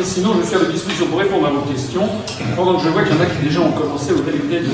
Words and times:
Et 0.00 0.04
sinon, 0.04 0.36
je 0.40 0.46
suis 0.46 0.54
à 0.54 0.58
votre 0.58 0.70
disposition 0.72 1.06
pour 1.06 1.18
répondre 1.18 1.48
à 1.48 1.50
vos 1.50 1.62
questions, 1.62 2.08
pendant 2.54 2.78
que 2.78 2.84
je 2.84 2.88
vois 2.90 3.02
qu'il 3.02 3.16
y 3.16 3.18
en 3.18 3.22
a 3.22 3.26
qui 3.26 3.42
déjà 3.42 3.60
ont 3.60 3.72
commencé 3.72 4.12
au 4.12 4.20
délégué 4.20 4.60
de. 4.60 4.68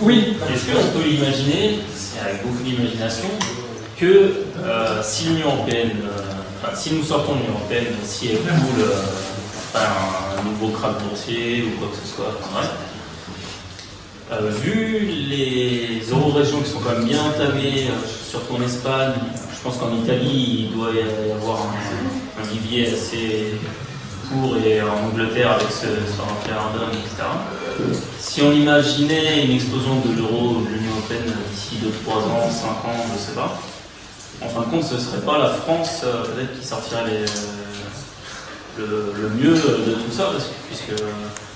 Oui. 0.00 0.36
Est-ce 0.52 0.66
qu'on 0.66 0.98
peut 0.98 1.06
imaginer, 1.06 1.78
avec 2.20 2.42
beaucoup 2.42 2.62
d'imagination, 2.64 3.28
que 3.96 4.32
euh, 4.58 5.02
si 5.02 5.26
l'Union 5.26 5.54
européenne, 5.54 5.92
euh, 6.02 6.20
enfin, 6.60 6.74
si 6.74 6.94
nous 6.94 7.04
sortons 7.04 7.34
de 7.34 7.38
l'Union 7.38 7.54
européenne, 7.54 7.94
si 8.04 8.30
elle 8.30 8.38
coule 8.38 8.80
euh, 8.80 9.78
un 10.38 10.42
nouveau 10.42 10.76
crack 10.76 11.02
boursier 11.04 11.62
ou 11.62 11.78
quoi 11.78 11.88
que 11.88 12.04
ce 12.04 12.14
soit, 12.14 12.36
vu 14.30 14.98
les 15.28 16.02
euro-régions 16.10 16.60
qui 16.60 16.70
sont 16.70 16.80
quand 16.80 16.92
même 16.92 17.04
bien 17.04 17.22
entamées, 17.22 17.88
surtout 18.28 18.54
en 18.54 18.62
Espagne, 18.62 19.14
je 19.54 19.62
pense 19.62 19.76
qu'en 19.78 19.94
Italie, 19.94 20.68
il 20.68 20.76
doit 20.76 20.90
y 20.92 21.32
avoir 21.32 21.58
un, 21.62 22.42
un 22.42 22.46
vivier 22.46 22.88
assez 22.92 23.54
court 24.28 24.56
et 24.64 24.80
en 24.82 25.08
Angleterre 25.08 25.52
avec 25.52 25.70
ce, 25.70 25.86
ce 25.86 26.20
référendum, 26.40 26.90
etc. 26.92 27.28
Si 28.18 28.42
on 28.42 28.52
imaginait 28.52 29.44
une 29.44 29.52
explosion 29.52 30.00
de 30.00 30.16
l'euro 30.16 30.60
de 30.60 30.74
l'Union 30.74 30.92
Européenne 30.98 31.32
d'ici 31.50 31.76
2, 31.82 31.90
3 32.04 32.16
ans, 32.22 32.50
5 32.50 32.68
ans, 32.68 33.04
je 33.08 33.12
ne 33.12 33.18
sais 33.18 33.34
pas, 33.34 33.60
en 34.42 34.48
fin 34.48 34.60
de 34.60 34.66
compte, 34.66 34.84
ce 34.84 34.94
ne 34.94 35.00
serait 35.00 35.24
pas 35.24 35.38
la 35.38 35.50
France 35.50 36.02
euh, 36.04 36.24
peut-être 36.24 36.58
qui 36.58 36.66
sortirait 36.66 37.24
le, 38.78 39.30
mieux 39.40 39.54
de 39.54 39.94
tout 39.94 40.12
ça, 40.12 40.30
puisque 40.68 41.00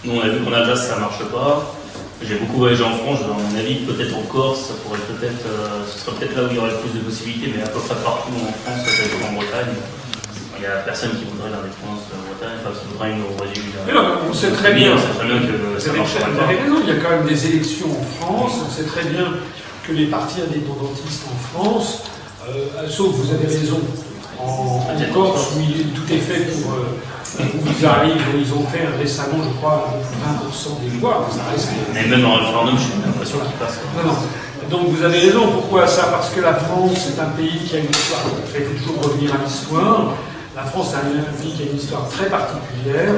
nous 0.05 0.15
on 0.15 0.21
a 0.21 0.29
vu 0.29 0.43
qu'en 0.43 0.53
Alsace 0.53 0.89
ça 0.89 0.97
ne 0.97 1.01
marche 1.01 1.25
pas. 1.31 1.75
J'ai 2.23 2.37
beaucoup 2.37 2.59
voyagé 2.59 2.85
en 2.85 2.97
France, 2.99 3.21
à 3.25 3.33
mon 3.33 3.59
avis, 3.59 3.77
peut-être 3.87 4.15
en 4.17 4.23
Corse, 4.23 4.69
ça 4.69 4.75
pourrait 4.85 5.01
peut-être, 5.09 5.47
euh, 5.47 5.85
ce 5.89 5.99
serait 5.99 6.17
peut-être 6.17 6.37
là 6.37 6.45
où 6.45 6.49
il 6.51 6.57
y 6.57 6.59
aurait 6.59 6.71
le 6.71 6.77
plus 6.79 6.99
de 6.99 7.03
possibilités, 7.03 7.53
mais 7.57 7.63
à 7.63 7.69
peu 7.69 7.81
près 7.81 7.97
partout 7.97 8.33
en 8.37 8.53
France, 8.53 8.85
peut-être 8.85 9.17
en 9.25 9.33
Bretagne. 9.33 9.75
Il 10.57 10.61
n'y 10.61 10.67
a 10.67 10.85
personne 10.85 11.17
qui 11.17 11.25
voudrait 11.25 11.49
l'indépendance 11.49 12.05
de 12.05 12.21
la 12.21 12.23
Bretagne, 12.29 12.57
enfin, 12.61 12.77
qui 12.77 12.85
voudrait 12.93 13.11
une 13.17 13.25
non, 13.95 14.29
on 14.29 14.35
sait 14.35 14.53
très 14.53 14.75
bien. 14.75 14.93
On 14.93 14.99
sait 14.99 15.17
très 15.17 15.27
bien 15.27 15.41
que 15.41 15.81
ça 15.81 15.93
marche 15.93 16.15
pas. 16.15 16.29
Vous 16.29 16.41
avez 16.41 16.57
raison, 16.61 16.77
il 16.85 16.89
y 16.89 16.93
a 16.93 17.01
quand 17.01 17.11
même 17.11 17.27
des 17.27 17.47
élections 17.47 17.89
en 17.89 18.05
France. 18.21 18.53
On 18.69 18.71
sait 18.71 18.85
très 18.85 19.05
bien 19.05 19.41
que 19.89 19.93
les 19.93 20.07
partis 20.07 20.43
indépendantistes 20.43 21.25
en 21.25 21.59
France 21.59 22.05
euh, 22.49 22.89
sauf, 22.89 23.15
vous 23.15 23.35
avez 23.35 23.47
raison, 23.47 23.81
en, 24.39 24.81
Corse, 25.13 25.53
où 25.57 25.61
tout 25.95 26.13
est 26.13 26.19
fait 26.19 26.41
pour. 26.51 26.73
Euh, 26.73 26.97
ils 27.39 27.87
arrivent, 27.87 28.23
ils 28.39 28.53
ont 28.53 28.65
fait 28.67 28.87
récemment, 28.99 29.39
je 29.45 29.57
crois, 29.59 29.95
20% 30.45 30.83
des 30.83 30.99
voix. 30.99 31.27
Ça 31.31 31.51
reste, 31.53 31.69
Mais 31.95 32.07
même 32.07 32.25
en 32.27 32.37
référendum, 32.37 32.77
j'ai 32.79 33.07
l'impression 33.07 33.39
qu'il 33.39 33.57
passe. 33.57 33.79
Non, 33.97 34.11
non. 34.11 34.17
Donc 34.69 34.89
vous 34.91 35.03
avez 35.05 35.19
raison, 35.19 35.49
pourquoi 35.53 35.87
ça? 35.87 36.05
Parce 36.11 36.31
que 36.31 36.41
la 36.41 36.55
France 36.55 37.09
est 37.09 37.21
un 37.21 37.31
pays 37.31 37.59
qui 37.67 37.77
a 37.77 37.79
une 37.81 37.91
histoire, 37.91 38.21
il 38.55 38.63
faut 38.65 38.79
toujours 38.79 39.03
revenir 39.03 39.35
à 39.35 39.45
l'histoire. 39.45 40.15
La 40.55 40.63
France 40.65 40.93
est 40.93 41.19
un 41.19 41.33
pays 41.43 41.53
qui 41.53 41.63
a 41.63 41.67
une 41.67 41.77
histoire 41.77 42.09
très 42.09 42.27
particulière, 42.27 43.15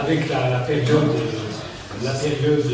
avec 0.00 0.28
la, 0.28 0.50
la 0.50 0.58
période, 0.60 1.08
la 2.02 2.12
période 2.12 2.64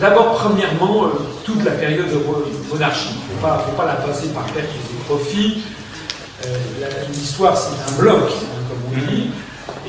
D'abord, 0.00 0.34
premièrement, 0.34 1.04
euh, 1.04 1.08
toute 1.44 1.64
la 1.64 1.72
période 1.72 2.08
de 2.10 2.20
monarchie. 2.72 3.10
Il 3.30 3.36
ne 3.36 3.40
faut 3.40 3.76
pas, 3.76 3.86
la 3.86 3.94
passer 3.94 4.28
par 4.28 4.44
perte 4.44 4.66
des 4.66 5.04
profits. 5.06 5.62
Euh, 6.46 6.56
L'histoire, 7.08 7.56
c'est 7.56 7.92
un 7.92 7.98
bloc, 7.98 8.30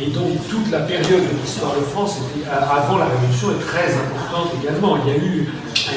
Et 0.01 0.07
donc, 0.07 0.47
toute 0.49 0.69
la 0.71 0.79
période 0.79 1.23
de 1.23 1.41
l'histoire 1.41 1.75
de 1.75 1.85
France, 1.85 2.17
avant 2.51 2.97
la 2.97 3.05
Révolution, 3.05 3.51
est 3.51 3.65
très 3.65 3.93
importante 3.95 4.51
également. 4.61 4.97
Il 5.05 5.11
y 5.11 5.15
a 5.15 5.17
eu 5.17 5.47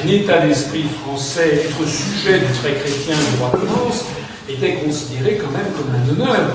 un 0.01 0.07
état 0.07 0.39
d'esprit 0.39 0.85
français, 1.03 1.65
être 1.65 1.87
sujet 1.87 2.39
du 2.39 2.53
trait 2.59 2.75
chrétien 2.75 3.15
du 3.15 3.39
roi 3.39 3.51
de 3.53 3.65
France, 3.67 4.05
était 4.47 4.75
considéré 4.75 5.37
quand 5.37 5.51
même 5.51 5.67
comme 5.75 5.91
un 5.93 6.09
honneur. 6.09 6.51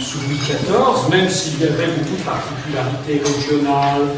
Sous 0.00 0.18
Louis 0.20 0.38
XIV, 0.38 1.10
même 1.10 1.28
s'il 1.28 1.60
y 1.60 1.64
avait 1.64 1.86
beaucoup 1.86 2.16
de 2.16 2.22
particularités 2.22 3.22
régionales, 3.24 4.08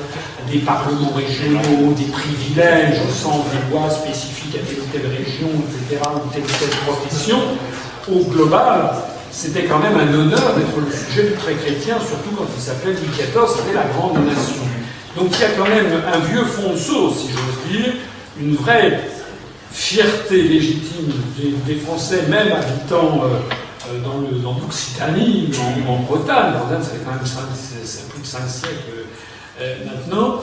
des 0.51 0.59
parlements 0.59 1.13
régionaux, 1.15 1.93
des 1.97 2.07
privilèges 2.07 2.99
au 3.07 3.13
sens 3.13 3.45
des 3.53 3.73
lois 3.73 3.91
spécifiques 3.91 4.55
à 4.55 4.59
telle 4.67 4.81
ou 4.81 4.87
telle 4.93 5.07
région, 5.11 5.49
etc., 5.49 6.03
ou 6.15 6.29
telle 6.33 6.43
ou 6.43 6.57
telle 6.59 6.77
profession, 6.87 7.39
au 8.13 8.25
global, 8.31 8.93
c'était 9.37 9.65
quand 9.65 9.79
même 9.81 9.99
un 9.99 10.15
honneur 10.15 10.55
d'être 10.57 10.81
le 10.81 10.91
sujet 10.91 11.29
du 11.29 11.35
trait 11.35 11.55
chrétien, 11.57 11.99
surtout 12.01 12.35
quand 12.35 12.47
il 12.57 12.63
s'appelait 12.63 12.95
Louis 12.95 13.09
XIV, 13.13 13.45
c'était 13.55 13.75
la 13.75 13.85
grande 13.85 14.25
nation. 14.25 14.63
Donc 15.15 15.29
il 15.35 15.41
y 15.41 15.45
a 15.45 15.51
quand 15.51 15.69
même 15.69 16.03
un 16.11 16.19
vieux 16.21 16.45
fonceau, 16.45 17.13
si 17.13 17.29
j'ose 17.29 17.71
dire, 17.71 17.93
une 18.41 18.55
vraie 18.57 18.99
fierté 19.71 20.41
légitime 20.41 21.13
des, 21.67 21.77
Français, 21.77 22.23
même 22.31 22.51
habitant 22.51 23.25
euh, 23.25 23.93
euh, 23.93 24.41
dans 24.43 24.55
l'Occitanie, 24.59 25.51
dans, 25.85 25.93
en, 25.93 25.97
Bretagne, 25.99 26.55
Bretagne 26.55 26.83
ça 26.83 26.91
fait 26.91 27.05
quand 27.05 27.11
même 27.11 27.21
plus 27.21 28.23
de 28.23 28.27
cinq 28.27 28.49
siècles 28.49 29.05
euh, 29.61 29.75
maintenant, 29.85 30.41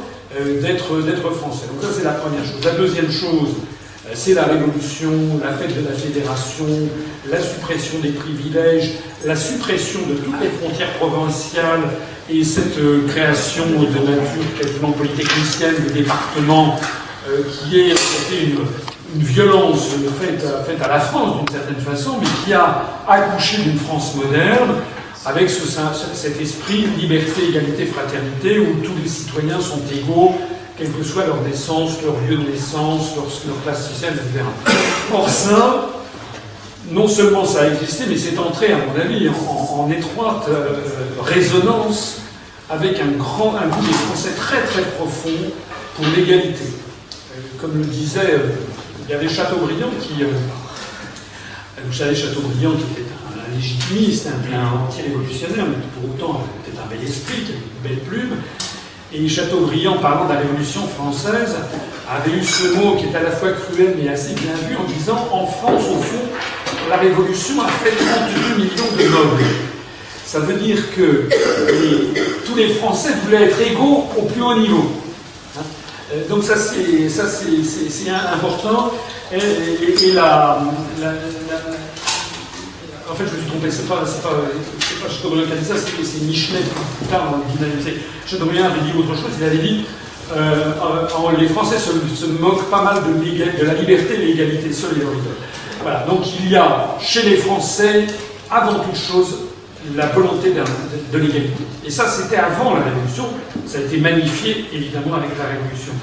d'être 0.61 1.31
français. 1.31 1.65
Donc 1.65 1.81
ça 1.81 1.97
c'est 1.97 2.03
la 2.03 2.11
première 2.11 2.45
chose. 2.45 2.63
La 2.63 2.73
deuxième 2.73 3.11
chose, 3.11 3.55
c'est 4.13 4.34
la 4.34 4.46
révolution, 4.46 5.12
la 5.44 5.53
fête 5.53 5.75
de 5.75 5.88
la 5.88 5.96
fédération, 5.96 6.66
la 7.29 7.41
suppression 7.41 8.00
des 8.00 8.12
privilèges, 8.12 8.91
la 9.25 9.35
suppression 9.35 10.00
de 10.09 10.16
toutes 10.16 10.41
les 10.41 10.50
frontières 10.50 10.94
provinciales 10.94 11.81
et 12.29 12.44
cette 12.44 12.78
création 13.07 13.66
de 13.66 14.12
nature 14.12 14.59
quasiment 14.59 14.91
polytechnicienne 14.91 15.75
de 15.88 15.94
départements 15.94 16.79
qui 17.50 17.79
est 17.79 17.96
une, 18.31 18.59
une 19.16 19.22
violence 19.22 19.90
faite 20.19 20.81
à, 20.81 20.88
la 20.88 21.00
France 21.00 21.38
d'une 21.40 21.56
certaine 21.56 21.84
façon, 21.84 22.18
mais 22.19 22.28
qui 22.44 22.53
a 22.53 22.84
accouché 23.07 23.57
d'une 23.57 23.78
France 23.78 24.16
moderne 24.16 24.75
avec 25.25 25.50
ce, 25.50 25.66
cet 26.13 26.41
esprit 26.41 26.85
liberté, 27.00 27.50
égalité, 27.50 27.85
fraternité, 27.85 28.59
où 28.59 28.84
tous 28.84 28.94
les 29.02 29.07
citoyens 29.07 29.62
sont 29.62 29.81
égaux, 29.91 30.35
quelle 30.78 30.91
que 30.91 31.03
soit 31.03 31.25
leur 31.25 31.41
naissance, 31.41 32.01
leur 32.03 32.16
lieu 32.28 32.38
de 32.38 32.51
naissance, 32.51 33.16
leur, 33.16 33.63
classe 33.63 33.89
sociale, 33.89 34.13
etc. 34.16 34.44
Or 35.13 35.29
ça, 35.29 35.89
non 36.91 37.07
seulement 37.07 37.45
ça 37.45 37.61
a 37.61 37.67
existé, 37.67 38.06
mais 38.09 38.17
c'est 38.17 38.38
entré, 38.38 38.72
à 38.72 38.78
mon 38.78 39.00
avis, 39.00 39.29
en, 39.29 39.89
étroite 39.91 40.45
euh, 40.50 40.79
résonance 41.22 42.19
avec 42.69 43.00
un 43.00 43.17
grand, 43.17 43.56
un 43.56 43.67
goût 43.67 43.85
des 43.85 43.94
Français 43.94 44.31
très 44.35 44.61
très 44.63 44.84
profond 44.84 45.51
pour 45.95 46.06
l'égalité. 46.16 46.63
Euh, 46.63 47.40
comme 47.59 47.78
le 47.78 47.85
disait 47.85 48.34
euh, 48.34 48.50
il 49.05 49.11
y 49.11 49.13
avait 49.13 49.29
Chateaubriand 49.29 49.90
qui. 50.01 50.23
Vous 51.85 51.94
savez, 51.94 52.16
Chateaubriand 52.16 52.72
qui 52.72 53.01
était 53.01 53.11
un, 53.28 53.55
légitimiste, 53.55 54.28
un, 54.28 54.88
anti-révolutionnaire, 54.88 55.66
mais 55.67 55.84
pour 55.94 56.16
autant 56.16 56.41
peut-être 56.63 56.81
un 56.81 56.88
bel 56.90 57.03
esprit, 57.03 57.44
une 57.50 57.90
belle 57.90 58.00
plume. 58.00 58.38
Et 59.16 59.29
Chateaubriand, 59.29 59.97
parlant 60.00 60.25
de 60.25 60.34
la 60.34 60.40
Révolution 60.40 60.88
française, 60.88 61.56
avait 62.09 62.31
eu 62.31 62.44
ce 62.44 62.74
mot 62.75 62.96
qui 62.96 63.06
est 63.06 63.16
à 63.16 63.22
la 63.22 63.29
fois 63.29 63.50
cruel 63.51 63.96
mais 64.01 64.09
assez 64.09 64.34
bien 64.34 64.53
vu 64.68 64.75
en 64.75 64.84
disant 64.85 65.28
En 65.31 65.46
France, 65.46 65.84
au 65.91 66.01
fond, 66.01 66.25
la 66.90 66.97
Révolution 66.97 67.62
a 67.62 67.68
fait 67.68 67.91
32 67.91 68.63
millions 68.63 68.91
de 68.97 69.12
nobles. 69.12 69.44
Ça 70.25 70.40
veut 70.40 70.56
dire 70.56 70.78
que 70.96 71.29
tous 72.46 72.56
les 72.56 72.69
Français 72.69 73.09
voulaient 73.23 73.44
être 73.44 73.62
égaux 73.62 74.06
au 74.18 74.23
plus 74.23 74.41
haut 74.41 74.56
niveau. 74.56 74.91
Euh, 76.12 76.28
donc 76.28 76.44
ça 76.44 76.56
c'est 76.57 77.07
ça 77.07 77.23
c'est 77.28 78.09
important. 78.09 78.91
Et, 79.31 80.12
la, 80.13 80.59
en 83.13 83.16
fait 83.16 83.25
je 83.28 83.35
me 83.35 83.41
suis 83.41 83.50
trompé, 83.50 83.69
c'est 83.69 83.88
pas 83.88 84.03
c'est 84.07 84.24
pas 84.24 84.29
pas 84.31 85.46
qui 85.46 85.53
a 85.53 85.56
dit 85.56 85.66
ça, 85.66 85.75
c'est 85.78 86.22
Michelet 86.25 86.62
plus 86.97 87.07
tard 87.07 87.29
dans 87.31 87.38
le 87.38 87.97
Chateaubriand 88.26 88.66
avait 88.66 88.82
dit 88.82 88.97
autre 88.97 89.14
chose, 89.16 89.32
il 89.37 89.46
avait 89.46 89.58
dit 89.58 89.85
euh, 90.35 90.72
les 91.37 91.47
Français 91.47 91.78
se, 91.78 92.26
moquent 92.26 92.70
pas 92.72 92.82
mal 92.82 93.03
de, 93.03 93.59
de 93.59 93.66
la 93.66 93.73
liberté, 93.76 94.17
l'égalité, 94.17 94.73
seule 94.73 94.97
et 94.97 95.05
Voilà, 95.84 96.05
donc 96.09 96.22
il 96.40 96.49
y 96.49 96.55
a 96.55 96.96
chez 96.99 97.22
les 97.22 97.37
Français, 97.37 98.08
avant 98.49 98.79
toute 98.79 98.97
chose, 98.97 99.35
la 99.96 100.08
volonté 100.08 100.52
de 101.11 101.17
l'égalité. 101.17 101.53
Et 101.85 101.91
ça, 101.91 102.08
c'était 102.08 102.37
avant 102.37 102.73
la 102.73 102.84
Révolution, 102.84 103.26
ça 103.67 103.78
a 103.78 103.82
été 103.82 103.97
magnifié 103.97 104.66
évidemment 104.73 105.16
avec 105.16 105.32
la 105.37 105.46
Révolution. 105.46 105.93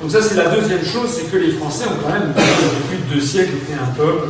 Donc 0.00 0.10
ça, 0.10 0.22
c'est 0.22 0.36
la 0.36 0.48
deuxième 0.48 0.84
chose, 0.84 1.10
c'est 1.10 1.30
que 1.30 1.36
les 1.36 1.52
Français 1.52 1.84
ont 1.86 2.00
quand 2.02 2.12
même, 2.12 2.32
depuis 2.32 2.98
de 3.08 3.14
deux 3.14 3.20
siècles, 3.20 3.56
été 3.56 3.74
un 3.74 3.92
peuple 3.92 4.28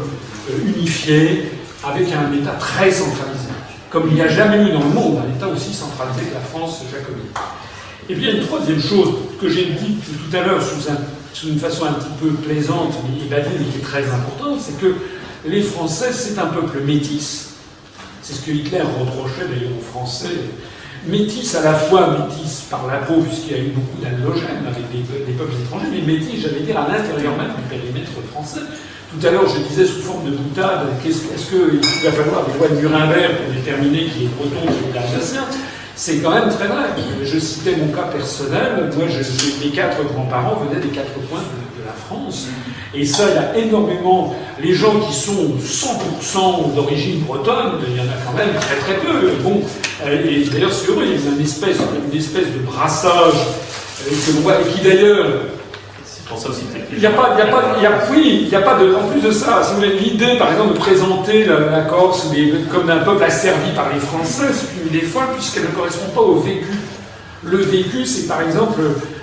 euh, 0.51 0.75
unifié, 0.77 1.51
avec 1.89 2.09
un 2.13 2.33
État 2.33 2.53
très 2.53 2.91
centralisé. 2.91 3.49
Comme 3.91 4.09
il 4.09 4.15
n'y 4.15 4.23
a 4.23 4.29
jamais 4.29 4.69
eu 4.69 4.73
dans 4.73 4.81
le 4.81 4.91
monde 4.91 5.19
un 5.25 5.37
État 5.37 5.49
aussi 5.49 5.73
centralisé 5.73 6.27
que 6.27 6.35
la 6.35 6.41
France 6.41 6.83
jacobine. 6.91 7.31
Et 8.09 8.15
puis 8.15 8.25
il 8.25 8.29
y 8.29 8.33
a 8.33 8.41
une 8.41 8.47
troisième 8.47 8.81
chose 8.81 9.15
que 9.41 9.49
j'ai 9.49 9.67
dit 9.67 9.97
tout 9.97 10.37
à 10.37 10.43
l'heure 10.43 10.61
sous, 10.63 11.49
une 11.49 11.59
façon 11.59 11.85
un 11.85 11.93
petit 11.93 12.11
peu 12.21 12.31
plaisante, 12.31 12.95
mais 13.05 13.25
évadée, 13.25 13.57
mais 13.59 13.67
qui 13.67 13.79
est 13.79 13.83
très 13.83 14.05
importante, 14.05 14.61
c'est 14.61 14.81
que 14.81 14.95
les 15.45 15.63
Français, 15.63 16.13
c'est 16.13 16.39
un 16.39 16.47
peuple 16.47 16.81
métis, 16.81 17.55
c'est 18.23 18.35
ce 18.35 18.41
que 18.41 18.51
Hitler 18.51 18.81
reprochait 18.81 19.47
d'ailleurs 19.49 19.77
aux 19.79 19.83
Français. 19.83 20.31
Métis 21.07 21.55
à 21.55 21.63
la 21.63 21.75
fois 21.75 22.17
métis 22.19 22.63
par 22.69 22.87
la 22.87 22.99
peau, 22.99 23.21
puisqu'il 23.21 23.53
y 23.53 23.55
a 23.55 23.63
eu 23.63 23.69
beaucoup 23.69 24.03
d'allogènes 24.03 24.67
avec 24.67 24.91
des, 24.91 25.33
peuples 25.35 25.55
étrangers, 25.63 25.87
mais 25.93 26.01
métis, 26.01 26.41
j'allais 26.43 26.61
dire, 26.61 26.79
à 26.79 26.89
l'intérieur 26.89 27.37
même 27.37 27.53
du 27.55 27.63
périmètre 27.69 28.11
français, 28.33 28.63
Tout 29.19 29.27
à 29.27 29.31
l'heure, 29.31 29.49
je 29.49 29.61
disais 29.69 29.87
sous 29.87 30.03
forme 30.03 30.27
de 30.27 30.37
boutade, 30.37 30.89
est-ce 31.07 31.49
qu'il 31.49 31.81
va 32.05 32.13
falloir 32.13 32.45
des 32.45 32.59
lois 32.59 32.69
de 32.69 32.75
Nuremberg 32.75 33.37
pour 33.37 33.55
déterminer 33.55 34.05
qui 34.07 34.25
est 34.25 34.29
breton, 34.29 34.61
qui 34.67 34.95
est 34.95 35.01
alsacien 35.01 35.45
C'est 35.95 36.19
quand 36.19 36.33
même 36.33 36.51
très 36.51 36.67
vrai. 36.67 36.85
Je 37.25 37.39
citais 37.39 37.77
mon 37.77 37.89
cas 37.95 38.09
personnel. 38.13 38.91
Moi, 38.95 39.07
mes 39.65 39.71
quatre 39.71 40.05
grands-parents 40.13 40.61
venaient 40.69 40.83
des 40.83 40.89
quatre 40.89 41.15
coins 41.31 41.41
de, 41.41 41.81
de 41.81 41.87
la 41.87 41.95
France. 41.95 42.49
Et 42.95 43.07
ça, 43.07 43.25
il 43.31 43.35
y 43.37 43.39
a 43.39 43.67
énormément. 43.67 44.37
Les 44.63 44.75
gens 44.75 45.01
qui 45.01 45.15
sont 45.15 45.55
100% 45.65 46.75
d'origine 46.75 47.21
bretonne, 47.21 47.81
il 47.89 47.97
y 47.97 48.01
en 48.01 48.05
a 48.05 48.17
quand 48.27 48.37
même 48.37 48.55
très 48.61 48.77
très 48.77 48.97
peu. 48.97 49.31
Bon, 49.43 49.63
euh, 50.05 50.29
et 50.29 50.45
d'ailleurs, 50.45 50.73
c'est 50.73 50.91
heureux, 50.91 51.05
il 51.07 51.13
y 51.13 51.15
a 51.15 51.31
une 51.35 51.41
espèce, 51.41 51.79
une 52.13 52.19
espèce 52.19 52.53
de 52.53 52.59
brassage 52.59 53.33
euh, 53.33 54.11
que 54.11 54.33
l'on 54.35 54.41
voit, 54.41 54.61
et 54.61 54.73
qui 54.75 54.85
d'ailleurs. 54.85 55.27
Il 56.93 56.99
n'y 56.99 57.07
a 57.07 57.11
pas, 57.11 57.37
il 57.37 57.39
y 57.39 57.43
a 57.43 57.47
pas, 57.47 57.77
il 57.81 58.13
oui, 58.13 58.41
il 58.43 58.49
n'y 58.49 58.55
a 58.55 58.61
pas 58.61 58.75
de. 58.75 58.95
En 58.95 59.09
plus 59.09 59.21
de 59.21 59.31
ça, 59.31 59.63
si 59.63 59.75
vous 59.75 59.83
avez 59.85 59.97
l'idée, 59.97 60.37
par 60.37 60.51
exemple, 60.51 60.75
de 60.75 60.79
présenter 60.79 61.45
la, 61.45 61.83
Corse 61.83 62.29
comme 62.73 62.91
un 62.91 62.99
peuple 62.99 63.23
asservi 63.23 63.71
par 63.75 63.93
les 63.93 64.01
Français, 64.01 64.47
c'est 64.53 64.83
une 64.83 64.91
des 64.91 65.07
fois, 65.07 65.29
puisqu'elle 65.35 65.65
ne 65.65 65.69
correspond 65.69 66.11
pas 66.15 66.23
au 66.23 66.41
vécu. 66.41 66.73
Le 67.45 67.59
vécu, 67.59 68.05
c'est 68.05 68.27
par 68.27 68.43
exemple, 68.43 68.81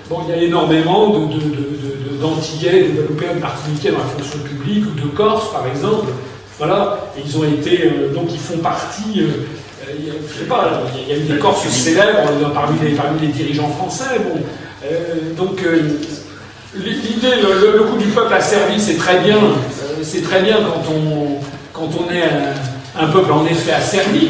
bon, 0.09 0.19
il 0.27 0.35
y 0.35 0.39
a 0.39 0.41
énormément 0.43 1.09
de, 1.09 1.33
de, 1.33 1.39
de 1.39 2.03
d'Antillais, 2.23 2.83
de 2.83 2.87
Guadeloupéens, 2.91 3.35
de 3.35 3.39
Martiniquais 3.41 3.91
dans 3.91 3.97
la 3.97 4.05
fonction 4.05 4.39
publique, 4.39 4.85
ou 4.85 4.99
de 4.99 5.07
Corse 5.07 5.51
par 5.51 5.67
exemple. 5.67 6.07
Voilà, 6.57 7.11
et 7.17 7.21
ils 7.25 7.37
ont 7.37 7.43
été, 7.43 7.87
euh, 7.87 8.13
donc 8.13 8.27
ils 8.31 8.39
font 8.39 8.59
partie, 8.59 9.21
euh, 9.21 9.27
euh 9.89 10.11
je 10.29 10.39
sais 10.39 10.45
pas, 10.45 10.83
il 10.95 11.09
y 11.09 11.17
a 11.17 11.17
eu 11.17 11.23
des 11.25 11.37
Corses 11.39 11.67
célèbres 11.67 12.31
parmi 12.53 12.79
les, 12.79 13.27
dirigeants 13.27 13.69
français. 13.69 14.19
Bon, 14.19 14.39
euh, 14.85 15.33
donc 15.35 15.61
l'idée, 16.75 17.35
le, 17.41 17.77
le, 17.77 17.83
coup 17.83 17.97
du 17.97 18.07
peuple 18.07 18.33
asservi, 18.33 18.79
c'est 18.79 18.97
très 18.97 19.19
bien, 19.19 19.37
c'est 20.01 20.23
très 20.23 20.41
bien 20.41 20.57
quand 20.57 20.91
on, 20.91 21.39
quand 21.73 21.89
on 21.99 22.11
est 22.11 22.23
un, 22.99 23.07
peuple 23.07 23.31
en 23.31 23.45
effet 23.45 23.73
asservi. 23.73 24.29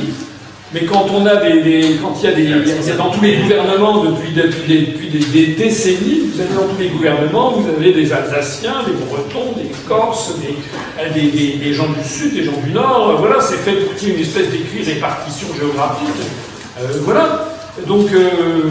Mais 0.74 0.86
quand 0.86 1.06
on 1.14 1.24
a 1.28 1.36
des, 1.36 1.62
des 1.62 1.98
quand 2.02 2.16
il 2.24 2.30
y 2.30 2.34
a 2.34 2.64
des, 2.64 2.82
c'est 2.82 2.98
dans 2.98 3.12
tous 3.12 3.22
les 3.22 3.38
gouvernements 3.38 4.04
depuis, 4.04 4.32
depuis, 4.34 5.10
des, 5.32 5.48
décennies, 5.54 6.32
vous 6.34 6.42
avez 6.42 6.54
dans 6.56 6.74
tous 6.74 6.82
les 6.82 6.90
gouvernements, 6.90 7.52
vous 7.52 7.70
avez 7.70 7.94
des 7.94 8.12
Alsaciens, 8.12 8.82
des 8.88 8.94
Bretons, 9.06 9.54
des 9.56 9.70
Corses, 9.88 10.34
des, 11.14 11.58
des 11.58 11.74
gens 11.74 11.90
du 11.90 12.10
Sud, 12.10 12.34
des 12.34 12.44
gens 12.46 12.60
du 12.66 12.72
Nord. 12.72 13.18
Voilà, 13.20 13.40
c'est 13.40 13.58
fait 13.58 13.74
pour 13.74 13.94
qu'il 13.96 14.10
y 14.10 14.12
ait 14.12 14.16
une 14.16 14.22
espèce 14.22 14.48
répartition 14.88 15.48
géographique. 15.56 16.10
Euh, 16.80 16.88
voilà. 17.02 17.50
Donc, 17.88 18.08
euh, 18.12 18.70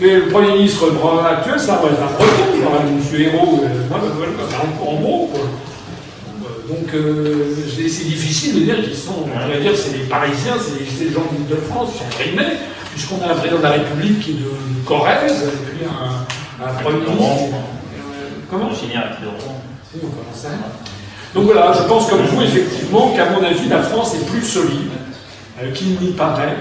le 0.00 0.28
Premier 0.28 0.52
ministre 0.52 0.92
actuel, 1.26 1.58
ça 1.58 1.76
va 1.76 1.88
être 1.88 2.02
un 2.02 2.12
Breton, 2.12 2.86
M. 2.86 3.20
Hérault, 3.20 3.64
euh, 3.64 4.86
en 4.86 5.00
gros, 5.00 5.30
quoi. 5.32 5.40
Donc 6.68 6.92
euh, 6.94 7.54
c'est 7.76 8.04
difficile 8.04 8.54
de 8.56 8.60
dire 8.64 8.82
qu'ils 8.82 8.96
sont, 8.96 9.24
on 9.24 9.48
va 9.48 9.56
dire, 9.60 9.72
c'est 9.76 9.96
les 9.96 10.04
Parisiens, 10.04 10.54
c'est 10.60 11.04
les 11.04 11.12
gens 11.12 11.22
de 11.48 11.56
France 11.56 11.92
qui 11.92 11.98
sont 11.98 12.10
primés, 12.10 12.56
puisqu'on 12.92 13.22
a 13.22 13.32
un 13.32 13.36
président 13.36 13.58
de 13.58 13.62
la 13.62 13.70
République 13.70 14.20
qui 14.20 14.30
est 14.32 14.34
de 14.34 14.50
Corrèze, 14.84 15.44
et 15.44 15.76
puis 15.76 15.86
un, 15.86 16.64
un 16.64 16.72
premier 16.82 16.98
ministre. 16.98 17.54
Euh, 17.54 18.28
comment 18.50 18.70
Donc 21.34 21.44
voilà, 21.44 21.72
je 21.72 21.86
pense 21.86 22.10
comme 22.10 22.22
vous, 22.22 22.42
effectivement, 22.42 23.12
qu'à 23.14 23.30
mon 23.30 23.44
avis, 23.44 23.68
la 23.68 23.82
France 23.82 24.14
est 24.14 24.26
plus 24.26 24.42
solide 24.42 24.90
euh, 25.62 25.70
qu'il 25.72 25.98
n'y 26.00 26.12
paraît 26.12 26.56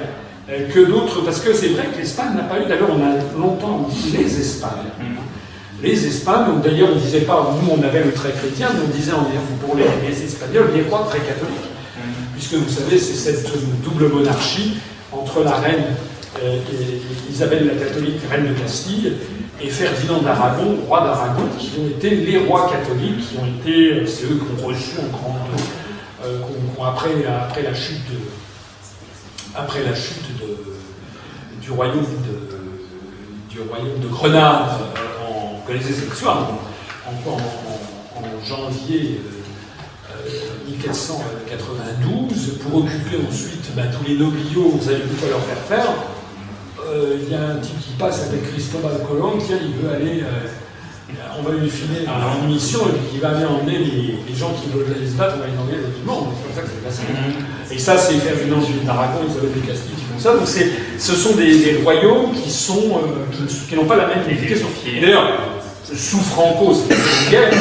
que 0.48 0.80
d'autres, 0.86 1.22
parce 1.24 1.40
que 1.40 1.54
c'est 1.54 1.70
vrai 1.70 1.88
que 1.94 2.00
l'Espagne 2.00 2.36
n'a 2.36 2.44
pas 2.44 2.60
eu, 2.60 2.66
d'ailleurs 2.68 2.90
on 2.92 3.02
a 3.02 3.40
longtemps 3.40 3.88
dit 3.90 4.16
les 4.18 4.40
Espagnes. 4.40 4.92
Mm 5.00 5.16
les 5.84 6.08
Espagnols, 6.08 6.62
d'ailleurs 6.64 6.90
on 6.92 6.96
ne 6.96 7.00
disait 7.00 7.22
pas, 7.22 7.54
nous 7.62 7.72
on 7.72 7.84
avait 7.84 8.04
le 8.04 8.12
trait 8.12 8.32
chrétien, 8.32 8.70
mais 8.74 8.82
on 8.86 8.98
disait 8.98 9.12
pour 9.66 9.76
les, 9.76 9.84
Espagnols 10.24 10.72
les 10.74 10.84
rois 10.84 11.06
très 11.10 11.20
catholiques. 11.20 11.70
Mm. 11.98 12.02
Puisque 12.34 12.54
vous 12.54 12.70
savez, 12.70 12.98
c'est 12.98 13.14
cette 13.14 13.52
double 13.84 14.10
monarchie 14.10 14.78
entre 15.12 15.44
la 15.44 15.56
reine 15.56 15.84
euh, 16.44 16.58
Isabelle 17.30 17.68
la 17.68 17.86
catholique, 17.86 18.20
reine 18.30 18.48
de 18.48 18.60
Castille, 18.60 19.14
et 19.62 19.70
Ferdinand 19.70 20.22
d'Aragon, 20.22 20.76
roi 20.86 21.02
d'Aragon, 21.02 21.44
qui 21.58 21.72
ont 21.80 21.88
été 21.88 22.10
les 22.10 22.40
rois 22.40 22.70
catholiques, 22.70 23.30
qui 23.30 23.38
ont 23.38 23.46
été, 23.46 23.94
euh, 23.94 24.06
c'est 24.06 24.26
eux 24.26 24.40
qui 24.40 24.64
ont 24.64 24.68
reçu 24.68 24.98
en 25.00 25.18
grande, 25.18 25.38
euh, 26.26 26.40
après, 26.86 27.12
après 27.26 27.64
la 27.64 27.74
chute 27.74 28.02
de, 28.10 28.18
après 29.56 29.84
la 29.84 29.96
chute 29.96 30.26
du 31.62 31.72
royaume 31.72 32.06
de, 34.02 34.08
Grenade 34.08 34.70
connaissez 35.66 35.94
cette 35.94 36.14
histoire, 36.14 36.52
en, 37.08 37.12
en, 37.30 37.38
en 37.38 38.46
janvier 38.46 39.20
1492, 40.68 42.50
euh, 42.50 42.64
pour 42.64 42.84
occuper 42.84 43.18
ensuite 43.28 43.76
bah, 43.76 43.84
tous 43.88 44.08
les 44.08 44.18
nobliaux, 44.18 44.70
vous 44.70 44.84
savez 44.84 45.02
quoi 45.20 45.30
leur 45.30 45.42
faire 45.42 45.58
faire. 45.58 45.94
Euh, 46.88 47.18
il 47.22 47.32
y 47.32 47.36
a 47.36 47.50
un 47.50 47.58
type 47.58 47.80
qui 47.80 47.94
passe 47.94 48.28
avec 48.28 48.52
Cristobal 48.52 49.02
Colomb, 49.08 49.38
tiens, 49.40 49.58
il 49.62 49.74
veut 49.74 49.94
aller, 49.94 50.22
euh, 50.22 50.48
on 51.38 51.44
va 51.44 51.56
lui 51.56 51.70
filer 51.70 52.06
une 52.06 52.48
mission, 52.48 52.80
et 52.88 52.92
puis 52.92 53.16
il 53.16 53.20
va 53.20 53.30
aller 53.30 53.46
emmener 53.46 53.80
les, 53.80 54.20
les, 54.28 54.36
gens 54.36 54.54
qui 54.54 54.70
veulent 54.70 54.86
se 55.06 55.14
battre, 55.14 55.36
on 55.38 55.40
va 55.42 55.48
les 55.48 55.58
emmener 55.58 55.84
dans 55.84 56.00
du 56.00 56.06
monde. 56.06 56.34
C'est 56.36 56.44
comme 56.44 56.56
ça 56.56 56.62
que 56.62 56.68
c'est 56.74 56.84
passé. 56.84 57.02
Mm-hmm. 57.04 57.76
Et 57.76 57.80
ça, 57.80 57.98
c'est 57.98 58.14
Ferdinand 58.14 58.62
d'Aragon, 58.86 59.20
Isabelle 59.30 59.52
de 59.56 59.68
Castille 59.68 59.96
qui 59.96 60.04
font 60.04 60.20
ça. 60.20 60.36
Donc 60.36 60.48
ce 60.48 61.16
sont 61.16 61.36
des, 61.36 61.60
des, 61.60 61.78
royaumes 61.84 62.32
qui 62.34 62.52
sont 62.52 63.02
qui, 63.32 63.68
qui 63.68 63.76
n'ont 63.76 63.86
pas 63.86 63.98
la 63.98 64.08
même 64.08 64.30
efficacité. 64.30 65.02
D'ailleurs, 65.02 65.28
sous 65.94 66.20
Franco, 66.20 66.74
c'était 66.74 67.00
hier, 67.30 67.52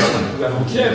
ou 0.41 0.45
avant-hier, 0.45 0.93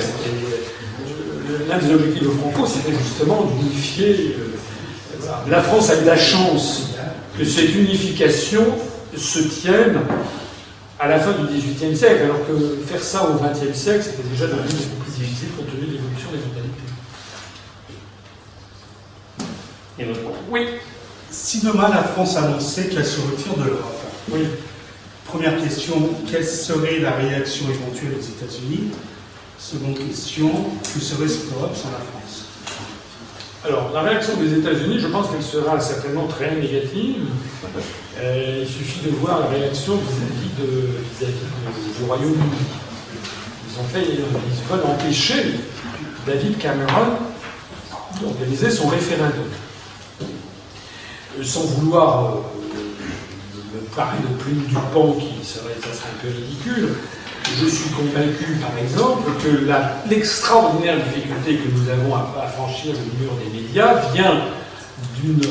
l'un 1.67 1.77
des 1.77 1.93
objectifs 1.93 2.23
de 2.23 2.29
Franco, 2.29 2.65
c'était 2.65 2.97
justement 2.97 3.43
d'unifier. 3.43 4.35
Euh, 4.37 5.49
la 5.49 5.61
France 5.61 5.89
a 5.91 6.01
eu 6.01 6.05
la 6.05 6.17
chance 6.17 6.89
que 7.37 7.45
cette 7.45 7.73
unification 7.75 8.65
se 9.15 9.39
tienne 9.39 9.99
à 10.99 11.07
la 11.07 11.19
fin 11.19 11.31
du 11.31 11.45
XVIIIe 11.47 11.95
siècle, 11.95 12.23
alors 12.23 12.45
que 12.45 12.77
faire 12.85 13.01
ça 13.01 13.29
au 13.29 13.35
XXe 13.35 13.77
siècle, 13.77 14.03
c'était 14.03 14.27
déjà 14.27 14.47
devenu 14.47 14.67
beaucoup 14.67 15.03
plus 15.03 15.23
difficile 15.23 15.49
compte 15.55 15.67
tenu 15.67 15.87
de 15.87 15.93
l'évolution 15.93 16.29
des 16.31 16.39
mentalités. 16.39 16.83
Oui. 20.49 20.67
Si 21.31 21.61
demain 21.61 21.89
la 21.89 22.03
France 22.03 22.35
annonçait 22.35 22.87
qu'elle 22.89 23.05
se 23.05 23.21
retire 23.21 23.55
de 23.57 23.63
l'Europe, 23.69 24.01
oui. 24.31 24.41
Première 25.25 25.61
question, 25.61 26.09
quelle 26.29 26.45
serait 26.45 26.99
la 26.99 27.11
réaction 27.11 27.65
éventuelle 27.69 28.15
aux 28.19 28.43
États-Unis? 28.43 28.91
Seconde 29.59 29.97
question, 29.97 30.51
que 30.81 30.99
serait 30.99 31.27
cette 31.27 31.53
Europe 31.53 31.75
sans 31.75 31.91
la 31.91 31.99
France? 31.99 32.45
Alors, 33.63 33.91
la 33.93 34.01
réaction 34.01 34.37
des 34.37 34.57
États-Unis, 34.57 34.99
je 34.99 35.07
pense 35.07 35.29
qu'elle 35.29 35.43
sera 35.43 35.79
certainement 35.79 36.27
très 36.27 36.55
négative. 36.55 37.27
Euh, 38.21 38.63
il 38.63 38.67
suffit 38.67 38.99
de 39.05 39.11
voir 39.11 39.39
la 39.39 39.47
réaction 39.47 39.95
vis-à-vis 39.95 41.31
du 41.97 42.05
Royaume-Uni. 42.05 42.65
Ils 43.69 43.79
ont 43.79 43.83
fait, 43.85 44.03
ils 44.03 44.69
veulent 44.69 44.85
empêcher 44.85 45.55
David 46.27 46.57
Cameron 46.57 47.15
d'organiser 48.21 48.71
son 48.71 48.89
référendum. 48.89 49.45
Sans 51.41 51.61
vouloir 51.61 52.33
euh, 52.33 52.39
parler 53.95 54.19
de 54.19 54.43
plume 54.43 54.65
du 54.65 54.75
pont 54.93 55.13
qui 55.13 55.45
serait, 55.45 55.75
ça 55.81 55.93
serait 55.93 56.09
un 56.09 56.21
peu 56.21 56.27
ridicule. 56.27 56.95
Je 57.61 57.67
suis 57.67 57.89
convaincu, 57.91 58.59
par 58.59 58.77
exemple, 58.77 59.31
que 59.41 60.09
l'extraordinaire 60.09 60.97
difficulté 61.05 61.55
que 61.55 61.69
nous 61.69 61.89
avons 61.89 62.15
à, 62.15 62.47
franchir 62.47 62.93
le 62.93 63.23
mur 63.23 63.31
des 63.35 63.61
médias 63.61 63.95
vient 64.13 64.41
d'une 65.21 65.41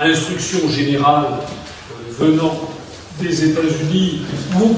instruction 0.00 0.68
générale 0.68 1.26
euh, 1.26 1.59
venant 2.20 2.68
des 3.20 3.44
États-Unis 3.50 4.22
ou 4.60 4.76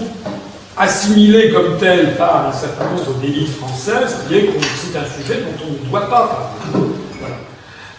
assimilée 0.76 1.50
comme 1.50 1.76
telle 1.78 2.16
par 2.16 2.49
un 2.49 2.52
certain 2.52 2.90
nombre 2.90 3.18
d'élites 3.20 3.56
françaises, 3.56 4.16
qui 4.26 4.34
est 4.37 4.46
que 4.46 4.52
c'est 4.76 4.96
un 4.99 5.04
sujet 5.04 5.42
dont 5.42 5.66
on 5.66 5.84
ne 5.84 5.90
doit 5.90 6.08
pas 6.08 6.54
parler. 6.62 6.88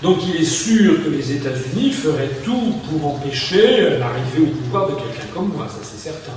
Donc 0.02 0.18
il 0.28 0.42
est 0.42 0.46
sûr 0.46 1.04
que 1.04 1.10
les 1.10 1.32
États-Unis 1.32 1.92
feraient 1.92 2.32
tout 2.44 2.74
pour 2.90 3.16
empêcher 3.16 3.98
l'arrivée 4.00 4.42
au 4.42 4.64
pouvoir 4.64 4.88
de 4.88 4.96
quelqu'un 4.96 5.28
comme 5.34 5.52
moi, 5.56 5.68
ça 5.70 5.80
c'est 5.82 6.10
certain. 6.10 6.34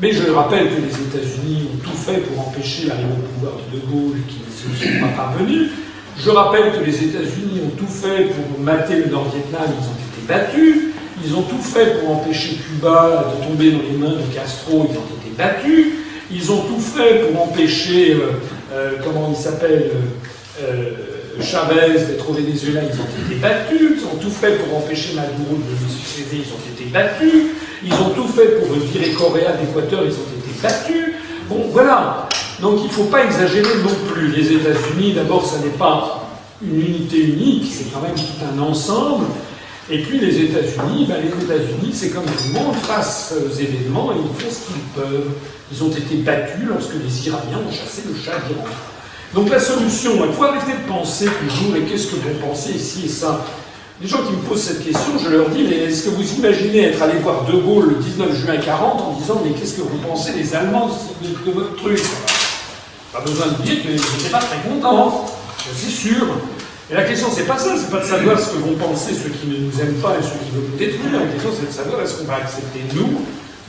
Mais 0.00 0.12
je 0.12 0.30
rappelle 0.30 0.68
que 0.68 0.80
les 0.80 0.94
États-Unis 0.94 1.68
ont 1.74 1.78
tout 1.78 1.96
fait 1.96 2.18
pour 2.18 2.48
empêcher 2.48 2.86
l'arrivée 2.86 3.10
au 3.10 3.34
pouvoir 3.34 3.54
de 3.56 3.76
De 3.76 3.82
Gaulle, 3.84 4.20
qui 4.28 4.38
ne 4.46 4.74
se 4.74 4.84
sont 4.84 5.00
pas 5.00 5.22
parvenus. 5.24 5.70
Je 6.18 6.30
rappelle 6.30 6.72
que 6.72 6.84
les 6.84 7.04
États-Unis 7.04 7.62
ont 7.66 7.76
tout 7.76 7.90
fait 7.90 8.26
pour 8.26 8.60
mater 8.60 8.96
le 8.96 9.06
Nord-Vietnam, 9.06 9.62
ils 9.66 9.86
ont 9.86 9.98
été 9.98 10.26
battus. 10.28 10.90
Ils 11.24 11.34
ont 11.34 11.42
tout 11.42 11.62
fait 11.62 12.00
pour 12.00 12.16
empêcher 12.16 12.56
Cuba 12.56 13.32
de 13.34 13.46
tomber 13.46 13.72
dans 13.72 13.82
les 13.82 13.96
mains 13.96 14.16
de 14.16 14.34
Castro, 14.34 14.88
ils 14.90 14.96
ont 14.96 15.18
été 15.20 15.36
battus. 15.36 15.86
Ils 16.32 16.50
ont 16.52 16.60
tout 16.60 16.80
fait 16.80 17.26
pour 17.26 17.42
empêcher, 17.42 18.12
euh, 18.14 18.30
euh, 18.72 18.92
comment 19.02 19.28
il 19.30 19.36
s'appelle, 19.36 19.90
euh, 20.62 20.90
Chavez 21.40 21.98
d'être 22.06 22.28
au 22.28 22.32
Venezuela, 22.32 22.82
ils 22.82 23.00
ont 23.00 23.26
été 23.26 23.40
battus. 23.40 23.98
Ils 23.98 24.04
ont 24.04 24.20
tout 24.20 24.30
fait 24.30 24.56
pour 24.58 24.76
empêcher 24.78 25.14
Maduro 25.14 25.56
de 25.56 25.84
lui 25.84 25.90
succéder, 25.90 26.44
ils 26.44 26.52
ont 26.52 26.74
été 26.74 26.90
battus. 26.90 27.50
Ils 27.84 27.92
ont 27.94 28.10
tout 28.10 28.28
fait 28.28 28.60
pour 28.60 28.74
virer 28.74 29.10
Corée 29.12 29.46
d'Équateur, 29.60 30.02
ils 30.04 30.12
ont 30.12 30.38
été 30.38 30.62
battus. 30.62 31.14
Bon, 31.48 31.66
voilà. 31.72 32.28
Donc 32.60 32.80
il 32.82 32.86
ne 32.86 32.92
faut 32.92 33.04
pas 33.04 33.24
exagérer 33.24 33.74
non 33.82 34.12
plus. 34.12 34.28
Les 34.28 34.52
États-Unis, 34.52 35.14
d'abord, 35.14 35.46
ça 35.46 35.58
n'est 35.58 35.76
pas 35.78 36.28
une 36.62 36.80
unité 36.80 37.18
unique, 37.24 37.64
c'est 37.72 37.90
quand 37.92 38.02
même 38.02 38.14
tout 38.14 38.44
un 38.44 38.60
ensemble. 38.60 39.26
Et 39.92 39.98
puis 40.02 40.20
les 40.20 40.38
États-Unis, 40.44 41.06
ben, 41.08 41.16
les 41.20 41.44
États-Unis, 41.44 41.90
c'est 41.92 42.10
comme 42.10 42.24
tout 42.24 42.54
le 42.54 42.60
monde, 42.60 42.76
face 42.76 43.34
aux 43.34 43.52
événements, 43.52 44.12
ils 44.12 44.42
font 44.42 44.50
ce 44.50 44.72
qu'ils 44.72 44.82
peuvent. 44.94 45.30
Ils 45.72 45.82
ont 45.82 45.90
été 45.90 46.16
battus 46.16 46.64
lorsque 46.68 46.94
les 46.94 47.26
Iraniens 47.26 47.58
ont 47.68 47.72
chassé 47.72 48.02
le 48.06 48.14
Shah 48.14 48.38
d'Iran. 48.46 48.64
Donc 49.34 49.50
la 49.50 49.58
solution, 49.58 50.12
il 50.24 50.32
faut 50.32 50.44
arrêter 50.44 50.72
de 50.72 50.88
penser 50.88 51.26
toujours, 51.26 51.76
et 51.76 51.82
qu'est-ce 51.82 52.08
que 52.08 52.16
vous 52.16 52.38
pensez 52.40 52.70
ici 52.70 53.06
et 53.06 53.08
ça? 53.08 53.44
Les 54.00 54.08
gens 54.08 54.18
qui 54.22 54.32
me 54.32 54.48
posent 54.48 54.62
cette 54.62 54.84
question, 54.84 55.18
je 55.22 55.28
leur 55.28 55.50
dis, 55.50 55.64
mais 55.64 55.76
est-ce 55.76 56.04
que 56.04 56.10
vous 56.10 56.34
imaginez 56.34 56.84
être 56.86 57.02
allé 57.02 57.18
voir 57.18 57.44
De 57.44 57.52
Gaulle 57.52 57.90
le 57.90 57.94
19 57.96 58.44
juin 58.44 58.56
40 58.56 59.00
en 59.00 59.12
disant, 59.20 59.42
mais 59.44 59.50
qu'est-ce 59.52 59.74
que 59.74 59.82
vous 59.82 59.98
pensez 59.98 60.32
les 60.32 60.54
Allemands 60.54 60.88
de, 61.20 61.50
votre 61.50 61.76
truc? 61.76 62.00
Pas 63.12 63.20
besoin 63.20 63.48
de 63.48 63.62
dire 63.62 63.82
qu'ils 63.82 63.92
n'étaient 63.92 64.30
pas 64.30 64.38
très 64.38 64.68
contents, 64.68 65.26
c'est 65.74 65.90
sûr. 65.90 66.26
Et 66.90 66.94
la 66.94 67.04
question, 67.04 67.28
c'est 67.32 67.46
pas 67.46 67.56
ça, 67.56 67.76
c'est 67.76 67.90
pas 67.90 68.00
de 68.00 68.04
savoir 68.04 68.38
ce 68.40 68.50
que 68.50 68.58
vont 68.58 68.74
penser 68.74 69.12
ceux 69.14 69.30
qui 69.30 69.46
ne 69.46 69.58
nous 69.58 69.80
aiment 69.80 70.00
pas 70.02 70.16
et 70.18 70.22
ceux 70.22 70.44
qui 70.44 70.50
veulent 70.50 70.70
nous 70.72 70.76
détruire. 70.76 71.20
La 71.20 71.26
question, 71.32 71.50
c'est 71.56 71.68
de 71.68 71.72
savoir 71.72 72.02
est-ce 72.02 72.14
qu'on 72.14 72.24
va 72.24 72.36
accepter, 72.36 72.80
nous, 72.94 73.22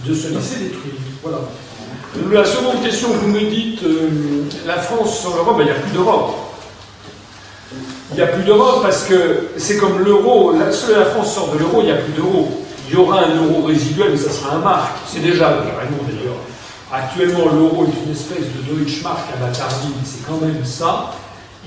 de 0.06 0.16
se 0.16 0.30
laisser 0.30 0.56
détruire. 0.56 0.96
Voilà. 1.22 1.38
La 2.32 2.46
seconde 2.46 2.82
question, 2.84 3.10
vous 3.10 3.28
me 3.28 3.42
dites 3.42 3.84
euh, 3.84 4.10
la 4.66 4.78
France 4.78 5.20
sans 5.20 5.36
l'Europe, 5.36 5.56
ben, 5.58 5.64
il 5.64 5.66
n'y 5.66 5.72
a 5.72 5.76
plus 5.76 5.92
d'Europe. 5.92 6.36
Il 8.12 8.16
n'y 8.16 8.22
a 8.22 8.28
plus 8.28 8.44
d'Europe 8.44 8.82
parce 8.82 9.04
que 9.04 9.50
c'est 9.56 9.78
comme 9.78 10.00
l'euro. 10.00 10.54
Seule 10.72 11.00
la 11.00 11.06
France 11.06 11.36
sort 11.36 11.54
de 11.54 11.60
l'euro, 11.60 11.82
il 11.82 11.86
n'y 11.86 11.92
a 11.92 11.98
plus 11.98 12.14
d'euro. 12.14 12.66
Il 12.90 12.96
y 12.96 12.98
aura 12.98 13.22
un 13.22 13.36
euro 13.36 13.62
résiduel, 13.68 14.10
mais 14.12 14.18
ça 14.18 14.32
sera 14.32 14.56
un 14.56 14.60
marque. 14.60 14.98
C'est 15.08 15.22
déjà 15.22 15.46
carrément 15.46 16.04
d'ailleurs. 16.08 16.36
Actuellement, 16.92 17.46
l'euro 17.54 17.86
est 17.86 18.06
une 18.06 18.12
espèce 18.12 18.48
de 18.52 18.74
Deutschmark 18.74 19.30
à 19.38 19.46
la 19.46 19.52
tardive, 19.54 19.94
c'est 20.04 20.26
quand 20.28 20.42
même 20.42 20.66
ça. 20.66 21.14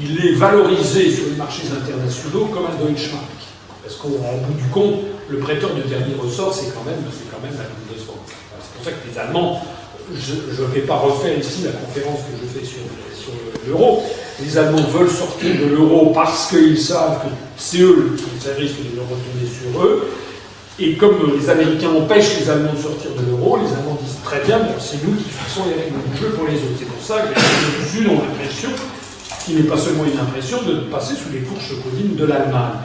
Il 0.00 0.26
est 0.26 0.32
valorisé 0.32 1.10
sur 1.10 1.26
les 1.26 1.36
marchés 1.36 1.68
internationaux 1.70 2.46
comme 2.46 2.66
un 2.66 2.84
Deutschmark. 2.84 3.24
Parce 3.82 3.96
qu'au 3.96 4.08
bout 4.08 4.54
du 4.54 4.68
compte, 4.72 5.00
le 5.28 5.38
prêteur 5.38 5.74
de 5.74 5.82
dernier 5.82 6.14
ressort, 6.20 6.52
c'est 6.54 6.74
quand 6.74 6.84
même, 6.84 7.04
c'est 7.12 7.30
quand 7.30 7.42
même 7.42 7.56
la 7.56 7.64
Bundesbank. 7.64 8.18
C'est 8.26 8.74
pour 8.74 8.84
ça 8.84 8.90
que 8.90 9.08
les 9.10 9.18
Allemands 9.18 9.62
je 10.12 10.62
ne 10.62 10.68
vais 10.68 10.80
pas 10.80 10.96
refaire 10.96 11.38
ici 11.38 11.62
la 11.64 11.72
conférence 11.72 12.20
que 12.20 12.36
je 12.42 12.58
fais 12.58 12.66
sur, 12.66 12.80
l'euro. 13.66 14.02
Les 14.42 14.58
Allemands 14.58 14.86
veulent 14.92 15.10
sortir 15.10 15.54
de 15.58 15.74
l'euro 15.74 16.12
parce 16.12 16.48
qu'ils 16.48 16.78
savent 16.78 17.22
que 17.22 17.28
c'est 17.56 17.80
eux 17.80 18.14
qui 18.18 18.50
risque 18.60 18.78
de 18.78 18.96
le 18.96 19.02
retourner 19.02 19.48
sur 19.48 19.82
eux. 19.82 20.10
Et 20.78 20.96
comme 20.96 21.38
les 21.38 21.48
Américains 21.48 21.88
empêchent 21.88 22.40
les 22.40 22.50
Allemands 22.50 22.74
de 22.74 22.82
sortir 22.82 23.12
de 23.12 23.30
l'euro, 23.30 23.56
les 23.56 23.72
Allemands 23.72 23.98
disent 24.02 24.18
très 24.24 24.40
bien, 24.40 24.60
c'est 24.78 25.02
nous 25.06 25.14
qui 25.14 25.30
fixons 25.30 25.62
les 25.68 25.82
règles 25.82 25.96
du 26.12 26.20
jeu 26.20 26.30
pour 26.30 26.46
les 26.46 26.56
autres. 26.56 26.76
C'est 26.78 26.84
pour 26.84 27.02
ça 27.02 27.22
que 27.22 27.28
les 27.32 27.88
Sud 27.88 28.08
ont 28.08 28.20
l'impression, 28.20 28.70
qui 29.44 29.54
n'est 29.54 29.62
pas 29.62 29.76
seulement 29.76 30.04
une 30.04 30.18
impression, 30.18 30.62
de 30.62 30.90
passer 30.90 31.14
sous 31.14 31.32
les 31.32 31.40
fourches 31.40 31.72
codines 31.82 32.16
de 32.16 32.24
l'Allemagne. 32.24 32.80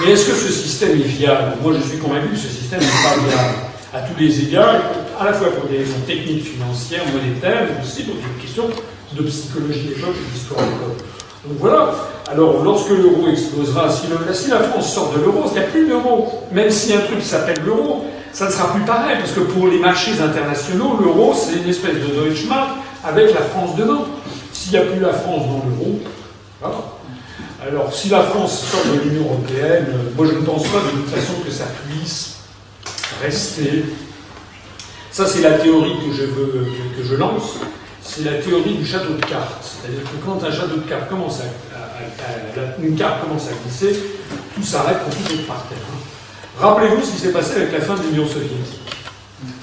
Mais 0.00 0.12
est-ce 0.12 0.26
que 0.26 0.34
ce 0.34 0.52
système 0.52 0.90
est 0.92 1.08
viable? 1.08 1.56
Moi, 1.62 1.72
je 1.74 1.88
suis 1.88 1.98
convaincu 1.98 2.28
que 2.28 2.36
ce 2.36 2.48
système 2.48 2.80
n'est 2.80 2.86
pas 2.86 3.16
viable 3.26 3.54
à 3.94 4.00
tous 4.00 4.18
les 4.18 4.40
égards 4.40 4.76
à 5.18 5.24
la 5.24 5.32
fois 5.32 5.50
pour 5.50 5.68
des 5.68 5.78
raisons 5.78 6.00
techniques, 6.06 6.44
financières, 6.44 7.02
monétaires, 7.12 7.66
mais 7.68 7.84
aussi 7.84 8.02
pour 8.02 8.14
des 8.16 8.42
questions 8.42 8.64
de 9.12 9.22
psychologie 9.22 9.88
d'époque 9.88 10.16
et 10.16 10.32
d'histoire 10.32 10.60
d'époque. 10.60 10.98
Donc 11.46 11.58
voilà. 11.58 11.94
Alors, 12.30 12.62
lorsque 12.62 12.90
l'euro 12.90 13.28
explosera, 13.28 13.90
si, 13.90 14.06
la 14.48 14.60
France 14.60 14.94
sort 14.94 15.12
de 15.16 15.20
l'euro, 15.22 15.44
il 15.48 15.52
n'y 15.52 15.58
a 15.58 15.68
plus 15.68 15.86
d'euro. 15.86 16.44
Même 16.52 16.70
si 16.70 16.94
un 16.94 17.00
truc 17.00 17.22
s'appelle 17.22 17.60
l'euro, 17.64 18.06
ça 18.32 18.46
ne 18.46 18.50
sera 18.50 18.72
plus 18.72 18.82
pareil, 18.82 19.16
parce 19.18 19.32
que 19.32 19.40
pour 19.40 19.68
les 19.68 19.78
marchés 19.78 20.12
internationaux, 20.20 20.98
l'euro, 21.00 21.34
c'est 21.34 21.58
une 21.58 21.68
espèce 21.68 21.94
de 21.94 22.14
Deutschmark 22.14 22.70
avec 23.04 23.34
la 23.34 23.42
France 23.42 23.76
dedans. 23.76 24.06
S'il 24.62 24.72
n'y 24.72 24.78
a 24.78 24.82
plus 24.82 25.00
la 25.00 25.12
France 25.12 25.42
dans 25.48 25.64
l'euro, 25.68 26.00
voilà. 26.60 26.76
Alors, 27.66 27.92
si 27.92 28.10
la 28.10 28.22
France 28.22 28.64
sort 28.70 28.92
de 28.92 29.00
l'Union 29.00 29.24
européenne, 29.24 29.86
euh, 29.88 30.10
moi 30.16 30.24
je 30.26 30.38
ne 30.38 30.44
pense 30.44 30.62
pas 30.68 30.78
de 30.78 30.98
toute 30.98 31.08
façon 31.08 31.32
que 31.44 31.50
ça 31.50 31.64
puisse 31.88 32.36
rester 33.20 33.84
ça, 35.10 35.26
c'est 35.26 35.42
la 35.42 35.58
théorie 35.58 35.96
que 36.06 36.14
je, 36.16 36.22
veux, 36.22 36.66
que, 36.96 37.02
je 37.04 37.16
lance. 37.16 37.56
C'est 38.02 38.24
la 38.24 38.38
théorie 38.38 38.76
du 38.76 38.86
château 38.86 39.14
de 39.14 39.20
cartes. 39.20 39.62
C'est-à-dire 39.62 40.04
que 40.04 40.24
quand 40.24 40.42
un 40.42 40.50
château 40.50 40.76
de 40.76 40.88
cartes 40.88 41.10
commence 41.10 41.40
à, 41.40 42.82
une 42.82 42.96
carte 42.96 43.20
commence 43.22 43.48
à 43.48 43.52
glisser, 43.62 43.98
tout 44.54 44.62
s'arrête 44.62 45.00
pour 45.00 45.14
tout 45.14 45.32
est 45.34 45.46
par 45.46 45.66
terre. 45.68 45.78
Hein. 45.92 45.98
Rappelez-vous 46.60 47.02
ce 47.02 47.10
qui 47.10 47.18
s'est 47.18 47.32
passé 47.32 47.56
avec 47.56 47.72
la 47.72 47.80
fin 47.80 47.94
de 47.94 48.02
l'Union 48.04 48.26
soviétique. 48.26 48.80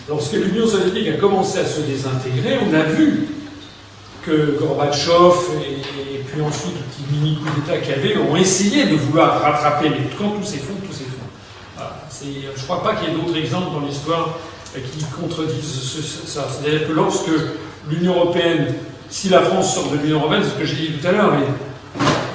Lorsque 0.10 0.34
l'Union 0.34 0.68
soviétique 0.68 1.16
a 1.16 1.18
commencé 1.18 1.60
à 1.60 1.66
se 1.66 1.80
désintégrer, 1.80 2.60
on 2.70 2.74
a 2.76 2.84
vu 2.84 3.30
que 4.26 4.58
Gorbatchev 4.60 5.58
et, 5.62 6.20
puis 6.32 6.42
ensuite 6.42 6.76
le 6.76 6.82
petit 6.82 7.12
mini 7.12 7.38
coup 7.38 7.50
d'État 7.60 7.80
qu'il 7.80 7.92
y 7.92 7.94
avait 7.96 8.18
ont 8.18 8.36
essayé 8.36 8.86
de 8.86 8.96
vouloir 8.96 9.42
rattraper, 9.42 9.90
mais 9.90 10.10
quand 10.18 10.30
tous 10.32 10.46
ces 10.46 10.58
fonds, 10.58 10.76
tous 10.86 10.94
ces 10.94 11.06
fonds. 11.06 12.26
je 12.56 12.60
ne 12.60 12.66
crois 12.66 12.84
pas 12.84 12.96
qu'il 12.96 13.10
y 13.10 13.12
ait 13.12 13.16
d'autres 13.16 13.38
exemples 13.38 13.72
dans 13.74 13.86
l'histoire 13.86 14.38
qui 14.74 15.04
contredisent 15.20 16.26
ça. 16.28 16.48
C'est-à-dire 16.50 16.88
que 16.88 16.94
lorsque 16.94 17.32
l'Union 17.90 18.16
européenne, 18.16 18.76
si 19.10 19.30
la 19.30 19.42
France 19.42 19.74
sort 19.74 19.92
de 19.92 19.98
l'Union 19.98 20.20
européenne, 20.20 20.44
ce 20.44 20.60
que 20.60 20.66
j'ai 20.66 20.76
dit 20.76 20.92
tout 21.00 21.08
à 21.08 21.12
l'heure, 21.12 21.34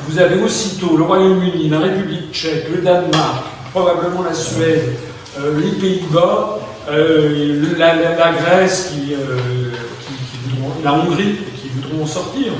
vous 0.08 0.18
avez 0.18 0.42
aussitôt 0.42 0.96
le 0.96 1.04
Royaume-Uni, 1.04 1.68
la 1.68 1.78
République 1.78 2.32
tchèque, 2.32 2.66
le 2.74 2.82
Danemark, 2.82 3.44
probablement 3.72 4.22
la 4.22 4.34
Suède, 4.34 4.96
euh, 5.38 5.58
les 5.60 5.72
Pays-Bas, 5.80 6.58
euh, 6.90 7.76
la, 7.78 8.32
Grèce, 8.32 8.92
euh, 9.10 9.70
la 10.82 10.94
Hongrie, 10.94 11.36
voudront 11.74 12.04
en 12.04 12.06
sortir. 12.06 12.52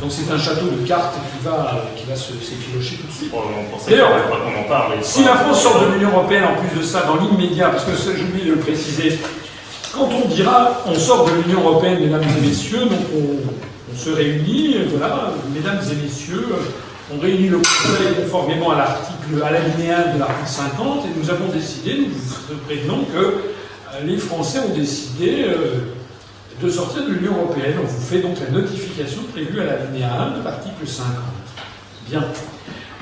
Donc 0.00 0.10
c'est 0.12 0.30
un 0.30 0.38
château 0.38 0.66
de 0.66 0.86
cartes 0.86 1.14
qui 1.14 1.44
va, 1.44 1.84
qui 1.96 2.04
va 2.04 2.14
s'effilocher 2.14 2.96
tout 2.96 3.06
de 3.06 3.12
suite. 3.12 3.32
D'ailleurs, 3.88 4.10
en 4.58 4.68
parle. 4.68 4.92
Si 5.02 5.24
la 5.24 5.36
France 5.36 5.62
sort 5.62 5.80
de 5.80 5.94
l'Union 5.94 6.10
Européenne, 6.10 6.44
en 6.44 6.60
plus 6.60 6.78
de 6.78 6.84
ça, 6.84 7.04
dans 7.04 7.16
l'immédiat, 7.16 7.70
parce 7.70 7.84
que 7.84 7.92
j'oublie 7.92 8.44
de 8.44 8.50
le 8.50 8.58
préciser, 8.58 9.18
quand 9.94 10.08
on 10.12 10.28
dira 10.28 10.82
on 10.86 10.94
sort 10.94 11.24
de 11.24 11.30
l'Union 11.42 11.62
Européenne, 11.62 12.00
mesdames 12.00 12.22
et 12.22 12.46
messieurs, 12.46 12.80
donc 12.80 12.98
on, 13.14 13.96
se 13.96 14.10
réunit, 14.10 14.76
voilà, 14.90 15.32
mesdames 15.54 15.80
et 15.90 15.94
messieurs, 16.04 16.46
on 17.14 17.18
réunit 17.18 17.48
le 17.48 17.58
Conseil 17.58 18.14
conformément 18.22 18.72
à 18.72 18.76
l'article, 18.76 19.42
à 19.42 19.50
l'alinéa 19.50 20.12
de 20.12 20.18
l'article 20.18 20.46
50, 20.46 21.04
et 21.06 21.18
nous 21.18 21.30
avons 21.30 21.46
décidé, 21.46 21.96
nous 22.00 22.08
vous 22.10 22.60
prévenons 22.66 23.04
que 23.04 23.18
euh, 23.18 24.04
les 24.04 24.18
Français 24.18 24.58
ont 24.58 24.74
décidé 24.74 25.46
euh, 25.48 25.78
de 26.62 26.70
sortir 26.70 27.04
de 27.04 27.12
l'Union 27.12 27.36
européenne. 27.36 27.76
On 27.82 27.86
vous 27.86 28.00
fait 28.00 28.20
donc 28.20 28.36
la 28.40 28.50
notification 28.50 29.22
prévue 29.32 29.60
à 29.60 29.64
l'alinéa 29.64 30.12
1 30.34 30.38
de 30.38 30.44
l'article 30.44 30.86
50. 30.86 31.14
Bien. 32.08 32.24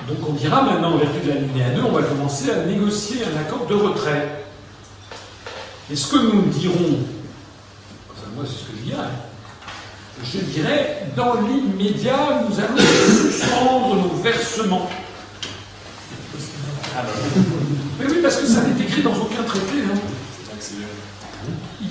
Donc 0.09 0.29
on 0.29 0.33
dira 0.33 0.63
maintenant, 0.63 0.95
en 0.95 0.99
vertu 0.99 1.21
de 1.25 1.29
l'alinéa 1.29 1.71
2, 1.71 1.83
on 1.83 1.93
va 1.93 2.03
commencer 2.03 2.51
à 2.51 2.65
négocier 2.67 3.23
un 3.25 3.41
accord 3.41 3.67
de 3.67 3.75
retrait. 3.75 4.45
Et 5.91 5.97
ce 5.97 6.13
que 6.13 6.17
nous 6.17 6.43
dirons, 6.43 6.99
enfin 8.11 8.27
moi 8.35 8.45
c'est 8.47 8.65
ce 8.65 8.71
que 8.71 8.79
je 8.79 8.91
dirais, 8.91 9.09
je 10.23 10.39
dirais, 10.39 11.09
dans 11.17 11.35
l'immédiat, 11.43 12.45
nous 12.49 12.59
allons 12.59 12.77
suspendre 12.77 13.97
nos 13.97 14.23
versements. 14.23 14.89
Ah 16.97 17.03
ben. 17.03 17.43
Mais 17.99 18.07
oui, 18.07 18.19
parce 18.23 18.37
que 18.37 18.47
ça 18.47 18.63
n'est 18.63 18.83
écrit 18.83 19.03
dans 19.03 19.15
aucun 19.15 19.43
traité. 19.43 19.83
Hein 19.93 19.99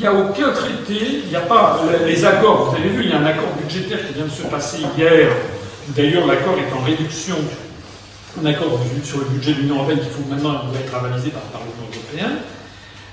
n'y 0.03 0.15
a 0.15 0.19
aucun 0.19 0.51
traité, 0.51 1.21
il 1.23 1.29
n'y 1.29 1.35
a 1.35 1.41
pas 1.41 1.81
les 2.05 2.25
accords. 2.25 2.69
Vous 2.69 2.75
avez 2.75 2.89
vu, 2.89 3.03
il 3.05 3.09
y 3.09 3.13
a 3.13 3.19
un 3.19 3.25
accord 3.25 3.49
budgétaire 3.61 4.05
qui 4.07 4.13
vient 4.13 4.25
de 4.25 4.31
se 4.31 4.43
passer 4.43 4.79
hier. 4.97 5.29
D'ailleurs, 5.89 6.27
l'accord 6.27 6.55
est 6.57 6.73
en 6.73 6.83
réduction. 6.83 7.35
Un 8.41 8.45
accord 8.47 8.79
sur 9.03 9.19
le 9.19 9.25
budget 9.25 9.53
de 9.53 9.59
l'Union 9.59 9.75
européenne 9.75 9.99
qui 9.99 10.09
faut 10.09 10.27
maintenant 10.27 10.63
être 10.73 10.95
avalisé 10.95 11.29
par 11.29 11.43
le 11.45 11.51
Parlement 11.51 11.87
européen. 11.93 12.39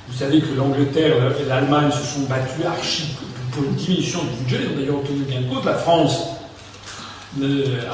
Vous 0.08 0.18
savez 0.18 0.40
que 0.40 0.54
l'Angleterre 0.56 1.14
et 1.40 1.44
l'Allemagne 1.46 1.90
se 1.90 2.04
sont 2.04 2.26
battus 2.26 2.64
archi 2.66 3.16
pour 3.52 3.64
une 3.64 3.74
diminution 3.74 4.20
du 4.22 4.42
budget. 4.42 4.64
Ils 4.64 4.72
ont 4.72 4.80
d'ailleurs 4.80 4.96
obtenu 4.96 5.20
de 5.20 5.54
cause. 5.54 5.64
La 5.64 5.74
France 5.74 6.20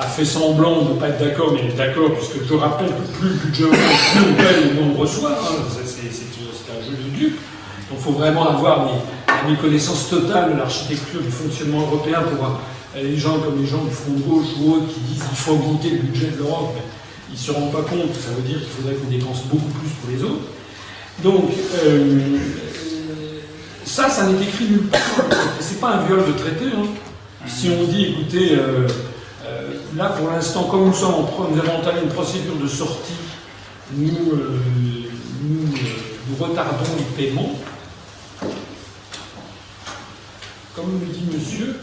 a 0.01 0.07
fait 0.07 0.25
semblant 0.25 0.83
de 0.83 0.95
ne 0.95 0.99
pas 0.99 1.09
être 1.09 1.19
d'accord, 1.19 1.53
mais 1.53 1.61
elle 1.61 1.71
est 1.71 1.77
d'accord, 1.77 2.13
puisque 2.15 2.49
je 2.49 2.55
rappelle 2.55 2.89
que 2.89 3.19
plus 3.19 3.29
le 3.29 3.35
budget 3.35 3.65
augmente, 3.65 3.79
plus 4.13 4.23
on 4.23 4.35
paye 4.35 4.73
moins 4.75 4.95
on 4.95 5.01
reçoit. 5.01 5.33
Hein. 5.33 5.67
C'est 5.69 6.73
un 6.73 6.83
jeu 6.83 6.97
de 6.97 7.17
dupe. 7.17 7.39
Donc 7.91 7.96
il 7.96 7.96
faut 8.07 8.13
vraiment 8.13 8.49
avoir 8.49 8.89
une 9.49 9.57
connaissance 9.57 10.09
totale 10.09 10.53
de 10.53 10.59
l'architecture 10.59 11.21
du 11.21 11.31
fonctionnement 11.31 11.81
européen 11.81 12.23
pour 12.23 12.47
euh, 12.47 13.03
les 13.03 13.17
gens 13.17 13.41
comme 13.41 13.61
les 13.61 13.67
gens 13.67 13.83
du 13.83 13.91
front 13.91 14.13
de 14.13 14.21
gauche 14.21 14.47
ou 14.61 14.75
autres 14.75 14.95
qui 14.95 15.01
disent 15.01 15.25
qu'il 15.25 15.37
faut 15.37 15.53
augmenter 15.55 15.91
le 15.91 15.99
budget 15.99 16.29
de 16.29 16.39
l'Europe. 16.39 16.77
Ils 17.29 17.35
ne 17.35 17.39
se 17.39 17.51
rendent 17.51 17.73
pas 17.73 17.83
compte 17.83 18.15
ça 18.15 18.31
veut 18.37 18.47
dire 18.47 18.61
qu'il 18.61 18.69
faudrait 18.69 18.95
qu'on 18.95 19.11
dépense 19.11 19.43
beaucoup 19.47 19.71
plus 19.71 19.91
pour 20.01 20.11
les 20.11 20.23
autres. 20.23 20.47
Donc, 21.25 21.51
euh, 21.83 22.39
ça, 23.85 24.09
ça 24.09 24.27
n'est 24.27 24.41
écrit 24.41 24.67
nulle 24.67 24.87
part. 24.87 25.01
C'est 25.59 25.81
pas 25.81 25.95
un 25.95 26.07
viol 26.07 26.25
de 26.27 26.33
traité. 26.33 26.67
Hein. 26.67 26.87
Si 27.49 27.71
on 27.71 27.85
dit, 27.85 28.05
écoutez, 28.07 28.53
euh, 28.53 28.87
là 29.97 30.11
pour 30.11 30.31
l'instant, 30.31 30.65
comme 30.65 30.87
nous, 30.87 30.95
sommes 30.95 31.27
nous 31.51 31.59
avons 31.59 31.79
entamé 31.79 32.03
une 32.05 32.11
procédure 32.11 32.55
de 32.55 32.69
sortie, 32.69 33.15
nous, 33.97 34.09
nous 35.43 36.45
retardons 36.45 36.85
les 36.99 37.25
paiements, 37.25 37.53
comme 40.77 41.01
le 41.01 41.07
dit 41.07 41.25
monsieur, 41.35 41.77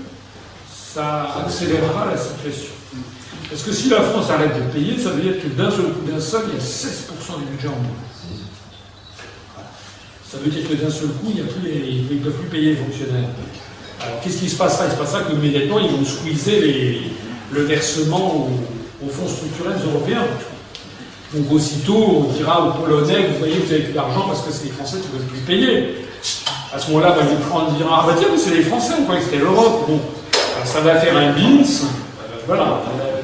ça 0.71 1.35
accélérera 1.43 2.05
la 2.12 2.17
situation. 2.17 2.73
Parce 3.50 3.63
que 3.63 3.71
si 3.71 3.89
la 3.89 4.01
France 4.01 4.29
arrête 4.29 4.55
de 4.55 4.71
payer, 4.71 5.00
ça 5.00 5.09
veut 5.09 5.21
dire 5.21 5.41
que 5.41 5.47
d'un 5.47 5.71
seul 5.71 5.85
coup, 5.85 6.05
d'un 6.07 6.19
seul, 6.19 6.43
il 6.50 6.53
y 6.53 6.57
a 6.57 6.63
16% 6.63 7.39
du 7.39 7.45
budget 7.51 7.67
en 7.69 7.71
moins. 7.71 7.97
Ça 10.29 10.38
veut 10.38 10.51
dire 10.51 10.67
que 10.69 10.75
d'un 10.75 10.91
seul 10.91 11.09
coup, 11.09 11.31
il 11.33 11.39
ils 11.39 12.17
ne 12.17 12.23
peuvent 12.23 12.33
plus 12.33 12.50
payer 12.50 12.71
les 12.71 12.75
fonctionnaires. 12.75 13.29
Alors 14.00 14.21
qu'est-ce 14.21 14.38
qui 14.38 14.50
se 14.50 14.55
passera? 14.55 14.85
Il 14.85 14.91
se 14.91 14.97
passera 14.97 15.21
que 15.21 15.33
immédiatement, 15.33 15.79
ils 15.79 15.89
vont 15.89 16.05
squeezer 16.05 17.01
le 17.51 17.62
versement 17.63 18.47
aux, 19.01 19.09
fonds 19.09 19.27
structurels 19.27 19.77
européens. 19.85 20.25
Donc 21.33 21.51
aussitôt, 21.51 22.27
on 22.29 22.33
dira 22.33 22.67
aux 22.67 22.71
Polonais, 22.81 23.27
vous 23.27 23.39
voyez, 23.39 23.55
vous 23.55 23.71
n'avez 23.71 23.83
plus 23.83 23.93
d'argent 23.93 24.27
parce 24.27 24.41
que 24.41 24.51
c'est 24.51 24.65
les 24.65 24.71
Français 24.71 24.97
qui 24.97 25.07
ne 25.07 25.17
peuvent 25.17 25.27
plus 25.27 25.41
payer. 25.41 25.95
À 26.74 26.80
ce 26.80 26.89
moment-là, 26.89 27.12
bah, 27.12 27.22
les 27.22 27.77
dira, 27.77 28.01
ah 28.01 28.08
bah 28.08 28.15
tiens, 28.18 28.30
c'est 28.36 28.56
les 28.56 28.63
Français, 28.63 28.94
on 29.00 29.03
croyait 29.03 29.22
que 29.22 29.27
c'était 29.27 29.44
l'Europe. 29.44 29.86
Bon, 29.88 30.00
ça 30.65 30.82
va 30.82 30.96
faire 30.96 31.15
un 31.15 31.32
bins. 31.32 31.62
Euh, 31.62 32.42
voilà, 32.48 32.82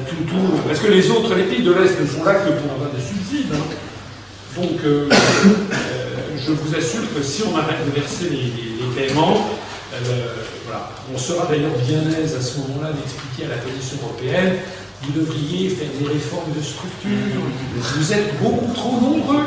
tout, 0.08 0.22
tout, 0.24 0.60
parce 0.68 0.78
que 0.78 0.86
les 0.86 1.10
autres, 1.10 1.34
les 1.34 1.42
pays 1.42 1.64
de 1.64 1.72
l'Est 1.72 2.00
ne 2.00 2.06
sont 2.06 2.22
là 2.22 2.34
que 2.34 2.50
pour 2.50 2.72
avoir 2.72 2.90
des 2.94 3.02
subsides. 3.02 3.52
Hein. 3.52 4.56
Donc, 4.56 4.78
euh, 4.84 5.08
euh, 5.46 6.16
je 6.38 6.52
vous 6.52 6.76
assure 6.76 7.12
que 7.12 7.22
si 7.24 7.42
on 7.42 7.56
arrête 7.58 7.84
de 7.84 8.00
verser 8.00 8.30
les, 8.30 8.50
paiements, 8.94 9.48
voilà. 10.64 10.90
on 11.12 11.18
sera 11.18 11.46
d'ailleurs 11.46 11.74
bien 11.86 12.02
aise 12.22 12.36
à 12.36 12.40
ce 12.40 12.58
moment-là 12.58 12.92
d'expliquer 12.92 13.50
à 13.50 13.56
la 13.56 13.62
Commission 13.62 13.96
européenne 14.02 14.58
vous 15.02 15.12
devriez 15.12 15.70
faire 15.70 15.88
des 15.98 16.06
réformes 16.06 16.52
de 16.54 16.60
structure. 16.62 17.40
Vous 17.74 18.12
êtes 18.12 18.38
beaucoup 18.42 18.72
trop 18.74 19.00
nombreux. 19.00 19.46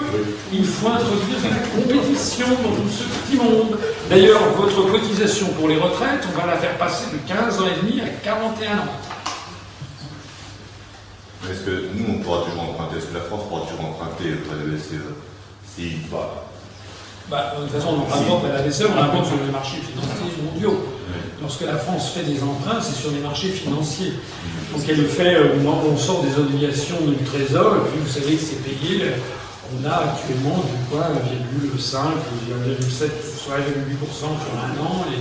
Il 0.51 0.65
faut 0.65 0.87
introduire 0.87 1.37
la 1.43 1.67
compétition 1.67 2.47
dans 2.47 2.75
tout 2.75 2.89
ce 2.89 3.03
petit 3.03 3.37
monde. 3.37 3.77
D'ailleurs, 4.09 4.41
votre 4.57 4.91
cotisation 4.91 5.47
pour 5.59 5.67
les 5.67 5.77
retraites, 5.77 6.27
on 6.33 6.39
va 6.39 6.47
la 6.47 6.57
faire 6.57 6.77
passer 6.77 7.05
de 7.13 7.17
15 7.27 7.59
ans 7.59 7.65
et 7.67 7.85
demi 7.85 8.01
à 8.01 8.09
41 8.23 8.79
ans. 8.79 8.81
Est-ce 11.51 11.61
que 11.61 11.89
nous, 11.93 12.15
on 12.15 12.23
pourra 12.23 12.45
toujours 12.45 12.63
emprunter? 12.63 12.97
Est-ce 12.97 13.07
que 13.07 13.15
la 13.15 13.21
France 13.21 13.43
pourra 13.47 13.61
toujours 13.61 13.85
emprunter 13.85 14.33
auprès 14.33 14.55
de 14.55 14.71
la 14.71 14.77
BCE 14.77 15.03
Si, 15.67 15.97
bah, 17.29 17.55
de 17.57 17.63
toute 17.63 17.71
façon, 17.71 17.89
on 17.93 17.97
n'emprunte 17.97 18.41
pas 18.41 18.57
la 18.57 18.61
BCE, 18.63 18.85
on 18.89 18.99
emprunte 18.99 19.27
sur 19.27 19.35
les 19.45 19.51
marchés 19.51 19.77
financiers 19.77 20.43
mondiaux. 20.43 20.92
Lorsque 21.41 21.61
la 21.61 21.77
France 21.77 22.11
fait 22.11 22.23
des 22.23 22.41
emprunts, 22.41 22.79
c'est 22.81 22.95
sur 22.95 23.11
les 23.11 23.19
marchés 23.19 23.49
financiers. 23.49 24.13
Donc 24.71 24.81
elle 24.87 25.05
fait, 25.05 25.35
euh, 25.35 25.59
on 25.63 25.97
sort 25.97 26.23
des 26.23 26.39
obligations 26.39 26.97
du 27.05 27.15
Trésor, 27.25 27.75
et 27.75 27.89
puis 27.89 27.99
vous 28.01 28.09
savez 28.09 28.35
que 28.35 28.41
c'est 28.41 28.63
payé. 28.63 29.11
On 29.75 29.85
a 29.85 30.13
actuellement 30.13 30.63
du 30.63 30.77
quoi 30.89 31.07
1,5, 31.11 31.97
1,7, 32.47 33.09
soit 33.37 33.57
1,8% 33.59 34.07
sur 34.19 34.53
un 34.55 34.73
an, 34.79 35.05
et 35.11 35.19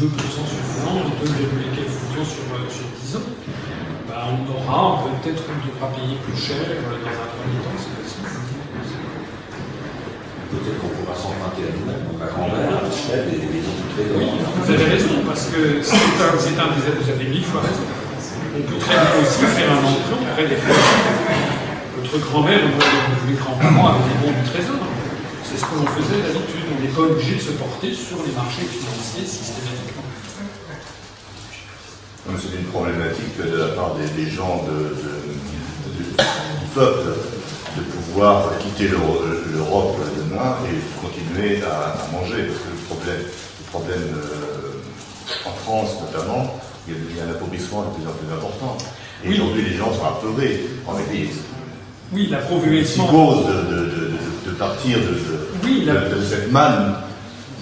sur 0.00 0.62
un 0.72 0.88
an, 0.88 1.04
et 1.04 1.26
2,4% 1.26 2.24
sur, 2.24 2.46
euh, 2.54 2.70
sur 2.70 2.86
10 3.02 3.16
ans. 3.16 3.28
Ben, 4.08 4.28
on 4.28 4.44
aura, 4.52 5.04
peut-être 5.22 5.42
on 5.48 5.58
devra 5.66 5.88
payer 5.96 6.16
plus 6.24 6.38
cher 6.40 6.56
euh, 6.68 6.96
dans 7.02 7.10
un 7.10 7.28
premier. 7.32 7.61
Peut-être 10.52 10.80
qu'on 10.84 10.92
pourra 11.00 11.16
s'emprunter 11.16 11.64
à 11.64 11.72
nous-mêmes, 11.72 12.04
donc 12.12 12.20
à 12.20 12.28
grand-mère, 12.28 12.76
à 12.76 12.84
Michel 12.84 13.24
et 13.32 13.52
vous 13.92 14.70
avez 14.72 14.84
raison, 14.84 15.20
parce 15.26 15.46
que 15.46 15.82
c'est 15.82 15.96
un, 15.96 16.64
un, 16.64 16.72
des 16.72 16.92
vous 16.96 17.10
avez 17.10 17.24
mille 17.28 17.44
fois 17.44 17.60
raison. 17.60 17.84
On 18.56 18.62
peut 18.62 18.78
très 18.78 18.94
bien 18.94 19.20
aussi 19.20 19.44
faire 19.48 19.72
un 19.72 19.84
emprunt 19.84 20.20
auprès 20.28 20.48
des 20.48 20.56
Votre 20.56 22.18
grand-mère 22.30 22.60
ou 22.64 23.28
les 23.28 23.36
grands-parents 23.36 23.88
avaient 23.88 24.08
des 24.08 24.18
bons 24.20 24.32
du 24.32 24.48
trésor. 24.48 24.76
C'est 25.44 25.58
ce 25.58 25.64
que 25.64 25.76
l'on 25.76 25.86
faisait 25.86 26.20
d'habitude. 26.20 26.64
On 26.72 26.80
n'est 26.80 26.88
pas 26.88 27.12
obligé 27.12 27.36
de 27.36 27.40
se 27.40 27.52
porter 27.52 27.92
sur 27.92 28.16
les 28.24 28.32
marchés 28.32 28.64
financiers 28.64 29.26
systématiquement. 29.26 30.08
C'est 32.36 32.56
une 32.56 32.68
problématique 32.72 33.36
de 33.36 33.56
la 33.56 33.68
part 33.76 33.92
des, 33.96 34.30
gens 34.30 34.64
de, 34.64 34.96
du 35.96 36.04
peuple 36.74 37.12
de 37.76 37.82
pouvoir 37.82 38.50
quitter 38.58 38.88
l'Europe 38.88 39.96
demain 40.16 40.56
et 40.68 41.00
continuer 41.00 41.62
à, 41.62 41.96
manger. 42.12 42.44
Parce 42.44 42.60
que 42.60 42.70
le 42.70 42.84
problème, 42.88 43.22
le 43.24 43.70
problème 43.70 44.16
euh, 44.16 45.48
en 45.48 45.52
France 45.64 45.96
notamment, 46.00 46.60
il 46.88 46.94
y 47.16 47.20
a 47.20 47.24
un 47.24 47.30
appauvrissement 47.30 47.82
de 47.82 47.94
plus 47.94 48.06
en 48.06 48.12
plus 48.12 48.32
important. 48.32 48.76
Et 49.24 49.30
aujourd'hui, 49.30 49.62
les 49.62 49.76
gens 49.76 49.92
sont 49.92 50.04
apeurés. 50.04 50.66
En 50.86 50.94
fait, 50.94 51.04
oui, 52.12 52.28
l'appauvrissement. 52.30 53.06
cause 53.06 53.46
de, 53.46 53.52
de, 53.52 53.76
de, 53.84 54.10
de, 54.46 54.50
partir 54.58 54.98
de, 54.98 56.14
de, 56.14 56.24
cette 56.24 56.52
manne. 56.52 56.96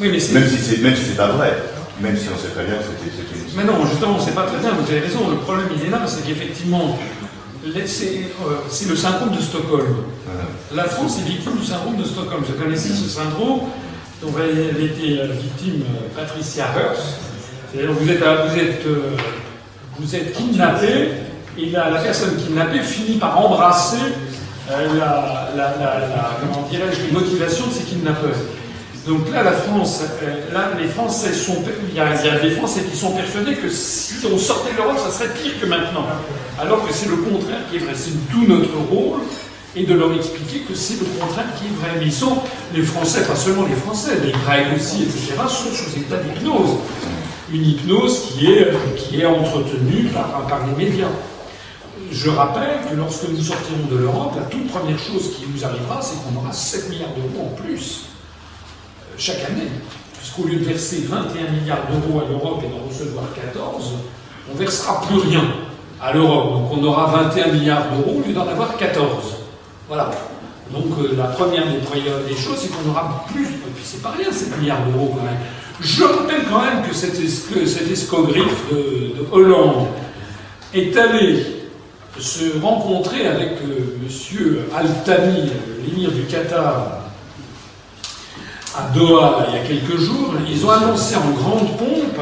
Oui, 0.01 0.09
mais 0.11 0.41
même 0.41 0.49
si 0.49 0.57
c'est 0.59 0.79
même 0.79 0.97
si 0.97 1.05
c'est 1.05 1.17
pas 1.17 1.29
vrai. 1.29 1.57
Même 2.01 2.17
si 2.17 2.29
on 2.35 2.39
sait 2.39 2.49
très 2.49 2.65
bien 2.65 2.77
que 2.77 2.85
c'était 2.85 3.39
une. 3.39 3.57
Mais 3.57 3.65
non, 3.65 3.85
justement, 3.87 4.15
on 4.15 4.19
ne 4.19 4.25
sait 4.25 4.33
pas 4.33 4.45
très 4.47 4.59
bien, 4.59 4.73
vous 4.73 4.91
avez 4.91 5.01
raison. 5.01 5.29
Le 5.29 5.37
problème, 5.37 5.69
il 5.77 5.87
est 5.87 5.91
là, 5.91 6.01
c'est 6.07 6.27
qu'effectivement, 6.27 6.99
c'est 7.87 8.89
le 8.89 8.97
syndrome 8.97 9.37
de 9.37 9.41
Stockholm. 9.41 9.97
La 10.75 10.85
France 10.85 11.19
est 11.19 11.29
victime 11.29 11.57
du 11.59 11.67
syndrome 11.67 11.97
de 11.97 12.05
Stockholm. 12.05 12.43
Vous 12.47 12.63
connaissez 12.63 12.91
ce 12.91 13.09
syndrome 13.09 13.61
dont 14.23 14.33
avait 14.37 14.85
été 14.85 15.21
euh, 15.21 15.27
victime 15.33 15.83
euh, 15.83 16.09
Patricia 16.15 16.67
Hearst. 16.77 17.03
C'est-à-dire 17.73 17.93
vous 17.93 18.11
êtes, 18.11 18.19
vous, 18.19 18.59
êtes, 18.59 18.87
vous 19.99 20.15
êtes 20.15 20.33
kidnappé 20.35 21.09
et 21.59 21.71
la, 21.71 21.99
personne 22.03 22.37
kidnappée 22.37 22.81
finit 22.81 23.19
par 23.19 23.39
embrasser 23.39 23.97
la, 24.69 25.51
la, 25.57 25.75
comment 26.41 26.69
dirais-je, 26.69 27.07
les 27.07 27.13
motivations 27.13 27.67
de 27.69 27.73
ces 27.73 27.85
kidnappeurs. 27.85 28.37
Donc 29.07 29.31
là, 29.33 29.43
la 29.43 29.53
France, 29.53 30.03
là, 30.53 30.73
les 30.79 30.89
Français 30.89 31.33
sont, 31.33 31.57
il 31.89 31.97
y, 31.97 32.01
a, 32.01 32.15
il 32.15 32.27
y, 32.27 32.29
a, 32.29 32.39
des 32.39 32.51
Français 32.51 32.83
qui 32.91 32.97
sont 32.97 33.13
persuadés 33.13 33.55
que 33.55 33.71
si 33.71 34.15
on 34.27 34.37
sortait 34.37 34.73
de 34.73 34.77
l'Europe, 34.77 34.99
ça 34.99 35.11
serait 35.11 35.33
pire 35.33 35.59
que 35.59 35.67
maintenant. 35.67 36.05
Alors 36.61 36.87
que 36.87 36.93
c'est 36.93 37.09
le 37.09 37.17
contraire 37.17 37.61
qui 37.71 37.77
est 37.77 37.81
vrai. 37.81 37.95
C'est 37.95 38.31
tout 38.31 38.45
notre 38.47 38.77
rôle 38.91 39.21
et 39.75 39.85
de 39.85 39.95
leur 39.95 40.13
expliquer 40.13 40.61
que 40.61 40.75
c'est 40.75 41.01
le 41.01 41.07
contraire 41.19 41.47
qui 41.59 41.67
est 41.67 41.77
vrai. 41.81 41.99
Mais 41.99 42.07
ils 42.07 42.13
sont, 42.13 42.37
les 42.75 42.83
Français, 42.83 43.25
pas 43.25 43.37
seulement 43.37 43.65
les 43.65 43.75
Français, 43.75 44.19
les 44.23 44.33
Grecs 44.33 44.67
aussi, 44.77 45.05
etc., 45.05 45.33
sont 45.49 45.73
sous 45.73 45.99
état 45.99 46.17
d'hypnose. 46.17 46.77
Une 47.53 47.65
hypnose 47.65 48.35
qui 48.35 48.53
est, 48.53 48.69
qui 48.97 49.23
est 49.23 49.27
entretenue 49.27 50.09
par, 50.13 50.47
par 50.47 50.61
les 50.67 50.85
médias. 50.85 51.09
Je 52.13 52.29
rappelle 52.29 52.81
que 52.91 52.97
lorsque 52.97 53.29
nous 53.31 53.41
sortirons 53.41 53.87
de 53.91 53.97
l'Europe, 53.97 54.35
la 54.37 54.43
toute 54.43 54.69
première 54.69 54.99
chose 54.99 55.31
qui 55.37 55.47
nous 55.53 55.65
arrivera, 55.65 56.01
c'est 56.03 56.17
qu'on 56.23 56.39
aura 56.39 56.53
7 56.53 56.91
milliards 56.91 57.15
d'euros 57.15 57.49
en 57.51 57.63
plus 57.63 58.03
euh, 58.03 58.10
chaque 59.21 59.45
année. 59.51 59.69
Puisqu'au 60.19 60.45
lieu 60.45 60.57
de 60.57 60.65
verser 60.65 61.05
21 61.09 61.51
milliards 61.53 61.87
d'euros 61.89 62.21
à 62.21 62.29
l'Europe 62.29 62.63
et 62.65 62.69
d'en 62.69 62.89
recevoir 62.89 63.25
14, 63.35 63.93
on 64.53 64.57
versera 64.57 65.03
plus 65.03 65.19
rien 65.19 65.45
à 66.01 66.13
l'Europe. 66.13 66.53
Donc 66.53 66.73
on 66.73 66.85
aura 66.85 67.07
21 67.07 67.53
milliards 67.53 67.85
d'euros 67.91 68.19
au 68.19 68.27
lieu 68.27 68.33
d'en 68.35 68.47
avoir 68.49 68.77
14. 68.77 69.09
Voilà. 69.89 70.11
Donc 70.73 70.87
euh, 70.99 71.17
la 71.17 71.25
première 71.25 71.65
des, 71.67 72.37
choses, 72.37 72.59
c'est 72.59 72.69
qu'on 72.69 72.91
aura 72.91 73.25
plus, 73.33 73.45
et 73.47 73.71
puis 73.75 73.83
c'est 73.83 74.03
pas 74.03 74.15
rien, 74.17 74.31
7 74.31 74.59
milliards 74.59 74.85
d'euros 74.87 75.15
quand 75.17 75.25
même. 75.25 75.41
Je 75.81 76.05
rappelle 76.05 76.45
quand 76.49 76.63
même 76.63 76.87
que 76.87 76.95
cet, 76.95 77.19
escogriffe 77.19 78.71
de, 78.71 79.15
Hollande 79.33 79.87
est 80.75 80.97
allé 80.97 81.47
se 82.19 82.61
rencontrer 82.61 83.27
avec 83.27 83.53
euh, 83.65 83.97
M. 84.03 84.59
Al-Thani, 84.77 85.51
l'émir 85.87 86.13
du 86.13 86.23
Qatar, 86.25 87.00
à 88.77 88.95
Doha 88.95 89.47
il 89.49 89.57
y 89.57 89.59
a 89.59 89.65
quelques 89.67 90.01
jours. 90.01 90.35
Ils 90.49 90.65
ont 90.65 90.71
annoncé 90.71 91.17
en 91.17 91.31
grande 91.31 91.77
pompe 91.77 92.21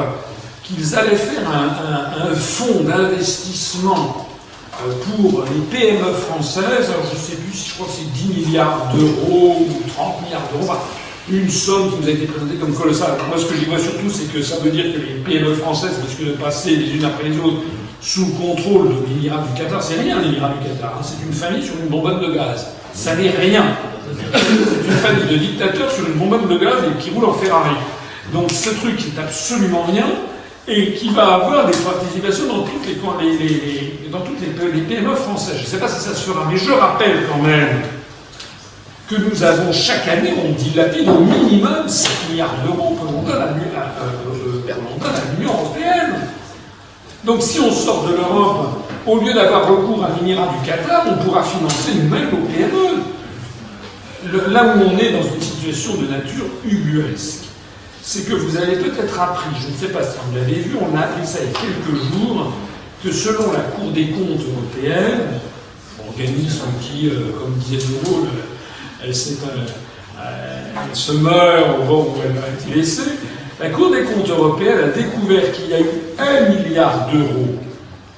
qu'ils 0.65 0.95
allaient 0.97 1.17
faire 1.17 1.49
un, 1.51 2.35
fonds 2.35 2.83
d'investissement 2.83 4.29
euh, 4.87 4.93
pour 5.05 5.45
les 5.45 5.61
PME 5.79 6.13
françaises. 6.13 6.91
Alors, 6.91 7.05
je 7.11 7.17
ne 7.17 7.21
sais 7.21 7.37
plus 7.37 7.57
si 7.57 7.71
je 7.71 7.75
crois 7.75 7.87
que 7.87 7.93
c'est 7.93 8.13
10 8.13 8.47
milliards 8.47 8.93
d'euros 8.95 9.67
ou 9.69 9.89
30 9.89 10.23
milliards 10.25 10.49
d'euros. 10.53 10.75
une 11.31 11.51
somme 11.51 11.91
qui 11.91 12.03
nous 12.03 12.09
a 12.09 12.11
été 12.11 12.27
présentée 12.27 12.57
comme 12.57 12.75
colossale. 12.75 13.13
Moi, 13.29 13.39
ce 13.39 13.47
que 13.47 13.57
j'y 13.57 13.65
vois 13.65 13.79
surtout, 13.79 14.11
c'est 14.11 14.33
que 14.33 14.43
ça 14.43 14.57
veut 14.59 14.71
dire 14.71 14.85
que 14.93 14.99
les 14.99 15.23
PME 15.25 15.55
françaises 15.55 15.99
risquent 16.07 16.27
de 16.27 16.37
passer 16.37 16.77
les 16.77 16.97
unes 16.97 17.05
après 17.05 17.29
les 17.29 17.39
autres 17.39 17.63
sous 18.01 18.27
le 18.27 18.33
contrôle 18.33 18.89
de 18.89 19.07
l'Émirat 19.09 19.43
du 19.43 19.61
Qatar. 19.61 19.83
C'est 19.83 20.01
rien, 20.01 20.21
l'Émirat 20.21 20.51
du 20.51 20.69
Qatar. 20.69 20.97
Hein. 20.99 21.03
C'est 21.03 21.25
une 21.27 21.33
famille 21.33 21.65
sur 21.65 21.75
une 21.83 21.89
bonbonne 21.89 22.21
de 22.21 22.35
gaz. 22.35 22.69
Ça 22.95 23.17
n'est 23.17 23.31
rien. 23.31 23.65
C'est 24.33 24.89
une 24.89 24.97
famille 24.97 25.31
de 25.31 25.37
dictateurs 25.37 25.91
sur 25.91 26.07
une 26.07 26.15
bonbonne 26.15 26.49
de 26.49 26.59
gaz 26.59 26.75
et 26.85 27.03
qui 27.03 27.11
roule 27.11 27.27
en 27.27 27.33
Ferrari. 27.33 27.77
Donc 28.33 28.51
ce 28.51 28.71
truc 28.71 29.01
est 29.01 29.21
absolument 29.21 29.83
rien 29.83 30.07
et 30.67 30.93
qui 30.93 31.09
va 31.11 31.35
avoir 31.35 31.67
des 31.67 31.77
participations 31.79 32.47
dans 32.47 32.63
toutes 32.63 32.87
les, 32.87 32.95
dans 34.11 34.21
toutes 34.21 34.39
les, 34.41 34.81
PME 34.83 35.15
françaises. 35.15 35.57
Je 35.57 35.63
ne 35.63 35.67
sais 35.67 35.79
pas 35.79 35.89
si 35.89 36.01
ça 36.01 36.15
se 36.15 36.29
fera, 36.29 36.47
mais 36.51 36.59
je 36.59 36.71
rappelle 36.71 37.27
quand 37.31 37.43
même 37.43 37.83
que 39.09 39.17
nous 39.17 39.43
avons 39.43 39.73
chaque 39.73 40.07
année, 40.07 40.35
on 40.45 40.53
dilapide 40.53 41.09
au 41.09 41.21
minimum 41.21 41.89
7 41.89 42.11
milliards 42.31 42.55
d'euros 42.63 42.99
que 43.01 43.07
l'on 43.07 43.23
donne 43.23 43.41
à, 43.41 43.49
l'Union 45.39 45.53
européenne. 45.55 46.15
Donc 47.25 47.43
si 47.43 47.59
on 47.61 47.73
sort 47.73 48.07
de 48.07 48.17
l'Europe, 48.17 48.83
au 49.07 49.19
lieu 49.21 49.33
d'avoir 49.33 49.67
recours 49.69 50.05
à 50.05 50.11
l'Émirat 50.17 50.49
du 50.49 50.69
Qatar, 50.69 51.07
on 51.09 51.25
pourra 51.25 51.43
financer 51.43 51.93
nous-mêmes 51.95 52.31
nos 52.31 52.47
PME. 52.47 53.03
Là 54.51 54.77
où 54.77 54.81
on 54.81 54.99
est 54.99 55.13
dans 55.13 55.23
une 55.23 55.41
situation 55.41 55.95
de 55.95 56.09
nature 56.09 56.47
ubuesque 56.65 57.49
c'est 58.09 58.27
que 58.27 58.33
vous 58.33 58.57
avez 58.57 58.77
peut-être 58.77 59.21
appris, 59.21 59.51
je 59.63 59.69
ne 59.71 59.77
sais 59.77 59.93
pas 59.93 60.03
si 60.03 60.17
vous 60.25 60.35
l'avez 60.35 60.61
vu, 60.61 60.77
on 60.81 60.97
a 60.97 61.01
appris 61.01 61.27
ça 61.27 61.41
il 61.43 61.49
y 61.49 61.55
a 61.55 61.59
quelques 61.61 61.95
jours, 62.11 62.55
que 63.05 63.13
selon 63.13 63.53
la 63.53 63.61
Cour 63.61 63.91
des 63.91 64.09
comptes 64.09 64.41
européenne, 64.41 65.21
organisme 66.09 66.65
qui, 66.81 67.11
euh, 67.11 67.33
comme 67.39 67.53
disait 67.59 67.85
Nouro, 67.87 68.27
elle, 69.03 69.11
elle, 69.11 69.15
se 69.15 71.13
meurt 71.13 71.81
au 71.81 71.85
moment 71.85 72.01
où 72.01 72.15
elle 72.25 72.39
a 72.39 72.49
été 72.49 72.79
laissée, 72.79 73.13
la 73.61 73.69
Cour 73.69 73.91
des 73.91 74.05
comptes 74.05 74.31
européenne 74.31 74.79
a 74.79 74.89
découvert 74.89 75.53
qu'il 75.53 75.69
y 75.69 75.75
a 75.75 75.81
eu 75.81 75.91
un 76.19 76.49
milliard 76.49 77.11
d'euros 77.13 77.59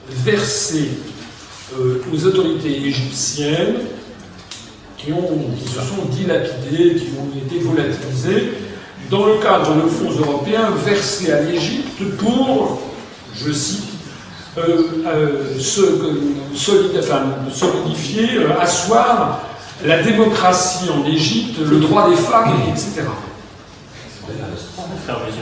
versés 0.09 0.91
euh, 1.77 2.01
aux 2.13 2.27
autorités 2.27 2.87
égyptiennes 2.87 3.75
qui, 5.01 5.13
se 5.69 5.81
sont 5.81 6.05
dilapidés, 6.11 6.95
qui 6.95 7.09
ont 7.19 7.31
été 7.37 7.59
volatilisés 7.63 8.53
dans 9.11 9.27
le 9.27 9.39
cadre 9.39 9.75
de 9.75 9.89
fonds 9.89 10.11
européens 10.11 10.71
versés 10.85 11.33
à 11.33 11.41
l'Égypte 11.41 12.03
pour, 12.19 12.81
je 13.35 13.53
cite, 13.53 13.85
euh, 14.59 15.05
euh, 15.07 15.59
solidifier, 16.53 18.37
euh, 18.37 18.61
asseoir 18.61 19.41
la 19.85 20.03
démocratie 20.03 20.91
en 20.91 21.05
Égypte, 21.07 21.59
le 21.65 21.79
droit 21.79 22.11
des 22.11 22.17
femmes, 22.17 22.53
etc. 22.69 23.03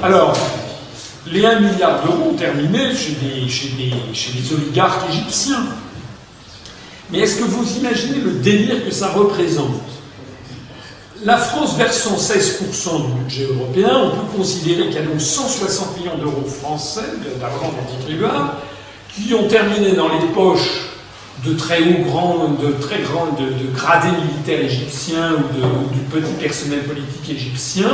Alors, 0.03 0.37
les 1.27 1.45
1 1.45 1.61
milliard 1.61 2.03
d'euros 2.03 2.31
ont 2.31 2.35
terminé 2.35 2.95
chez, 2.95 3.17
les 3.21 4.53
oligarques 4.53 5.11
égyptiens. 5.11 5.65
Mais 7.11 7.21
est-ce 7.21 7.37
que 7.37 7.45
vous 7.45 7.79
imaginez 7.79 8.21
le 8.21 8.33
délire 8.33 8.85
que 8.85 8.91
ça 8.91 9.09
représente? 9.09 9.83
La 11.25 11.37
France 11.37 11.77
versant 11.77 12.17
16% 12.17 13.07
du 13.07 13.13
budget 13.23 13.45
européen, 13.47 13.91
on 14.05 14.11
peut 14.11 14.37
considérer 14.37 14.85
qu'il 14.85 14.95
y 14.95 14.99
a 14.99 15.03
donc 15.03 15.21
160 15.21 15.99
millions 15.99 16.17
d'euros 16.19 16.45
français 16.47 17.03
d'argent 17.41 17.73
des 18.07 18.15
qui 19.13 19.35
ont 19.35 19.49
terminé 19.49 19.93
dans 19.93 20.09
les 20.09 20.27
poches 20.33 20.91
de 21.45 21.55
très 21.55 21.81
hauts 21.83 22.05
grands, 22.05 22.49
de 22.51 22.73
très 22.81 23.01
grands, 23.03 23.33
de, 23.39 23.75
gradés 23.75 24.17
militaires 24.27 24.61
égyptiens 24.61 25.33
ou, 25.33 25.93
du 25.93 26.01
petit 26.01 26.33
personnel 26.35 26.85
politique 26.85 27.31
égyptien, 27.31 27.91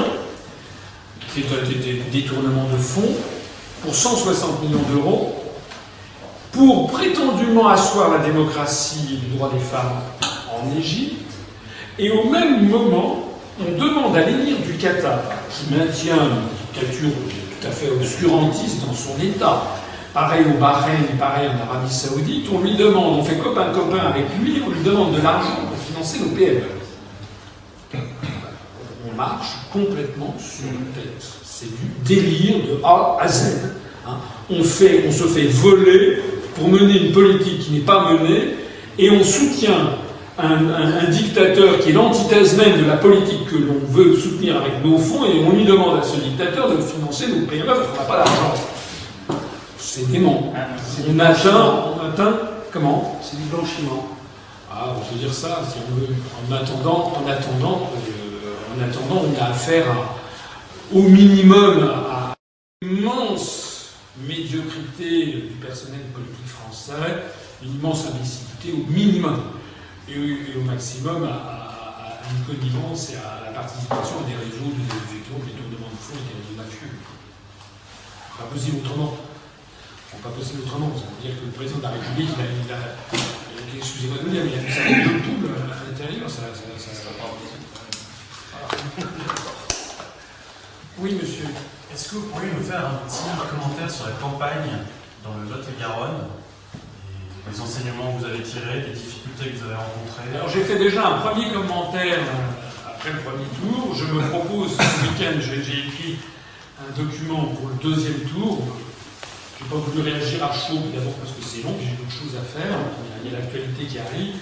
qui 1.33 1.41
est 1.41 1.83
des 1.83 2.03
détournements 2.13 2.69
de 2.73 2.79
fonds, 2.79 3.15
pour 3.83 3.95
160 3.95 4.63
millions 4.63 4.83
d'euros, 4.93 5.44
pour 6.55 6.87
prétendument 6.93 7.69
asseoir 7.69 8.13
la 8.13 8.19
démocratie 8.19 9.19
et 9.19 9.29
le 9.29 9.37
droit 9.37 9.51
des 9.53 9.61
femmes 9.61 10.03
en 10.53 10.79
Égypte, 10.79 11.33
et 11.99 12.11
au 12.11 12.31
même 12.31 12.69
moment, 12.69 13.29
on 13.61 13.79
demande 13.79 14.17
à 14.17 14.25
l'émir 14.25 14.57
du 14.65 14.75
Qatar, 14.75 15.19
qui 15.51 15.75
maintient 15.75 16.17
une 16.17 16.81
dictature 16.81 17.11
tout 17.11 17.67
à 17.67 17.71
fait 17.71 17.91
obscurantiste 17.91 18.87
dans 18.87 18.95
son 18.95 19.21
État, 19.21 19.63
pareil 20.13 20.45
au 20.55 20.59
Bahreïn, 20.59 21.19
pareil 21.19 21.49
en 21.49 21.69
Arabie 21.69 21.93
Saoudite, 21.93 22.47
on 22.53 22.61
lui 22.61 22.77
demande, 22.77 23.19
on 23.19 23.25
fait 23.25 23.39
copain-copain 23.39 24.07
avec 24.07 24.27
lui, 24.41 24.63
on 24.65 24.71
lui 24.71 24.83
demande 24.83 25.15
de 25.17 25.23
l'argent 25.23 25.67
pour 25.69 25.79
financer 25.79 26.21
nos 26.21 26.37
PME. 26.37 26.63
On 29.09 29.17
marche 29.17 29.49
complètement 29.73 30.35
sur 30.39 30.67
une 30.67 30.87
tête. 30.93 31.25
C'est 31.45 31.67
du 31.67 31.91
délire 32.05 32.57
de 32.67 32.85
A 32.85 33.19
à 33.21 33.29
Z. 33.29 33.61
Hein. 34.07 34.17
On, 34.51 34.63
fait, 34.63 35.05
on 35.09 35.13
se 35.13 35.25
fait 35.25 35.47
voler 35.47 36.21
pour 36.55 36.69
mener 36.69 37.07
une 37.07 37.13
politique 37.13 37.61
qui 37.61 37.73
n'est 37.73 37.81
pas 37.81 38.13
menée, 38.13 38.57
et 38.99 39.11
on 39.11 39.25
soutient 39.25 39.91
un, 40.39 41.11
dictateur 41.11 41.79
qui 41.79 41.91
est 41.91 41.93
l'antithèse 41.93 42.57
même 42.57 42.83
de 42.83 42.87
la 42.87 42.97
politique 42.97 43.47
que 43.47 43.57
l'on 43.57 43.79
veut 43.89 44.17
soutenir 44.17 44.57
avec 44.57 44.85
nos 44.85 44.99
fonds, 44.99 45.25
et 45.25 45.45
on 45.45 45.53
lui 45.53 45.65
demande 45.65 45.99
à 45.99 46.03
ce 46.03 46.17
dictateur 46.17 46.71
de 46.71 46.81
financer 46.81 47.29
nos 47.29 47.47
PME 47.47 47.67
parce 47.67 47.81
qu'on 47.81 47.97
n'a 47.97 48.09
pas 48.09 48.17
d'argent. 48.19 48.55
C'est 49.79 50.11
dément. 50.11 50.53
On 51.09 51.19
atteint, 51.21 51.75
on 51.97 52.07
atteint, 52.07 52.39
comment? 52.73 53.21
C'est 53.23 53.37
du 53.37 53.45
blanchiment. 53.45 54.09
Ah, 54.71 54.95
on 54.97 55.01
peut 55.01 55.21
dire 55.21 55.33
ça, 55.33 55.61
si 55.71 55.79
on 55.89 56.01
veut. 56.01 56.09
En 56.49 56.53
attendant, 56.53 57.13
en 57.15 57.31
attendant, 57.31 57.91
euh, 57.95 58.75
en 58.75 58.83
attendant, 58.83 59.23
on 59.25 59.41
a 59.41 59.51
affaire 59.51 59.85
au 60.93 61.03
minimum 61.03 61.91
à 62.11 62.35
une 62.83 62.99
immense 62.99 63.74
médiocrité 64.19 65.27
du 65.49 65.55
personnel 65.61 66.01
politique 66.13 66.47
français, 66.47 67.25
une 67.63 67.77
immense 67.77 68.07
imbécilité 68.07 68.73
au 68.73 68.91
minimum, 68.91 69.41
et, 70.09 70.57
au 70.57 70.63
maximum 70.63 71.25
à, 71.25 72.23
une 72.31 72.45
connivence 72.45 73.11
et 73.11 73.17
à 73.17 73.47
la 73.47 73.53
participation 73.53 74.21
des 74.27 74.35
réseaux 74.35 74.73
de 74.73 74.83
détournement 75.13 75.91
de 75.91 76.01
fonds 76.01 76.15
et 76.15 76.27
des 76.29 76.41
réseaux 76.41 76.57
mafieux. 76.57 76.91
Pas 78.39 78.45
possible 78.45 78.79
autrement 78.79 79.17
pas 80.23 80.31
possible 80.31 80.63
autrement. 80.65 80.91
Ça 80.95 81.05
veut 81.05 81.23
dire 81.29 81.41
que 81.41 81.47
le 81.47 81.53
président 81.53 81.79
de 81.79 81.83
la 81.83 81.91
République, 81.91 82.31
il 82.33 82.73
a, 82.73 82.79
excusez-moi 83.77 84.19
de 84.19 84.25
le 84.25 84.31
dire, 84.31 84.43
mais 84.45 84.53
il 84.53 84.57
a 84.57 84.63
mis 84.63 85.05
de 85.05 85.19
tout 85.21 85.41
à 85.49 85.91
l'intérieur, 85.91 86.31
ça, 86.31 86.43
ça, 86.55 86.65
ça, 86.79 86.95
ça 86.95 87.11
va 87.11 87.15
pas. 87.21 87.31
Oui, 90.99 91.19
monsieur. 91.21 91.47
Est-ce 91.95 92.09
que 92.09 92.15
vous 92.17 92.27
pourriez 92.27 92.51
nous 92.51 92.67
faire 92.67 92.83
un 92.91 93.07
petit 93.07 93.23
commentaire 93.55 93.89
sur 93.89 94.07
la 94.07 94.19
campagne 94.19 94.83
dans 95.23 95.31
le 95.39 95.47
Lot-et-Garonne 95.47 96.27
les 97.47 97.61
enseignements 97.61 98.11
que 98.11 98.19
vous 98.19 98.25
avez 98.25 98.43
tirés, 98.43 98.83
les 98.83 98.99
difficultés 98.99 99.55
que 99.55 99.63
vous 99.63 99.67
avez 99.71 99.79
rencontrées? 99.79 100.35
Alors 100.35 100.49
j'ai 100.49 100.65
fait 100.65 100.75
déjà 100.75 101.07
un 101.07 101.19
premier 101.23 101.53
commentaire 101.53 102.19
euh, 102.19 102.91
après 102.91 103.13
le 103.15 103.23
premier 103.23 103.47
tour. 103.55 103.95
Je 103.95 104.11
me 104.11 104.27
propose 104.27 104.75
ce 104.75 105.07
week-end, 105.07 105.39
j'ai 105.39 105.87
écrit 105.87 106.19
un 106.83 106.91
document 106.99 107.55
pour 107.55 107.71
le 107.71 107.79
deuxième 107.79 108.27
tour. 108.27 108.59
Je 109.55 109.63
n'ai 109.63 109.71
pas 109.71 109.79
voulu 109.79 110.03
réagir 110.03 110.43
à 110.43 110.51
chaud, 110.51 110.83
d'abord 110.91 111.15
parce 111.23 111.31
que 111.31 111.47
c'est 111.47 111.63
long, 111.63 111.79
j'ai 111.79 111.95
d'autres 111.95 112.11
choses 112.11 112.35
à 112.35 112.43
faire. 112.43 112.75
Il 113.23 113.31
y 113.31 113.37
a 113.37 113.39
l'actualité 113.39 113.87
qui 113.87 114.03
arrive 114.03 114.35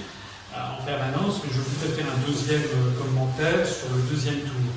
euh, 0.57 0.81
en 0.81 0.81
permanence, 0.89 1.45
mais 1.45 1.53
je 1.53 1.61
voudrais 1.61 2.01
faire 2.01 2.09
un 2.09 2.21
deuxième 2.25 2.65
euh, 2.65 2.97
commentaire 2.97 3.61
sur 3.69 3.93
le 3.93 4.01
deuxième 4.09 4.41
tour. 4.41 4.73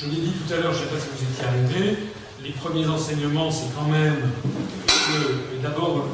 Je 0.00 0.06
l'ai 0.06 0.16
dit 0.16 0.32
tout 0.32 0.54
à 0.54 0.56
l'heure, 0.56 0.72
je 0.72 0.78
ne 0.78 0.84
sais 0.84 0.94
pas 0.94 1.00
si 1.00 1.08
vous 1.14 1.30
étiez 1.30 1.44
arrivé, 1.44 1.98
les 2.42 2.52
premiers 2.52 2.86
enseignements, 2.86 3.50
c'est 3.50 3.74
quand 3.74 3.84
même 3.86 4.30
que 4.86 5.62
d'abord, 5.62 6.06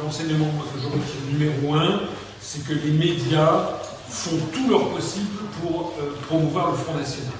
l'enseignement 0.00 0.46
que 0.46 0.80
j'aurais 0.80 0.98
numéro 1.28 1.74
un, 1.74 2.02
c'est 2.40 2.64
que 2.64 2.72
les 2.72 2.92
médias 2.92 3.80
font 4.08 4.38
tout 4.52 4.70
leur 4.70 4.90
possible 4.90 5.38
pour 5.60 5.94
euh, 5.98 6.14
promouvoir 6.28 6.70
le 6.70 6.76
Front 6.76 6.94
National. 6.94 7.32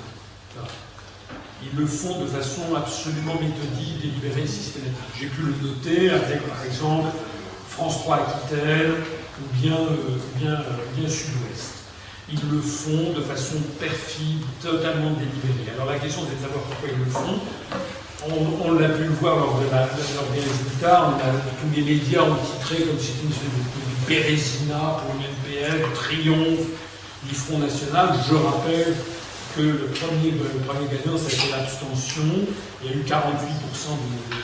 Ils 1.62 1.78
le 1.78 1.86
font 1.86 2.20
de 2.20 2.26
façon 2.26 2.74
absolument 2.74 3.34
méthodique, 3.34 4.00
délibérée, 4.00 4.48
systématique. 4.48 4.96
J'ai 5.20 5.26
pu 5.26 5.42
le 5.42 5.54
noter 5.68 6.10
avec, 6.10 6.48
par 6.48 6.64
exemple, 6.64 7.10
France 7.68 8.00
3 8.00 8.16
Aquitaine 8.16 8.94
ou 9.40 9.62
bien, 9.62 9.74
euh, 9.74 10.18
bien, 10.36 10.52
euh, 10.52 10.96
bien 10.96 11.08
Sud-Ouest. 11.08 11.79
Ils 12.32 12.50
le 12.50 12.60
font 12.60 13.12
de 13.12 13.22
façon 13.22 13.56
perfide, 13.78 14.42
totalement 14.62 15.10
délibérée. 15.10 15.74
Alors 15.74 15.90
la 15.90 15.98
question 15.98 16.22
c'est 16.28 16.36
de 16.36 16.42
savoir 16.46 16.64
pourquoi 16.64 16.88
ils 16.92 17.04
le 17.04 17.10
font. 17.10 17.40
On, 18.28 18.72
l'a 18.74 18.90
pu 18.90 19.04
le 19.04 19.16
voir 19.16 19.36
lors, 19.36 19.58
de 19.60 19.70
la, 19.70 19.86
des 19.86 20.40
résultats, 20.40 21.08
on 21.08 21.16
a, 21.16 21.32
tous 21.40 21.74
les 21.74 21.82
médias 21.82 22.22
ont 22.22 22.36
titré 22.36 22.84
comme 22.84 22.98
si 22.98 23.12
c'était 23.12 23.22
une 23.24 23.30
de, 23.30 23.90
Bérésina 24.06 25.00
pour 25.00 25.14
une 25.16 25.24
NPL, 25.24 25.92
triomphe 25.94 26.66
du 27.22 27.34
Front 27.34 27.58
National. 27.58 28.10
Je 28.28 28.34
rappelle 28.34 28.94
que 29.56 29.62
le 29.62 29.86
premier, 29.94 30.32
le 30.32 30.60
premier 30.66 30.86
gagnant, 30.86 31.16
c'était 31.16 31.50
l'abstention. 31.50 32.44
Il 32.82 32.90
y 32.90 32.92
a 32.92 32.96
eu 32.96 33.04
48% 33.04 33.08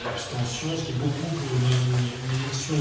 d'abstention, 0.04 0.68
ce 0.76 0.82
qui 0.82 0.92
est 0.92 1.00
beaucoup 1.00 1.28
pour 1.28 1.56
une, 1.56 2.40
élection. 2.40 2.76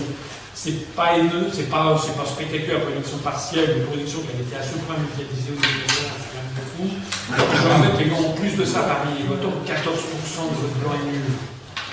C'est 0.56 0.96
pas 0.96 1.18
haineux, 1.18 1.52
c'est 1.52 1.70
pas, 1.70 2.00
pas 2.00 2.26
spectaculaire 2.26 2.80
élection 2.89 3.18
partielle, 3.18 3.86
une 3.86 4.00
élection 4.00 4.20
qui 4.22 4.32
avait 4.32 4.44
été 4.48 4.56
à 4.56 4.63
ce 4.63 4.80
point 4.88 4.96
médiatisée 4.96 5.52
aux 5.52 5.60
élections, 5.60 6.08
c'est 6.15 6.32
quand 6.32 6.39
même 6.39 6.56
beaucoup. 6.56 6.88
Je 7.28 7.68
rappelle 7.68 7.98
qu'il 8.00 8.08
y 8.08 8.15
a 8.15 8.30
en 8.30 8.32
plus 8.32 8.56
de 8.56 8.63
ça, 8.63 8.88
parmi 8.88 9.20
les 9.20 9.28
votants, 9.28 9.52
14% 9.68 9.76
de 9.76 10.56
vote 10.56 10.76
blanc 10.80 10.96
et 10.96 11.12
nul. 11.12 11.28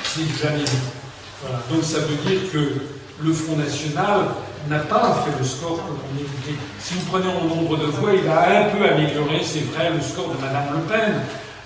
C'est 0.05 0.31
jamais 0.41 0.63
vu. 0.63 0.79
Voilà. 1.43 1.59
Donc 1.71 1.83
ça 1.83 1.99
veut 2.07 2.15
dire 2.23 2.53
que 2.53 2.87
le 3.19 3.33
Front 3.33 3.57
National 3.57 4.31
n'a 4.71 4.79
pas 4.79 5.27
fait 5.27 5.37
le 5.37 5.45
score 5.45 5.83
que 5.83 6.23
écoutait. 6.23 6.59
Si 6.79 6.95
vous 6.95 7.07
prenez 7.11 7.27
en 7.27 7.45
nombre 7.45 7.77
de 7.77 7.87
voix, 7.87 8.15
il 8.15 8.29
a 8.29 8.67
un 8.67 8.71
peu 8.71 8.85
amélioré, 8.87 9.43
c'est 9.45 9.67
vrai, 9.75 9.91
le 9.91 10.01
score 10.01 10.31
de 10.31 10.41
Madame 10.41 10.79
Le 10.79 10.83
Pen. 10.87 11.23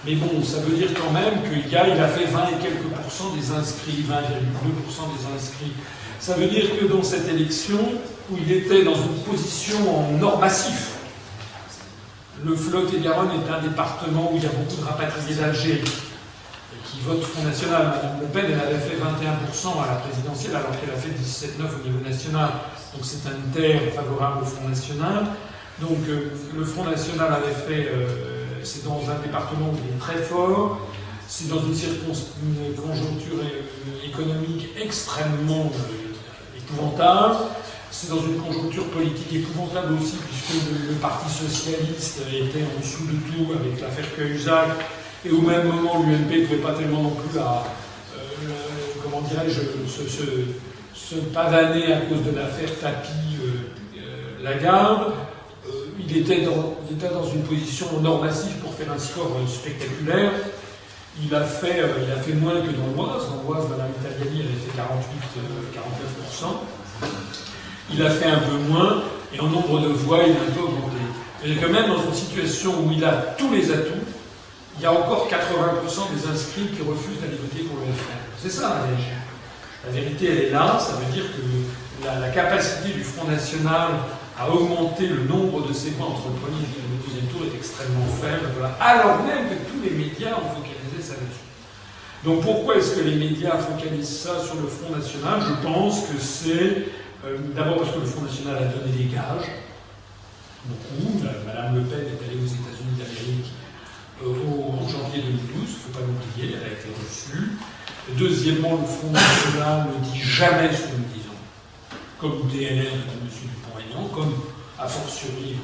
Mais 0.07 0.15
bon, 0.15 0.43
ça 0.43 0.59
veut 0.61 0.77
dire 0.77 0.91
quand 0.95 1.13
même 1.13 1.43
qu'il 1.45 1.77
a, 1.77 1.89
il 1.89 2.01
a 2.01 2.09
fait 2.09 2.25
20 2.25 2.41
et 2.47 2.63
quelques 2.63 2.89
pourcents 2.95 3.35
des 3.35 3.51
inscrits, 3.53 4.05
20,2% 4.09 4.09
des 4.09 5.37
inscrits. 5.37 5.73
Ça 6.21 6.35
veut 6.35 6.47
dire 6.47 6.79
que 6.79 6.87
dans 6.87 7.03
cette 7.03 7.29
élection, 7.29 7.79
où 8.31 8.37
il 8.39 8.51
était 8.51 8.83
dans 8.85 8.95
une 8.95 9.19
position 9.31 9.79
en 9.99 10.23
or 10.23 10.39
massif, 10.39 10.93
le 12.45 12.55
Flotte 12.55 12.93
et 12.95 13.01
Garonne 13.01 13.31
est 13.31 13.51
un 13.51 13.63
département 13.63 14.33
où 14.33 14.37
il 14.37 14.43
y 14.43 14.47
a 14.47 14.51
beaucoup 14.51 14.81
de 14.81 14.87
rapatriés 14.87 15.35
d'Algérie 15.35 15.85
qui 16.85 17.01
vote 17.01 17.23
Front 17.23 17.43
National. 17.43 17.87
Madame 17.87 18.21
Le 18.21 18.27
Pen, 18.27 18.45
elle 18.47 18.61
avait 18.61 18.79
fait 18.79 18.97
21% 18.97 19.83
à 19.83 19.87
la 19.87 19.95
présidentielle 19.97 20.57
alors 20.57 20.71
qu'elle 20.79 20.91
a 20.91 20.97
fait 20.99 21.11
17,9% 21.11 21.81
au 21.81 21.89
niveau 21.89 22.05
national. 22.05 22.51
Donc 22.95 23.05
c'est 23.05 23.27
un 23.29 23.53
terre 23.53 23.81
favorable 23.95 24.43
au 24.43 24.47
Front 24.47 24.69
National. 24.69 25.27
Donc 25.81 25.99
euh, 26.09 26.31
le 26.57 26.65
Front 26.65 26.85
National 26.85 27.33
avait 27.33 27.53
fait, 27.53 27.89
euh, 27.91 28.61
c'est 28.63 28.85
dans 28.85 29.03
un 29.11 29.19
département 29.23 29.71
où 29.71 29.77
il 29.85 29.95
est 29.95 29.99
très 29.99 30.23
fort. 30.23 30.79
c'est 31.29 31.49
dans 31.49 31.61
une, 31.61 31.73
une 31.73 32.75
conjoncture 32.75 33.41
économique 34.05 34.69
extrêmement 34.81 35.71
épouvantable. 36.67 37.37
C'est 37.91 38.11
dans 38.11 38.21
une 38.21 38.39
conjoncture 38.39 38.85
politique 38.89 39.33
épouvantable 39.33 39.95
aussi, 39.95 40.17
puisque 40.17 40.69
le, 40.69 40.95
Parti 40.97 41.33
socialiste 41.33 42.23
était 42.33 42.65
en 42.65 42.81
dessous 42.81 43.07
de 43.07 43.17
tout 43.31 43.53
avec 43.53 43.81
l'affaire 43.81 44.13
Cahuzac, 44.17 44.71
et 45.25 45.31
au 45.31 45.41
même 45.41 45.69
moment, 45.69 46.03
l'UMP 46.03 46.41
ne 46.41 46.47
pouvait 46.47 46.59
pas 46.59 46.73
tellement 46.73 47.03
non 47.03 47.11
plus 47.11 47.37
la, 47.37 47.63
euh, 48.17 48.19
comment 49.03 49.21
dirais-je, 49.23 49.61
se, 50.95 51.15
pavaner 51.33 51.93
à 51.93 52.01
cause 52.01 52.25
de 52.25 52.33
l'affaire 52.37 52.71
Tapie-Lagarde. 52.81 55.03
Euh, 55.03 55.11
euh, 55.69 55.87
il, 55.99 56.17
était 56.19 56.45
il 56.91 56.97
était 56.97 57.13
dans 57.13 57.29
une 57.29 57.43
position 57.43 58.01
normative 58.01 58.57
pour 58.63 58.73
faire 58.75 58.93
un 58.93 58.99
score 58.99 59.37
spectaculaire. 59.49 60.33
Il 61.25 61.35
a 61.35 61.45
fait, 61.45 61.83
il 62.05 62.13
a 62.13 62.17
fait 62.17 62.35
moins 62.35 62.61
que 62.61 62.71
dans 62.73 62.93
l'Oise. 62.95 63.25
Dans 63.31 63.43
l'Oise, 63.49 63.69
Mme 63.71 63.89
Italiani 64.01 64.43
avait 64.43 64.61
fait 64.61 64.77
48, 64.77 65.17
49%. 65.73 67.09
Il 67.93 68.03
a 68.05 68.11
fait 68.11 68.27
un 68.27 68.41
peu 68.41 68.57
moins, 68.69 69.03
et 69.33 69.41
en 69.41 69.49
nombre 69.49 69.81
de 69.81 69.89
voix, 69.89 70.19
il 70.27 70.33
a 70.33 70.41
un 70.41 70.53
peu 70.55 70.61
augmenté. 70.61 70.97
Mais 71.45 71.55
quand 71.57 71.73
même 71.73 71.89
dans 71.89 72.03
une 72.03 72.15
situation 72.15 72.85
où 72.85 72.93
il 72.93 73.05
a 73.05 73.13
tous 73.39 73.51
les 73.53 73.71
atouts, 73.71 74.05
il 74.77 74.83
y 74.83 74.87
a 74.87 74.93
encore 74.93 75.29
80% 75.29 76.15
des 76.15 76.29
inscrits 76.29 76.69
qui 76.69 76.83
refusent 76.83 77.21
d'aller 77.21 77.37
voter 77.41 77.65
pour 77.65 77.79
le 77.79 77.93
FN. 77.93 78.19
C'est 78.43 78.51
ça 78.51 78.81
la 78.81 78.87
vérité. 78.87 79.13
La 79.87 79.93
vérité, 79.93 80.27
elle 80.31 80.45
est 80.45 80.51
là. 80.51 80.79
Ça 80.79 80.95
veut 80.95 81.13
dire 81.13 81.25
que 81.33 82.05
la, 82.05 82.29
capacité 82.29 82.93
du 82.93 83.03
Front 83.03 83.27
National 83.27 83.93
à 84.39 84.51
augmenter 84.51 85.07
le 85.07 85.25
nombre 85.25 85.67
de 85.67 85.73
ses 85.73 85.91
voix 85.91 86.09
entre 86.09 86.29
le 86.29 86.35
premier 86.35 86.61
et 86.61 86.83
le 86.83 87.09
deuxième 87.09 87.27
tour 87.33 87.41
est 87.51 87.57
extrêmement 87.57 88.07
faible, 88.21 88.53
alors 88.81 89.23
même 89.25 89.49
que 89.49 89.55
tous 89.71 89.81
les 89.83 89.91
médias 89.97 90.37
ont 90.37 90.55
focalisé. 90.55 90.76
Donc 92.27 92.43
pourquoi 92.43 92.77
est-ce 92.77 92.97
que 92.97 93.03
les 93.03 93.15
médias 93.15 93.57
focalisent 93.57 94.19
ça 94.19 94.43
sur 94.45 94.57
le 94.57 94.67
Front 94.67 94.91
National? 94.91 95.41
Je 95.47 95.65
pense 95.65 96.09
que 96.09 96.19
c'est 96.19 96.91
euh, 97.25 97.39
d'abord 97.55 97.77
parce 97.77 97.93
que 97.93 98.01
le 98.01 98.07
Front 98.07 98.23
National 98.23 98.57
a 98.57 98.67
donné 98.67 98.91
des 98.99 99.05
gages, 99.05 99.47
beaucoup. 100.67 101.23
Madame 101.47 101.77
Le 101.77 101.83
Pen 101.83 102.01
est 102.01 102.25
allée 102.27 102.43
aux 102.43 102.51
États-Unis 102.51 102.99
d'Amérique 102.99 103.53
euh, 104.25 104.75
en 104.75 104.89
janvier 104.89 105.23
2012, 105.23 105.39
il 105.55 105.61
ne 105.61 105.67
faut 105.67 105.93
pas 105.95 106.03
l'oublier, 106.03 106.57
elle 106.59 106.67
a 106.67 106.73
été 106.75 106.89
reçue. 106.99 107.47
Deuxièmement, 108.19 108.75
le 108.75 108.87
Front 108.89 109.13
National 109.13 109.87
ne 109.95 110.11
dit 110.11 110.19
jamais 110.19 110.75
ce 110.75 110.83
que 110.83 110.97
nous 110.99 111.07
disons, 111.15 111.39
comme 112.19 112.51
DNR 112.51 112.91
de 112.91 113.23
M. 113.23 113.31
Dupont-Aignan, 113.31 114.09
comme 114.09 114.35
a 114.81 114.89
fortiori 114.89 115.55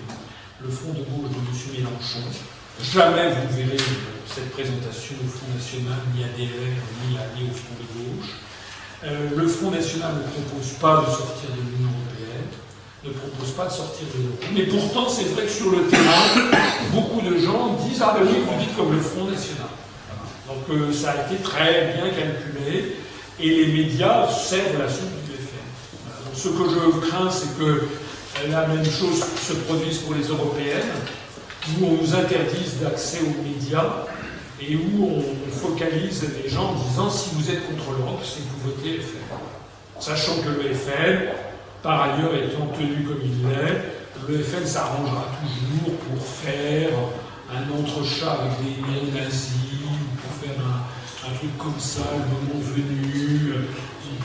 le 0.63 0.71
Front 0.71 0.93
de 0.93 1.03
gauche 1.03 1.27
de 1.29 1.43
M. 1.43 1.75
Mélenchon. 1.75 2.23
Jamais 2.81 3.35
vous 3.35 3.57
verrez 3.57 3.77
cette 4.27 4.51
présentation 4.51 5.17
au 5.25 5.29
Front 5.29 5.53
National, 5.55 5.99
ni 6.15 6.25
à 6.25 6.29
DNR, 6.37 6.77
ni, 7.09 7.17
à, 7.19 7.27
ni 7.37 7.51
au 7.51 7.55
Front 7.55 7.77
de 7.79 7.87
gauche. 7.95 8.31
Euh, 9.05 9.31
le 9.37 9.49
Front 9.49 9.71
National 9.71 10.13
ne 10.15 10.23
propose 10.31 10.73
pas 10.81 11.01
de 11.03 11.11
sortir 11.11 11.51
de 11.51 11.61
l'Union 11.61 11.91
européenne 11.91 12.13
ne 13.05 13.11
propose 13.11 13.51
pas 13.53 13.67
de 13.67 13.73
sortir 13.73 14.07
de 14.15 14.23
l'euro. 14.23 14.37
Mais 14.55 14.63
pourtant, 14.65 15.09
c'est 15.09 15.25
vrai 15.35 15.45
que 15.47 15.51
sur 15.51 15.71
le 15.71 15.87
terrain, 15.89 16.51
beaucoup 16.93 17.21
de 17.21 17.37
gens 17.39 17.75
disent 17.89 18.01
Ah 18.01 18.17
ben 18.17 18.27
oui, 18.27 18.39
vous 18.47 18.61
dites 18.61 18.77
comme 18.77 18.93
le 18.93 19.01
Front 19.01 19.25
National. 19.25 19.69
Donc 20.47 20.71
euh, 20.71 20.93
ça 20.93 21.11
a 21.11 21.27
été 21.27 21.43
très 21.43 21.95
bien 21.95 22.11
calculé 22.11 22.97
et 23.41 23.49
les 23.49 23.67
médias 23.73 24.29
servent 24.29 24.79
la 24.79 24.89
soupe 24.89 25.11
du 25.27 25.33
FN. 25.33 26.25
Donc, 26.25 26.35
ce 26.35 26.49
que 26.49 26.65
je 26.71 27.09
crains, 27.09 27.31
c'est 27.31 27.59
que 27.59 27.89
la 28.51 28.67
même 28.67 28.85
chose 28.85 29.25
se 29.41 29.53
produise 29.55 29.99
pour 29.99 30.15
les 30.15 30.25
européennes, 30.25 30.93
où 31.69 31.87
on 31.87 32.03
nous 32.03 32.15
interdise 32.15 32.81
d'accès 32.81 33.21
aux 33.21 33.43
médias 33.43 34.07
et 34.61 34.77
où 34.77 35.05
on, 35.05 35.23
focalise 35.53 36.25
les 36.43 36.51
gens 36.51 36.71
en 36.71 36.75
disant 36.75 37.09
si 37.09 37.31
vous 37.35 37.49
êtes 37.49 37.65
contre 37.69 37.93
l'Europe, 37.93 38.21
c'est 38.25 38.41
que 38.41 38.49
vous 38.49 38.71
votez 38.71 38.99
FN. 38.99 40.01
Sachant 40.01 40.37
que 40.43 40.49
le 40.49 40.75
FN, 40.75 41.29
par 41.83 42.03
ailleurs, 42.03 42.35
étant 42.35 42.67
tenu 42.77 43.05
comme 43.05 43.21
il 43.23 43.49
l'est, 43.49 43.81
le 44.29 44.43
FN 44.43 44.67
s'arrangera 44.67 45.27
toujours 45.41 45.97
pour 45.99 46.27
faire 46.27 46.91
un 47.49 47.79
entrechat 47.79 48.33
avec 48.33 48.53
des 48.59 48.83
néo-nazis, 48.83 49.53
pour 50.21 50.33
faire 50.49 50.59
un, 50.65 51.35
truc 51.37 51.57
comme 51.59 51.79
ça, 51.79 52.03
le 52.13 52.51
moment 52.51 52.61
venu, 52.61 53.55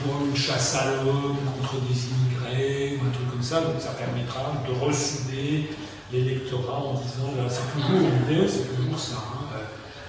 pour 0.01 0.25
une 0.25 0.35
chasse 0.35 0.75
à 0.75 1.03
l'homme 1.03 1.37
contre 1.59 1.75
des 1.81 1.99
immigrés, 2.07 2.97
ou 2.97 3.07
un 3.07 3.11
truc 3.11 3.29
comme 3.29 3.43
ça. 3.43 3.61
Donc 3.61 3.79
ça 3.79 3.91
permettra 3.91 4.53
de 4.67 4.73
ressouder 4.83 5.69
l'électorat 6.11 6.79
en 6.79 6.93
disant 6.93 7.33
c'est 7.49 7.81
toujours 7.81 8.07
l'idée, 8.07 8.47
c'est 8.47 8.75
toujours 8.75 8.99
ça. 8.99 9.15
Hein, 9.15 9.37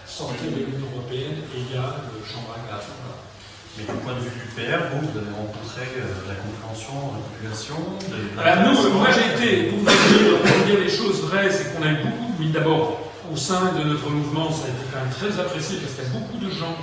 sortir 0.08 0.50
de 0.50 0.64
l'Union 0.66 0.88
européenne 0.96 1.38
et 1.54 1.58
il 1.62 1.70
y 1.70 1.78
a 1.78 1.94
le 2.10 2.24
chambre 2.26 2.50
à 2.50 2.60
gaz. 2.66 2.90
Mais 3.76 3.84
du 3.84 3.94
point 4.02 4.14
de 4.14 4.24
vue 4.26 4.34
du 4.34 4.48
PR, 4.56 4.90
vous, 4.90 5.06
vous 5.06 5.14
avez 5.14 5.30
rencontré 5.30 5.86
euh, 5.94 6.26
la 6.26 6.34
compréhension 6.34 7.14
de 7.14 7.22
la 7.22 7.22
population 7.22 7.78
Alors 8.34 8.58
nous, 8.66 8.98
moi 8.98 9.06
j'ai 9.14 9.30
été, 9.30 9.70
pour 9.70 9.78
vous 9.78 10.64
dire, 10.66 10.80
les 10.80 10.90
choses 10.90 11.22
vraies, 11.22 11.50
c'est 11.52 11.70
qu'on 11.70 11.86
a 11.86 11.92
eu 11.92 12.02
beaucoup, 12.02 12.34
oui 12.40 12.50
d'abord, 12.50 12.98
au 13.30 13.36
sein 13.36 13.72
de 13.78 13.84
notre 13.84 14.10
mouvement, 14.10 14.50
ça 14.50 14.66
a 14.66 14.74
été 14.74 14.82
quand 14.90 14.98
même 14.98 15.14
très 15.14 15.38
apprécié 15.38 15.78
parce 15.78 15.94
qu'il 15.94 16.02
y 16.02 16.10
a 16.10 16.18
beaucoup 16.18 16.38
de 16.42 16.50
gens, 16.50 16.74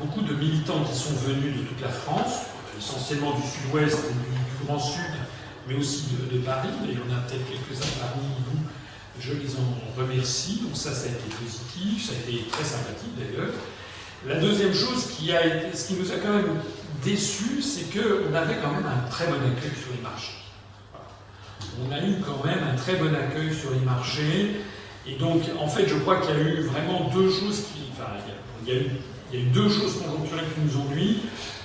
beaucoup 0.00 0.22
de 0.22 0.34
militants 0.34 0.82
qui 0.82 0.98
sont 0.98 1.14
venus 1.22 1.54
de 1.54 1.62
toute 1.62 1.80
la 1.80 1.92
France, 1.94 2.50
essentiellement 2.76 3.38
du 3.38 3.46
sud-ouest 3.46 4.10
et 4.10 4.12
du, 4.12 4.66
Grand 4.66 4.80
Sud, 4.80 5.14
mais 5.68 5.74
aussi 5.74 6.04
de, 6.32 6.38
Paris, 6.38 6.68
mais 6.82 6.92
il 6.92 6.98
y 6.98 7.02
en 7.02 7.16
a 7.16 7.20
peut-être 7.22 7.46
quelques-uns 7.48 8.00
parmi 8.00 8.26
vous, 8.46 8.62
je 9.20 9.32
les 9.32 9.56
en 9.56 10.00
remercie, 10.00 10.60
donc 10.62 10.76
ça, 10.76 10.92
ça 10.92 11.06
a 11.06 11.10
été 11.10 11.28
positif, 11.42 12.06
ça 12.06 12.12
a 12.12 12.30
été 12.30 12.46
très 12.48 12.64
sympathique 12.64 13.16
d'ailleurs. 13.16 13.54
La 14.26 14.36
deuxième 14.36 14.74
chose 14.74 15.06
qui 15.16 15.32
a 15.32 15.46
été, 15.46 15.76
ce 15.76 15.88
qui 15.88 15.94
nous 15.94 16.10
a 16.10 16.16
quand 16.16 16.32
même 16.32 16.60
déçus, 17.04 17.62
c'est 17.62 17.92
qu'on 17.92 18.34
avait 18.34 18.56
quand 18.62 18.72
même 18.72 18.86
un 18.86 19.08
très 19.08 19.26
bon 19.26 19.34
accueil 19.34 19.72
sur 19.80 19.92
les 19.94 20.02
marchés. 20.02 20.32
On 21.80 21.92
a 21.92 21.98
eu 21.98 22.16
quand 22.24 22.44
même 22.44 22.60
un 22.64 22.76
très 22.76 22.96
bon 22.96 23.14
accueil 23.14 23.54
sur 23.54 23.70
les 23.70 23.80
marchés. 23.80 24.56
Et 25.06 25.14
donc, 25.16 25.42
en 25.60 25.68
fait, 25.68 25.86
je 25.86 25.94
crois 25.96 26.20
qu'il 26.20 26.34
y 26.34 26.38
a 26.38 26.40
eu 26.40 26.62
vraiment 26.62 27.10
deux 27.14 27.30
choses 27.30 27.64
qui. 27.72 27.90
Enfin, 27.92 28.10
il 28.66 28.72
y 28.72 28.76
a, 28.76 28.80
eu, 28.80 29.46
deux 29.52 29.68
choses 29.68 30.02
conjoncturelles 30.02 30.46
qui 30.54 30.60
nous 30.62 30.80
ont 30.80 30.88
nuit. 30.90 31.20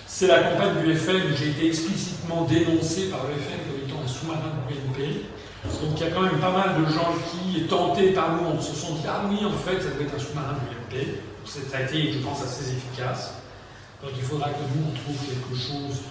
C'est 0.05 0.27
la 0.27 0.43
campagne 0.43 0.83
du 0.83 0.95
FN 0.95 1.15
où 1.15 1.37
j'ai 1.37 1.49
été 1.49 1.67
explicitement 1.67 2.45
dénoncé 2.45 3.09
par 3.09 3.21
le 3.23 3.33
FN 3.33 3.80
sous-marin 4.21 4.53
du 4.67 4.73
BNP. 4.73 5.25
Donc 5.65 5.97
il 5.97 6.01
y 6.01 6.07
a 6.07 6.11
quand 6.11 6.21
même 6.21 6.39
pas 6.39 6.51
mal 6.51 6.81
de 6.81 6.85
gens 6.91 7.13
qui, 7.29 7.63
tentés 7.63 8.11
par 8.11 8.37
nous, 8.37 8.61
se 8.61 8.75
sont 8.75 8.95
dit 8.95 9.03
Ah 9.07 9.23
oui, 9.29 9.45
en 9.45 9.51
fait, 9.51 9.81
ça 9.81 9.89
doit 9.89 10.03
être 10.05 10.15
un 10.15 10.19
sous-marin 10.19 10.53
du 10.53 10.95
BNP 10.95 11.21
ça 11.45 11.77
a 11.77 11.81
été, 11.81 12.13
je 12.13 12.19
pense, 12.19 12.43
assez 12.43 12.71
efficace. 12.71 13.35
Donc 14.01 14.11
il 14.15 14.23
faudra 14.23 14.49
que 14.49 14.61
nous, 14.75 14.87
on 14.89 14.95
trouve 14.95 15.17
quelque 15.25 15.55
chose 15.55 16.01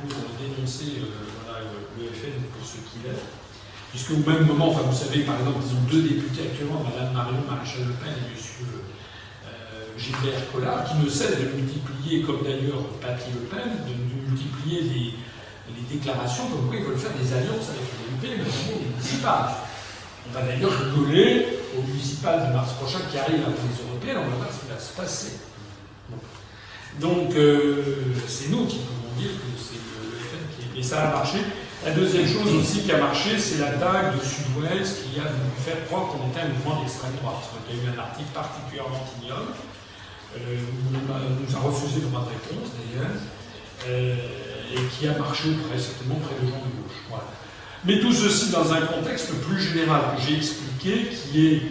pour 0.00 0.10
dénoncer 0.40 1.00
euh, 1.00 1.60
le 1.98 2.06
FN 2.08 2.42
pour 2.52 2.66
ce 2.66 2.76
qu'il 2.76 3.06
est. 3.10 3.20
Puisque 3.90 4.10
au 4.10 4.28
même 4.28 4.46
moment, 4.46 4.70
enfin, 4.70 4.82
vous 4.82 4.96
savez, 4.96 5.20
par 5.20 5.38
exemple, 5.38 5.58
ils 5.62 5.74
ont 5.76 5.90
deux 5.90 6.08
députés 6.08 6.50
actuellement, 6.50 6.82
Mme 6.82 7.12
Marion 7.12 7.44
Maréchal 7.48 7.86
Le 7.86 7.94
Pen 7.94 8.12
et 8.12 8.34
M. 8.34 8.66
Euh, 9.46 9.84
Gilbert 9.96 10.50
Collard, 10.52 10.84
qui 10.84 10.96
ne 10.98 11.08
cessent 11.08 11.38
de 11.38 11.56
multiplier, 11.56 12.22
comme 12.22 12.42
d'ailleurs 12.42 12.82
Papi 13.00 13.30
Le 13.32 13.46
Pen, 13.46 13.70
de, 13.86 14.30
multiplier 14.30 14.80
les, 14.82 15.14
déclarations 15.88 16.46
comme 16.48 16.68
quoi 16.68 16.76
ils 16.76 16.84
veulent 16.84 16.98
faire 16.98 17.12
des 17.12 17.32
alliances 17.32 17.70
avec 17.70 17.86
l'UMP, 17.96 18.38
notamment 18.38 18.78
les 18.80 18.90
municipales. 18.90 19.50
On 20.28 20.32
va 20.32 20.42
d'ailleurs 20.42 20.72
rigoler 20.72 21.60
au 21.76 21.82
municipal 21.82 22.48
de 22.48 22.52
mars 22.52 22.72
prochain 22.74 23.00
qui 23.10 23.18
arrive 23.18 23.42
après 23.42 23.68
les 23.68 23.78
européennes, 23.84 24.18
on 24.24 24.30
va 24.30 24.36
voir 24.36 24.48
ce 24.52 24.60
qui 24.60 24.72
va 24.72 24.78
se 24.78 24.92
passer. 24.96 25.32
Donc, 27.00 27.34
euh, 27.34 28.14
c'est 28.28 28.50
nous 28.50 28.66
qui 28.66 28.78
pouvons 28.78 29.14
dire 29.18 29.30
que 29.30 29.50
c'est 29.58 29.82
le 29.82 30.14
FN 30.16 30.44
qui. 30.54 30.78
Et 30.78 30.82
ça 30.82 31.08
a 31.08 31.12
marché. 31.12 31.38
La 31.84 31.90
deuxième 31.90 32.26
chose 32.26 32.54
aussi 32.54 32.80
qui 32.80 32.92
a 32.92 32.98
marché, 32.98 33.38
c'est 33.38 33.58
l'attaque 33.58 34.16
de 34.16 34.24
Sud-Ouest 34.24 35.04
qui 35.04 35.20
a 35.20 35.24
voulu 35.24 35.52
faire 35.58 35.84
croire 35.86 36.06
qu'on 36.08 36.30
était 36.30 36.40
un 36.40 36.48
mouvement 36.48 36.80
d'extrême 36.80 37.12
droite. 37.20 37.44
Il 37.68 37.76
y 37.76 37.80
a 37.80 37.82
eu 37.82 37.94
un 37.94 37.98
article 37.98 38.30
particulièrement 38.32 39.04
ignoble, 39.20 39.52
euh, 40.36 40.56
nous 40.96 41.56
a 41.56 41.60
refusé 41.60 42.00
de 42.00 42.06
de 42.06 42.16
réponse 42.16 42.72
d'ailleurs, 42.72 43.10
euh, 43.86 44.16
et 44.74 44.82
qui 44.88 45.08
a 45.08 45.16
marché 45.18 45.48
auprès, 45.50 45.78
certainement 45.78 46.16
près 46.16 46.34
de 46.34 46.50
gens 46.50 46.58
de 46.58 46.82
gauche. 46.82 46.98
Voilà. 47.08 47.24
Mais 47.84 48.00
tout 48.00 48.12
ceci 48.12 48.50
dans 48.50 48.72
un 48.72 48.80
contexte 48.82 49.32
plus 49.42 49.60
général 49.60 50.00
que 50.16 50.22
j'ai 50.22 50.36
expliqué, 50.36 51.08
qui 51.10 51.46
est, 51.46 51.62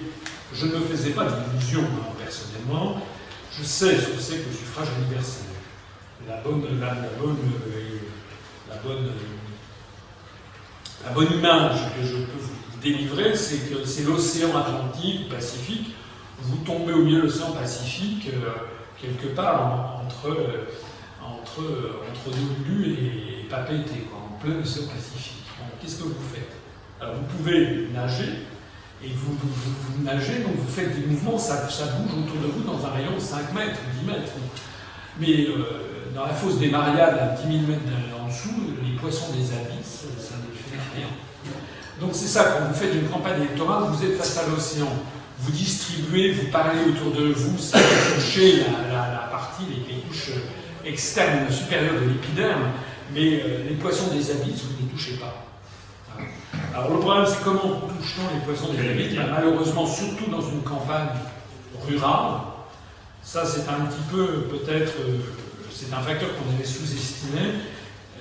je 0.54 0.66
ne 0.68 0.78
me 0.78 0.80
faisais 0.82 1.12
pas 1.12 1.26
d'illusions 1.26 1.82
hein, 1.82 2.14
personnellement, 2.18 3.02
je 3.58 3.64
sais 3.64 3.98
ce 3.98 4.08
que 4.08 4.20
c'est 4.20 4.38
que 4.38 4.50
le 4.50 4.56
suffrage 4.56 4.88
universel. 5.02 5.46
La 6.28 6.38
bonne, 6.38 6.64
la, 6.80 6.94
bonne, 7.20 7.38
la, 8.70 8.76
bonne, 8.78 9.12
la 11.04 11.12
bonne 11.12 11.34
image 11.34 11.78
que 11.96 12.06
je 12.06 12.14
peux 12.14 12.40
vous 12.40 12.80
délivrer, 12.82 13.36
c'est 13.36 13.70
que 13.70 13.86
c'est 13.86 14.04
l'océan 14.04 14.56
Atlantique, 14.58 15.30
Pacifique. 15.30 15.96
Vous 16.42 16.58
tombez 16.58 16.94
au 16.94 17.04
milieu 17.04 17.18
de 17.18 17.24
l'océan 17.24 17.52
Pacifique, 17.52 18.30
euh, 18.34 18.52
quelque 19.02 19.28
part 19.36 20.02
entre, 20.06 20.30
euh, 20.30 20.66
entre, 21.58 21.68
entre 22.10 22.38
et, 22.86 23.42
et 23.42 23.44
Papeete, 23.50 23.92
en 24.14 24.38
plein 24.44 24.60
océan 24.62 24.84
Pacifique 24.88 25.44
qu'est-ce 25.82 25.98
que 25.98 26.04
vous 26.04 26.16
faites? 26.34 26.52
Vous 27.02 27.38
pouvez 27.38 27.90
nager, 27.94 28.48
et 29.04 29.10
vous, 29.14 29.36
nagez, 30.04 30.40
donc 30.40 30.56
vous 30.56 30.72
faites 30.74 30.96
des 31.00 31.06
mouvements, 31.06 31.38
ça, 31.38 31.68
bouge 31.68 32.24
autour 32.24 32.40
de 32.42 32.48
vous 32.48 32.64
dans 32.64 32.86
un 32.86 32.92
rayon 32.92 33.16
de 33.16 33.20
5 33.20 33.54
mètres 33.54 33.80
ou 33.84 34.06
10 34.06 34.12
mètres. 34.12 34.32
Mais 35.20 35.48
euh, 35.50 36.12
dans 36.16 36.26
la 36.26 36.34
fosse 36.34 36.58
des 36.60 36.70
Mariades, 36.70 37.18
à 37.20 37.42
10 37.42 37.52
000 37.60 37.68
mètres 37.68 37.82
en 38.18 38.28
dessous, 38.30 38.56
les 38.82 38.98
poissons 38.98 39.34
des 39.34 39.52
abysses, 39.52 40.06
ça 40.18 40.36
ne 40.38 40.56
fait 40.56 40.82
rien. 40.96 41.08
Donc 42.00 42.12
c'est 42.14 42.28
ça, 42.28 42.46
quand 42.58 42.68
vous 42.68 42.74
faites 42.74 42.94
une 42.94 43.10
campagne 43.10 43.42
électorale, 43.42 43.84
vous 43.92 44.04
êtes 44.06 44.18
face 44.18 44.38
à 44.38 44.50
l'océan. 44.50 44.92
Vous 45.40 45.52
distribuez, 45.52 46.32
vous 46.32 46.48
parlez 46.52 46.80
autour 46.90 47.12
de 47.12 47.34
vous, 47.34 47.58
ça 47.58 47.78
va 47.78 48.16
toucher 48.16 48.60
la, 48.62 48.94
la- 48.94 49.28
partie, 49.30 49.64
les 49.70 49.96
couches 50.02 50.32
externes 50.86 51.52
supérieures 51.52 52.00
de 52.02 52.10
l'épiderme, 52.10 52.72
mais 53.14 53.42
euh, 53.42 53.70
les 53.70 53.76
poissons 53.76 54.08
des 54.14 54.32
abysses, 54.32 54.64
vous 54.64 54.74
ne 54.74 54.88
les 54.88 54.94
touchez 54.94 55.14
pas. 55.14 55.46
Alors 56.76 56.92
le 56.92 57.00
problème, 57.00 57.26
c'est 57.28 57.44
comment 57.44 57.82
touche-t-on 57.82 58.34
les 58.34 58.44
poissons 58.46 58.74
des 58.74 58.90
abysses 58.90 59.16
Ben, 59.16 59.28
Malheureusement, 59.32 59.86
surtout 59.86 60.30
dans 60.30 60.42
une 60.42 60.62
campagne 60.62 61.10
rurale, 61.88 62.42
ça 63.22 63.46
c'est 63.46 63.68
un 63.70 63.86
petit 63.86 64.02
peu, 64.12 64.48
peut-être, 64.50 64.94
euh, 65.00 65.20
c'est 65.72 65.94
un 65.94 66.02
facteur 66.02 66.30
qu'on 66.36 66.54
avait 66.56 66.66
sous-estimé, 66.66 67.40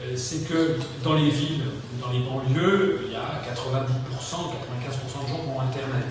euh, 0.03 0.17
c'est 0.17 0.49
que 0.49 0.77
dans 1.03 1.15
les 1.15 1.31
villes, 1.31 1.65
dans 2.01 2.11
les 2.11 2.21
banlieues, 2.21 3.01
il 3.07 3.13
y 3.13 3.17
a 3.17 3.43
90%, 3.55 3.87
95% 4.21 5.25
de 5.25 5.29
gens 5.29 5.37
qui 5.37 5.49
ont 5.49 5.61
Internet. 5.61 6.07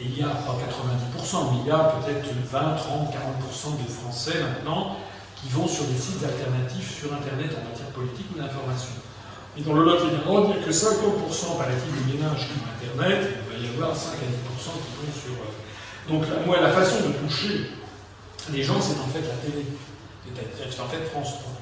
Et 0.00 0.04
il 0.04 0.18
y 0.18 0.22
a, 0.22 0.28
pas 0.28 0.56
90%, 0.56 1.52
mais 1.52 1.58
il 1.62 1.68
y 1.68 1.70
a 1.70 1.92
peut-être 2.00 2.26
20, 2.50 2.58
30, 2.74 3.12
40% 3.12 3.84
de 3.84 3.90
Français 3.90 4.40
maintenant 4.40 4.96
qui 5.40 5.48
vont 5.48 5.66
sur 5.66 5.84
des 5.84 5.96
sites 5.98 6.22
alternatifs 6.22 7.00
sur 7.00 7.12
Internet 7.12 7.56
en 7.56 7.68
matière 7.68 7.88
politique 7.88 8.26
ou 8.34 8.38
d'information. 8.38 8.92
Et 9.56 9.62
dans 9.62 9.74
le 9.74 9.84
lot 9.84 9.96
également, 9.96 10.44
il 10.44 10.56
n'y 10.56 10.62
a 10.62 10.66
que 10.66 10.70
50% 10.70 11.58
paraît-il 11.58 11.90
des 12.06 12.18
ménages 12.18 12.46
qui 12.46 12.52
ont 12.60 12.68
Internet, 12.70 13.28
il 13.50 13.66
va 13.66 13.68
y 13.68 13.74
avoir 13.74 13.96
5 13.96 14.12
à 14.12 14.14
10% 14.14 14.16
qui 14.20 14.90
vont 15.00 15.12
sur... 15.12 15.32
euh, 15.32 16.08
Donc 16.08 16.46
moi, 16.46 16.60
la 16.60 16.70
façon 16.72 17.08
de 17.08 17.12
toucher 17.26 17.70
les 18.52 18.62
gens, 18.62 18.80
c'est 18.80 18.98
en 19.00 19.08
fait 19.08 19.22
la 19.26 19.34
télé. 19.42 19.66
C'est 20.70 20.80
en 20.80 20.86
fait 20.88 21.04
France 21.10 21.40
3. 21.40 21.52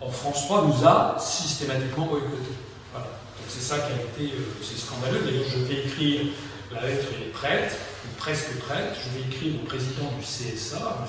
Or, 0.00 0.14
France 0.14 0.44
3 0.46 0.64
nous 0.66 0.86
a 0.86 1.16
systématiquement 1.18 2.06
boycotté. 2.06 2.52
Voilà. 2.92 3.06
Donc 3.08 3.46
c'est 3.48 3.60
ça 3.62 3.78
qui 3.80 3.92
a 3.92 3.96
été 3.96 4.34
euh, 4.34 4.40
c'est 4.62 4.78
scandaleux. 4.78 5.20
D'ailleurs, 5.24 5.44
je 5.50 5.58
vais 5.64 5.84
écrire, 5.86 6.26
la 6.72 6.86
lettre 6.86 7.08
est 7.20 7.30
prête, 7.32 7.76
ou 8.06 8.16
presque 8.16 8.58
prête, 8.60 8.96
je 9.04 9.18
vais 9.18 9.26
écrire 9.28 9.54
au 9.56 9.66
président 9.66 10.10
du 10.18 10.24
CSA, 10.24 10.76
M. 10.78 11.06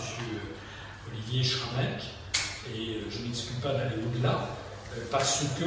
Et 1.33 1.39
euh, 1.39 3.01
je 3.09 3.25
n'excuse 3.25 3.57
pas 3.61 3.73
d'aller 3.73 3.95
au-delà, 4.03 4.49
euh, 4.95 5.01
parce 5.11 5.43
que 5.59 5.65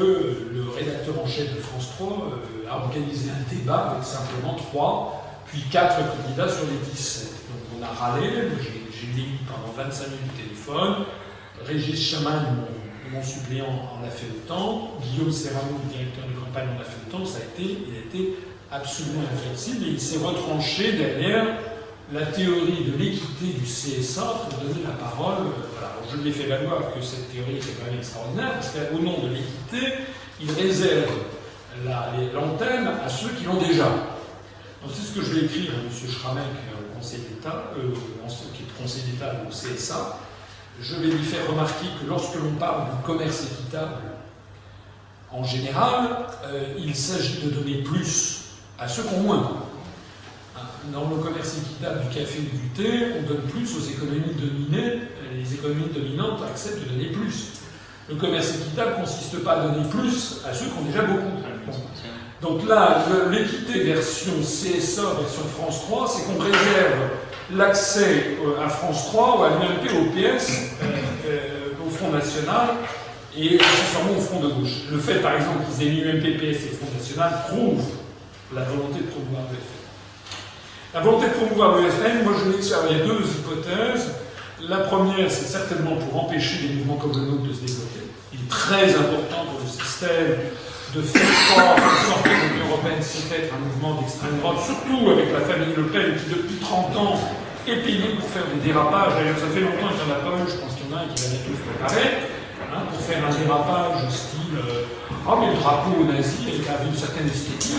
le 0.53 0.69
rédacteur 0.75 1.21
en 1.23 1.27
chef 1.27 1.55
de 1.55 1.61
France 1.61 1.91
3 1.99 2.09
euh, 2.09 2.71
a 2.71 2.79
organisé 2.79 3.31
un 3.31 3.55
débat 3.55 3.93
avec 3.93 4.05
simplement 4.05 4.55
trois, 4.55 5.43
puis 5.47 5.63
quatre 5.71 5.97
candidats 5.97 6.49
sur 6.49 6.65
les 6.65 6.91
17. 6.93 7.29
Donc 7.29 7.79
on 7.79 7.83
a 7.83 7.89
râlé, 7.89 8.31
j'ai 8.93 9.07
lu 9.09 9.29
pendant 9.47 9.73
25 9.77 10.07
minutes 10.07 10.35
du 10.35 10.43
téléphone, 10.43 11.05
Régis 11.65 12.11
Chaman, 12.11 12.57
mon, 12.57 13.17
mon 13.17 13.23
suppléant, 13.23 13.67
en 13.67 14.05
a 14.07 14.11
fait 14.11 14.29
autant, 14.35 14.99
Guillaume 15.03 15.33
Serrano, 15.33 15.79
le 15.85 15.93
directeur 15.93 16.25
de 16.27 16.41
campagne, 16.41 16.69
en 16.77 16.81
a 16.81 16.85
fait 16.85 17.01
autant, 17.07 17.27
ça 17.27 17.39
a 17.39 17.43
été, 17.43 17.79
il 17.87 17.97
a 17.97 18.01
été 18.01 18.39
absolument 18.73 19.23
inflexible 19.35 19.85
et 19.85 19.91
il 19.91 20.01
s'est 20.01 20.19
retranché 20.19 20.93
derrière 20.93 21.47
la 22.13 22.27
théorie 22.27 22.85
de 22.85 22.97
l'équité 22.99 23.47
du 23.59 23.65
CSA 23.65 24.23
pour 24.23 24.59
donner 24.61 24.83
la 24.85 24.95
parole. 24.95 25.47
euh, 25.47 25.51
Voilà. 25.73 25.95
Je 26.11 26.17
lui 26.17 26.31
ai 26.31 26.33
fait 26.33 26.47
valoir 26.49 26.93
que 26.93 27.01
cette 27.01 27.31
théorie 27.33 27.57
était 27.57 27.73
quand 27.79 27.87
même 27.91 27.99
extraordinaire, 28.01 28.55
parce 28.55 28.71
qu'au 28.71 28.99
nom 28.99 29.19
de 29.23 29.29
l'équité, 29.29 30.03
il 30.41 30.51
réserve 30.51 31.09
l'antenne 32.35 32.89
à 33.05 33.09
ceux 33.09 33.29
qui 33.31 33.45
l'ont 33.45 33.61
déjà. 33.61 33.87
C'est 34.93 35.03
ce 35.03 35.13
que 35.13 35.23
je 35.25 35.35
vais 35.35 35.45
écrire 35.47 35.73
à 35.73 35.81
M. 35.83 36.11
Schramek 36.11 36.43
euh, 36.43 36.91
au 36.91 36.97
Conseil 36.99 37.21
d'État, 37.21 37.65
euh, 37.77 37.93
qui 38.55 38.63
est 38.63 38.83
Conseil 38.83 39.03
d'État 39.03 39.33
au 39.47 39.51
CSA. 39.51 40.19
Je 40.81 40.97
vais 40.97 41.09
lui 41.09 41.23
faire 41.23 41.47
remarquer 41.49 41.87
que 42.01 42.09
lorsque 42.09 42.35
l'on 42.37 42.53
parle 42.59 42.85
du 42.87 43.03
commerce 43.05 43.43
équitable, 43.45 43.97
en 45.31 45.45
général, 45.45 46.09
euh, 46.45 46.75
il 46.79 46.97
s'agit 46.97 47.43
de 47.45 47.51
donner 47.51 47.83
plus 47.83 48.41
à 48.79 48.89
ceux 48.89 49.03
qui 49.03 49.15
ont 49.15 49.21
moins. 49.21 49.60
Dans 50.89 51.11
le 51.11 51.17
commerce 51.17 51.59
équitable 51.59 52.01
du 52.09 52.19
café 52.19 52.39
ou 52.41 52.57
du 52.57 52.69
thé, 52.71 53.05
on 53.19 53.29
donne 53.29 53.43
plus 53.43 53.77
aux 53.77 53.83
économies 53.83 54.35
dominées, 54.35 55.01
les 55.37 55.55
économies 55.55 55.91
dominantes 55.95 56.41
acceptent 56.51 56.83
de 56.85 56.95
donner 56.95 57.11
plus. 57.11 57.61
Le 58.09 58.17
commerce 58.17 58.55
équitable 58.55 58.93
ne 58.97 59.05
consiste 59.05 59.45
pas 59.45 59.53
à 59.53 59.69
donner 59.69 59.89
plus 59.89 60.41
à 60.49 60.55
ceux 60.55 60.67
qui 60.67 60.73
ont 60.79 60.85
déjà 60.85 61.03
beaucoup. 61.03 61.37
Bon. 61.67 61.73
Donc 62.43 62.67
là, 62.67 63.05
l'équité 63.31 63.85
version 63.85 64.33
CSA, 64.41 65.03
version 65.21 65.45
France 65.59 65.83
3, 65.83 66.09
c'est 66.09 66.25
qu'on 66.25 66.43
réserve 66.43 67.11
l'accès 67.55 68.39
euh, 68.43 68.65
à 68.65 68.69
France 68.69 69.07
3, 69.09 69.39
ou 69.39 69.43
à 69.43 69.51
l'UMP, 69.51 69.91
au 70.01 70.05
PS, 70.11 70.73
euh, 70.83 70.87
euh, 71.27 71.87
au 71.87 71.91
Front 71.91 72.11
National, 72.11 72.69
et 73.37 73.57
accessoirement 73.57 74.17
au 74.17 74.21
Front 74.21 74.41
de 74.41 74.49
gauche. 74.49 74.89
Le 74.91 74.99
fait, 74.99 75.21
par 75.21 75.35
exemple, 75.35 75.59
qu'ils 75.71 75.87
aient 75.87 75.91
mis 75.91 76.01
UMP, 76.01 76.39
PS 76.39 76.65
et 76.65 76.77
Front 76.77 76.89
National 76.97 77.33
prouve 77.49 77.85
la 78.55 78.63
volonté 78.63 79.01
de 79.01 79.11
promouvoir 79.11 79.43
le 79.51 79.57
FN. 79.57 79.80
La 80.93 80.99
volonté 80.99 81.29
de 81.29 81.35
promouvoir 81.35 81.77
le 81.77 81.89
FN, 81.89 82.25
moi 82.25 82.35
je 82.35 82.51
n'exclus, 82.51 82.75
il 82.91 82.97
y 82.99 83.01
deux 83.07 83.23
hypothèses. 83.23 84.11
La 84.67 84.79
première, 84.79 85.31
c'est 85.31 85.47
certainement 85.47 85.95
pour 85.95 86.25
empêcher 86.25 86.67
des 86.67 86.75
mouvements 86.75 86.97
comme 86.97 87.13
le 87.15 87.31
nôtre 87.31 87.47
de 87.47 87.55
se 87.55 87.61
développer. 87.63 88.11
Il 88.35 88.41
est 88.41 88.51
très 88.51 88.91
important 88.99 89.47
pour 89.47 89.63
le 89.63 89.71
système 89.71 90.51
de 90.91 91.03
faire 91.03 91.31
croire 91.55 91.77
que 91.79 92.29
l'Union 92.29 92.75
Européenne, 92.75 92.99
c'est 92.99 93.31
être 93.39 93.55
un 93.55 93.63
mouvement 93.63 94.03
d'extrême 94.03 94.35
droite, 94.43 94.59
surtout 94.67 95.15
avec 95.15 95.31
la 95.31 95.47
famille 95.47 95.79
Le 95.79 95.87
Pen 95.95 96.19
qui, 96.19 96.27
depuis 96.35 96.59
30 96.59 96.97
ans, 96.99 97.15
est 97.71 97.87
payée 97.87 98.19
pour 98.19 98.27
faire 98.27 98.51
des 98.51 98.59
dérapages. 98.59 99.15
D'ailleurs, 99.15 99.39
ça 99.39 99.47
fait 99.47 99.63
longtemps 99.63 99.95
qu'il 99.95 100.03
n'y 100.03 100.11
en 100.11 100.19
a 100.19 100.27
pas 100.27 100.43
je 100.43 100.59
pense 100.59 100.75
qu'il 100.75 100.91
y 100.91 100.93
en 100.93 100.99
a 100.99 101.07
un 101.07 101.09
qui 101.15 101.23
va 101.23 101.29
bientôt 101.39 101.55
se 101.55 101.65
préparer, 101.71 102.11
hein, 102.67 102.83
pour 102.91 102.99
faire 102.99 103.23
un 103.23 103.31
dérapage 103.31 104.11
style 104.11 104.59
euh, 104.59 104.91
Ah, 105.23 105.39
mais 105.39 105.55
le 105.55 105.57
drapeau 105.63 106.03
nazi, 106.03 106.51
avait 106.67 106.91
une 106.91 106.99
certaine 106.99 107.31
esthétique. 107.31 107.79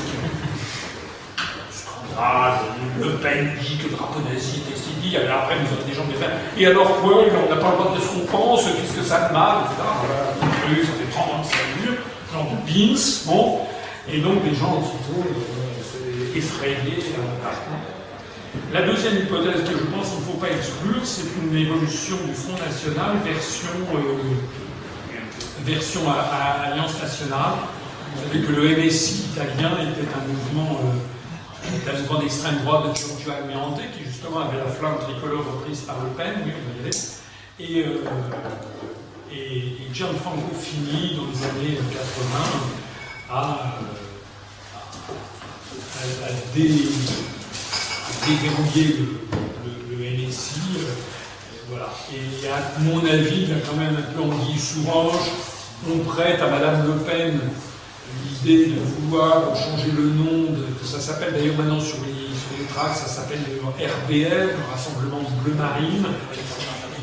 Le 3.00 3.10
Pen 3.18 3.52
dit 3.62 3.78
que 3.78 3.90
le 3.90 3.96
drapeau 3.96 4.20
nazi 4.32 4.62
est 4.68 4.72
alors 5.18 5.44
après, 5.44 5.56
des 5.60 5.94
gens 5.94 6.04
qui 6.04 6.62
Et 6.62 6.68
alors 6.68 7.02
quoi 7.02 7.24
On 7.26 7.50
n'a 7.50 7.60
pas 7.60 7.72
le 7.72 7.78
droit 7.78 7.96
de 7.96 8.02
ce 8.02 8.08
qu'on 8.08 8.26
pense, 8.26 8.64
qu'est-ce 8.64 8.98
que 8.98 9.04
ça 9.04 9.28
te 9.28 9.34
mal, 9.34 9.66
etc. 9.66 9.82
Voilà, 10.06 10.36
oui, 10.70 10.86
ça 10.86 10.94
fait 10.94 11.12
30 11.12 11.26
ans 11.34 11.42
que 11.42 11.48
ça 11.48 11.58
dure 11.82 11.98
genre 12.32 12.48
de 12.50 12.72
beans, 12.72 13.24
bon, 13.26 13.60
et 14.12 14.22
donc 14.22 14.44
des 14.44 14.56
gens 14.56 14.80
aussitôt 14.80 15.20
euh, 15.20 16.38
effrayés. 16.38 17.04
euh. 17.18 18.74
La 18.74 18.84
deuxième 18.84 19.18
hypothèse 19.18 19.64
que 19.64 19.78
je 19.78 19.84
pense 19.96 20.10
qu'il 20.10 20.20
ne 20.20 20.26
faut 20.26 20.40
pas 20.40 20.48
exclure, 20.50 21.02
c'est 21.04 21.28
une 21.42 21.56
évolution 21.56 22.16
du 22.26 22.34
Front 22.34 22.58
National 22.64 23.18
version, 23.26 23.70
euh, 23.96 25.14
version 25.66 26.02
Alliance 26.10 27.02
Nationale. 27.02 27.60
Vous 28.16 28.24
savez 28.28 28.46
que 28.46 28.52
le 28.52 28.78
MSI 28.78 29.26
italien 29.34 29.72
était 29.72 30.08
un 30.16 30.28
mouvement, 30.28 30.80
un 31.88 32.00
mouvement 32.02 32.20
d'extrême 32.20 32.60
droite 32.64 32.84
de 32.90 32.96
Giorgio 32.96 33.32
Almirante, 33.32 33.80
qui 33.98 34.04
justement 34.06 34.40
avait 34.42 34.58
la 34.58 34.66
flamme 34.68 34.98
tricolore 35.00 35.46
reprise 35.60 35.82
par 35.82 35.98
Le 36.04 36.10
Pen, 36.12 36.42
oui, 36.46 36.52
on 36.56 36.84
va. 36.84 36.90
Et, 37.60 37.84
euh, 37.86 38.02
et, 39.32 39.58
et 39.58 39.88
Gianfranco 39.94 40.54
Fini, 40.60 41.16
dans 41.16 41.28
les 41.32 41.44
années 41.48 41.78
80, 41.78 41.94
a, 43.30 43.78
euh, 43.80 44.76
a- 44.76 46.26
a 46.28 46.30
le, 49.00 49.06
le- 49.64 49.98
le 49.98 50.04
NSI. 50.28 50.60
euh, 50.80 50.84
voilà. 51.70 51.90
Et 52.14 52.48
à 52.50 52.80
mon 52.80 53.00
avis, 53.06 53.44
il 53.44 53.50
y 53.50 53.54
a 53.54 53.60
quand 53.66 53.78
même 53.78 53.96
un 53.98 54.12
peu 54.14 54.22
anguille 54.22 54.60
sous 54.60 54.84
roche. 54.84 55.30
On 55.90 56.00
prête 56.00 56.42
à 56.42 56.48
Madame 56.48 56.86
Le 56.88 56.94
Pen 57.00 57.40
l'idée 58.24 58.74
de 58.74 58.80
vouloir 58.80 59.56
changer 59.56 59.92
le 59.96 60.10
nom, 60.12 60.52
de- 60.52 60.66
que 60.80 60.86
ça 60.86 61.00
s'appelle 61.00 61.34
d'ailleurs 61.34 61.58
maintenant 61.58 61.80
sur 61.80 61.98
les, 62.06 62.32
sur 62.36 62.52
les 62.58 62.68
ça 62.72 63.08
s'appelle 63.08 63.40
le 63.48 63.60
RBL, 63.68 64.56
le 64.58 64.64
Rassemblement 64.72 65.22
Bleu 65.44 65.54
Marine. 65.54 66.06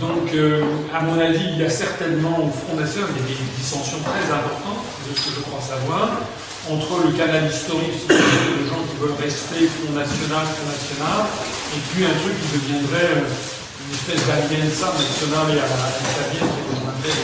Donc, 0.00 0.30
euh, 0.34 0.62
à 0.94 1.02
mon 1.02 1.18
avis, 1.18 1.42
il 1.54 1.58
y 1.58 1.64
a 1.64 1.70
certainement 1.70 2.38
au 2.46 2.50
Front 2.50 2.78
National 2.78 3.10
il 3.18 3.18
y 3.18 3.24
a 3.24 3.28
des 3.34 3.50
dissensions 3.58 3.98
très 4.06 4.26
importantes, 4.30 4.86
de 5.06 5.10
ce 5.10 5.26
que 5.26 5.32
je 5.36 5.42
crois 5.42 5.58
savoir, 5.58 6.22
entre 6.70 7.02
le 7.02 7.10
canal 7.18 7.50
historique, 7.50 8.06
les 8.06 8.66
gens 8.70 8.82
qui 8.86 8.96
veulent 9.02 9.18
rester 9.18 9.66
Front 9.66 9.94
National, 9.98 10.46
Front 10.46 10.70
National, 10.70 11.26
et 11.74 11.80
puis 11.90 12.06
un 12.06 12.14
truc 12.22 12.34
qui 12.38 12.48
deviendrait 12.62 13.26
euh, 13.26 13.26
une 13.26 13.92
espèce 13.94 14.22
d'allianza 14.22 14.94
nationale 14.94 15.48
et 15.50 15.60
à 15.60 15.66
la 15.66 15.90
italienne 15.98 16.46
qui 16.46 16.62
rejoindrait 16.70 17.18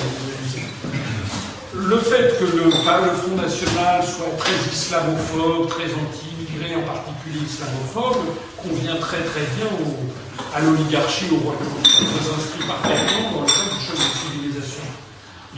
le 1.87 1.99
fait 1.99 2.39
que 2.39 2.45
le, 2.45 2.71
Front 2.71 3.37
National 3.37 4.03
soit 4.03 4.37
très 4.39 4.55
islamophobe, 4.73 5.69
très 5.69 5.85
anti-immigré, 5.85 6.77
en 6.77 6.83
particulier 6.83 7.45
islamophobe, 7.45 8.25
convient 8.57 8.97
très 8.97 9.23
très 9.23 9.45
bien 9.57 9.69
à 10.55 10.61
l'oligarchie, 10.61 11.27
au 11.33 11.37
royaume. 11.37 11.85
Ça 11.85 12.31
s'inscrit 12.31 12.67
parfaitement 12.67 13.33
dans 13.33 13.41
le 13.43 13.47
du 13.47 13.87
choc 13.87 13.97
de 13.97 14.19
civilisation. 14.19 14.85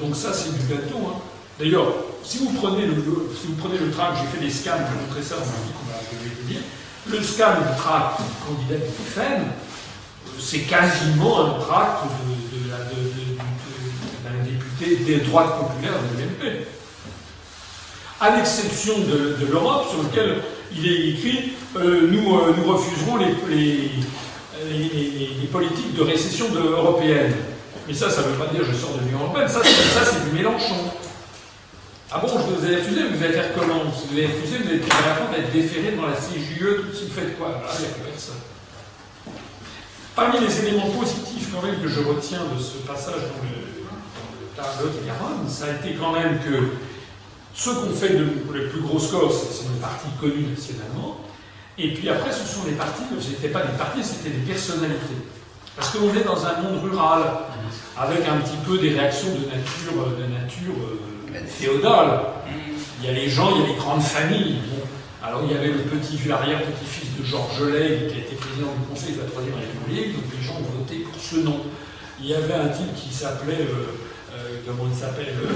Donc 0.00 0.16
ça, 0.16 0.32
c'est 0.32 0.52
du 0.52 0.66
gâteau. 0.66 0.98
Hein. 1.06 1.18
D'ailleurs, 1.58 1.86
si 2.24 2.38
vous 2.38 2.50
prenez 2.52 2.86
le, 2.86 2.94
si 3.34 3.92
tract, 3.92 4.18
j'ai 4.20 4.38
fait 4.38 4.44
des 4.44 4.50
scans, 4.50 4.72
je 4.76 4.94
vais 4.94 5.06
montrer 5.06 5.22
ça 5.22 5.36
dans 5.36 5.46
l'article, 5.46 5.78
on 5.80 5.90
va 5.90 5.98
je 6.10 6.28
vais 6.28 6.34
vous 6.34 6.48
dire. 6.48 6.60
Le 7.06 7.22
scan 7.22 7.62
du 7.62 7.80
tract 7.80 8.20
candidat 8.44 8.84
du 8.84 8.92
FN, 9.14 9.22
euh, 9.22 10.40
c'est 10.40 10.66
quasiment 10.66 11.46
un 11.46 11.60
tract 11.60 12.04
de, 12.04 12.35
député 14.78 15.16
des 15.16 15.20
droites 15.24 15.58
populaires 15.58 15.94
de 15.94 16.20
l'UMP. 16.20 16.66
À 18.20 18.36
l'exception 18.36 18.98
de, 18.98 19.46
l'Europe, 19.50 19.86
sur 19.90 20.02
lequel 20.02 20.42
il 20.74 20.86
est 20.86 21.08
écrit 21.10 21.52
euh, 21.76 22.08
nous, 22.10 22.34
euh, 22.34 22.54
nous 22.56 22.72
refuserons 22.72 23.16
les, 23.16 23.34
les, 24.68 25.46
politiques 25.52 25.94
de 25.94 26.02
récession 26.02 26.46
européenne. 26.54 27.32
Mais 27.86 27.94
ça, 27.94 28.10
ça 28.10 28.22
ne 28.22 28.28
veut 28.28 28.38
pas 28.38 28.52
dire 28.52 28.62
je 28.64 28.74
sors 28.76 28.94
de 28.94 29.04
l'Union 29.04 29.20
européenne, 29.20 29.48
ça, 29.48 29.60
c'est- 29.62 30.28
du 30.28 30.36
Mélenchon. 30.36 30.90
Ah 32.10 32.18
bon, 32.18 32.28
je 32.28 32.54
vous 32.54 32.72
ai 32.72 32.76
refusé, 32.76 33.00
vous 33.02 33.22
allez 33.22 33.32
faire 33.32 33.54
comment? 33.54 33.82
Si 33.92 34.08
vous 34.08 34.16
avez 34.16 34.26
refusé, 34.26 34.58
vous 34.58 34.68
allez 34.68 34.80
à 34.82 35.08
la 35.08 35.14
fin 35.14 35.32
d'être 35.32 35.52
déféré 35.52 35.92
dans 35.92 36.06
la 36.06 36.14
de 36.14 36.20
suite, 36.94 37.08
vous 37.08 37.14
faites 37.14 37.38
quoi? 37.38 37.48
Là, 37.48 37.68
il 37.74 37.80
n'y 37.80 37.86
a 37.86 38.10
personne. 38.10 38.36
Parmi 40.14 40.40
les 40.40 40.66
éléments 40.66 40.88
positifs 40.90 41.52
quand 41.52 41.62
même 41.62 41.82
que 41.82 41.88
je 41.88 42.00
retiens 42.00 42.40
de 42.54 42.60
ce 42.60 42.78
passage 42.86 43.20
dans 43.20 43.42
le, 43.44 43.65
de 44.56 45.48
ça 45.50 45.64
a 45.66 45.70
été 45.72 45.94
quand 45.94 46.12
même 46.12 46.38
que 46.38 46.70
ceux 47.54 47.72
qui 47.72 47.78
ont 47.78 47.94
fait 47.94 48.10
le, 48.10 48.28
le 48.52 48.68
plus 48.68 48.80
gros 48.80 48.98
score, 48.98 49.32
c'est 49.32 49.72
des 49.72 49.80
partis 49.80 50.08
connus 50.20 50.46
nationalement, 50.46 51.20
et 51.78 51.92
puis 51.92 52.08
après, 52.08 52.32
ce 52.32 52.46
sont 52.46 52.64
des 52.64 52.72
partis, 52.72 53.02
ce 53.20 53.30
n'étaient 53.30 53.48
pas 53.48 53.62
des 53.62 53.76
partis, 53.76 54.02
c'était 54.02 54.30
des 54.30 54.44
personnalités. 54.50 55.20
Parce 55.76 55.90
qu'on 55.90 56.08
est 56.14 56.24
dans 56.24 56.44
un 56.46 56.62
monde 56.62 56.82
rural, 56.82 57.22
avec 57.98 58.26
un 58.26 58.38
petit 58.38 58.56
peu 58.66 58.78
des 58.78 58.90
réactions 58.90 59.28
de 59.28 59.44
nature, 59.44 60.16
de 60.16 60.32
nature 60.32 60.74
euh, 60.80 61.46
féodale. 61.46 62.20
Il 63.00 63.06
y 63.06 63.10
a 63.10 63.12
les 63.12 63.28
gens, 63.28 63.54
il 63.54 63.60
y 63.60 63.64
a 63.64 63.68
les 63.68 63.74
grandes 63.74 64.02
familles. 64.02 64.56
Bon. 64.70 64.82
Alors 65.22 65.42
il 65.44 65.52
y 65.52 65.58
avait 65.58 65.72
le 65.72 65.80
petit 65.80 66.30
arrière-petit-fils 66.30 67.18
de 67.18 67.24
Georges 67.24 67.62
Ley, 67.62 68.08
qui 68.08 68.14
a 68.14 68.18
été 68.20 68.36
président 68.36 68.72
du 68.72 68.86
Conseil 68.88 69.16
de 69.16 69.20
la 69.20 69.26
Troisième 69.26 69.56
République, 69.56 70.14
donc 70.14 70.24
les 70.32 70.46
gens 70.46 70.54
ont 70.54 70.78
voté 70.78 71.00
pour 71.00 71.20
ce 71.20 71.36
nom. 71.36 71.60
Il 72.20 72.26
y 72.26 72.34
avait 72.34 72.54
un 72.54 72.68
type 72.68 72.94
qui 72.94 73.12
s'appelait, 73.12 73.66
euh, 73.68 73.74
euh, 73.74 74.05
comment 74.66 74.88
il 74.90 74.96
s'appelle, 74.98 75.34
euh, 75.42 75.48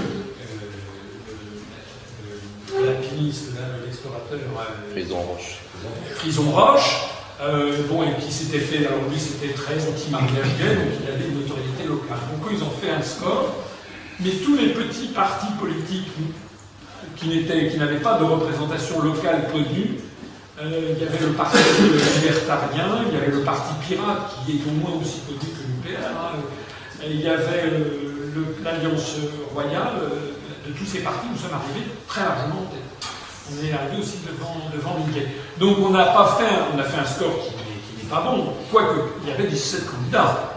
euh, 2.75 2.85
l'alpiniste, 2.85 3.51
l'explorateur. 3.85 4.39
euh, 4.39 4.91
Frison 4.91 5.17
Roche. 5.21 5.59
Frison 6.15 6.51
Roche, 6.51 7.01
euh, 7.41 7.83
bon, 7.89 8.03
et 8.03 8.15
qui 8.21 8.31
s'était 8.31 8.59
fait, 8.59 8.85
alors 8.87 8.99
lui 9.09 9.19
c'était 9.19 9.53
très 9.53 9.75
anti-mariage 9.87 10.57
gay, 10.59 10.75
donc 10.75 10.93
il 11.03 11.09
avait 11.11 11.27
une 11.27 11.41
notoriété 11.41 11.83
locale. 11.87 12.17
Donc 12.31 12.49
eux, 12.51 12.55
ils 12.55 12.63
ont 12.63 12.69
fait 12.71 12.91
un 12.91 13.01
score, 13.01 13.55
mais 14.19 14.31
tous 14.43 14.55
les 14.55 14.69
petits 14.69 15.07
partis 15.07 15.51
politiques 15.59 16.07
qui 17.17 17.27
n'étaient- 17.27 17.67
qui 17.69 17.77
n'avaient 17.77 17.99
pas 17.99 18.17
de 18.19 18.23
représentation 18.23 19.01
locale 19.01 19.47
connue, 19.51 19.97
euh, 20.61 20.93
il 20.95 21.03
y 21.03 21.07
avait 21.07 21.19
le 21.25 21.33
parti 21.33 21.57
libertarien, 22.21 23.03
il 23.07 23.13
y 23.13 23.17
avait 23.17 23.31
le 23.31 23.41
parti 23.41 23.73
pirate, 23.87 24.31
qui 24.45 24.51
est 24.53 24.61
au 24.67 24.71
moins 24.71 25.01
aussi 25.01 25.19
connu 25.27 25.39
que 25.39 25.89
l'UPR, 25.89 25.97
hein, 26.07 26.37
et 27.03 27.09
il 27.11 27.21
y 27.21 27.27
avait 27.27 27.63
euh, 27.65 27.79
le- 27.79 28.10
l'Alliance 28.63 29.15
royale, 29.53 29.93
euh, 30.03 30.67
de 30.67 30.73
tous 30.77 30.85
ces 30.85 30.99
partis, 30.99 31.27
nous 31.31 31.37
sommes 31.37 31.57
arrivés 31.57 31.87
très 32.07 32.21
largement 32.21 32.61
en 32.61 32.69
tête. 32.71 32.85
On 33.49 33.65
est 33.65 33.73
arrivé 33.73 34.01
aussi 34.01 34.19
devant, 34.25 34.69
devant. 34.71 34.95
Donc 35.59 35.77
on 35.81 35.89
n'a 35.89 36.05
pas 36.05 36.37
fait, 36.39 36.53
on 36.73 36.79
a 36.79 36.83
fait 36.83 36.99
un 36.99 37.05
score 37.05 37.33
qui 37.43 38.03
n'est 38.03 38.09
pas 38.09 38.21
bon, 38.21 38.53
quoique 38.71 39.19
il 39.23 39.29
y 39.29 39.33
avait 39.33 39.47
17 39.47 39.89
candidats. 39.89 40.53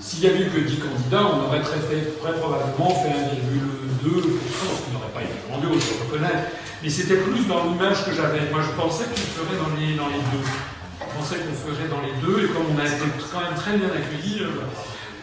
S'il 0.00 0.24
y 0.24 0.26
avait 0.26 0.40
eu 0.40 0.50
que 0.50 0.58
10 0.58 0.78
candidats, 0.78 1.22
on 1.22 1.46
aurait 1.46 1.62
très 1.62 1.78
probablement 1.78 2.90
fait 2.90 3.14
1,2%, 3.14 4.02
ce 4.02 4.84
qui 4.84 4.90
n'aurait 4.90 5.14
pas 5.14 5.22
été 5.22 5.38
grandiose, 5.48 5.80
je 5.80 6.04
reconnais. 6.04 6.50
Mais 6.82 6.90
c'était 6.90 7.18
plus 7.18 7.46
dans 7.46 7.62
l'image 7.64 8.04
que 8.04 8.12
j'avais. 8.12 8.50
Moi, 8.50 8.60
je 8.66 8.74
pensais 8.74 9.04
qu'on 9.04 9.14
ferait 9.14 9.56
dans 9.56 9.70
les, 9.78 9.94
dans 9.94 10.08
les 10.08 10.18
deux. 10.34 10.42
Je 10.98 11.16
pensais 11.16 11.36
qu'on 11.38 11.54
ferait 11.54 11.86
dans 11.86 12.02
les 12.02 12.18
deux, 12.18 12.44
et 12.44 12.48
comme 12.48 12.66
on 12.74 12.78
a 12.80 12.84
été 12.84 13.06
quand 13.32 13.40
même 13.40 13.54
très 13.54 13.76
bien 13.76 13.86
accueillis, 13.86 14.42
euh, 14.42 14.66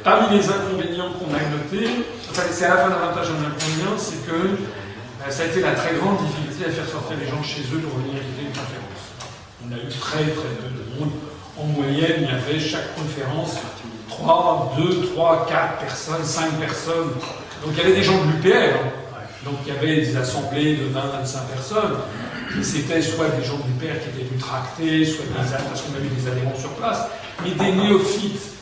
parmi 0.04 0.38
les 0.38 0.50
inconvénients 0.50 1.12
qu'on 1.14 1.34
a 1.34 1.42
notés, 1.50 2.06
c'est 2.52 2.66
à 2.66 2.70
la 2.70 2.78
fois 2.78 2.88
un 2.88 3.04
avantage 3.04 3.28
et 3.28 3.32
un 3.32 3.48
inconvénient, 3.48 3.98
c'est 3.98 4.26
que 4.26 4.32
euh, 4.32 5.30
ça 5.30 5.44
a 5.44 5.46
été 5.48 5.62
la 5.62 5.74
très 5.74 5.96
grande 5.96 6.18
difficulté 6.26 6.66
à 6.66 6.72
faire 6.72 6.88
sortir 6.88 7.18
les 7.20 7.28
gens 7.28 7.44
chez 7.44 7.62
eux 7.74 7.80
pour 7.80 8.00
venir 8.00 8.16
écouter 8.22 8.48
une 8.48 8.56
conférence. 8.56 9.04
On 9.66 9.72
a 9.72 9.76
eu 9.76 9.90
très 9.90 10.24
très 10.24 10.54
peu 10.56 10.70
de 10.72 11.00
monde. 11.00 11.12
En 11.58 11.66
moyenne, 11.66 12.24
il 12.24 12.28
y 12.28 12.32
avait 12.32 12.60
chaque 12.60 12.96
conférence 12.96 13.58
3, 14.08 14.76
2, 14.78 15.08
3, 15.14 15.48
4 15.50 15.78
personnes, 15.80 16.24
5 16.24 16.52
personnes. 16.60 17.12
Donc 17.66 17.74
il 17.74 17.78
y 17.78 17.82
avait 17.82 17.96
des 17.96 18.04
gens 18.04 18.18
de 18.24 18.32
l'UPR. 18.32 18.56
hein. 18.56 19.20
Donc 19.44 19.56
il 19.66 19.74
y 19.74 19.78
avait 19.78 19.98
des 19.98 20.16
assemblées 20.16 20.78
de 20.78 20.86
20, 20.86 21.00
25 21.20 21.48
personnes. 21.48 21.98
C'était 22.62 23.02
soit 23.02 23.28
des 23.30 23.44
gens 23.46 23.58
de 23.58 23.64
l'UPR 23.68 24.00
qui 24.00 24.10
étaient 24.10 24.28
venus 24.28 24.42
tracter, 24.42 25.06
soit 25.06 25.26
des 25.26 25.34
parce 25.34 25.82
qu'on 25.82 25.96
avait 25.96 26.08
des 26.08 26.28
adhérents 26.28 26.58
sur 26.58 26.72
place, 26.72 27.08
mais 27.44 27.52
des 27.52 27.72
néophytes. 27.74 28.59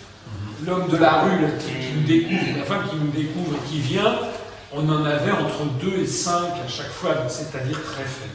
L'homme 0.65 0.87
de 0.87 0.97
la 0.97 1.21
rue 1.21 1.45
qui, 1.59 1.93
nous 1.95 2.07
découvre, 2.07 2.57
la 2.57 2.63
femme 2.63 2.89
qui 2.89 2.95
nous 2.95 3.11
découvre, 3.11 3.57
qui 3.69 3.79
vient, 3.79 4.19
on 4.73 4.89
en 4.89 5.05
avait 5.05 5.31
entre 5.31 5.65
2 5.81 5.99
et 5.99 6.07
5 6.07 6.31
à 6.33 6.67
chaque 6.67 6.89
fois, 6.89 7.15
c'est-à-dire 7.27 7.81
très 7.83 8.03
faible. 8.03 8.33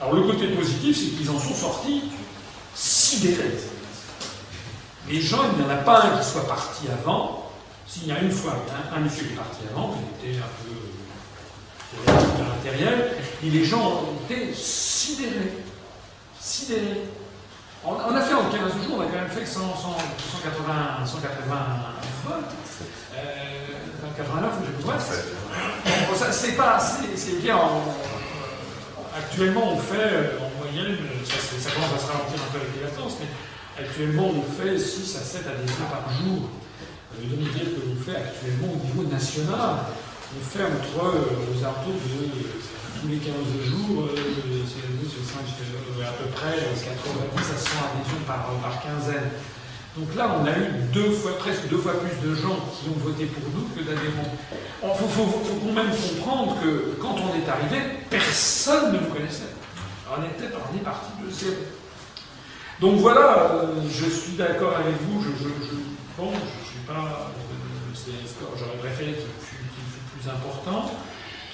Alors 0.00 0.14
le 0.14 0.22
côté 0.22 0.48
positif, 0.48 0.96
c'est 0.96 1.16
qu'ils 1.16 1.30
en 1.30 1.38
sont 1.38 1.54
sortis 1.54 2.02
sidérés. 2.74 3.58
Les 5.08 5.20
gens, 5.20 5.42
il 5.52 5.62
n'y 5.62 5.70
en 5.70 5.72
a 5.72 5.78
pas 5.78 6.02
un 6.02 6.18
qui 6.18 6.26
soit 6.26 6.48
parti 6.48 6.86
avant. 6.88 7.50
S'il 7.86 8.08
y 8.08 8.12
a 8.12 8.20
une 8.20 8.30
fois 8.30 8.54
un, 8.92 8.96
un 8.96 9.00
monsieur 9.00 9.24
qui 9.24 9.34
est 9.34 9.36
parti 9.36 9.58
avant, 9.70 9.94
il 10.24 10.30
était 10.30 10.38
un 10.38 10.48
peu 10.64 12.10
euh, 12.10 12.38
de 12.38 12.70
l'intérieur, 12.70 12.98
et 13.44 13.50
les 13.50 13.64
gens 13.64 14.02
étaient 14.28 14.52
sidérés. 14.52 15.52
Sidérés. 16.40 17.02
On, 17.86 17.90
on 18.12 18.16
a 18.16 18.20
fait 18.22 18.34
en 18.34 18.44
15 18.48 18.60
jours, 18.84 18.96
on 18.98 19.00
a 19.02 19.06
quand 19.06 19.20
même 19.20 19.28
fait 19.28 19.44
100, 19.44 19.60
100, 19.60 19.96
180, 20.42 21.04
180 21.04 21.56
votes. 22.24 22.44
Euh, 23.14 23.20
89, 24.16 24.50
je. 24.64 24.82
Bon, 24.86 26.16
ça, 26.16 26.32
c'est 26.32 26.52
pas, 26.52 26.78
c'est 26.80 27.40
bien. 27.42 27.56
en- 27.56 27.84
actuellement, 29.16 29.74
on 29.74 29.78
fait 29.78 30.00
euh, 30.00 30.38
en 30.40 30.50
moyenne, 30.64 30.96
ça, 31.24 31.34
c'est- 31.38 31.60
ça 31.60 31.70
commence 31.74 31.92
à 31.94 31.98
se 31.98 32.06
ralentir 32.10 32.40
un 32.40 32.50
peu 32.52 32.58
avec 32.58 32.72
les 32.74 32.82
vacances, 32.88 33.16
mais 33.20 33.28
actuellement, 33.84 34.28
on 34.32 34.42
fait 34.42 34.78
6 34.78 35.16
à 35.16 35.20
7 35.20 35.46
adhésions 35.46 35.86
par 35.90 36.10
jour. 36.18 36.48
Veut 37.14 37.36
donc 37.36 37.52
dire 37.54 37.68
que 37.78 37.80
l'on 37.86 37.94
fait 38.02 38.16
actuellement 38.18 38.74
au 38.74 38.80
niveau 38.84 39.04
national, 39.08 39.86
on 40.34 40.42
fait 40.42 40.64
entre 40.66 40.98
euh, 41.04 41.46
aux 41.52 41.58
alentours 41.62 41.94
de 41.94 42.26
euh, 42.26 42.58
tous 43.04 43.10
les 43.10 43.18
15 43.18 43.34
jours, 43.68 44.04
euh, 44.08 44.16
c'est 44.64 44.80
euh, 44.80 46.08
à 46.08 46.12
peu 46.12 46.24
près 46.30 46.56
euh, 46.56 46.72
90 46.72 47.52
à 47.52 47.58
100 47.58 47.68
adhésions 47.92 48.24
par, 48.26 48.48
par 48.64 48.80
quinzaine. 48.82 49.28
Donc 49.96 50.14
là, 50.16 50.40
on 50.40 50.46
a 50.46 50.50
eu 50.56 50.88
deux 50.92 51.10
fois, 51.12 51.36
presque 51.38 51.68
deux 51.68 51.76
fois 51.76 52.00
plus 52.00 52.16
de 52.26 52.34
gens 52.34 52.56
qui 52.72 52.88
ont 52.88 52.98
voté 53.04 53.26
pour 53.26 53.44
nous 53.52 53.68
que 53.76 53.80
d'adhérents. 53.84 54.32
Il 54.82 54.88
faut, 54.88 55.22
quand 55.60 55.72
même 55.72 55.92
comprendre 55.92 56.56
que 56.62 56.96
quand 57.00 57.14
on 57.20 57.36
est 57.36 57.48
arrivé, 57.48 58.00
personne 58.08 58.94
ne 58.94 59.00
nous 59.00 59.12
connaissait. 59.12 59.52
On 60.10 60.22
était, 60.24 60.48
on 60.54 60.76
est 60.76 60.80
parti 60.82 61.10
de 61.22 61.30
zéro. 61.30 61.56
Donc 62.80 63.00
voilà, 63.00 63.52
euh, 63.52 63.66
je 63.92 64.06
suis 64.08 64.32
d'accord 64.32 64.76
avec 64.76 64.94
vous. 65.02 65.22
Je, 65.22 65.28
je, 65.44 65.48
je- 65.66 66.16
bon, 66.16 66.32
je 66.32 66.68
suis 66.70 66.80
pas. 66.86 67.28
euh, 67.28 68.12
J'aurais 68.58 68.76
préféré 68.78 69.12
qu'il 69.12 69.46
fût 69.46 69.64
plus 70.18 70.28
important. 70.30 70.90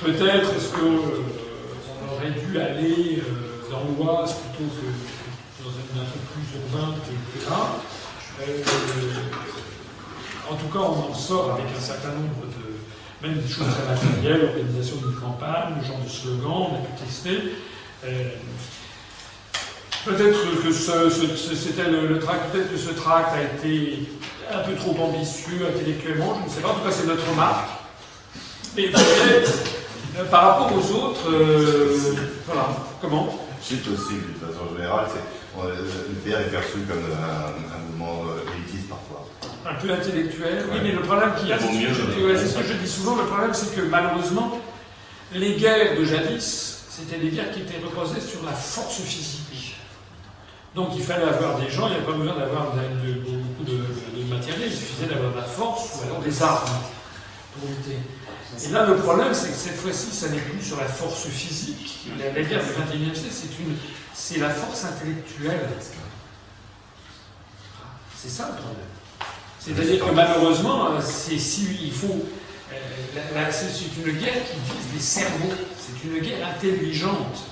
Peut-être 0.01 0.55
est-ce 0.57 0.69
que 0.69 0.81
euh, 0.81 2.11
aurait 2.11 2.31
dû 2.31 2.59
aller 2.59 3.19
euh, 3.19 3.71
dans 3.71 3.85
l'Oise 3.85 4.35
plutôt 4.35 4.71
que 4.73 5.63
dans 5.63 5.71
un, 5.71 6.05
truc 6.05 6.23
plus 6.33 6.59
urbain 6.59 6.95
que, 7.05 7.39
que 7.39 7.51
là. 7.51 7.77
Euh, 8.41 8.63
en 10.51 10.55
tout 10.57 10.67
cas, 10.67 10.79
on 10.79 11.11
en 11.11 11.15
sort 11.15 11.53
avec 11.53 11.67
un 11.77 11.81
certain 11.81 12.09
nombre 12.09 12.47
de. 12.47 13.27
même 13.27 13.41
des 13.41 13.49
choses 13.49 13.67
très 13.69 13.95
matérielles, 13.95 14.41
l'organisation 14.47 14.97
d'une 14.97 15.21
campagne, 15.21 15.75
le 15.81 15.87
genre 15.87 16.01
de 16.03 16.09
slogan, 16.09 16.71
on 16.71 16.75
a 16.75 16.79
pu 16.79 17.05
tester. 17.05 17.53
Euh, 18.05 18.31
Peut-être 20.03 20.63
que 20.63 20.73
ce, 20.73 20.93
le 21.91 22.19
tract, 22.19 22.53
peut-être 22.53 22.73
que 22.73 22.79
ce 22.79 22.89
tract 22.89 23.35
a 23.35 23.43
été 23.43 24.09
un 24.51 24.61
peu 24.61 24.75
trop 24.75 24.97
ambitieux 24.99 25.59
intellectuellement, 25.69 26.39
je 26.41 26.49
ne 26.49 26.55
sais 26.55 26.63
pas, 26.63 26.71
en 26.71 26.75
tout 26.75 26.89
cas 26.89 26.91
c'est 26.91 27.07
notre 27.07 27.29
remarque. 27.29 27.69
Mais 28.75 28.89
peut-être, 28.89 29.53
euh, 30.19 30.25
par 30.31 30.43
rapport 30.59 30.73
aux 30.77 30.93
autres, 30.95 31.31
euh, 31.31 31.97
voilà, 32.47 32.69
comment? 33.01 33.39
C'est 33.63 33.75
aussi, 33.89 34.15
de 34.15 34.47
façon 34.47 34.75
générale, 34.77 35.07
c'est, 35.13 35.61
l'UPR 36.09 36.41
est 36.41 36.51
perçu 36.51 36.79
comme 36.89 36.99
un, 36.99 37.77
un 37.77 37.79
mouvement 37.87 38.23
euh, 38.31 38.55
élitiste 38.57 38.89
parfois. 38.89 39.27
un 39.69 39.75
peu 39.75 39.93
intellectuel. 39.93 40.65
Oui, 40.73 40.79
mais 40.83 40.93
le 40.93 41.01
problème 41.03 41.33
qu'il 41.39 41.49
y 41.49 41.53
a, 41.53 41.59
c'est 41.59 41.67
ce 41.67 41.73
que 41.73 41.95
je 42.65 42.73
dis- 42.75 42.85
euh, 42.85 42.87
souvent, 42.87 43.17
le 43.17 43.25
problème 43.25 43.51
c'est 43.53 43.75
que 43.77 43.83
malheureusement, 43.83 44.59
les 45.33 45.55
guerres 45.57 45.97
de 45.99 46.05
jadis, 46.05 46.85
c'était 46.89 47.19
des 47.19 47.29
guerres 47.29 47.51
qui 47.53 47.61
étaient 47.61 47.81
reposées 47.85 48.21
sur 48.21 48.43
la 48.45 48.53
force 48.53 49.01
physique. 49.01 49.77
Donc 50.75 50.91
il 50.95 51.03
fallait 51.03 51.25
avoir 51.25 51.59
des 51.59 51.69
gens, 51.69 51.87
il 51.89 51.91
n'y 51.91 51.97
avait 51.97 52.07
pas 52.07 52.13
besoin 52.13 52.35
d'avoir 52.37 52.73
de- 52.73 53.13
beaucoup 53.21 53.65
de, 53.65 53.73
de- 53.73 54.23
de 54.25 54.35
matériel, 54.35 54.69
il 54.71 54.73
suffisait 54.77 55.07
d'avoir 55.07 55.33
de 55.33 55.37
la 55.37 55.43
force 55.45 55.99
ou 56.01 56.05
alors 56.09 56.21
des 56.23 56.43
armes 56.43 56.71
pour 57.59 57.69
lutter. 57.69 57.99
Et 58.59 58.69
là, 58.73 58.85
le 58.87 58.97
problème, 58.97 59.33
c'est 59.33 59.49
que 59.49 59.57
cette 59.57 59.77
fois-ci, 59.77 60.11
ça 60.11 60.29
n'est 60.29 60.41
plus 60.41 60.63
sur 60.63 60.77
la 60.77 60.87
force 60.87 61.27
physique. 61.29 62.07
La, 62.19 62.43
guerre 62.43 62.63
du 62.63 62.99
XXIe 62.99 63.21
siècle, 63.21 63.63
c'est 64.13 64.39
la 64.39 64.51
force 64.51 64.85
intellectuelle. 64.85 65.69
C'est 68.17 68.29
ça 68.29 68.49
le 68.49 68.63
problème. 68.63 68.87
C'est-à-dire 69.61 70.05
que 70.05 70.11
malheureusement, 70.11 70.93
euh, 70.93 71.01
c'est 71.03 71.37
il 71.37 71.93
faut, 71.93 72.27
euh, 72.73 73.51
c'est 73.51 74.01
une 74.01 74.19
guerre 74.19 74.45
qui 74.45 74.57
vise 74.57 74.95
les 74.95 75.01
cerveaux. 75.01 75.55
C'est 75.79 76.09
une 76.09 76.19
guerre 76.19 76.49
intelligente. 76.49 77.45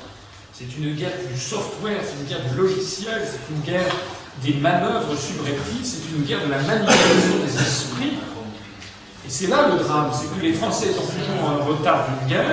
C'est 0.52 0.76
une 0.76 0.94
guerre 0.94 1.12
du 1.32 1.40
software. 1.40 2.00
C'est 2.02 2.20
une 2.20 2.28
guerre 2.28 2.50
du 2.50 2.56
logiciel. 2.56 3.22
C'est 3.24 3.54
une 3.54 3.60
guerre 3.60 3.94
des 4.42 4.54
manœuvres 4.54 5.16
subreptices. 5.16 5.98
C'est 6.02 6.16
une 6.16 6.24
guerre 6.24 6.44
de 6.44 6.50
la 6.50 6.58
manipulation 6.58 7.38
des 7.46 7.62
esprits. 7.62 8.18
Et 9.28 9.30
c'est 9.30 9.48
là 9.48 9.68
le 9.68 9.84
drame, 9.84 10.10
c'est 10.10 10.34
que 10.34 10.42
les 10.42 10.54
Français 10.54 10.86
étant 10.86 11.02
toujours 11.02 11.44
en 11.44 11.62
retard 11.62 12.06
d'une 12.08 12.28
guerre, 12.30 12.48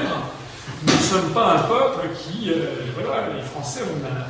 nous 0.85 0.93
ne 0.93 0.99
sommes 0.99 1.31
pas 1.31 1.53
un 1.53 1.59
peuple 1.59 2.09
qui, 2.19 2.51
euh, 2.51 2.91
voilà, 2.93 3.33
les 3.33 3.41
Français, 3.41 3.79
on 3.87 4.03
a, 4.05 4.27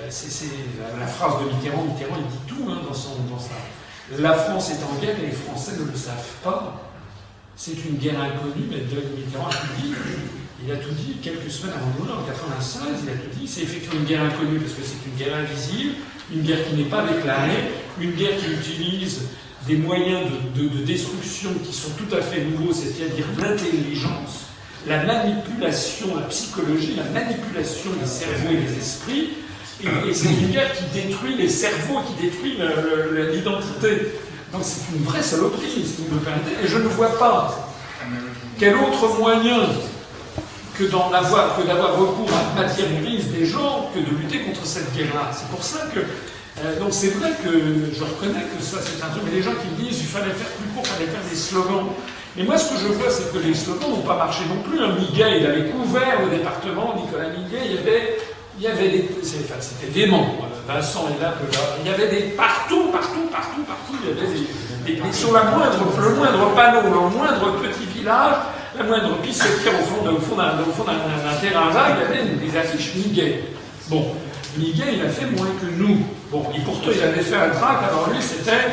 euh, 0.00 0.06
c'est 0.08 0.46
la, 0.98 1.06
phrase 1.06 1.44
de 1.44 1.50
Mitterrand, 1.52 1.82
Mitterrand 1.82 2.16
il 2.16 2.26
dit 2.28 2.44
tout 2.48 2.64
hein, 2.70 2.78
dans, 2.88 2.94
son, 2.94 3.10
sa, 3.38 4.16
la 4.22 4.32
France 4.32 4.70
est 4.70 4.82
en 4.82 4.98
guerre 5.02 5.18
et 5.22 5.26
les 5.26 5.32
Français 5.32 5.72
ne 5.78 5.84
le 5.84 5.94
savent 5.94 6.32
pas. 6.42 6.80
C'est 7.56 7.84
une 7.84 7.98
guerre 7.98 8.22
inconnue, 8.22 8.68
mais 8.70 8.78
Mitterrand 8.78 9.48
a 9.48 9.50
tout 9.50 9.82
dit. 9.82 9.92
Il 10.64 10.72
a 10.72 10.76
tout 10.76 10.92
dit 10.92 11.18
quelques 11.22 11.50
semaines 11.50 11.74
avant 11.76 11.92
nous, 11.98 12.10
en 12.10 12.24
96, 12.24 12.82
il 13.02 13.10
a 13.10 13.12
tout 13.12 13.38
dit. 13.38 13.46
C'est 13.46 13.64
effectivement 13.64 14.00
une 14.00 14.06
guerre 14.06 14.22
inconnue 14.22 14.60
parce 14.60 14.72
que 14.72 14.82
c'est 14.82 15.06
une 15.06 15.16
guerre 15.18 15.36
invisible, 15.36 15.96
une 16.32 16.40
guerre 16.40 16.66
qui 16.66 16.74
n'est 16.74 16.88
pas 16.88 17.02
déclarée, 17.02 17.68
une 18.00 18.12
guerre 18.12 18.38
qui 18.38 18.50
utilise 18.50 19.24
des 19.66 19.76
moyens 19.76 20.20
de, 20.56 20.62
de- 20.62 20.68
de 20.68 20.84
destruction 20.84 21.50
qui 21.64 21.72
sont 21.72 21.90
tout 21.90 22.14
à 22.16 22.20
fait 22.20 22.40
nouveaux, 22.44 22.72
c'est-à-dire 22.72 23.24
l'intelligence, 23.40 24.46
la 24.86 25.04
manipulation, 25.04 26.16
la 26.16 26.22
psychologie, 26.26 26.94
la 26.96 27.04
manipulation 27.04 27.90
des 28.00 28.06
cerveaux 28.08 28.50
et 28.50 28.56
des 28.56 28.78
esprits. 28.78 29.30
Et, 29.84 30.14
c'est 30.14 30.28
une 30.28 30.50
guerre 30.50 30.72
qui 30.76 30.84
détruit 30.92 31.36
les 31.36 31.48
cerveaux, 31.48 32.00
qui 32.06 32.24
détruit 32.24 32.56
l'identité. 33.32 34.12
Donc 34.52 34.62
c'est 34.64 34.94
une 34.96 35.02
vraie 35.04 35.22
saloperie, 35.22 35.84
si 35.84 36.02
vous 36.08 36.14
me 36.16 36.20
permettez. 36.20 36.52
Et 36.64 36.68
je 36.68 36.76
ne 36.78 36.88
vois 36.88 37.18
pas 37.18 37.68
quel 38.58 38.74
autre 38.74 39.18
moyen 39.18 39.60
que 40.78 40.84
d'avoir 40.84 41.96
recours 41.98 42.28
à 42.32 42.60
la 42.60 42.62
matière 42.66 42.86
grise 43.02 43.28
des 43.28 43.46
gens, 43.46 43.90
que 43.94 43.98
de 44.00 44.16
lutter 44.16 44.40
contre 44.40 44.64
cette 44.66 44.92
guerre-là. 44.94 45.30
C'est 45.32 45.48
pour 45.48 45.62
ça 45.62 45.86
que. 45.94 46.00
Euh, 46.60 46.78
donc 46.78 46.92
c'est 46.92 47.08
vrai 47.08 47.30
que 47.42 47.48
je 47.48 48.04
reconnais 48.04 48.44
que 48.44 48.62
ça 48.62 48.76
c'est 48.84 49.02
un 49.02 49.08
truc, 49.08 49.22
mais 49.24 49.36
les 49.36 49.42
gens 49.42 49.52
qui 49.52 49.68
me 49.72 49.88
disent 49.88 50.00
il 50.00 50.06
fallait 50.06 50.32
faire 50.32 50.52
plus 50.60 50.68
court, 50.74 50.84
il 50.84 50.88
fallait 50.88 51.10
faire 51.10 51.30
des 51.30 51.36
slogans. 51.36 51.88
Mais 52.36 52.44
moi 52.44 52.58
ce 52.58 52.74
que 52.74 52.80
je 52.80 52.86
vois 52.92 53.10
c'est 53.10 53.32
que 53.32 53.38
les 53.38 53.54
slogans 53.54 53.88
n'ont 53.88 54.02
pas 54.04 54.16
marché 54.16 54.42
non 54.48 54.62
plus. 54.62 54.78
Un 54.78 54.92
Miguel, 54.92 55.40
il 55.40 55.46
avait 55.46 55.70
couvert 55.70 56.20
le 56.22 56.36
département, 56.36 56.94
Nicolas 56.94 57.30
Miguel, 57.30 57.62
il 57.64 57.74
y 57.74 57.78
avait, 57.78 58.18
il 58.58 58.64
y 58.64 58.66
avait 58.66 58.88
des. 58.90 59.08
Enfin, 59.22 59.60
c'était 59.60 59.90
dément. 59.92 60.26
Vincent 60.68 61.08
est 61.08 61.22
là. 61.22 61.34
Il 61.82 61.90
y 61.90 61.94
avait 61.94 62.08
des. 62.08 62.22
Partout, 62.36 62.92
partout, 62.92 63.26
partout, 63.32 63.64
partout, 63.64 63.96
il 64.02 64.08
y 64.08 64.12
avait 64.12 65.00
des. 65.00 65.12
sur 65.12 65.32
la 65.32 65.44
moindre, 65.44 65.88
le 65.98 66.14
moindre 66.14 66.54
panneau, 66.54 66.82
le 66.82 67.16
moindre 67.16 67.58
petit 67.62 67.86
village, 67.98 68.36
la 68.76 68.84
moindre 68.84 69.16
pissotière 69.18 69.72
au 69.80 69.84
fond 69.84 70.04
d'un 70.04 71.34
terrain 71.40 71.70
vague, 71.70 71.94
il 71.96 72.16
y 72.16 72.20
avait 72.20 72.28
des 72.36 72.56
affiches 72.58 72.94
Miguel. 72.94 73.44
Bon, 73.88 74.14
Miguel, 74.56 74.94
il 74.94 75.02
a 75.02 75.08
fait 75.08 75.26
moins 75.26 75.48
que 75.60 75.66
nous. 75.76 75.98
Bon, 76.30 76.44
et 76.54 76.60
pourtant, 76.60 76.90
il 76.94 77.02
avait 77.02 77.22
fait 77.22 77.36
un 77.36 77.50
tract, 77.50 77.84
alors 77.88 78.10
lui, 78.10 78.20
c'était 78.20 78.68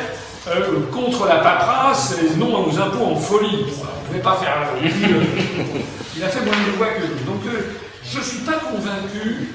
euh, 0.48 0.80
contre 0.92 1.26
la 1.26 1.36
paperasse 1.36 2.16
et 2.22 2.36
non 2.36 2.66
aux 2.66 2.78
impôts 2.78 3.04
en 3.06 3.16
folie. 3.16 3.64
Bon, 3.66 3.84
on 3.84 4.02
ne 4.02 4.06
pouvait 4.08 4.20
pas 4.22 4.36
faire. 4.36 4.56
euh, 4.76 4.86
il 6.16 6.24
a 6.24 6.28
fait 6.28 6.44
moins 6.44 6.54
de 6.54 6.76
voix 6.76 6.88
que 6.88 7.02
nous. 7.02 7.32
Donc, 7.32 7.42
euh, 7.46 7.60
je 8.04 8.18
ne 8.18 8.24
suis 8.24 8.38
pas 8.40 8.58
convaincu. 8.58 9.48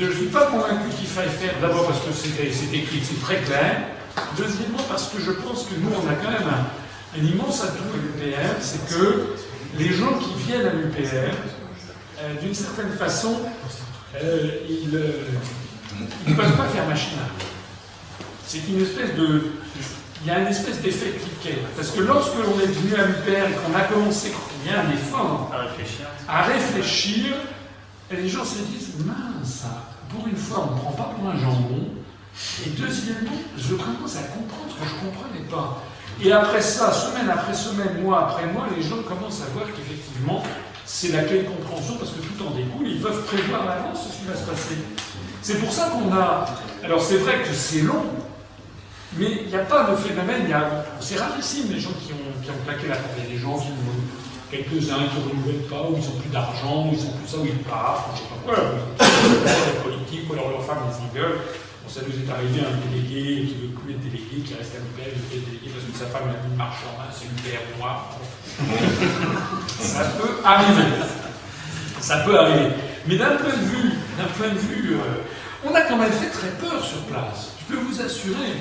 Je 0.00 0.06
ne 0.06 0.12
suis 0.12 0.26
pas 0.26 0.46
convaincu 0.46 0.88
qu'il 0.98 1.06
faille 1.06 1.28
faire, 1.28 1.54
d'abord 1.60 1.86
parce 1.86 1.98
que 2.00 2.12
c'est 2.12 2.74
écrit, 2.76 3.02
c'est 3.02 3.20
très 3.20 3.36
clair. 3.42 3.76
Deuxièmement, 4.38 4.78
parce 4.88 5.08
que 5.08 5.20
je 5.20 5.32
pense 5.32 5.64
que 5.64 5.74
nous, 5.78 5.90
on 5.90 6.08
a 6.08 6.14
quand 6.14 6.30
même 6.30 6.48
un, 6.48 7.18
un 7.20 7.24
immense 7.24 7.62
atout 7.64 7.84
à 7.92 7.96
l'UPR, 7.96 8.54
c'est 8.60 8.88
que 8.88 9.34
les 9.78 9.92
gens 9.92 10.14
qui 10.20 10.42
viennent 10.46 10.66
à 10.66 10.72
l'UPR, 10.72 11.34
euh, 12.22 12.34
d'une 12.40 12.54
certaine 12.54 12.92
façon, 12.92 13.40
euh, 14.22 14.50
ils 14.68 14.94
euh, 14.94 15.10
ils 16.26 16.32
ne 16.32 16.36
peuvent 16.36 16.56
pas 16.56 16.68
faire 16.68 16.86
machine. 16.86 17.18
C'est 18.46 18.66
une 18.68 18.82
espèce 18.82 19.14
de. 19.14 19.52
Il 20.22 20.28
y 20.28 20.30
a 20.30 20.38
une 20.40 20.46
espèce 20.46 20.80
d'effet 20.80 21.12
cliquet. 21.12 21.58
Parce 21.76 21.90
que 21.90 22.00
lorsque 22.00 22.34
l'on 22.36 22.58
est 22.58 22.66
venu 22.66 22.94
à 22.94 23.06
l'UPR 23.06 23.48
et 23.48 23.52
qu'on 23.52 23.76
a 23.76 23.82
commencé, 23.82 24.32
il 24.64 24.70
y 24.70 24.74
a 24.74 24.80
un 24.80 24.90
effort 24.90 25.50
À 25.52 25.58
réfléchir. 25.58 26.06
à 26.26 26.42
réfléchir, 26.42 27.34
les 28.10 28.28
gens 28.28 28.44
se 28.44 28.58
disent 28.62 28.94
mince, 29.04 29.64
pour 30.08 30.26
une 30.26 30.36
fois, 30.36 30.68
on 30.70 30.74
ne 30.74 30.80
prend 30.80 30.92
pas 30.92 31.14
pour 31.14 31.28
un 31.28 31.38
jambon. 31.38 31.88
Et 32.64 32.70
deuxièmement, 32.70 33.36
je 33.58 33.74
commence 33.74 34.16
à 34.16 34.22
comprendre 34.22 34.70
ce 34.70 34.82
que 34.82 34.88
je 34.88 34.94
ne 34.94 35.10
comprenais 35.10 35.44
pas. 35.50 35.82
Et 36.22 36.32
après 36.32 36.62
ça, 36.62 36.92
semaine 36.92 37.28
après 37.28 37.54
semaine, 37.54 38.02
mois 38.02 38.28
après 38.28 38.46
mois, 38.46 38.66
les 38.74 38.82
gens 38.82 39.02
commencent 39.02 39.42
à 39.42 39.52
voir 39.52 39.66
qu'effectivement, 39.66 40.42
c'est 40.84 41.12
la 41.12 41.22
clé 41.22 41.42
de 41.42 41.48
compréhension 41.48 41.96
parce 41.96 42.10
que 42.12 42.20
tout 42.20 42.46
en 42.46 42.50
découle, 42.50 42.88
ils 42.88 43.00
peuvent 43.00 43.24
prévoir 43.24 43.62
à 43.62 43.76
l'avance 43.76 44.08
ce 44.08 44.18
qui 44.18 44.26
va 44.26 44.36
se 44.36 44.44
passer. 44.44 44.76
C'est 45.42 45.58
pour 45.60 45.72
ça 45.72 45.90
qu'on 45.90 46.12
a. 46.12 46.46
Alors 46.82 47.02
c'est 47.02 47.18
vrai 47.18 47.42
que 47.42 47.52
c'est 47.54 47.82
long, 47.82 48.04
mais 49.16 49.42
il 49.44 49.48
n'y 49.48 49.56
a 49.56 49.64
pas 49.64 49.90
de 49.90 49.96
phénomène. 49.96 50.46
C'est 51.00 51.18
rarissime 51.18 51.72
les 51.72 51.80
gens 51.80 51.92
qui 52.04 52.12
ont, 52.12 52.42
qui 52.42 52.50
ont 52.50 52.64
claqué 52.64 52.88
la 52.88 52.96
porte. 52.96 53.14
Il 53.18 53.24
y 53.24 53.26
a 53.26 53.30
des 53.36 53.38
gens 53.38 53.58
qui 53.58 53.68
quelques-uns 54.50 55.10
qui 55.10 55.18
ne 55.18 55.30
renouvellent 55.30 55.68
pas, 55.68 55.82
ou 55.88 55.96
ils 55.96 56.04
n'ont 56.04 56.20
plus 56.20 56.30
d'argent, 56.30 56.86
ou 56.86 56.94
ils 56.94 57.02
n'ont 57.02 57.16
plus 57.18 57.28
ça, 57.28 57.38
ou 57.38 57.46
ils 57.46 57.64
partent, 57.66 58.06
ou 58.06 58.16
je 58.16 58.22
sais 58.22 58.30
pas 58.30 58.40
quoi. 58.44 58.56
La 58.98 59.80
politique, 59.82 60.30
ou 60.30 60.32
alors 60.34 60.50
leur 60.50 60.64
femme 60.64 60.86
les 60.86 60.94
engueule. 61.02 61.38
Bon, 61.82 61.88
ça 61.90 62.00
nous 62.06 62.14
est 62.14 62.30
arrivé 62.30 62.60
un 62.62 62.76
délégué 62.86 63.50
qui 63.50 63.54
ne 63.56 63.60
veut 63.66 63.74
plus 63.74 63.92
être 63.92 64.04
délégué, 64.04 64.40
qui 64.46 64.54
reste 64.54 64.78
à 64.78 64.80
l'UPR, 64.80 65.10
il 65.10 65.20
veut 65.20 65.36
être 65.42 65.48
délégué 65.50 65.68
parce 65.74 65.84
que 65.84 65.94
sa 65.98 66.06
femme 66.06 66.30
a 66.30 66.38
mis 66.38 66.54
le 66.54 66.56
marché 66.56 66.86
en 66.86 66.96
main, 66.96 67.10
c'est 67.10 67.26
l'UPR 67.26 67.64
noir. 67.76 68.14
ça 69.80 70.04
peut 70.18 70.34
arriver. 70.44 70.82
Ça 72.00 72.18
peut 72.18 72.38
arriver. 72.38 72.68
Mais 73.06 73.16
d'un 73.16 73.36
point 73.36 73.50
de 73.52 73.64
vue, 73.64 73.90
d'un 74.18 74.24
point 74.36 74.48
de 74.48 74.58
vue, 74.58 74.94
euh, 74.94 75.68
on 75.68 75.74
a 75.74 75.80
quand 75.82 75.96
même 75.96 76.12
fait 76.12 76.30
très 76.30 76.48
peur 76.60 76.82
sur 76.84 76.98
place. 77.02 77.52
Je 77.68 77.74
peux 77.74 77.80
vous 77.80 78.00
assurer. 78.00 78.54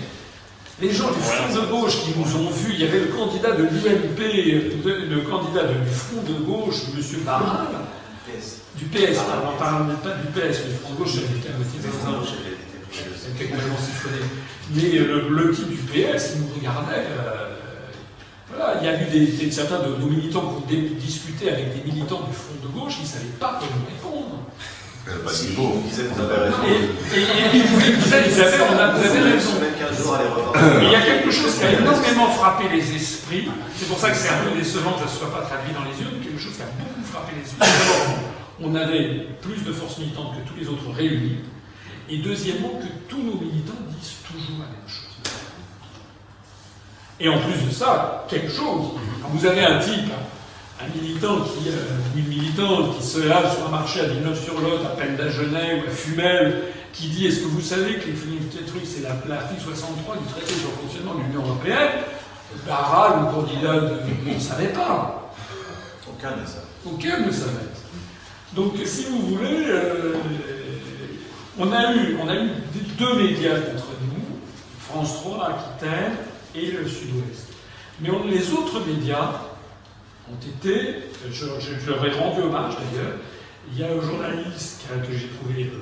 Les 0.81 0.91
gens 0.91 1.11
du 1.11 1.19
Front 1.19 1.53
de 1.53 1.67
gauche 1.67 2.01
qui 2.03 2.11
nous 2.17 2.35
ont 2.35 2.49
vus, 2.49 2.71
il 2.73 2.81
y 2.81 2.87
avait 2.87 2.99
le 3.01 3.05
candidat 3.07 3.51
de 3.51 3.63
l'UMP, 3.63 4.83
de- 4.83 5.05
le 5.15 5.21
candidat 5.21 5.65
du 5.65 5.89
Front 5.91 6.23
de 6.27 6.33
gauche, 6.43 6.75
M. 6.95 7.19
Barral, 7.23 7.67
du 8.75 8.85
PS, 8.85 9.17
pardon, 9.17 9.49
on 9.53 9.59
parle 9.59 9.83
même 9.87 9.97
pas 9.97 10.09
du 10.15 10.27
PS, 10.33 10.61
mais 10.67 10.73
Front 10.81 10.93
de 10.93 10.97
gauche, 10.97 11.11
c'était 11.13 11.49
un 11.53 11.61
petit 11.61 11.77
peu 11.77 11.89
c'était 12.91 13.45
complètement 13.45 13.77
siphonné. 13.77 14.23
Mais 14.71 14.97
euh, 14.97 15.29
le, 15.29 15.35
le 15.43 15.51
type 15.53 15.69
du 15.69 15.77
PS, 15.77 16.33
il 16.35 16.41
nous 16.41 16.53
regardait. 16.55 17.05
euh, 17.07 17.49
voilà, 18.55 18.79
il 18.81 18.85
y 18.85 18.89
a 18.89 19.01
eu 19.01 19.05
des, 19.09 19.25
des- 19.27 19.51
certains 19.51 19.79
de 19.79 19.95
nos 19.95 20.05
militants 20.07 20.61
qui 20.67 20.75
ont 20.75 20.95
discuté 20.99 21.49
avec 21.51 21.83
des 21.83 21.91
militants 21.91 22.21
du 22.21 22.33
Front 22.33 22.55
de 22.61 22.67
gauche, 22.67 22.93
ils 22.99 23.03
ne 23.03 23.07
savaient 23.07 23.37
pas 23.39 23.59
nous 23.61 23.85
répondre. 23.85 24.39
Euh, 25.05 25.19
de 25.19 25.49
niveau. 25.49 25.83
Vous 25.83 25.99
avez 25.99 26.37
raison. 26.47 26.57
Et, 26.63 27.17
et, 27.19 27.21
et 27.21 27.59
ils 27.59 27.63
pouvaient- 27.63 27.91
ils 27.91 28.13
avaient- 28.13 28.29
ils 28.31 28.41
avaient- 28.41 28.63
on 28.71 28.77
a- 28.79 28.91
vous 28.93 29.05
avez 29.05 29.19
raison. 29.35 29.51
Semaine, 29.55 29.73
15 29.77 29.97
jours, 30.01 30.15
allez 30.15 30.29
revoir. 30.29 30.53
Mais 30.79 30.85
il 30.85 30.91
y 30.91 30.95
a 30.95 31.01
quelque 31.01 31.31
chose 31.31 31.55
qui 31.59 31.65
a 31.65 31.71
énormément 31.73 32.27
frappé 32.29 32.63
les 32.71 32.95
esprits. 32.95 33.47
C'est 33.75 33.87
pour 33.89 33.97
ça 33.99 34.11
que 34.11 34.15
c'est 34.17 34.29
un 34.29 34.43
peu 34.47 34.57
décevant 34.57 34.93
que 34.93 34.99
ça 34.99 35.05
ne 35.05 35.09
soit 35.19 35.31
pas 35.33 35.41
traduit 35.41 35.73
dans 35.73 35.83
les 35.83 35.91
yeux, 35.99 36.07
mais 36.13 36.23
quelque 36.23 36.39
chose 36.39 36.55
qui 36.55 36.61
a 36.63 36.71
beaucoup 36.79 37.03
frappé 37.03 37.33
les 37.35 37.43
esprits. 37.43 37.59
D'abord, 37.67 38.15
on 38.63 38.75
avait 38.75 39.27
plus 39.41 39.59
de 39.65 39.73
forces 39.73 39.97
militantes 39.97 40.39
que 40.39 40.47
tous 40.47 40.55
les 40.57 40.69
autres 40.69 40.87
réunis. 40.95 41.39
Et 42.09 42.19
deuxièmement, 42.19 42.79
que 42.79 42.87
tous 43.09 43.19
nos 43.23 43.35
militants 43.35 43.79
disent 43.99 44.23
toujours 44.23 44.59
la 44.63 44.71
même 44.71 44.87
chose. 44.87 45.02
Et 47.23 47.29
en 47.29 47.39
plus 47.39 47.65
de 47.65 47.71
ça, 47.71 48.25
quelque 48.27 48.51
chose. 48.51 48.91
Quand 49.21 49.29
vous 49.29 49.45
avez 49.45 49.63
un 49.63 49.79
type, 49.79 50.11
un 50.81 50.99
militant 51.01 51.37
qui, 51.41 51.69
euh, 51.69 51.79
une 52.17 52.27
militante 52.27 52.97
qui 52.97 53.03
se 53.05 53.19
lave 53.25 53.55
sur 53.55 53.65
un 53.65 53.69
marché 53.71 54.01
à 54.01 54.05
Villeneuve-sur-Lot, 54.07 54.81
à 54.85 54.97
peine 54.97 55.15
d'Agenais 55.15 55.81
ou 55.81 55.89
à 55.89 55.91
Fumel, 55.93 56.63
qui 56.91 57.07
dit 57.07 57.27
Est-ce 57.27 57.39
que 57.39 57.45
vous 57.45 57.61
savez 57.61 57.93
que 57.95 58.07
les 58.07 58.65
trucs, 58.65 58.85
c'est 58.85 59.03
la- 59.03 59.15
l'article 59.33 59.61
63 59.61 60.17
du 60.17 60.25
traité 60.33 60.53
sur 60.53 60.67
le 60.71 60.75
fonctionnement 60.81 61.15
de 61.15 61.21
l'Union 61.21 61.47
européenne? 61.47 62.01
Barral, 62.67 63.21
le 63.25 63.31
candidat, 63.33 63.79
de- 63.79 64.29
ne 64.33 64.39
savait 64.39 64.67
pas. 64.67 65.31
Aucun 66.09 66.31
ne 66.31 66.45
savait. 66.45 66.67
Aucun 66.85 67.25
ne 67.25 67.31
savait. 67.31 67.71
Donc, 68.53 68.73
si 68.85 69.05
vous 69.05 69.35
voulez, 69.37 69.63
euh, 69.69 70.13
on, 71.57 71.71
a 71.71 71.93
eu, 71.93 72.17
on 72.21 72.27
a 72.27 72.35
eu 72.35 72.49
deux 72.99 73.13
médias 73.15 73.55
contre 73.55 73.87
nous, 74.01 74.37
France 74.81 75.21
3, 75.21 75.47
Aquitaine 75.49 76.11
et 76.55 76.71
le 76.71 76.87
Sud-Ouest. 76.87 77.47
Mais 77.99 78.09
les 78.29 78.51
autres 78.51 78.79
médias 78.85 79.41
ont 80.29 80.37
été, 80.45 80.95
je, 81.29 81.45
je- 81.59 81.89
leur 81.89 82.05
ai 82.05 82.11
rendu 82.11 82.41
hommage 82.41 82.73
d'ailleurs, 82.75 83.13
il 83.71 83.79
y 83.79 83.83
a 83.83 83.87
un 83.91 84.01
journaliste 84.01 84.81
que 85.07 85.13
j'ai 85.17 85.27
trouvé 85.29 85.63
euh, 85.65 85.81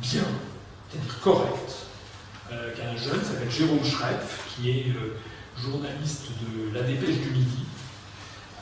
bien, 0.00 0.22
c'est-à-dire 0.90 1.20
correct, 1.20 1.86
euh, 2.52 2.72
qui 2.74 2.80
est 2.80 2.84
un 2.84 2.96
jeune, 2.96 3.20
qui 3.20 3.26
s'appelle 3.26 3.50
Jérôme 3.50 3.84
Schreff, 3.84 4.44
qui 4.56 4.70
est 4.70 4.86
euh, 4.88 5.16
journaliste 5.60 6.28
de 6.40 6.74
La 6.74 6.82
Dépêche 6.82 7.18
du 7.20 7.30
Midi, 7.30 7.64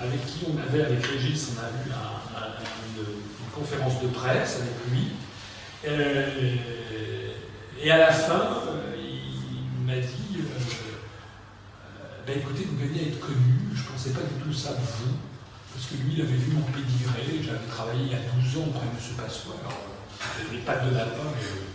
avec 0.01 0.24
qui 0.26 0.46
on 0.48 0.59
avait, 0.61 0.84
avec 0.84 1.05
Régis, 1.07 1.53
on 1.55 1.61
a 1.61 1.68
eu 1.68 1.90
un- 1.92 2.38
un- 2.38 2.53
une, 2.98 3.05
conférence 3.55 4.01
de 4.01 4.07
presse 4.09 4.61
avec 4.61 4.72
lui. 4.92 5.09
Et 7.82 7.90
à 7.90 7.98
la 7.98 8.12
fin, 8.12 8.42
il 8.96 9.86
m'a 9.86 9.96
dit 9.96 10.19
ben 12.26 12.38
écoutez, 12.38 12.66
vous 12.68 12.76
gagnez 12.76 13.00
à 13.00 13.08
être 13.08 13.20
connu. 13.20 13.72
Je 13.74 13.82
ne 13.82 13.86
pensais 13.88 14.10
pas 14.10 14.24
du 14.26 14.36
tout 14.42 14.52
ça 14.52 14.70
de 14.76 14.84
vous. 14.84 15.16
Parce 15.72 15.86
que 15.86 15.94
lui, 16.02 16.18
il 16.18 16.20
avait 16.20 16.36
vu 16.36 16.52
mon 16.52 16.66
pédigré. 16.68 17.40
J'avais 17.40 17.70
travaillé 17.70 18.04
il 18.04 18.12
y 18.12 18.18
a 18.18 18.24
12 18.36 18.60
ans 18.60 18.66
auprès 18.68 18.86
de 18.86 18.98
M. 18.98 19.16
Passoire. 19.16 19.56
Alors, 19.64 20.52
les 20.52 20.58
pattes 20.58 20.84
de 20.90 20.94
lapin, 20.94 21.30
euh, 21.32 21.70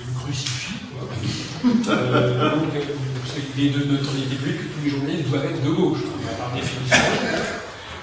il 0.00 0.06
me 0.08 0.14
crucifie. 0.18 0.82
Quoi. 0.90 1.06
Euh, 1.88 2.54
donc, 2.54 2.74
euh, 2.74 3.40
il 3.56 3.66
est 3.66 3.70
de 3.70 3.84
notoriété 3.84 4.36
publique 4.36 4.58
que 4.58 4.74
tous 4.74 4.84
les 4.84 4.90
journalistes 4.90 5.28
doivent 5.28 5.46
être 5.46 5.64
de 5.64 5.70
gauche, 5.70 5.98
hein, 6.06 6.34
par 6.38 6.52
définition. 6.54 6.96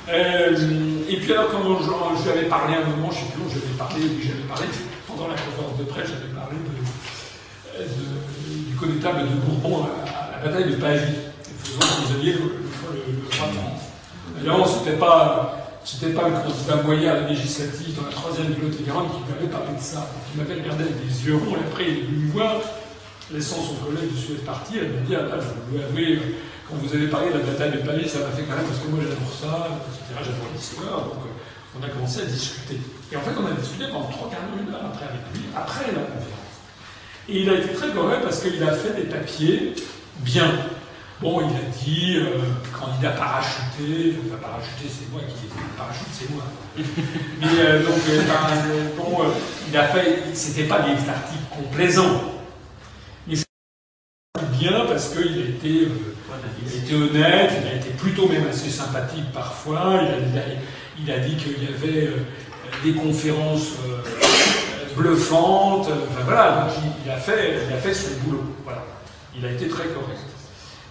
Euh, 0.09 1.01
et 1.07 1.17
puis 1.17 1.31
alors, 1.31 1.51
quand 1.51 1.63
je, 2.17 2.23
lui 2.23 2.29
avais 2.37 2.49
parlé 2.49 2.75
à 2.75 2.81
un 2.81 2.89
moment, 2.89 3.09
je 3.11 3.19
ne 3.19 3.23
sais 3.23 3.31
plus 3.31 3.41
où 3.41 3.49
j'avais 3.49 3.77
parlé, 3.77 4.01
j'avais 4.21 4.47
parlé, 4.47 4.65
pendant 5.07 5.27
la 5.27 5.35
conférence 5.35 5.77
de 5.79 5.83
presse, 5.85 6.09
j'avais 6.09 6.33
parlé 6.33 6.57
du 8.67 8.75
connétable 8.75 9.21
de 9.21 9.35
Bourbon 9.35 9.85
à, 9.85 9.87
à 10.05 10.31
la 10.31 10.45
bataille 10.45 10.71
de 10.71 10.75
Pavie, 10.75 11.15
faisant 11.75 12.01
prisonnier 12.01 12.33
le, 12.33 12.39
le, 12.39 13.13
de. 13.13 14.37
Évidemment, 14.37 14.65
c'était 14.65 14.97
pas, 14.97 15.79
c'était 15.83 16.13
pas 16.13 16.29
le 16.29 16.35
candidat 16.35 16.83
moyen 16.83 17.11
à 17.11 17.21
la 17.21 17.27
législative 17.29 17.95
dans 17.95 18.05
la 18.07 18.11
troisième 18.11 18.49
Lot-et-Garonne 18.61 19.07
qui 19.09 19.31
m'avait 19.31 19.51
parlé 19.51 19.77
de 19.77 19.81
ça. 19.81 20.07
Il 20.33 20.41
m'avait 20.41 20.61
regardé 20.61 20.83
avec 20.83 21.05
des 21.05 21.25
yeux 21.25 21.35
ronds, 21.35 21.55
et 21.55 21.65
après 21.67 21.83
il 21.87 21.97
est 21.97 22.01
venu 22.01 22.25
me 22.25 22.31
voir, 22.31 22.55
laissant 23.31 23.61
son 23.61 23.75
collègue 23.85 24.11
de 24.11 24.17
Suède 24.17 24.43
partir, 24.45 24.81
elle 24.83 24.93
m'a 24.93 25.01
dit, 25.01 25.15
ah 25.15 25.23
là, 25.23 25.37
je 25.39 25.47
vous 25.69 25.83
avouer, 25.83 26.19
quand 26.67 26.75
vous 26.77 26.93
avez 26.93 27.07
parlé 27.07 27.29
de 27.31 27.39
la 27.39 27.45
bataille 27.45 27.71
de 27.71 27.85
Pavie, 27.85 28.09
ça 28.09 28.19
m'a 28.19 28.33
fait 28.33 28.43
quand 28.43 28.55
même, 28.55 28.65
parce 28.65 28.79
que 28.79 28.89
moi 28.89 28.99
j'adore 29.01 29.31
ça, 29.33 29.69
etc., 29.85 30.19
j'adore 30.25 30.49
l'histoire, 30.53 30.99
donc 31.05 31.21
euh, 31.25 31.79
on 31.79 31.83
a 31.83 31.89
commencé 31.89 32.21
à 32.21 32.25
discuter. 32.25 32.79
Et 33.11 33.15
en 33.15 33.21
fait, 33.21 33.35
on 33.37 33.45
a 33.45 33.51
discuté 33.51 33.85
pendant 33.91 34.09
trois 34.09 34.29
quarts 34.29 34.41
d'heure, 34.41 34.61
une 34.61 34.73
heure 34.73 34.85
après 34.89 35.05
avec 35.05 35.21
lui, 35.33 35.45
après 35.55 35.85
la 35.93 36.01
conférence. 36.01 36.55
Et 37.27 37.41
il 37.41 37.49
a 37.49 37.55
été 37.55 37.73
très 37.73 37.89
correct 37.89 38.21
parce 38.23 38.41
qu'il 38.41 38.61
a 38.63 38.71
fait 38.73 38.93
des 38.95 39.09
papiers 39.09 39.73
bien. 40.19 40.49
Bon, 41.21 41.39
il 41.39 41.55
a 41.55 41.69
dit 41.81 42.17
euh, 42.17 42.39
candidat 42.77 43.11
parachuté, 43.11 44.17
enfin 44.27 44.35
parachuté 44.41 44.89
c'est 44.89 45.09
moi 45.13 45.21
qui 45.21 45.47
parachute 45.77 46.07
c'est 46.11 46.29
moi. 46.31 46.43
Mais 47.39 47.47
euh, 47.57 47.83
donc 47.85 48.01
euh, 48.09 48.21
ben, 48.23 48.69
euh, 48.69 48.89
bon, 48.97 49.23
il 49.69 49.77
a 49.77 49.87
fait, 49.87 50.23
c'était 50.33 50.65
pas 50.65 50.81
des 50.81 50.91
articles 50.91 51.45
complaisants, 51.55 52.21
mais 53.27 53.35
c'était 53.37 54.57
bien 54.59 54.85
parce 54.89 55.07
qu'il 55.13 55.21
euh, 55.21 55.87
il 56.65 56.83
été 56.83 56.95
honnête, 56.95 57.51
il 57.61 57.67
a 57.69 57.75
été 57.75 57.91
plutôt 57.91 58.27
même 58.27 58.47
assez 58.49 58.69
sympathique 58.69 59.31
parfois. 59.33 60.01
Il 60.99 61.11
a, 61.11 61.19
dit 61.19 61.35
qu'il 61.37 61.63
y 61.63 61.67
avait 61.67 62.11
des 62.83 62.93
conférences 62.93 63.71
bluffantes. 64.97 65.87
Enfin 65.87 66.21
voilà, 66.25 66.65
donc 66.65 66.73
il, 66.83 67.05
il 67.05 67.11
a 67.11 67.17
fait, 67.17 67.59
il 67.69 67.73
a 67.73 67.77
fait 67.77 67.93
son 67.93 68.09
boulot. 68.25 68.43
Voilà, 68.65 68.83
il 69.37 69.45
a 69.45 69.51
été 69.51 69.69
très 69.69 69.87
correct. 69.87 70.34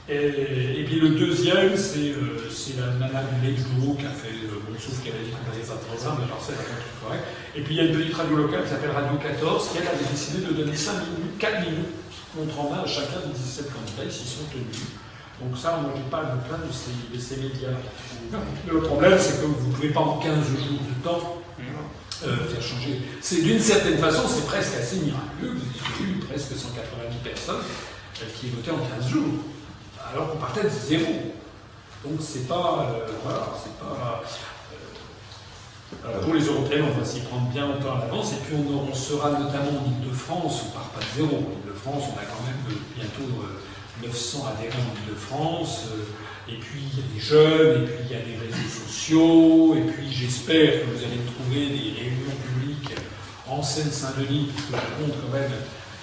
Et, 0.08 0.80
et 0.80 0.84
puis 0.84 1.00
le 1.00 1.10
deuxième, 1.10 1.76
c'est 1.76 2.12
euh, 2.12 2.44
la 2.76 3.08
madame 3.08 3.26
Lexbourg 3.42 3.96
qui 3.96 4.04
a 4.04 4.10
fait, 4.10 4.36
euh, 4.44 4.60
bon, 4.60 4.76
sauf 4.78 5.02
qu'elle 5.02 5.16
a 5.16 5.24
dit 5.24 5.32
qu'on 5.32 5.48
n'avait 5.48 5.64
pas 5.64 5.80
de 5.80 5.86
programme, 5.88 6.16
mais 6.20 6.24
alors 6.28 6.44
c'est 6.44 6.52
la 6.52 6.60
truc 6.60 6.84
correct. 7.00 7.24
Et 7.56 7.62
puis 7.62 7.74
il 7.74 7.78
y 7.78 7.80
a 7.80 7.88
une 7.88 7.96
petite 7.96 8.14
radio 8.14 8.36
locale 8.36 8.64
qui 8.64 8.70
s'appelle 8.70 8.90
Radio 8.90 9.16
14, 9.16 9.68
qui 9.72 9.78
elle 9.80 9.88
avait 9.88 10.04
décidé 10.04 10.44
de 10.44 10.52
donner 10.52 10.76
5 10.76 10.92
minutes, 11.08 11.38
4 11.38 11.60
minutes, 11.64 11.94
contre 12.36 12.60
en 12.60 12.70
main 12.70 12.82
à 12.84 12.86
chacun 12.86 13.24
des 13.24 13.32
17 13.32 13.72
candidats, 13.72 14.04
ils 14.04 14.12
s'y 14.12 14.28
sont 14.28 14.44
tenus. 14.52 14.92
Donc 15.40 15.56
ça, 15.56 15.80
moi 15.80 15.96
j'ai 15.96 16.04
pas 16.10 16.20
à 16.20 16.36
me 16.36 16.40
plaindre 16.44 16.68
de 16.68 16.72
ces, 16.72 16.92
de 17.08 17.18
ces 17.18 17.36
médias. 17.40 17.72
Le 18.68 18.80
problème, 18.80 19.16
c'est 19.18 19.40
que 19.40 19.46
vous 19.46 19.68
ne 19.68 19.72
pouvez 19.72 19.88
pas 19.88 20.00
en 20.00 20.18
15 20.18 20.36
jours 20.52 20.84
de 20.84 20.94
temps 21.02 21.42
euh, 22.26 22.36
faire 22.48 22.62
changer. 22.62 23.00
C'est 23.20 23.42
d'une 23.42 23.58
certaine 23.58 23.98
façon, 23.98 24.22
c'est 24.28 24.46
presque 24.46 24.76
assez 24.76 24.96
miraculeux. 24.96 25.56
Vous 25.56 26.04
avez 26.04 26.12
eu 26.12 26.18
presque 26.20 26.56
190 26.56 27.16
personnes 27.24 27.64
euh, 28.22 28.26
qui 28.38 28.48
votaient 28.48 28.70
en 28.70 28.78
15 29.00 29.08
jours, 29.10 29.32
alors 30.12 30.30
qu'on 30.30 30.38
partait 30.38 30.64
de 30.64 30.68
zéro. 30.68 31.12
Donc 32.04 32.20
c'est 32.20 32.46
pas, 32.46 32.88
euh, 32.90 33.06
voilà, 33.24 33.48
c'est 33.62 33.78
pas. 33.78 34.22
euh, 34.22 36.08
alors, 36.08 36.20
pour 36.20 36.34
les 36.34 36.44
Européens, 36.44 36.84
on 36.94 36.98
va 36.98 37.04
s'y 37.04 37.20
prendre 37.20 37.48
bien 37.48 37.66
longtemps 37.66 37.96
à 37.96 38.00
l'avance, 38.00 38.32
et 38.32 38.36
puis 38.44 38.56
on, 38.56 38.94
sera 38.94 39.30
notamment 39.30 39.80
en 39.80 39.88
Ile-de-France, 39.88 40.64
on 40.66 40.70
part 40.70 40.90
pas 40.90 41.00
de 41.00 41.22
zéro. 41.22 41.36
En 41.36 41.40
Ile-de-France, 41.40 42.04
on 42.12 42.18
a 42.18 42.24
quand 42.24 42.42
même 42.44 42.60
euh, 42.68 42.74
bientôt 42.96 43.30
euh, 43.42 44.06
900 44.06 44.46
adhérents 44.52 44.84
en 44.84 45.06
Ile-de-France. 45.06 45.84
euh, 45.92 46.52
et 46.52 46.56
puis 46.56 46.80
il 46.92 46.98
y 46.98 47.02
a 47.02 47.14
des 47.14 47.20
jeunes, 47.20 47.84
et 47.84 47.86
puis 47.86 48.04
il 48.04 48.12
y 48.12 48.20
a 48.20 48.22
des 48.22 48.36
réseaux 48.36 48.68
sociaux, 48.68 49.74
et 49.76 49.90
puis 49.90 50.12
j'espère 50.12 50.80
que 50.80 50.86
vous 50.90 51.02
allez 51.02 51.24
trouver 51.24 51.68
des 51.68 51.96
réunions 51.96 52.36
publiques 52.44 52.92
en 53.48 53.62
Seine-Saint-Denis, 53.62 54.50
je 54.54 54.72
compte 54.72 55.14
quand 55.22 55.32
même 55.32 55.50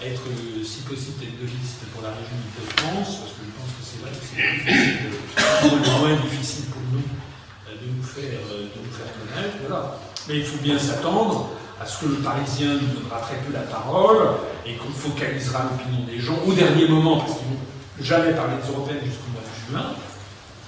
être, 0.04 0.22
si 0.66 0.82
possible, 0.82 1.20
tête 1.20 1.38
de 1.40 1.46
liste 1.46 1.86
pour 1.94 2.02
la 2.02 2.10
région 2.10 2.34
d'Île-de-France, 2.34 3.22
parce 3.22 3.34
que 3.38 3.44
je 3.46 3.54
pense 3.54 3.72
que 3.78 3.84
c'est 3.86 4.02
vrai 4.02 4.12
que 4.12 4.24
c'est 4.26 4.42
euh, 5.70 6.00
moins 6.00 6.18
difficile 6.22 6.66
pour 6.74 6.82
nous 6.92 7.06
euh, 7.06 7.78
de 7.78 7.86
nous 7.86 8.04
faire, 8.04 8.42
euh, 8.50 8.70
de 8.74 8.80
nous 8.82 8.94
faire 8.94 9.12
connaître. 9.14 9.58
Mais 10.28 10.38
il 10.40 10.46
faut 10.46 10.62
bien 10.62 10.78
s'attendre 10.78 11.50
à 11.80 11.86
ce 11.86 12.02
que 12.02 12.10
le 12.10 12.18
Parisien 12.18 12.78
nous 12.82 13.02
donnera 13.02 13.22
très 13.22 13.38
peu 13.38 13.54
la 13.54 13.66
parole 13.66 14.38
et 14.66 14.76
qu'on 14.76 14.92
focalisera 14.92 15.70
l'opinion 15.70 16.06
des 16.06 16.20
gens 16.20 16.38
au 16.46 16.54
dernier 16.54 16.88
moment, 16.88 17.20
parce 17.20 17.38
qu'ils 17.38 17.50
n'ont 17.50 17.66
jamais 18.02 18.34
parlé 18.34 18.54
des 18.62 18.70
Européennes 18.70 19.06
jusqu'au 19.06 19.30
mois 19.34 19.42
de 19.46 19.72
juin. 19.72 19.94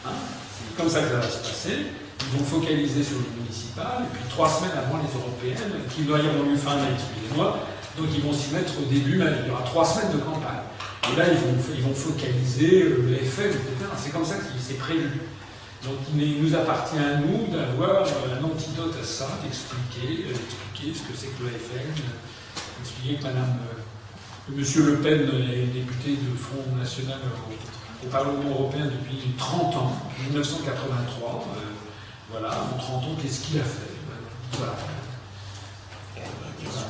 Hein, 0.06 0.18
c'est 0.58 0.78
comme 0.78 0.90
ça 0.90 1.02
que 1.02 1.10
ça 1.10 1.18
va 1.18 1.30
se 1.30 1.38
passer. 1.38 1.78
Ils 2.22 2.40
vont 2.40 2.46
focaliser 2.46 3.04
sur 3.04 3.18
les 3.18 3.42
municipales, 3.42 4.06
et 4.06 4.18
puis 4.18 4.24
trois 4.30 4.50
semaines 4.50 4.78
avant 4.78 4.98
les 4.98 5.12
européennes, 5.14 5.86
qui 5.94 6.02
n'auront 6.02 6.50
eu 6.50 6.58
fin, 6.58 6.78
excusez-moi, 6.82 7.60
donc 7.98 8.08
ils 8.14 8.22
vont 8.22 8.34
s'y 8.34 8.54
mettre 8.54 8.74
au 8.80 8.86
début, 8.86 9.22
il 9.22 9.48
y 9.48 9.52
aura 9.52 9.64
trois 9.64 9.86
semaines 9.86 10.14
de 10.14 10.18
campagne. 10.18 10.64
Et 11.12 11.16
là, 11.18 11.26
ils 11.28 11.38
vont, 11.38 11.56
ils 11.76 11.84
vont 11.84 11.94
focaliser 11.94 12.84
euh, 12.84 13.06
le 13.08 13.14
FM, 13.16 13.50
etc. 13.50 13.91
C'est 13.98 14.12
comme 14.12 14.26
ça 14.26 14.36
que 14.36 14.44
c'est 14.60 14.78
prévu. 14.78 15.20
Donc 15.84 15.96
il 16.16 16.41
nous 16.41 16.56
appartient 16.56 16.98
à 16.98 17.18
nous 17.18 17.48
d'avoir 17.48 18.04
euh, 18.04 18.39
un 18.39 18.44
antidote 18.44 18.96
à 19.02 19.04
ça, 19.04 19.28
d'expliquer, 19.44 20.24
euh, 20.24 20.32
d'expliquer 20.32 20.94
ce 20.98 21.02
que 21.02 21.14
c'est 21.14 21.28
que 21.38 21.44
le 21.44 21.50
FM, 21.50 21.91
d'expliquer 22.80 23.16
que 23.18 23.24
Madame, 23.24 23.58
Monsieur 24.50 24.86
Le 24.86 24.98
Pen 25.00 25.22
est 25.22 25.68
député 25.74 26.12
de 26.12 26.38
Front 26.38 26.76
National 26.78 27.20
au, 27.50 28.08
Parlement 28.08 28.50
européen 28.50 28.86
depuis 28.86 29.32
30 29.38 29.76
ans, 29.76 29.96
1983. 30.30 31.46
euh, 31.58 31.60
voilà, 32.32 32.50
en 32.50 32.78
30 32.78 33.04
ans, 33.04 33.16
qu'est-ce 33.22 33.41
qu'il 33.41 33.60
a 33.60 33.64
fait? 33.64 33.91
Voilà. 34.58 34.74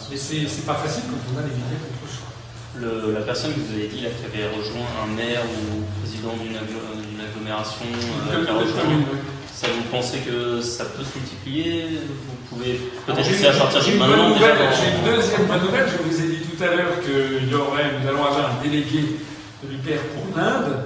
Mais 0.10 0.18
c'est 0.18 0.66
pas 0.66 0.76
facile 0.76 1.04
quand 1.10 1.18
on 1.34 1.38
a 1.40 1.42
les 1.42 1.50
médias 1.56 1.80
contre 1.82 2.12
soi. 2.12 2.28
Le- 2.76 3.14
la 3.14 3.22
personne 3.22 3.54
que 3.54 3.60
vous 3.60 3.74
avez 3.74 3.88
dit 3.88 4.02
là, 4.02 4.10
qui 4.10 4.26
avait 4.26 4.50
rejoint 4.50 4.86
un 5.04 5.08
maire 5.14 5.42
ou 5.46 5.84
président 6.02 6.34
d'une 6.42 6.58
agglo- 6.58 6.90
d'une 7.06 7.22
agglomération, 7.22 7.86
euh, 7.86 8.44
qui 8.46 8.50
a 8.50 8.54
rejoint, 8.54 9.06
ça 9.54 9.68
vous 9.70 9.84
pensez 9.92 10.20
que 10.26 10.62
ça 10.62 10.86
peut 10.86 11.04
se 11.04 11.18
multiplier? 11.18 12.00
Vous 12.02 12.56
pouvez 12.58 12.80
peut-être 13.06 13.30
essayer 13.30 13.48
à 13.50 13.54
partir 13.54 13.82
bonne 13.98 14.00
maintenant 14.10 14.30
nouvelle, 14.30 14.58
déjà 14.58 14.70
dans- 14.70 14.76
J'ai 14.78 14.90
une 14.98 15.06
deuxième 15.06 15.46
bonne 15.46 15.64
nouvelle. 15.64 15.88
Je 15.90 15.98
vous 16.02 16.18
ai 16.22 16.28
dit 16.34 16.42
tout 16.50 16.64
à 16.64 16.68
l'heure 16.76 16.98
que 17.06 17.46
y 17.46 17.54
aurait, 17.54 17.92
nous 18.02 18.08
allons 18.10 18.26
avoir 18.26 18.50
un 18.58 18.64
délégué 18.64 19.02
de 19.64 19.66
l'UPR 19.70 20.02
pour 20.18 20.26
l'Inde. 20.38 20.86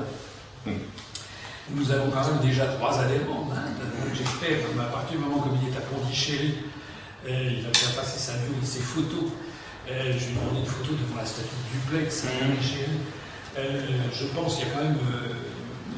Nous 1.69 1.91
avons 1.91 2.09
quand 2.11 2.23
même 2.27 2.39
déjà 2.49 2.65
trois 2.65 2.99
adhérents 2.99 3.47
en 3.47 3.51
Inde. 3.51 3.83
J'espère, 4.13 4.57
à 4.79 4.83
partir 4.91 5.17
du 5.17 5.23
moment 5.23 5.43
où 5.45 5.51
il 5.61 5.67
est 5.67 5.75
à 5.77 5.81
Pondichéry, 5.81 6.53
il 7.28 7.61
va 7.63 7.73
faire 7.73 7.95
passer 7.95 8.19
sa 8.19 8.34
et 8.34 8.65
ses 8.65 8.80
photos. 8.80 9.32
Euh, 9.89 10.11
je 10.11 10.25
lui 10.25 10.32
ai 10.32 10.36
demandé 10.36 10.59
une 10.59 10.65
photo 10.65 10.91
devant 10.93 11.17
la 11.21 11.25
statue 11.25 11.47
de 11.47 11.80
duplex 11.80 12.25
à 12.25 12.45
Mhm. 12.45 12.55
Euh, 13.57 13.82
je 14.13 14.25
pense 14.28 14.55
qu'il 14.57 14.67
y 14.67 14.69
a 14.69 14.73
quand 14.75 14.84
même, 14.84 14.97
euh, 15.11 15.34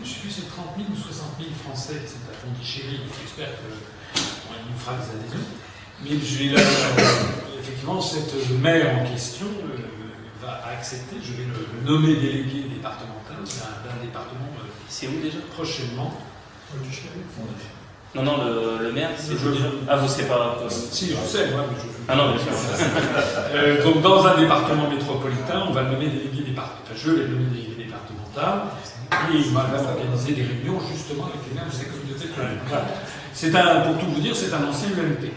je 0.04 0.10
ne 0.10 0.14
sais 0.14 0.20
plus, 0.22 0.32
c'est 0.32 0.48
30 0.50 0.78
000 0.78 0.88
ou 0.92 0.96
60 0.96 1.36
000 1.40 1.50
Français 1.66 2.00
qui 2.06 2.08
sont 2.14 2.24
à 2.32 2.36
Pondichéry. 2.40 3.02
J'espère 3.20 3.50
qu'il 3.60 4.72
nous 4.72 4.80
fera 4.80 4.96
des 4.96 5.10
adhésions. 5.20 5.48
Mais 6.02 6.12
euh, 6.16 7.60
effectivement, 7.60 8.00
cette 8.00 8.32
maire 8.62 9.00
en 9.00 9.06
question 9.12 9.48
euh, 9.48 9.82
va 10.42 10.64
accepter, 10.72 11.18
je 11.22 11.34
vais 11.34 11.44
le, 11.44 11.68
le 11.76 11.82
nommer 11.84 12.16
délégué 12.16 12.70
départemental 12.70 13.44
d'un 13.44 13.90
d'un 13.90 13.98
département 14.02 14.48
euh, 14.64 14.70
C'est 14.88 15.08
où 15.08 15.20
déjà? 15.22 15.40
prochainement. 15.54 16.14
Non, 18.16 18.24
non, 18.24 18.38
le, 18.44 18.86
le 18.88 18.92
maire, 18.92 19.12
c'est 19.18 19.34
Je- 19.34 19.50
Ah, 19.88 19.98
vous 19.98 20.08
savez 20.08 20.28
pas 20.28 20.58
Si, 20.70 21.10
je 21.12 21.16
sais, 21.28 21.52
moi, 21.52 21.66
mais 21.70 21.78
je. 21.78 21.88
Ah 22.08 22.16
non, 22.16 22.32
bien 22.32 22.40
sûr. 22.42 22.52
Euh, 23.54 23.84
donc, 23.84 24.02
dans 24.02 24.26
un 24.26 24.38
département 24.40 24.90
métropolitain, 24.90 25.66
on 25.68 25.74
va 25.74 25.82
le 25.84 25.92
nommer 25.92 26.08
délégué 26.08 26.42
départemental. 26.42 26.86
Enfin, 26.86 26.96
je 27.04 27.12
vais 27.12 27.22
le 27.24 27.28
nommer 27.30 27.50
délégué 27.54 27.84
départemental. 27.86 28.70
Et 29.34 29.38
il 29.38 29.54
va 29.54 29.64
même 29.74 29.86
organiser 29.86 30.34
des 30.34 30.44
réunions 30.44 30.80
justement 30.92 31.26
avec 31.26 31.42
les 31.50 31.54
maires 31.56 31.66
de 31.70 31.74
ces 31.74 31.86
communautés. 31.86 32.30
C'est 33.34 33.56
un, 33.56 33.82
pour 33.82 33.98
tout 33.98 34.06
vous 34.14 34.22
dire, 34.22 34.36
c'est 34.36 34.54
un 34.54 34.64
ancien 34.70 34.90
UMP. 34.90 35.30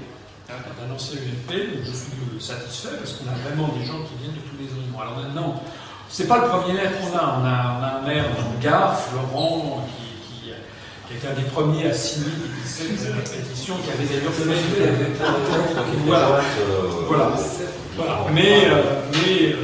Un 0.49 0.93
ancien 0.95 1.17
UMP, 1.21 1.51
donc 1.77 1.85
je 1.85 1.93
suis 1.93 2.41
satisfait 2.41 2.97
parce 3.01 3.13
qu'on 3.17 3.29
a 3.33 3.37
vraiment 3.49 3.69
des 3.73 3.85
gens 3.85 4.01
qui 4.05 4.15
viennent 4.21 4.37
de 4.37 4.45
tous 4.45 4.57
les 4.61 4.69
horizons. 4.69 5.01
Alors 5.01 5.17
maintenant, 5.17 5.63
c'est 6.09 6.29
pas 6.29 6.39
le 6.45 6.49
premier 6.49 6.75
maire 6.75 6.93
qu'on 7.01 7.17
a. 7.17 7.25
On 7.41 7.45
a, 7.45 7.57
on 7.79 7.83
a 7.83 7.89
un 8.01 8.03
maire 8.07 8.25
dans 8.37 8.49
le 8.53 8.59
Gard, 8.63 8.99
Florent, 8.99 9.87
qui, 9.89 10.02
était 11.17 11.29
un 11.29 11.35
des 11.35 11.49
premiers 11.49 11.91
à 11.91 11.95
signer 11.95 12.31
cette 12.65 13.31
pétition, 13.31 13.77
qui 13.77 13.91
avait 13.91 14.05
d'ailleurs 14.05 14.33
fait. 14.33 14.45
Voilà. 16.07 16.41
Voilà. 17.07 17.31
voilà. 17.97 18.27
Mais, 18.33 18.67
euh, 18.67 18.83
mais 19.13 19.53
euh, 19.53 19.57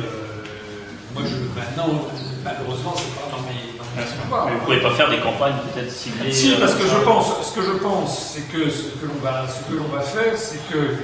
moi, 1.15 1.23
je, 1.25 1.59
maintenant, 1.59 2.05
malheureusement, 2.45 2.95
c'est 2.97 3.15
pas 3.15 3.31
dans 3.31 3.43
mes. 3.43 3.77
Dans 3.79 4.47
mes. 4.47 4.51
Mais 4.51 4.59
vous 4.59 4.65
pouvez 4.65 4.81
pas 4.81 4.91
faire 4.93 5.11
des 5.11 5.19
campagnes 5.19 5.57
peut-être 5.73 5.91
ciblées 5.91 6.33
Si, 6.33 6.53
euh, 6.53 6.61
parce 6.61 6.75
que 6.75 6.85
je 6.85 7.05
pense, 7.05 7.49
ce 7.49 7.55
que 7.55 7.63
je 7.63 7.73
pense, 7.79 8.35
c'est 8.35 8.53
que 8.53 8.71
ce 8.71 8.83
que 9.01 9.07
l'on 9.07 9.21
va, 9.23 9.47
ce 9.49 9.71
que 9.71 9.77
l'on 9.77 9.89
va 9.89 10.01
faire, 10.01 10.37
c'est 10.37 10.61
que, 10.71 10.97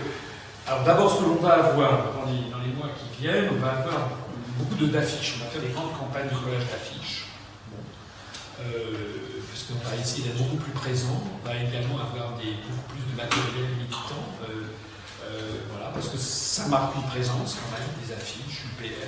alors 0.67 0.85
d'abord, 0.85 1.11
ce 1.11 1.23
que 1.23 1.29
l'on 1.29 1.37
va 1.37 1.55
avoir 1.55 1.91
dans 1.91 2.31
les, 2.31 2.51
dans 2.51 2.59
les 2.59 2.73
mois 2.77 2.91
qui 2.97 3.23
viennent, 3.23 3.49
on 3.51 3.61
va 3.61 3.71
avoir 3.71 4.11
beaucoup 4.59 4.85
d'affiches. 4.87 5.37
On 5.41 5.45
va 5.45 5.51
faire 5.51 5.63
des 5.63 5.75
grandes 5.75 5.93
campagnes 5.99 6.29
de 6.29 6.37
collage 6.37 6.67
d'affiches. 6.71 7.27
Bon. 7.71 7.83
Euh, 8.61 9.25
parce 9.55 9.67
qu'on 9.71 9.89
va 9.89 9.95
essayer 9.95 10.25
d'être 10.25 10.39
beaucoup 10.39 10.57
plus 10.57 10.73
présent. 10.73 11.23
On 11.23 11.47
va 11.47 11.55
également 11.55 11.95
avoir 11.95 12.33
beaucoup 12.33 12.83
plus 12.91 13.05
de 13.07 13.17
matériel 13.17 13.71
militant. 13.79 14.27
euh, 14.43 14.67
euh, 15.23 15.61
voilà, 15.71 15.91
parce 15.95 16.09
que 16.09 16.19
ça 16.19 16.67
marque 16.67 16.97
une 16.97 17.05
présence 17.05 17.57
quand 17.63 17.79
même, 17.79 17.89
des 18.03 18.13
affiches, 18.13 18.65
UPR. 18.67 19.07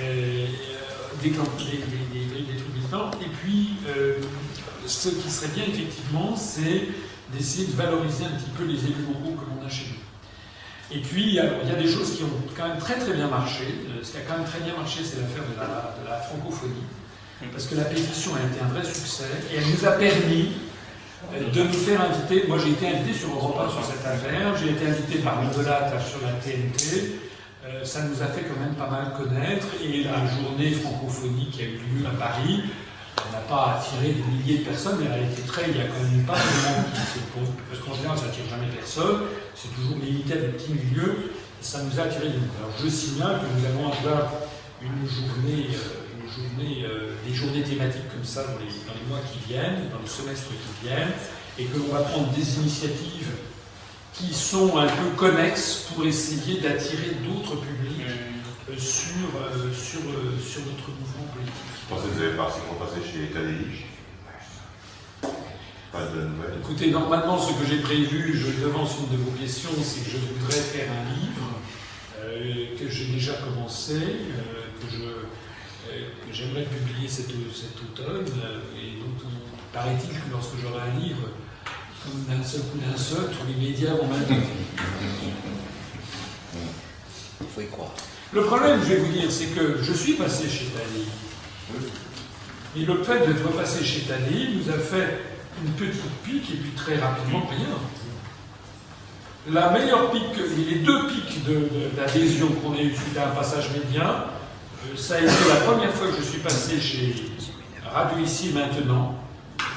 Euh, 0.00 0.46
des, 1.22 1.30
trucs 1.30 2.74
militants. 2.74 3.10
Et 3.20 3.28
puis, 3.28 3.76
ce 4.86 5.10
qui 5.10 5.30
serait 5.30 5.52
bien, 5.54 5.64
effectivement, 5.64 6.34
c'est 6.34 6.88
d'essayer 7.32 7.66
de 7.66 7.72
valoriser 7.72 8.24
un 8.24 8.38
petit 8.38 8.50
peu 8.56 8.64
les 8.64 8.82
élus 8.84 9.04
locaux 9.08 9.36
que 9.36 9.44
l'on 9.44 9.66
a 9.66 9.68
chez 9.68 9.88
nous. 9.90 10.96
Et 10.96 11.02
puis, 11.02 11.38
alors, 11.38 11.60
il 11.64 11.68
y 11.68 11.72
a 11.72 11.76
des 11.76 11.88
choses 11.88 12.16
qui 12.16 12.24
ont 12.24 12.42
quand 12.56 12.68
même 12.68 12.78
très 12.78 12.98
très 12.98 13.12
bien 13.12 13.28
marché. 13.28 13.64
Ce 14.02 14.10
qui 14.10 14.16
a 14.16 14.20
quand 14.20 14.38
même 14.38 14.46
très 14.46 14.60
bien 14.60 14.74
marché, 14.74 15.00
c'est 15.04 15.20
l'affaire 15.20 15.44
de 15.44 15.56
la, 15.60 15.96
de 16.00 16.08
la 16.08 16.16
francophonie. 16.18 16.84
Parce 17.52 17.66
que 17.66 17.74
la 17.74 17.84
pétition 17.84 18.32
a 18.34 18.40
été 18.40 18.60
un 18.64 18.68
vrai 18.68 18.82
succès 18.82 19.28
et 19.52 19.56
elle 19.56 19.68
nous 19.68 19.84
a 19.84 19.92
permis 19.92 20.52
euh, 21.34 21.50
de 21.50 21.62
nous 21.64 21.72
faire 21.72 22.00
inviter. 22.00 22.44
Moi, 22.48 22.56
j'ai 22.64 22.70
été 22.70 22.88
invité 22.88 23.12
sur 23.12 23.28
Europe 23.28 23.60
1 23.60 23.70
sur 23.70 23.84
cette 23.84 24.06
affaire. 24.06 24.56
J'ai 24.56 24.70
été 24.70 24.86
invité 24.86 25.18
par 25.18 25.42
Mondelat 25.42 25.92
sur 26.00 26.20
la 26.22 26.32
TNT. 26.40 27.20
Euh, 27.66 27.84
ça 27.84 28.04
nous 28.04 28.22
a 28.22 28.26
fait 28.26 28.42
quand 28.42 28.58
même 28.58 28.74
pas 28.74 28.88
mal 28.88 29.12
connaître. 29.12 29.66
Et 29.84 30.04
la 30.04 30.24
journée 30.24 30.70
francophonie 30.70 31.50
qui 31.50 31.60
a 31.60 31.64
eu 31.66 31.76
lieu 31.76 32.06
à 32.06 32.16
Paris, 32.16 32.62
n'a 33.32 33.38
pas 33.48 33.80
attiré 33.80 34.12
des 34.14 34.22
milliers 34.22 34.58
de 34.60 34.64
personnes, 34.64 34.96
mais 35.00 35.06
elle 35.06 35.24
a 35.24 35.26
été 35.26 35.42
très. 35.42 35.68
Il 35.68 35.76
y 35.76 35.80
a 35.80 35.88
quand 35.92 36.08
même 36.08 36.24
pas 36.24 36.40
de 36.40 36.56
monde 36.64 36.88
qui 36.94 37.00
s'est 37.00 37.26
posé. 37.36 37.52
Parce 37.68 37.82
qu'en 37.84 37.94
général, 37.94 38.16
ça 38.16 38.26
n'attire 38.26 38.48
jamais 38.48 38.72
personne. 38.72 39.28
C'est 39.54 39.74
toujours 39.74 39.98
limité 39.98 40.32
à 40.32 40.36
des 40.36 40.48
petits 40.56 40.72
milieux. 40.72 41.32
Ça 41.60 41.80
nous 41.82 42.00
a 42.00 42.04
attiré. 42.04 42.28
Alors, 42.28 42.72
je 42.82 42.88
signale 42.88 43.40
que 43.40 43.46
nous 43.52 43.66
allons 43.66 43.92
avoir 43.92 44.32
une 44.80 45.04
journée. 45.04 45.68
euh, 45.68 46.05
journée, 46.36 46.84
euh, 46.84 47.14
des 47.26 47.34
journées 47.34 47.62
thématiques 47.62 48.08
comme 48.10 48.24
ça 48.24 48.44
dans 48.44 48.58
les, 48.58 48.70
dans 48.86 48.94
les 48.94 49.06
mois 49.08 49.20
qui 49.32 49.38
viennent, 49.48 49.88
dans 49.90 50.00
le 50.00 50.06
semestre 50.06 50.48
qui 50.50 50.86
viennent, 50.86 51.12
et 51.58 51.64
que 51.64 51.78
l'on 51.78 51.88
va 51.88 52.02
prendre 52.02 52.30
des 52.32 52.56
initiatives 52.58 53.32
qui 54.12 54.32
sont 54.32 54.76
un 54.78 54.86
peu 54.86 55.10
connexes 55.16 55.88
pour 55.92 56.04
essayer 56.06 56.60
d'attirer 56.60 57.16
d'autres 57.24 57.56
publics 57.56 58.00
euh, 58.68 58.74
sur, 58.78 59.28
euh, 59.36 59.72
sur, 59.72 60.00
euh, 60.00 60.38
sur 60.40 60.62
notre 60.62 60.90
mouvement 60.90 61.26
politique. 61.34 61.54
Je 61.82 61.94
pensais 61.94 62.08
que 62.08 62.14
vous 62.14 62.22
avez 62.22 62.36
partiellement 62.36 62.74
passé 62.74 62.96
chez 63.04 63.28
KDI. 63.28 63.84
Pas 65.92 66.06
de 66.06 66.22
nouvelles. 66.24 66.58
Écoutez, 66.60 66.90
normalement, 66.90 67.38
ce 67.38 67.52
que 67.52 67.66
j'ai 67.68 67.80
prévu, 67.80 68.36
je 68.36 68.62
devance 68.64 68.96
une 69.00 69.16
de 69.16 69.22
vos 69.22 69.30
questions, 69.30 69.70
c'est 69.82 70.04
que 70.04 70.10
je 70.10 70.18
voudrais 70.18 70.60
faire 70.60 70.88
un 70.90 71.14
livre 71.14 71.60
euh, 72.18 72.78
que 72.78 72.88
j'ai 72.88 73.06
déjà 73.06 73.34
commencé, 73.34 73.94
euh, 73.94 74.66
que 74.80 74.90
je 74.90 75.02
que 76.26 76.32
j'aimerais 76.32 76.64
publier 76.64 77.08
cet, 77.08 77.26
cet 77.54 77.76
automne, 77.82 78.24
euh, 78.44 78.60
et 78.80 78.98
donc 79.00 79.16
on- 79.24 79.74
paraît-il 79.76 80.10
que 80.10 80.30
lorsque 80.30 80.54
j'aurai 80.62 80.80
un 80.90 80.98
livre, 81.00 81.28
comme 82.04 82.24
d'un 82.36 82.42
seul 82.44 82.60
coup 82.62 82.78
d'un 82.78 82.96
seul, 82.96 83.30
tous 83.30 83.46
les 83.48 83.54
médias 83.68 83.94
vont 83.94 84.06
m'inviter. 84.06 84.34
Il 87.40 87.46
faut 87.54 87.60
y 87.60 87.66
croire. 87.68 87.90
Le 88.32 88.42
problème, 88.42 88.80
je 88.82 88.88
vais 88.94 88.96
vous 88.96 89.12
dire, 89.12 89.30
c'est 89.30 89.46
que 89.54 89.78
je 89.82 89.92
suis 89.92 90.14
passé 90.14 90.48
chez 90.48 90.66
Tali. 90.66 91.06
Et 92.76 92.84
le 92.84 93.02
fait 93.02 93.26
d'être 93.26 93.48
passé 93.56 93.84
chez 93.84 94.00
Tali 94.02 94.56
nous 94.56 94.70
a 94.72 94.78
fait 94.78 95.18
une 95.64 95.72
petite 95.72 96.02
pique 96.24 96.50
et 96.52 96.56
puis 96.56 96.70
très 96.76 96.96
rapidement 96.98 97.46
rien. 97.48 97.78
La 99.48 99.70
meilleure 99.70 100.10
pique, 100.10 100.36
les 100.68 100.76
deux 100.80 101.06
pics 101.06 101.44
de- 101.44 101.52
de- 101.54 101.96
d'adhésion 101.96 102.48
qu'on 102.48 102.72
a 102.74 102.80
eu 102.80 102.94
suite 102.94 103.16
à 103.16 103.28
un 103.28 103.34
passage 103.34 103.70
média, 103.70 104.26
ça 104.96 105.16
a 105.16 105.18
été 105.20 105.32
la 105.48 105.56
première 105.66 105.92
fois 105.92 106.08
que 106.08 106.16
je 106.18 106.22
suis 106.22 106.38
passé 106.40 106.80
chez 106.80 107.14
Radio 107.92 108.18
Ici 108.24 108.50
et 108.50 108.52
Maintenant, 108.52 109.14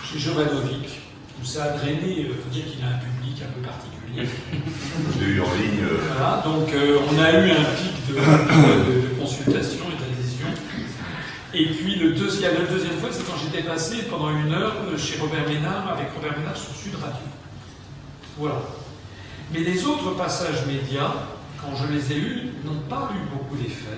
chez 0.04 0.20
Jovanovic, 0.20 1.00
où 1.42 1.46
ça 1.46 1.64
a 1.66 1.70
drainé, 1.78 2.16
il 2.20 2.28
faut 2.28 2.50
dire 2.52 2.66
qu'il 2.66 2.84
a 2.84 2.88
un 2.88 3.00
public 3.00 3.42
un 3.44 3.52
peu 3.54 3.62
particulier. 3.62 4.28
Je 5.20 5.26
l'ai 5.26 5.32
eu 5.34 5.42
en 5.42 5.54
ligne. 5.54 5.84
euh, 5.84 5.98
Voilà, 6.18 6.42
donc 6.44 6.74
euh, 6.74 7.00
on 7.10 7.20
a 7.20 7.32
eu 7.32 7.52
un 7.52 7.64
pic 7.76 8.08
de, 8.10 8.14
de- 8.16 9.02
de 9.02 9.08
consultation 9.20 9.86
et 9.88 10.00
d'adhésion. 10.00 10.48
Et 11.54 11.66
puis 11.68 11.96
le 11.96 12.10
la 12.10 12.66
deuxième 12.72 12.98
fois, 13.00 13.10
c'est 13.12 13.26
quand 13.26 13.38
j'étais 13.42 13.64
passé 13.68 14.04
pendant 14.10 14.30
une 14.32 14.54
heure 14.54 14.76
euh, 14.92 14.98
chez 14.98 15.18
Robert 15.20 15.48
Ménard, 15.48 15.94
avec 15.94 16.08
Robert 16.16 16.38
Ménard 16.38 16.58
sur 16.58 16.76
Sud 16.76 16.94
Radio. 16.96 17.26
Voilà. 18.38 18.62
Mais 19.54 19.60
les 19.62 19.86
autres 19.86 20.12
passages 20.16 20.66
médias, 20.68 21.12
quand 21.62 21.76
je 21.76 21.92
les 21.94 22.12
ai 22.12 22.18
eus, 22.18 22.42
n'ont 22.66 22.82
pas 22.90 23.10
eu 23.14 23.20
beaucoup 23.36 23.56
d'effet. 23.58 23.98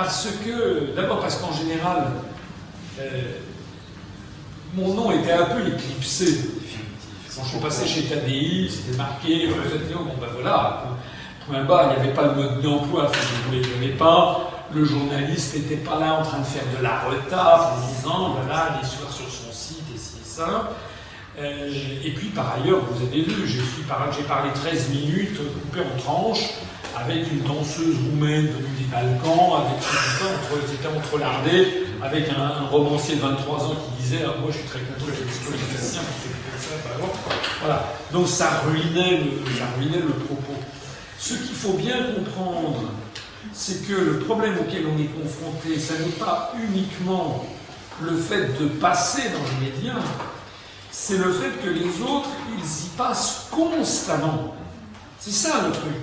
Parce 0.00 0.28
que, 0.44 0.94
d'abord 0.94 1.18
parce 1.18 1.38
qu'en 1.38 1.52
général, 1.52 2.12
euh, 3.00 3.32
mon 4.72 4.94
nom 4.94 5.10
était 5.10 5.32
un 5.32 5.46
peu 5.46 5.66
éclipsé. 5.66 6.38
Quand 7.34 7.42
je 7.42 7.48
suis 7.48 7.58
passé 7.58 7.84
chez 7.84 8.02
TADI, 8.04 8.70
c'était 8.70 8.96
marqué, 8.96 9.48
vous 9.48 9.74
êtes 9.74 9.88
Léo, 9.88 10.04
bon 10.04 10.14
ben 10.20 10.28
voilà, 10.32 10.84
point 11.44 11.64
barre, 11.64 11.90
il 11.90 12.00
n'y 12.00 12.06
avait 12.06 12.14
pas 12.14 12.28
le 12.28 12.34
mode 12.34 12.62
d'emploi, 12.62 13.10
vous 13.10 13.56
ne 13.56 13.60
le 13.60 13.96
pas. 13.96 14.50
Le 14.72 14.84
journaliste 14.84 15.56
n'était 15.56 15.82
pas 15.82 15.98
là 15.98 16.20
en 16.20 16.22
train 16.22 16.38
de 16.38 16.46
faire 16.46 16.62
de 16.78 16.80
la 16.80 17.00
retape 17.00 17.72
en 17.72 17.88
disant, 17.88 18.36
voilà, 18.40 18.78
l'histoire 18.80 19.10
sur 19.12 19.26
son 19.28 19.50
site 19.50 19.82
et 19.92 19.96
et 19.96 20.24
ça. 20.24 20.70
Euh, 21.40 21.72
et 22.04 22.10
puis 22.12 22.28
par 22.28 22.54
ailleurs, 22.54 22.82
vous 22.88 23.04
avez 23.04 23.22
vu, 23.22 23.48
j'ai 23.48 24.22
parlé 24.22 24.52
13 24.54 24.90
minutes, 24.90 25.38
coupé 25.38 25.80
en 25.80 25.98
tranches, 26.00 26.50
avec 27.00 27.30
une 27.32 27.42
danseuse 27.42 27.96
roumaine 28.10 28.46
venue 28.46 28.74
des 28.78 28.84
Balkans, 28.90 29.64
avec 29.64 30.96
entrelardé, 30.96 31.86
avec 32.02 32.28
un, 32.30 32.66
romancier 32.66 33.16
de 33.16 33.20
23 33.20 33.64
ans 33.64 33.74
qui 33.74 34.02
disait 34.02 34.24
ah, 34.26 34.34
Moi 34.40 34.50
je 34.50 34.58
suis 34.58 34.66
très 34.66 34.80
content 34.80 35.06
que 35.06 35.12
comme 35.12 35.78
ça. 35.78 36.00
Voilà. 37.60 37.84
Donc 38.12 38.28
ça 38.28 38.62
ruinait, 38.66 39.18
le, 39.18 39.58
ça 39.58 39.64
ruinait 39.76 40.00
le 40.00 40.12
propos. 40.24 40.54
Ce 41.18 41.34
qu'il 41.34 41.56
faut 41.56 41.74
bien 41.74 41.96
comprendre, 42.14 42.82
c'est 43.52 43.86
que 43.86 43.94
le 43.94 44.18
problème 44.20 44.54
auquel 44.60 44.84
on 44.86 44.98
est 45.00 45.06
confronté, 45.06 45.78
ça 45.78 45.94
n'est 45.94 46.12
pas 46.12 46.52
uniquement 46.68 47.44
le 48.00 48.16
fait 48.16 48.60
de 48.60 48.68
passer 48.68 49.22
dans 49.30 49.60
les 49.60 49.70
médias, 49.70 50.00
c'est 50.90 51.18
le 51.18 51.32
fait 51.32 51.50
que 51.62 51.70
les 51.70 52.00
autres, 52.02 52.30
ils 52.56 52.86
y 52.86 52.88
passent 52.96 53.48
constamment. 53.50 54.54
C'est 55.20 55.32
ça 55.32 55.66
le 55.66 55.72
truc. 55.72 55.94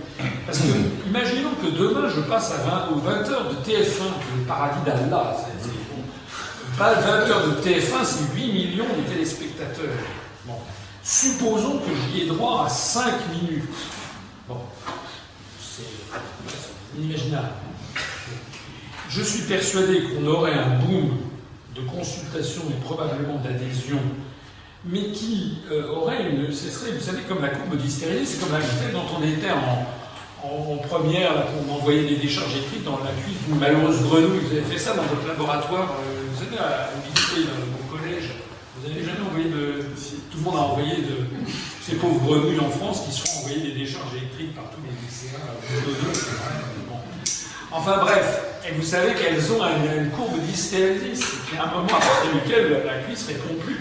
Parce 0.45 0.59
que, 0.59 1.07
imaginons 1.07 1.51
que 1.61 1.68
demain 1.68 2.09
je 2.13 2.22
passe 2.22 2.51
à 2.51 2.57
20, 2.57 2.95
aux 2.95 2.99
20 2.99 3.11
heures 3.30 3.49
de 3.49 3.55
TF1, 3.55 3.63
qui 3.63 3.74
est 3.74 4.38
le 4.38 4.43
paradis 4.47 4.84
d'Allah. 4.86 5.38
Pas 6.78 6.93
20 6.95 7.09
heures 7.30 7.47
de 7.47 7.61
TF1, 7.61 8.03
c'est 8.03 8.36
8 8.36 8.51
millions 8.51 8.86
de 8.86 9.09
téléspectateurs. 9.09 9.95
Bon. 10.45 10.55
Supposons 11.01 11.80
que 11.80 11.91
j'y 12.11 12.24
ai 12.24 12.28
droit 12.28 12.66
à 12.66 12.70
5 12.70 13.13
minutes. 13.32 13.63
Bon. 14.47 14.59
C'est 15.61 16.97
inimaginable. 16.97 17.53
Je 19.09 19.22
suis 19.22 19.43
persuadé 19.43 20.03
qu'on 20.03 20.28
aurait 20.28 20.55
un 20.55 20.80
boom 20.80 21.18
de 21.76 21.82
consultation 21.82 22.63
et 22.70 22.84
probablement 22.84 23.38
d'adhésion 23.38 23.99
mais 24.88 25.07
qui 25.11 25.57
euh, 25.71 25.89
aurait 25.89 26.29
une. 26.29 26.51
Ce 26.51 26.69
serait, 26.69 26.91
vous 26.91 27.03
savez, 27.03 27.23
comme 27.27 27.41
la 27.41 27.49
courbe 27.49 27.75
d'hystérie, 27.77 28.25
c'est 28.25 28.39
comme 28.39 28.53
la 28.53 28.59
vitesse 28.59 28.93
dont 28.93 29.05
on 29.17 29.23
était 29.23 29.51
en, 29.51 30.77
première, 30.88 31.33
là, 31.33 31.47
qu'on 31.49 31.73
envoyait 31.73 32.07
des 32.07 32.17
décharges 32.17 32.53
électriques 32.53 32.83
dans 32.83 32.99
la 33.03 33.11
cuisse 33.23 33.41
d'une 33.47 33.57
malheureuse 33.57 34.03
grenouille. 34.03 34.41
Vous 34.45 34.51
avez 34.51 34.61
fait 34.61 34.77
ça 34.77 34.93
dans 34.93 35.03
votre 35.03 35.27
laboratoire, 35.27 35.95
euh, 35.99 36.21
vous 36.31 36.38
savez, 36.38 36.57
à 36.57 36.89
l'université, 36.93 37.49
dans 37.49 37.65
mon 37.65 37.97
collège. 37.97 38.29
Vous 38.77 38.88
n'avez 38.88 39.01
jamais 39.03 39.25
envoyé 39.27 39.49
de. 39.49 39.86
Tout 40.31 40.38
le 40.38 40.43
monde 40.43 40.55
a 40.55 40.59
envoyé 40.59 40.97
de. 40.97 41.25
Ces 41.81 41.95
pauvres 41.95 42.19
grenouilles 42.19 42.59
en 42.59 42.69
France 42.69 43.05
qui 43.05 43.11
se 43.11 43.27
font 43.27 43.39
envoyer 43.39 43.61
des 43.61 43.79
décharges 43.79 44.13
électriques 44.17 44.55
par 44.55 44.65
tous 44.69 44.81
les 44.81 44.93
lycéens. 45.05 45.38
euh. 45.71 46.55
Enfin 47.71 47.97
bref, 47.99 48.41
et 48.67 48.71
vous 48.73 48.83
savez 48.83 49.13
qu'elles 49.13 49.51
ont 49.51 49.61
une, 49.61 50.09
courbe 50.11 50.39
d'hystérésis, 50.39 51.25
qui 51.49 51.57
à 51.57 51.63
un 51.63 51.71
moment 51.71 51.88
à 51.88 51.99
partir 51.99 52.31
duquel 52.33 52.83
la 52.86 52.99
cuisse 53.03 53.27
répond 53.27 53.53
plus. 53.63 53.79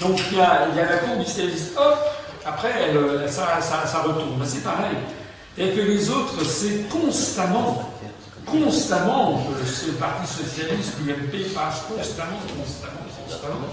Donc 0.00 0.20
il 0.30 0.38
y 0.38 0.40
a, 0.40 0.68
la 0.74 0.96
courbe 0.98 1.24
d'hystérésis, 1.24 1.72
hop, 1.76 1.98
après 2.46 2.94
euh, 2.94 3.28
ça 3.28 4.02
retourne. 4.04 4.38
Ben, 4.38 4.46
c'est 4.46 4.62
pareil. 4.62 4.96
Et 5.56 5.70
que 5.70 5.80
les 5.80 6.08
autres, 6.08 6.44
c'est 6.44 6.88
constamment, 6.88 7.90
constamment, 8.46 9.44
euh, 9.50 9.66
ce 9.66 9.90
Parti 9.92 10.32
Socialiste, 10.32 10.94
l'UMP 11.04 11.52
passe 11.52 11.82
constamment, 11.88 12.38
constamment, 12.56 13.02
constamment. 13.26 13.66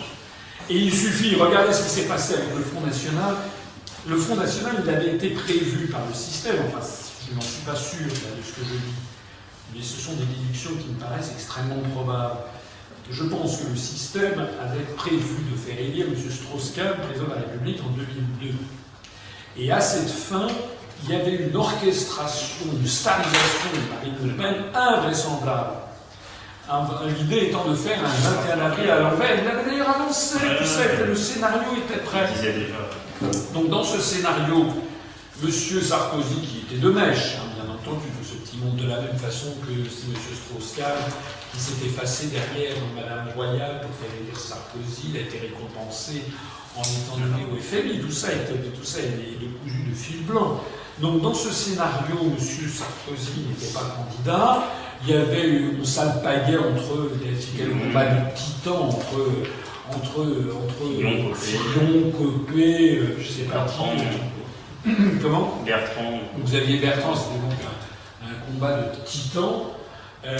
Et 0.67 0.77
il 0.77 0.91
suffit, 0.91 1.35
regardez 1.35 1.73
ce 1.73 1.83
qui 1.83 1.89
s'est 1.89 2.07
passé 2.07 2.33
avec 2.33 2.55
le 2.55 2.63
Front 2.63 2.81
National. 2.81 3.35
Le 4.07 4.17
Front 4.17 4.35
National, 4.35 4.77
il 4.83 4.89
avait 4.89 5.15
été 5.15 5.29
prévu 5.29 5.87
par 5.87 6.01
le 6.07 6.13
système, 6.15 6.55
enfin, 6.67 6.85
je 7.29 7.35
n'en 7.35 7.41
suis 7.41 7.61
pas 7.61 7.75
sûr 7.75 8.05
de 8.05 8.43
ce 8.43 8.51
que 8.51 8.61
je 8.61 8.73
dis, 8.73 8.93
mais 9.75 9.83
ce 9.83 9.99
sont 9.99 10.13
des 10.13 10.25
déductions 10.25 10.71
qui 10.71 10.89
me 10.89 10.99
paraissent 10.99 11.31
extrêmement 11.35 11.81
probables. 11.93 12.37
Je 13.11 13.23
pense 13.23 13.57
que 13.57 13.69
le 13.69 13.75
système 13.75 14.39
avait 14.61 14.83
prévu 14.95 15.43
de 15.51 15.55
faire 15.55 15.79
élire 15.79 16.07
M. 16.07 16.15
Strauss-Kahn 16.15 16.95
président 17.05 17.25
de 17.25 17.29
la 17.29 17.41
République 17.41 17.79
en 17.81 17.89
2002. 17.89 18.55
Et 19.57 19.71
à 19.71 19.79
cette 19.79 20.09
fin, 20.09 20.47
il 21.03 21.11
y 21.11 21.15
avait 21.15 21.35
une 21.35 21.55
orchestration, 21.55 22.65
une 22.73 22.87
starisation 22.87 23.69
de 23.73 23.93
Marine 23.93 24.15
Le 24.23 24.41
Pen 24.41 24.55
invraisemblable. 24.73 25.75
L'idée 27.19 27.49
étant 27.49 27.69
de 27.69 27.75
faire 27.75 27.99
un 27.99 28.57
21 28.57 28.65
avril 28.65 28.89
à 28.89 28.99
l'envers. 28.99 29.39
Il 29.39 29.47
avait 29.47 29.69
d'ailleurs 29.69 29.95
annoncé 29.95 30.39
tout 30.57 30.65
ça, 30.65 30.85
que 30.85 31.03
le 31.03 31.15
scénario 31.15 31.61
était 31.77 31.99
prêt. 31.99 32.27
Donc 33.53 33.69
dans 33.69 33.83
ce 33.83 34.01
scénario, 34.01 34.65
M. 35.43 35.51
Sarkozy, 35.51 36.41
qui 36.41 36.65
était 36.67 36.81
de 36.81 36.89
mèche, 36.89 37.35
hein, 37.37 37.45
bien 37.53 37.71
entendu, 37.71 38.07
de 38.63 38.87
la 38.87 39.01
même 39.01 39.17
façon 39.17 39.47
que 39.65 39.71
M. 39.71 39.85
Strauss-Kahn, 39.87 41.11
qui 41.51 41.59
s'est 41.59 41.85
effacé 41.85 42.27
derrière 42.27 42.75
Mme 42.95 43.33
Royal 43.35 43.81
pour 43.81 43.91
faire 43.95 44.15
élire 44.21 44.39
Sarkozy, 44.39 45.09
il 45.09 45.17
a 45.17 45.21
été 45.21 45.39
récompensé 45.39 46.23
en 46.75 46.81
étant 46.81 47.17
donné 47.17 47.45
au 47.51 47.61
FMI. 47.61 47.99
Tout 47.99 48.11
ça, 48.11 48.31
est, 48.31 48.45
tout 48.45 48.83
ça 48.83 48.99
est, 48.99 49.63
cousu 49.63 49.83
de 49.89 49.95
fil 49.95 50.23
blanc. 50.25 50.61
Donc 50.99 51.21
dans 51.21 51.33
ce 51.33 51.51
scénario, 51.51 52.15
M. 52.21 52.37
Sarkozy 52.39 53.41
n'était 53.49 53.73
pas 53.73 53.95
candidat. 53.97 54.63
Il 55.03 55.13
y 55.13 55.17
avait 55.17 55.47
une 55.49 55.85
s'alpaguait 55.85 56.57
entre 56.57 57.11
le 57.11 57.85
combat 57.85 58.05
de 58.05 58.35
titan 58.35 58.87
entre 58.87 59.19
entre 59.87 60.19
entre 60.19 61.35
Fillon, 61.37 62.11
Copé, 62.11 62.97
euh, 62.97 63.17
je 63.19 63.31
sais 63.31 63.43
pas 63.43 63.65
qui. 63.65 64.89
Comment? 65.21 65.61
Bertrand. 65.65 66.19
Xavier 66.43 66.79
Bertrand, 66.79 67.13
c'était 67.15 67.44
combat 68.45 68.73
de 68.73 69.05
titans. 69.05 69.71
Euh, 70.25 70.37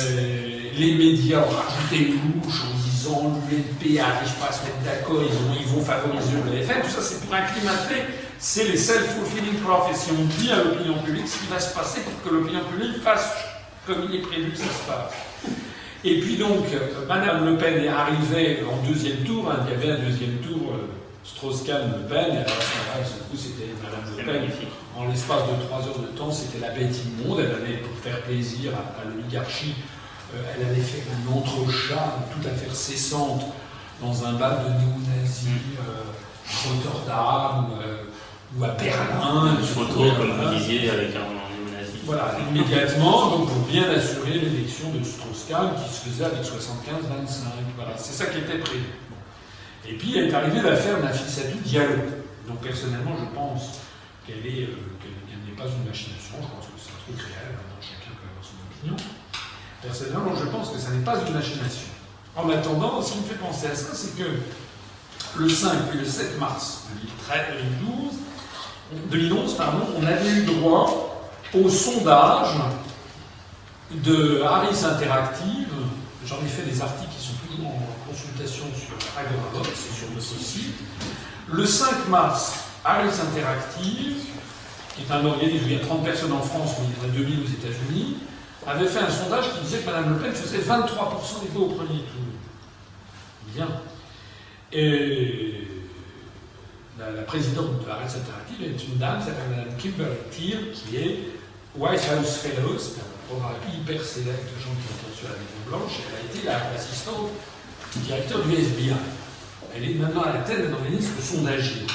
les 0.77 0.95
médias 0.95 1.39
ont 1.39 1.49
rajouté 1.49 2.11
une 2.11 2.41
louche 2.41 2.63
en 2.63 2.77
disant 2.83 3.39
l'UNP 3.49 3.95
n'arrive 3.95 4.33
pas 4.39 4.47
à 4.49 4.51
se 4.51 4.63
mettre 4.65 4.81
d'accord, 4.83 5.21
ils, 5.59 5.67
vont 5.67 5.81
favoriser 5.81 6.31
le 6.43 6.63
FN. 6.63 6.81
Tout 6.81 6.89
ça, 6.89 7.01
c'est 7.01 7.21
pour 7.23 7.35
acclimater 7.35 8.01
c'est 8.39 8.65
les 8.65 8.77
self-fulfilling 8.77 9.59
prophecies. 9.59 10.11
On 10.11 10.25
dit 10.41 10.51
à 10.51 10.57
l'opinion 10.57 10.97
publique 11.03 11.27
ce 11.27 11.39
qui 11.39 11.47
va 11.47 11.59
se 11.59 11.73
passer 11.73 12.01
pour 12.01 12.21
que 12.23 12.35
l'opinion 12.35 12.61
publique 12.65 13.01
fasse 13.01 13.33
comme 13.85 14.07
il 14.09 14.15
est 14.15 14.21
prévu 14.21 14.51
que 14.51 14.57
ça 14.57 14.65
se 14.65 14.87
passe. 14.87 15.13
Et 16.03 16.19
puis 16.19 16.35
donc, 16.37 16.65
Madame 17.07 17.45
Le 17.45 17.57
Pen 17.57 17.83
est 17.83 17.87
arrivée 17.87 18.59
en 18.69 18.87
deuxième 18.87 19.17
tour. 19.17 19.49
Hein, 19.49 19.65
il 19.67 19.73
y 19.73 19.75
avait 19.75 19.99
un 19.99 20.03
deuxième 20.03 20.37
tour, 20.37 20.73
euh, 20.73 20.87
Strauss-Kahn, 21.25 21.91
Le 21.91 22.07
Pen. 22.07 22.35
Et 22.35 22.37
alors, 22.37 22.47
à 22.47 23.03
ce 23.03 23.23
coup, 23.23 23.35
c'était 23.35 23.73
Madame 23.81 24.05
Le 24.17 24.23
Pen. 24.23 24.49
En 24.97 25.07
l'espace 25.07 25.41
de 25.43 25.65
trois 25.65 25.79
heures 25.79 25.99
de 25.99 26.17
temps, 26.17 26.31
c'était 26.31 26.59
la 26.59 26.69
bête 26.69 26.95
immonde. 27.05 27.39
Elle 27.39 27.51
avait, 27.51 27.77
pour 27.77 27.97
faire 27.97 28.21
plaisir 28.21 28.71
à, 28.73 29.01
à 29.01 29.05
l'oligarchie, 29.05 29.75
euh, 30.33 30.41
elle 30.55 30.67
avait 30.67 30.81
fait 30.81 31.03
un 31.11 31.35
entrechat 31.37 32.17
tout 32.31 32.47
à 32.47 32.51
fait 32.51 32.73
cessante 32.73 33.43
dans 34.01 34.25
un 34.25 34.33
bal 34.33 34.59
de 34.65 34.69
néo-nazis, 34.69 35.47
euh, 35.79 36.03
Rotterdam, 36.67 37.69
euh, 37.81 38.03
ou 38.57 38.63
à 38.63 38.69
Berlin. 38.69 39.57
Une 39.59 39.65
photo, 39.65 40.11
comme 40.17 40.31
vous 40.31 40.55
disiez, 40.55 40.89
avec 40.89 41.09
un 41.15 41.19
néo-nazi. 41.19 41.99
Voilà, 42.05 42.35
immédiatement, 42.49 43.31
donc 43.31 43.47
pour 43.47 43.57
bien 43.67 43.89
assurer 43.89 44.39
l'élection 44.39 44.91
de 44.91 45.03
Strauss-Kahn 45.03 45.71
qui 45.75 45.93
se 45.93 46.01
faisait 46.09 46.25
avec 46.25 46.41
75-25. 46.41 47.47
Voilà, 47.75 47.97
c'est 47.97 48.13
ça 48.13 48.25
qui 48.25 48.39
était 48.39 48.59
prévu. 48.59 48.83
Et 49.87 49.93
puis 49.93 50.17
est 50.17 50.33
arrivée 50.33 50.61
l'affaire 50.61 50.99
Nafissatou 51.01 51.57
Diallo. 51.63 51.95
Donc 52.47 52.61
personnellement, 52.61 53.15
je 53.19 53.35
pense 53.35 53.79
euh, 54.29 54.33
qu'elle 54.33 54.43
n'est 54.43 55.55
pas 55.55 55.65
une 55.65 55.87
machination. 55.87 56.35
Je 56.41 56.47
pense 56.47 56.65
que 56.65 56.77
c'est 56.77 56.91
un 56.91 57.13
truc 57.13 57.21
réel. 57.21 57.53
Maintenant, 57.53 57.81
chacun 57.81 58.11
peut 58.17 58.27
avoir 58.29 58.43
son 58.43 58.57
opinion. 58.65 58.95
Personnellement, 59.81 60.35
je 60.35 60.49
pense 60.49 60.69
que 60.69 60.79
ça 60.79 60.89
n'est 60.91 61.03
pas 61.03 61.17
une 61.27 61.33
machination. 61.33 61.89
En 62.35 62.49
attendant, 62.49 63.01
ce 63.01 63.13
qui 63.13 63.19
me 63.19 63.23
fait 63.23 63.35
penser 63.35 63.67
à 63.67 63.75
ça, 63.75 63.93
c'est 63.93 64.17
que 64.17 64.29
le 65.37 65.49
5 65.49 65.71
et 65.93 65.97
le 65.97 66.05
7 66.05 66.39
mars 66.39 66.87
2012, 67.29 68.13
2011, 69.11 69.53
pardon, 69.55 69.85
on 69.97 70.05
avait 70.05 70.29
eu 70.29 70.45
droit 70.45 71.29
au 71.53 71.69
sondage 71.69 72.55
de 73.91 74.41
Harris 74.41 74.83
Interactive. 74.83 75.69
J'en 76.25 76.37
ai 76.43 76.47
fait 76.47 76.63
des 76.63 76.81
articles 76.81 77.11
qui 77.15 77.27
sont 77.27 77.33
toujours 77.47 77.67
en 77.67 77.84
consultation 78.35 78.65
sur 78.75 78.95
Agorabox 79.17 79.69
et 79.69 79.93
sur 79.93 80.09
notre 80.09 80.43
site. 80.43 80.75
Le 81.51 81.65
5 81.65 82.07
mars, 82.09 82.65
Harris 82.83 83.19
Interactive, 83.21 84.15
qui 84.95 85.03
est 85.03 85.11
un 85.11 85.25
organisme 85.25 85.65
où 85.65 85.67
il 85.67 85.73
y 85.73 85.75
a 85.75 85.85
30 85.85 86.03
personnes 86.03 86.31
en 86.31 86.41
France, 86.41 86.71
mais 86.79 86.87
il 86.87 87.03
y 87.03 87.11
en 87.11 87.13
a 87.13 87.17
2000 87.17 87.39
aux 87.43 87.47
États-Unis, 87.47 88.17
avait 88.67 88.87
fait 88.87 88.99
un 88.99 89.09
sondage 89.09 89.53
qui 89.53 89.61
disait 89.61 89.79
que 89.79 89.85
Mme 89.85 90.13
Le 90.13 90.19
Pen 90.19 90.33
faisait 90.33 90.57
23% 90.57 91.41
des 91.43 91.49
voix 91.53 91.67
au 91.67 91.69
premier 91.69 91.99
tour. 91.99 92.25
Bien. 93.53 93.67
Et 94.71 95.67
la, 96.97 97.21
présidente 97.23 97.85
de 97.85 97.89
Harris 97.89 98.05
Interactive 98.05 98.63
est 98.63 98.87
une 98.87 98.97
dame, 98.97 99.19
s'appelle 99.19 99.49
Mme 99.51 99.77
Kimberly 99.77 100.15
Thiel, 100.31 100.71
qui 100.71 100.97
est 100.97 101.19
White 101.77 102.01
House 102.11 102.37
Fellow, 102.37 102.77
c'est 102.79 102.99
un 103.01 103.27
programme 103.29 103.59
hyper 103.71 104.03
sélect 104.03 104.43
de 104.43 104.59
gens 104.61 104.73
qui 104.73 104.87
ont 104.89 105.15
sur 105.15 105.27
la 105.27 105.35
Maison 105.35 105.61
Blanche. 105.67 105.99
Elle 106.09 106.47
a 106.47 106.53
été 106.55 106.73
l'assistante 106.73 107.29
directeur 107.99 108.41
du 108.43 108.53
FBI. 108.53 108.93
Elle 109.75 109.89
est 109.89 109.93
maintenant 109.95 110.23
à 110.23 110.33
la 110.33 110.39
tête 110.39 110.69
d'un 110.69 110.73
organisme 110.73 111.19
sondagier. 111.21 111.85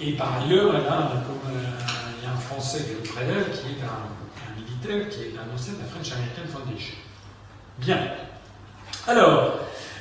Et 0.00 0.12
par 0.12 0.42
ailleurs, 0.42 0.74
elle 0.74 0.86
a, 0.86 1.12
comme 1.26 1.54
euh, 1.54 1.60
il 2.18 2.24
y 2.24 2.26
a 2.26 2.32
un 2.32 2.38
Français 2.38 2.84
qui 2.84 2.92
est 2.92 3.08
auprès 3.08 3.24
d'elle, 3.24 3.50
qui 3.50 3.68
est 3.68 3.82
un, 3.82 4.50
un, 4.50 4.60
militaire, 4.60 5.08
qui 5.08 5.22
est 5.22 5.34
un 5.38 5.54
ancien 5.54 5.74
de 5.74 5.78
la 5.78 5.86
French 5.86 6.12
American 6.12 6.52
Foundation. 6.52 6.96
Bien. 7.78 7.98
Alors, 9.06 9.60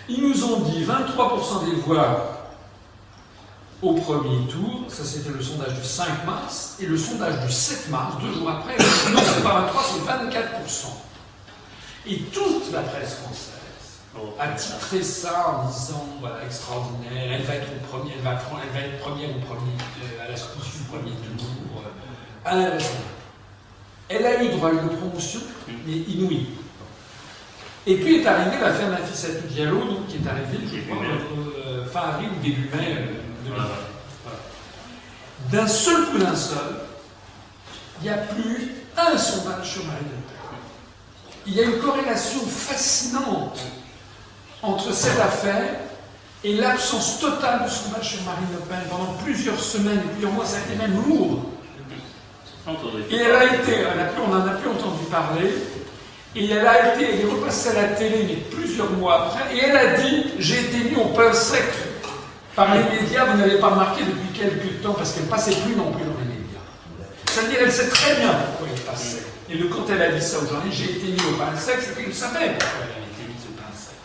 ils 0.09 0.21
nous 0.21 0.43
ont 0.43 0.59
dit 0.61 0.83
23% 0.83 1.69
des 1.69 1.75
voix 1.81 2.31
au 3.81 3.93
premier 3.93 4.47
tour, 4.47 4.85
ça 4.89 5.03
c'était 5.03 5.29
le 5.29 5.41
sondage 5.41 5.75
du 5.75 5.83
5 5.83 6.25
mars, 6.25 6.77
et 6.81 6.85
le 6.87 6.97
sondage 6.97 7.39
du 7.45 7.51
7 7.51 7.89
mars, 7.89 8.15
deux 8.21 8.33
jours 8.33 8.49
après, 8.49 8.77
non, 9.11 9.19
c'est 9.23 9.43
pas 9.43 9.61
23, 9.61 9.83
c'est 9.83 10.11
24%. 10.11 10.87
Et 12.07 12.19
toute 12.31 12.71
la 12.71 12.81
presse 12.81 13.15
française 13.15 13.64
a 14.39 14.47
titré 14.49 15.03
ça 15.03 15.49
en 15.49 15.67
disant, 15.69 16.07
voilà, 16.19 16.43
extraordinaire, 16.45 17.33
elle 17.33 17.43
va 17.43 17.55
être 17.55 17.67
au 17.67 17.85
premier, 17.87 18.13
elle 18.15 18.23
va, 18.23 18.39
elle 18.63 18.81
va 18.81 18.87
être 18.87 18.99
première 18.99 19.29
au 19.29 19.39
premier, 19.39 19.73
euh, 20.03 20.25
à 20.25 20.29
la 20.29 20.33
du 20.33 20.83
premier 20.89 21.11
tour. 21.37 21.83
Euh, 22.47 22.79
elle 24.07 24.25
a 24.25 24.43
eu 24.43 24.49
droit 24.49 24.69
à 24.69 24.73
une 24.73 24.89
promotion, 24.89 25.41
mais 25.85 25.93
inouïe. 25.93 26.47
Et 27.87 27.95
puis 27.97 28.21
est 28.21 28.25
arrivée 28.25 28.57
l'affaire 28.59 28.89
Nafissatou 28.89 29.47
Diallo, 29.47 29.79
donc, 29.79 30.07
qui 30.07 30.17
est 30.17 30.27
arrivée, 30.27 30.59
je 30.71 30.91
crois, 30.91 31.03
euh, 31.65 31.85
fin 31.85 32.01
avril 32.01 32.29
ou 32.37 32.43
début 32.43 32.69
mai. 32.75 32.97
Voilà. 33.47 33.69
D'un 35.51 35.67
seul 35.67 36.05
coup 36.07 36.17
d'un 36.17 36.35
seul, 36.35 36.81
il 38.01 38.03
n'y 38.03 38.09
a 38.09 38.17
plus 38.17 38.75
un 38.97 39.17
sondage 39.17 39.71
sur 39.71 39.81
Pen. 39.83 40.07
Il 41.45 41.53
y 41.53 41.61
a 41.61 41.63
une 41.63 41.79
corrélation 41.79 42.39
fascinante 42.47 43.59
entre 44.65 44.93
cette 44.93 45.19
affaire 45.19 45.75
et 46.43 46.55
l'absence 46.55 47.19
totale 47.19 47.63
de 47.65 47.69
sondage 47.69 48.09
sur 48.09 48.23
Marine 48.23 48.47
Le 48.53 48.59
Pen 48.59 48.79
pendant 48.89 49.13
plusieurs 49.23 49.59
semaines 49.59 49.99
et 49.99 50.09
plusieurs 50.11 50.31
mois, 50.31 50.45
ça 50.45 50.57
a 50.57 50.59
été 50.59 50.75
même 50.75 51.01
lourd. 51.07 51.51
Et 53.11 53.15
elle 53.15 53.35
a 53.35 53.45
été, 53.45 53.85
on 54.23 54.33
n'en 54.33 54.45
a 54.45 54.51
plus 54.51 54.69
entendu 54.69 55.05
parler, 55.11 55.53
et 56.35 56.49
elle 56.49 56.67
a 56.67 56.95
été, 56.95 57.05
elle 57.13 57.21
est 57.21 57.31
repassée 57.31 57.69
à 57.69 57.73
la 57.73 57.87
télé, 57.89 58.25
mais 58.27 58.35
plusieurs 58.57 58.91
mois 58.91 59.27
après, 59.27 59.55
et 59.55 59.59
elle 59.59 59.77
a 59.77 59.97
dit 59.97 60.25
J'ai 60.39 60.61
été 60.61 60.89
mis 60.89 60.95
au 60.95 61.05
pain 61.05 61.31
sec 61.31 61.63
par 62.55 62.73
les 62.73 62.83
médias, 62.83 63.25
vous 63.25 63.37
n'avez 63.37 63.59
pas 63.59 63.69
remarqué 63.69 64.03
depuis 64.03 64.39
quelques 64.39 64.81
temps, 64.81 64.93
parce 64.93 65.13
qu'elle 65.13 65.25
ne 65.25 65.29
passait 65.29 65.51
plus 65.51 65.75
non 65.75 65.91
plus 65.91 66.03
dans 66.05 66.17
les 66.19 66.25
médias. 66.25 66.61
C'est-à-dire, 67.29 67.59
elle 67.61 67.71
sait 67.71 67.89
très 67.89 68.15
bien 68.15 68.33
pourquoi 68.33 68.67
elle 68.73 68.81
passait. 68.81 69.23
Et 69.49 69.55
le, 69.55 69.67
quand 69.67 69.85
elle 69.89 70.01
a 70.01 70.09
dit 70.09 70.21
ça 70.21 70.37
aujourd'hui, 70.39 70.71
j'ai 70.71 70.85
été 70.85 71.07
mis 71.11 71.21
au 71.29 71.37
pain 71.37 71.55
sec, 71.57 71.75
c'est 71.79 71.95
qu'elle 71.95 72.13
savait 72.13 72.55
pourquoi 72.57 72.79
elle 72.81 72.97
avait 72.97 73.11
été 73.13 73.31
mise 73.31 73.45
au 73.47 73.53
pain 73.61 73.69
sec. 73.77 73.95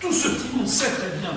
Tout 0.00 0.12
ce 0.12 0.28
petit 0.28 0.56
monde 0.56 0.68
sait 0.68 0.90
très 0.90 1.08
bien 1.20 1.30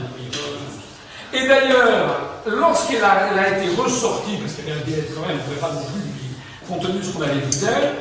Et 1.33 1.47
d'ailleurs, 1.47 2.41
lorsqu'elle 2.45 3.03
a, 3.03 3.57
été 3.57 3.75
ressortie, 3.75 4.37
parce 4.37 4.53
qu'elle 4.53 4.73
a 4.73 4.81
dit 4.85 4.93
quand 5.15 5.21
même, 5.21 5.31
elle 5.31 5.35
ne 5.37 5.41
pouvait 5.41 5.55
pas 5.55 5.71
non 5.71 5.81
plus, 5.81 6.67
compte 6.67 6.81
tenu 6.81 6.99
de 6.99 7.03
ce 7.03 7.11
qu'on 7.11 7.21
avait 7.21 7.39
dit 7.39 7.59
d'elle, 7.59 7.93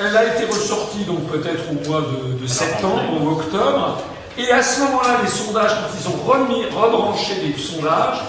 elle 0.00 0.16
a 0.16 0.36
été 0.36 0.44
ressortie 0.46 1.04
donc 1.04 1.26
peut-être 1.28 1.64
au 1.70 1.88
mois 1.88 2.02
de, 2.02 2.38
de 2.42 2.46
septembre 2.46 3.22
ou 3.22 3.30
octobre, 3.30 4.02
et 4.38 4.50
à 4.50 4.62
ce 4.62 4.80
moment-là, 4.80 5.20
les 5.22 5.28
sondages, 5.28 5.72
quand 5.72 5.98
ils 5.98 6.08
ont 6.08 6.30
remis, 6.30 6.64
rebranché 6.66 7.34
les 7.42 7.56
sondages, 7.60 8.20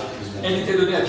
elle 0.44 0.60
était 0.60 0.74
donnée 0.74 0.96
à 0.96 1.02
15%. 1.02 1.06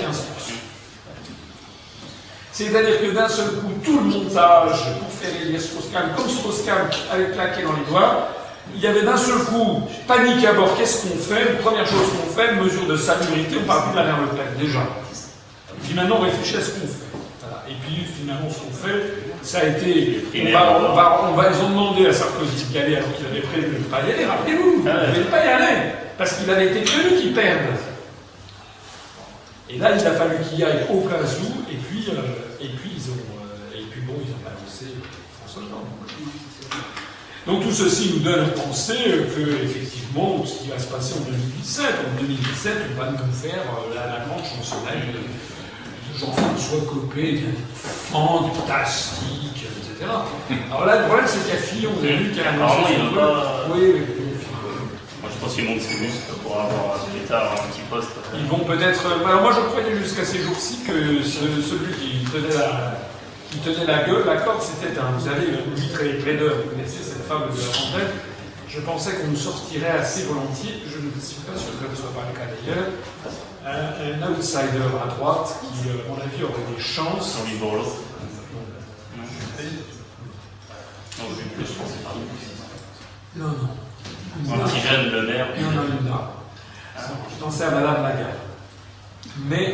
C'est-à-dire 2.53 3.01
que 3.01 3.07
d'un 3.07 3.27
seul 3.27 3.47
coup, 3.47 3.71
tout 3.83 3.99
le 3.99 4.05
montage 4.05 4.79
pour 4.99 5.11
faire 5.11 5.41
élire 5.41 5.59
Strauss-Kahn, 5.59 6.13
comme 6.15 6.29
Strauss-Kahn 6.29 6.89
avait 7.11 7.31
claqué 7.31 7.63
dans 7.63 7.73
les 7.73 7.83
doigts, 7.89 8.29
il 8.75 8.81
y 8.81 8.87
avait 8.87 9.03
d'un 9.03 9.17
seul 9.17 9.39
coup 9.45 9.81
panique 10.07 10.45
à 10.45 10.53
bord. 10.53 10.77
Qu'est-ce 10.77 11.07
qu'on 11.07 11.17
fait 11.17 11.57
Première 11.61 11.87
chose 11.87 12.07
qu'on 12.11 12.31
fait, 12.31 12.55
mesure 12.55 12.85
de 12.87 12.97
salubrité, 12.97 13.57
on 13.61 13.65
parle 13.65 13.91
plus 13.91 13.99
de 13.99 14.05
mer 14.05 14.17
Le 14.21 14.37
Pen, 14.37 14.47
déjà. 14.59 14.79
Puis 15.83 15.93
maintenant, 15.93 16.17
on 16.19 16.23
réfléchit 16.23 16.57
à 16.57 16.61
ce 16.61 16.71
qu'on 16.71 16.87
fait. 16.87 17.19
Voilà. 17.41 17.63
Et 17.69 17.73
puis 17.81 18.03
finalement, 18.05 18.49
ce 18.49 18.59
qu'on 18.59 18.87
fait, 18.87 19.13
ça 19.41 19.59
a 19.59 19.65
été. 19.65 20.25
On 20.35 20.51
va, 20.51 20.79
on 20.79 20.95
va, 20.95 21.29
on 21.29 21.33
va, 21.35 21.49
ils 21.51 21.65
ont 21.65 21.69
demandé 21.69 22.07
à 22.07 22.13
Sarkozy 22.13 22.65
d'y 22.65 22.77
aller 22.77 22.95
alors 22.97 23.13
qu'il 23.15 23.25
avait 23.27 23.41
prévu 23.41 23.67
de 23.67 23.79
ne 23.79 23.83
pas 23.83 24.01
y 24.07 24.13
aller. 24.13 24.25
Rappelez-vous, 24.25 24.73
il 24.79 24.83
ne 24.83 25.15
devait 25.15 25.29
pas 25.29 25.45
y 25.45 25.47
aller. 25.47 25.91
Parce 26.17 26.33
qu'il 26.33 26.49
avait 26.49 26.67
été 26.67 26.81
prévu 26.81 27.21
qu'il 27.21 27.33
perde. 27.33 27.75
Et 29.69 29.77
là, 29.77 29.91
il 29.97 30.05
a 30.05 30.11
fallu 30.11 30.35
qu'il 30.47 30.59
y 30.59 30.63
aille 30.63 30.85
au 30.89 31.01
cas 31.01 31.17
où, 31.17 31.71
et 31.71 31.75
puis, 31.75 32.05
euh, 32.09 32.61
et 32.61 32.67
puis 32.67 32.91
ils 32.95 33.09
ont, 33.09 33.15
euh, 33.15 33.77
et 33.77 33.81
puis 33.89 34.01
bon, 34.01 34.13
ils 34.23 34.31
ont 34.31 34.43
balancé 34.43 34.85
François 35.41 35.63
Hollande. 35.63 35.89
Donc 37.45 37.61
tout 37.63 37.71
ceci 37.71 38.13
nous 38.15 38.19
donne 38.19 38.45
à 38.45 38.47
penser 38.49 38.95
que 39.35 39.63
effectivement, 39.63 40.43
ce 40.45 40.63
qui 40.63 40.69
va 40.69 40.79
se 40.79 40.87
passer 40.87 41.13
en 41.19 41.25
2017, 41.29 41.85
en 41.85 42.19
2017, 42.21 42.73
on 42.95 42.99
va 43.01 43.11
nous 43.11 43.17
faire 43.33 43.61
euh, 43.61 43.93
la, 43.93 44.05
la 44.19 44.25
grande 44.25 44.41
chansonnette 44.43 45.13
de 45.13 46.17
Jean-François 46.19 46.79
Copé, 46.89 47.43
fantastique, 48.11 49.61
etc. 49.77 50.09
Alors 50.71 50.85
là, 50.85 51.01
le 51.01 51.05
problème, 51.05 51.25
c'est 51.27 51.51
a 51.51 51.57
Fillon, 51.57 51.91
vous 51.97 52.03
avez 52.05 52.15
vu 52.17 52.29
qu'il 52.31 52.41
y 52.41 52.45
a 52.45 52.51
un 52.51 52.55
Apparemment, 52.55 52.87
il 52.89 53.15
va 53.15 53.21
pas- 53.21 53.65
Oui, 53.73 53.81
oui, 53.93 54.01
oui. 54.07 54.25
Moi, 55.21 55.29
je 55.33 55.39
pense 55.43 55.55
qu'il 55.55 55.65
monte 55.65 55.81
ses 55.81 55.99
muscles 56.01 56.33
pour 56.43 56.53
avoir 56.59 56.97
plus 57.05 57.21
tard 57.27 57.53
un 57.53 57.69
petit 57.69 57.81
poste. 57.89 58.09
Ils 58.37 58.45
vont 58.47 58.59
peut-être. 58.65 59.03
euh, 59.05 59.25
Alors 59.27 59.41
moi, 59.41 59.51
je 59.55 59.61
croyais 59.69 59.95
jusqu'à 59.97 60.25
ces 60.25 60.39
jours-ci 60.41 60.79
que 60.87 61.21
ce- 61.23 61.61
celui 61.61 61.93
qui 61.93 62.25
tenait 62.31 62.53
la, 62.55 62.97
qui 63.51 63.57
tenait 63.59 63.85
la 63.85 64.03
gueule, 64.03 64.23
la 64.25 64.37
corde, 64.37 64.61
c'était 64.61 64.97
un. 64.99 65.11
Vous 65.17 65.25
savez, 65.25 65.47
Louis 65.47 65.89
Trader, 65.93 66.49
vous 66.63 66.69
connaissez 66.71 67.01
fable 67.27 67.51
de 67.53 67.57
la 67.57 67.63
Fontaine. 67.63 68.11
Je 68.67 68.79
pensais 68.81 69.13
qu'on 69.13 69.27
nous 69.27 69.37
sortirait 69.37 69.91
assez 69.99 70.23
volontiers, 70.23 70.81
je 70.85 70.97
ne 70.97 71.11
suis 71.21 71.41
pas 71.41 71.55
sûr 71.57 71.71
que 71.79 71.85
ce 71.85 71.91
ne 71.91 71.95
soit 71.95 72.13
pas 72.13 72.25
le 72.27 72.33
cas 72.37 72.47
d'ailleurs, 72.51 72.87
un, 73.65 74.23
un 74.23 74.31
outsider 74.31 74.87
à 75.03 75.07
droite 75.07 75.49
qui, 75.61 75.89
euh, 75.89 76.05
à 76.05 76.07
mon 76.09 76.17
avis, 76.21 76.43
aurait 76.43 76.67
des 76.75 76.81
chances. 76.81 77.35
Jean-Louis 77.37 77.57
Borloo. 77.59 77.85
Non. 77.85 78.27
Non, 81.17 81.25
plus, 81.55 81.65
je 81.65 81.73
pas 81.73 81.85
le 84.97 85.21
maire. 85.27 85.47
Non, 85.61 85.71
non, 85.71 85.83
non. 86.11 86.21
Je 86.97 87.37
pensais 87.43 87.63
à 87.63 87.71
Madame 87.71 88.03
Lagarde. 88.03 88.39
Mais 89.45 89.65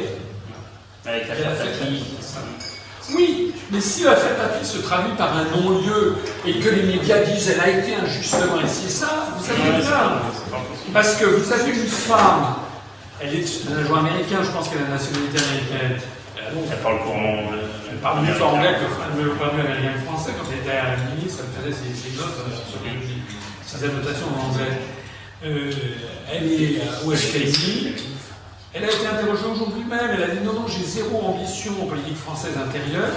Avec 1.05 1.27
la 1.27 1.35
Elle 1.35 1.45
a 1.45 1.55
fait 1.55 1.73
Fataki. 1.73 2.03
Oui, 3.15 3.53
mais 3.71 3.81
si 3.81 4.03
la 4.03 4.15
fête 4.15 4.37
à 4.39 4.63
se 4.63 4.77
traduit 4.79 5.13
par 5.17 5.35
un 5.35 5.45
non-lieu 5.45 6.17
et 6.45 6.59
que 6.59 6.69
les 6.69 6.83
médias 6.83 7.19
disent 7.23 7.49
elle 7.49 7.61
a 7.61 7.69
été 7.69 7.95
injustement 7.95 8.59
et 8.63 8.67
ça, 8.67 9.27
vous 9.37 9.43
c'est 9.43 9.53
c'est 9.53 9.89
pas 9.89 10.57
possible. 10.57 10.93
Parce 10.93 11.15
que 11.15 11.25
vous 11.25 11.51
avez 11.51 11.71
une 11.71 11.87
femme, 11.87 12.55
elle 13.19 13.35
est 13.35 13.45
un 13.71 13.83
agent 13.83 13.95
américain, 13.95 14.37
je 14.43 14.49
pense 14.51 14.69
qu'elle 14.69 14.79
a 14.79 14.89
la 14.89 14.95
nationalité 14.95 15.37
américaine. 15.37 16.01
Elle, 16.37 16.77
parle 16.79 16.99
couramment 16.99 17.51
elle 17.89 17.97
parle 17.97 18.25
mieux 18.25 18.43
anglais 18.43 18.75
que 18.75 19.23
le 19.23 19.31
parle 19.31 19.55
mieux 19.55 19.61
américain 19.61 19.99
français. 20.05 20.31
Quand 20.37 20.47
elle 20.51 20.59
était 20.59 20.77
à 20.77 20.95
la 20.95 21.15
ministre, 21.15 21.43
elle 21.43 21.71
faisait 21.71 21.83
ses, 21.93 22.17
notes, 22.17 22.37
euh, 22.39 22.55
sur 22.55 23.79
ses 23.79 23.85
annotations 23.85 24.27
en 24.27 24.49
anglais. 24.49 24.77
Euh, 25.43 25.71
elle 26.31 26.51
est 26.51 26.81
au 27.05 27.11
FPI. 27.11 27.93
Elle 28.73 28.85
a 28.85 28.87
été 28.87 29.05
interrogée 29.05 29.45
aujourd'hui 29.51 29.83
même. 29.83 30.11
Elle 30.13 30.23
a 30.23 30.27
dit 30.27 30.43
non, 30.45 30.53
non, 30.53 30.65
j'ai 30.67 30.83
zéro 30.83 31.21
ambition 31.25 31.73
en 31.81 31.85
politique 31.87 32.17
française 32.17 32.53
intérieure. 32.57 33.09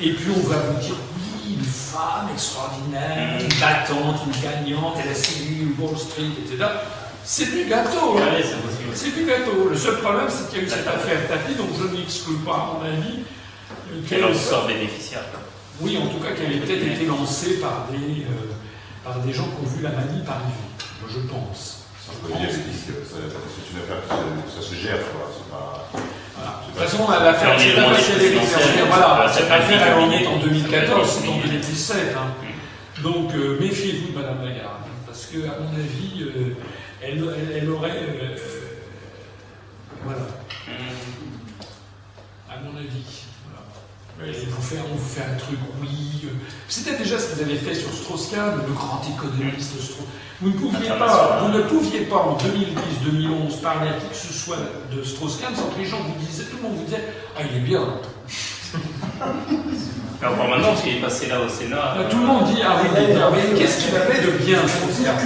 Et 0.00 0.12
puis 0.12 0.26
on 0.36 0.48
va 0.48 0.56
vous 0.56 0.80
dire 0.80 0.94
oui, 1.16 1.54
une 1.54 1.64
femme 1.64 2.28
extraordinaire, 2.32 3.38
une 3.40 3.60
battante, 3.60 4.20
une 4.26 4.42
gagnante, 4.42 4.96
elle 5.02 5.12
a 5.12 5.14
séduit 5.14 5.74
Wall 5.78 5.96
Street, 5.96 6.30
etc. 6.44 6.64
C'est 7.22 7.46
du 7.54 7.64
gâteau. 7.64 8.18
hein. 8.18 8.42
C'est 8.94 9.14
du 9.14 9.24
gâteau. 9.24 9.68
Le 9.70 9.76
seul 9.76 9.98
problème, 10.00 10.26
c'est 10.28 10.50
qu'il 10.50 10.58
y 10.58 10.62
a 10.62 10.64
eu 10.66 10.68
cette 10.68 10.86
affaire 10.86 11.28
tapis, 11.28 11.54
donc 11.54 11.68
je 11.78 11.96
n'exclus 11.96 12.36
pas, 12.44 12.52
à 12.52 12.78
mon 12.78 12.84
avis, 12.84 13.20
Quel 14.08 14.20
qu'elle 14.20 14.30
en 14.30 14.34
sort 14.34 14.66
bénéficiaire 14.66 15.22
oui, 15.80 15.98
en 15.98 16.06
tout 16.06 16.22
cas, 16.22 16.32
qu'elle 16.32 16.52
ait 16.52 16.60
peut-être 16.60 16.86
été 16.86 17.04
lancée 17.06 17.58
par 17.60 17.88
des, 17.90 18.22
euh, 18.22 18.52
par 19.02 19.18
des 19.20 19.32
gens 19.32 19.44
qui 19.44 19.64
ont 19.66 19.68
vu 19.76 19.82
la 19.82 19.90
manie. 19.90 20.22
Moi, 20.24 21.10
je 21.12 21.18
pense. 21.26 21.83
C'est 22.04 23.70
une 23.72 23.82
affaire 23.82 24.00
qui 24.02 24.50
se- 24.50 24.62
ça 24.62 24.68
se 24.68 24.74
gère, 24.74 24.98
quoi. 25.12 25.30
C'est 25.34 25.50
pas. 25.50 25.88
Voilà. 26.36 26.60
De 26.60 26.72
toute 26.72 26.82
façon, 26.82 27.08
l'affaire, 27.10 27.58
c'est 27.58 27.74
pas. 27.74 27.80
Voilà, 28.88 29.32
cette 29.32 29.42
c'est 29.44 29.48
pas 29.48 29.54
affaire, 29.56 29.98
en 29.98 30.10
est 30.10 30.26
en 30.26 30.38
2014, 30.38 31.08
c'est 31.10 31.28
en 31.28 31.32
fini. 31.32 31.40
2017. 31.44 32.16
hein. 32.16 32.34
Donc, 33.02 33.32
euh, 33.34 33.58
méfiez-vous 33.60 34.12
de 34.12 34.16
Madame 34.18 34.44
Lagarde, 34.44 34.82
parce 35.06 35.26
que, 35.26 35.38
à 35.46 35.58
mon 35.60 35.74
avis, 35.74 36.22
euh, 36.22 36.56
elle, 37.02 37.18
elle- 37.18 37.56
elle 37.62 37.70
aurait. 37.70 37.90
euh, 37.90 38.36
voilà, 40.04 40.20
à 42.50 42.60
mon 42.62 42.76
avis. 42.78 43.22
Voilà. 44.16 44.30
Et 44.32 44.46
vous 44.46 44.62
fait- 44.62 44.76
on 44.90 44.94
vous 44.94 45.04
fait 45.08 45.22
un 45.22 45.36
truc, 45.36 45.58
oui. 45.80 46.22
euh, 46.24 46.28
C'était 46.68 46.96
déjà 46.96 47.18
ce 47.18 47.32
qu'ils 47.34 47.42
avaient 47.44 47.56
fait 47.56 47.74
sur 47.74 47.92
Strauss-Kahn, 47.92 48.60
le 48.66 48.72
grand 48.72 49.02
économiste 49.16 49.80
Strauss. 49.80 50.06
Vous 50.40 50.48
ne 50.50 50.54
pouviez 50.54 50.90
pas, 50.98 51.40
vous 51.42 51.56
ne 51.56 51.62
pouviez 51.62 52.00
pas 52.00 52.16
en 52.16 52.36
2010-2011 52.36 53.60
parler 53.62 53.90
à 53.90 53.92
qui 53.94 54.08
que 54.08 54.16
ce 54.16 54.32
soit 54.32 54.56
de 54.92 55.02
Strauss-Kahn 55.02 55.54
sans 55.54 55.68
que 55.68 55.78
les 55.78 55.86
gens 55.86 55.98
vous 55.98 56.26
disaient, 56.26 56.44
tout 56.44 56.56
le 56.56 56.62
monde 56.62 56.78
vous 56.78 56.84
disait, 56.84 57.04
ah 57.36 57.40
il 57.48 57.56
est 57.58 57.60
bien. 57.60 57.82
Encore 60.22 60.48
maintenant, 60.48 60.68
parce 60.68 60.82
qu'il 60.82 60.96
est 60.96 61.00
passé 61.00 61.28
là 61.28 61.40
au 61.40 61.48
Sénat. 61.48 61.96
Tout 62.10 62.18
le 62.18 62.26
monde 62.26 62.44
dit, 62.46 62.60
ah 62.64 62.80
oui, 62.82 62.88
il 62.96 63.10
est 63.10 63.14
bien. 63.14 63.30
Mais 63.30 63.58
qu'est-ce 63.58 63.84
qu'il 63.84 63.94
avait 63.94 64.20
de 64.20 64.32
bien, 64.44 64.58
Strauss-Kahn? 64.66 65.16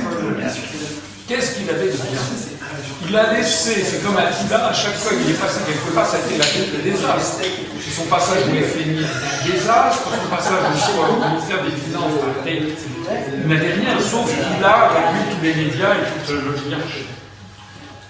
Qu'est-ce 1.26 1.56
qu'il 1.56 1.70
avait 1.70 1.86
de 1.86 1.92
bien? 1.92 2.57
Il 3.06 3.16
a 3.16 3.32
laissé, 3.32 3.84
c'est 3.84 4.02
comme 4.02 4.16
Attila, 4.16 4.66
à 4.66 4.72
chaque 4.72 4.96
fois 4.96 5.12
qu'il 5.16 5.30
est 5.30 5.38
passé 5.38 5.60
quelque 5.64 5.94
part, 5.94 6.04
ça 6.04 6.16
a 6.16 6.20
été 6.20 6.36
la 6.36 6.44
tête 6.44 6.76
de 6.76 6.82
désastre. 6.82 7.38
C'est 7.80 7.94
son 7.94 8.06
passage 8.10 8.42
au 8.42 8.50
FMI, 8.50 9.06
c'était 9.06 9.30
un 9.30 9.54
désastre. 9.54 10.08
Son 10.10 10.28
passage 10.28 10.62
au 10.66 10.76
soir 10.76 11.10
au 11.14 11.28
ministère 11.30 11.62
des 11.62 11.70
Finances, 11.78 12.18
il 12.46 13.48
n'avait 13.48 13.72
rien, 13.74 14.00
sauf 14.00 14.26
qu'il 14.26 14.64
a 14.64 14.88
réduit 14.90 15.24
tous 15.30 15.42
les 15.42 15.54
médias 15.54 15.94
et 15.94 16.26
toute 16.26 16.42
l'oligarchie. 16.42 17.06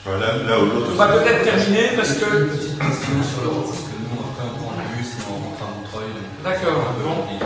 Enfin, 0.01 0.19
là, 0.19 0.41
là 0.49 0.59
où 0.59 0.67
l'autre. 0.67 0.89
On 0.93 0.97
va 0.97 1.09
peut-être 1.09 1.45
terminer 1.45 1.93
parce 1.95 2.15
que. 2.15 2.25
Une 2.25 2.49
petite 2.49 2.79
question 2.79 3.21
sur 3.29 3.45
l'Europe, 3.45 3.69
parce 3.69 3.85
que 3.93 3.97
nous, 4.01 4.17
après, 4.25 4.49
on 4.49 4.57
prend 4.57 4.73
le 4.73 4.97
bus 4.97 5.09
et 5.13 5.23
on 5.29 5.37
rentre 5.37 5.63
à 5.63 5.69
Montreuil. 5.69 6.17
D'accord, 6.43 6.81
c'est 6.81 6.89
un 6.89 6.95
peu 6.97 7.05
bon. 7.05 7.15
compliqué. 7.29 7.45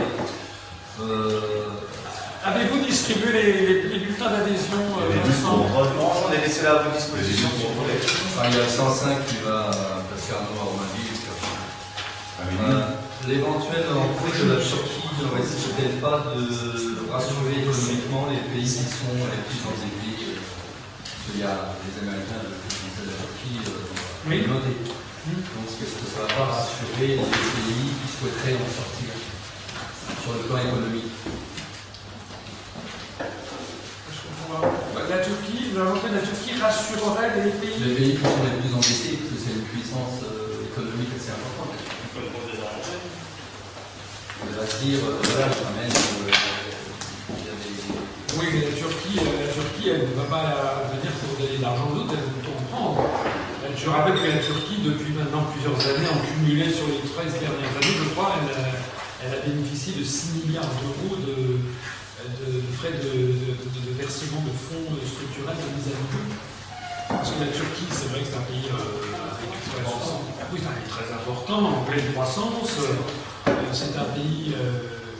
Euh, 1.01 1.63
Distribué 3.03 3.35
les, 3.35 3.51
les- 3.67 3.83
les 3.91 3.99
bulletins 3.99 4.31
d'adhésion 4.31 4.79
euh, 4.95 5.11
Les 5.11 5.19
Vincent 5.27 5.59
pour 5.59 5.75
Non, 5.75 6.23
on 6.23 6.31
est 6.31 6.39
laissé 6.39 6.63
là 6.63 6.79
à 6.79 6.83
votre 6.87 6.95
disposition 6.95 7.51
si 7.51 7.67
vous 7.67 7.75
voulez. 7.83 7.99
enfin, 7.99 8.47
il 8.47 8.55
y 8.55 8.61
a 8.63 8.67
105 8.69 9.27
qui 9.27 9.43
va 9.43 9.67
Pascarno 10.07 10.55
à 10.55 10.63
Romainville. 10.71 11.11
puis 11.11 11.27
après. 11.27 11.51
Ah 12.39 12.47
oui. 12.47 12.55
Euh, 12.63 13.27
L'éventuel 13.27 13.83
entrée 13.91 14.31
de 14.39 14.55
la 14.55 14.59
Turquie 14.63 15.03
ne 15.19 15.27
risque-t-elle 15.35 15.99
pas 15.99 16.31
de 16.31 17.11
rassurer 17.11 17.59
économiquement 17.59 18.31
les 18.31 18.39
pays 18.55 18.71
qui 18.71 18.87
sont 18.87 19.19
les 19.19 19.43
plus 19.51 19.59
endettés 19.67 20.23
euh, 20.23 20.39
Parce 20.39 21.27
qu'il 21.27 21.43
y 21.43 21.43
a 21.43 21.75
les 21.83 21.95
Américains, 22.07 22.39
de 22.39 22.55
la 22.55 23.15
Turquie, 23.19 23.59
euh, 23.67 24.31
Oui. 24.31 24.47
Donc 24.47 24.63
est-ce 24.63 25.75
que 25.75 26.07
ça 26.07 26.23
va 26.23 26.31
pas 26.39 26.47
rassurer 26.55 27.19
les 27.19 27.27
pays 27.27 27.91
qui 27.99 28.07
souhaiteraient 28.15 28.63
en 28.63 28.71
sortir 28.71 29.11
sur 30.23 30.31
le 30.39 30.47
plan 30.47 30.55
économique 30.63 31.11
Je 33.19 34.19
comprends 34.19 34.31
pas. 34.31 34.32
La 34.43 35.19
Turquie, 35.23 35.71
de 35.71 35.79
la 35.79 36.19
Turquie 36.19 36.59
rassurerait 36.59 37.31
les 37.39 37.51
pays. 37.63 37.79
Les 37.79 37.95
pays 37.95 38.11
qui 38.11 38.23
sont 38.23 38.43
les 38.43 38.59
plus 38.59 38.75
endettés, 38.75 39.15
parce 39.23 39.31
que 39.31 39.39
c'est 39.39 39.55
une 39.55 39.67
puissance 39.71 40.19
euh, 40.27 40.67
économique 40.67 41.15
assez 41.15 41.31
importante. 41.31 41.71
Va 44.51 44.67
se 44.67 44.83
dire, 44.83 44.99
euh, 44.99 45.15
voilà, 45.23 45.47
je 45.47 45.63
ramène, 45.63 45.87
euh. 45.87 46.35
Oui, 48.35 48.45
mais 48.51 48.67
la 48.67 48.75
Turquie, 48.75 49.15
euh, 49.23 49.47
la 49.47 49.51
Turquie, 49.53 49.89
elle 49.95 50.11
ne 50.11 50.15
va 50.19 50.27
pas 50.27 50.91
venir 50.91 51.11
pour 51.23 51.39
donner 51.39 51.57
de 51.57 51.63
l'argent 51.63 51.87
aux 51.87 52.03
autres, 52.03 52.11
elle 52.11 52.27
veut 52.27 52.43
tout 52.43 52.51
en 52.51 52.59
prendre. 52.67 52.99
Je 53.63 53.89
rappelle 53.89 54.19
que 54.19 54.27
la 54.27 54.43
Turquie, 54.43 54.83
depuis 54.83 55.15
maintenant 55.15 55.47
plusieurs 55.55 55.79
années, 55.87 56.11
en 56.11 56.19
cumulé 56.19 56.67
sur 56.67 56.91
les 56.91 56.99
13 56.99 57.39
dernières 57.39 57.71
années, 57.79 57.95
je 57.95 58.11
crois, 58.11 58.43
elle 58.43 58.51
a, 58.51 58.75
elle 59.23 59.39
a 59.39 59.41
bénéficié 59.47 59.95
de 59.95 60.03
6 60.03 60.43
milliards 60.43 60.67
d'euros 60.83 61.15
de, 61.15 61.63
de, 62.39 62.61
de 62.67 62.71
frais 62.71 62.91
de, 62.93 63.09
de- 63.09 63.57
de- 63.69 63.83
de 63.87 63.93
versement 63.97 64.41
de 64.41 64.53
fonds 64.55 64.95
structurels 65.05 65.57
de 65.57 65.69
mise 65.75 65.87
à 65.87 65.95
niveau. 65.97 66.23
Parce 67.09 67.31
que 67.31 67.39
la 67.43 67.51
Turquie, 67.51 67.87
c'est 67.91 68.09
vrai 68.09 68.21
que 68.21 68.27
c'est 68.27 68.37
un 68.37 68.47
pays 68.47 68.67
euh, 68.71 69.13
oui, 70.51 70.59
c'est 70.61 70.67
un 70.67 70.71
pays 70.71 70.89
très 70.89 71.13
important, 71.13 71.59
en 71.65 71.83
pleine 71.85 72.11
croissance. 72.13 72.77
Euh, 72.79 73.63
C'est 73.71 73.95
un 73.97 74.05
pays, 74.13 74.53
euh, 74.55 75.17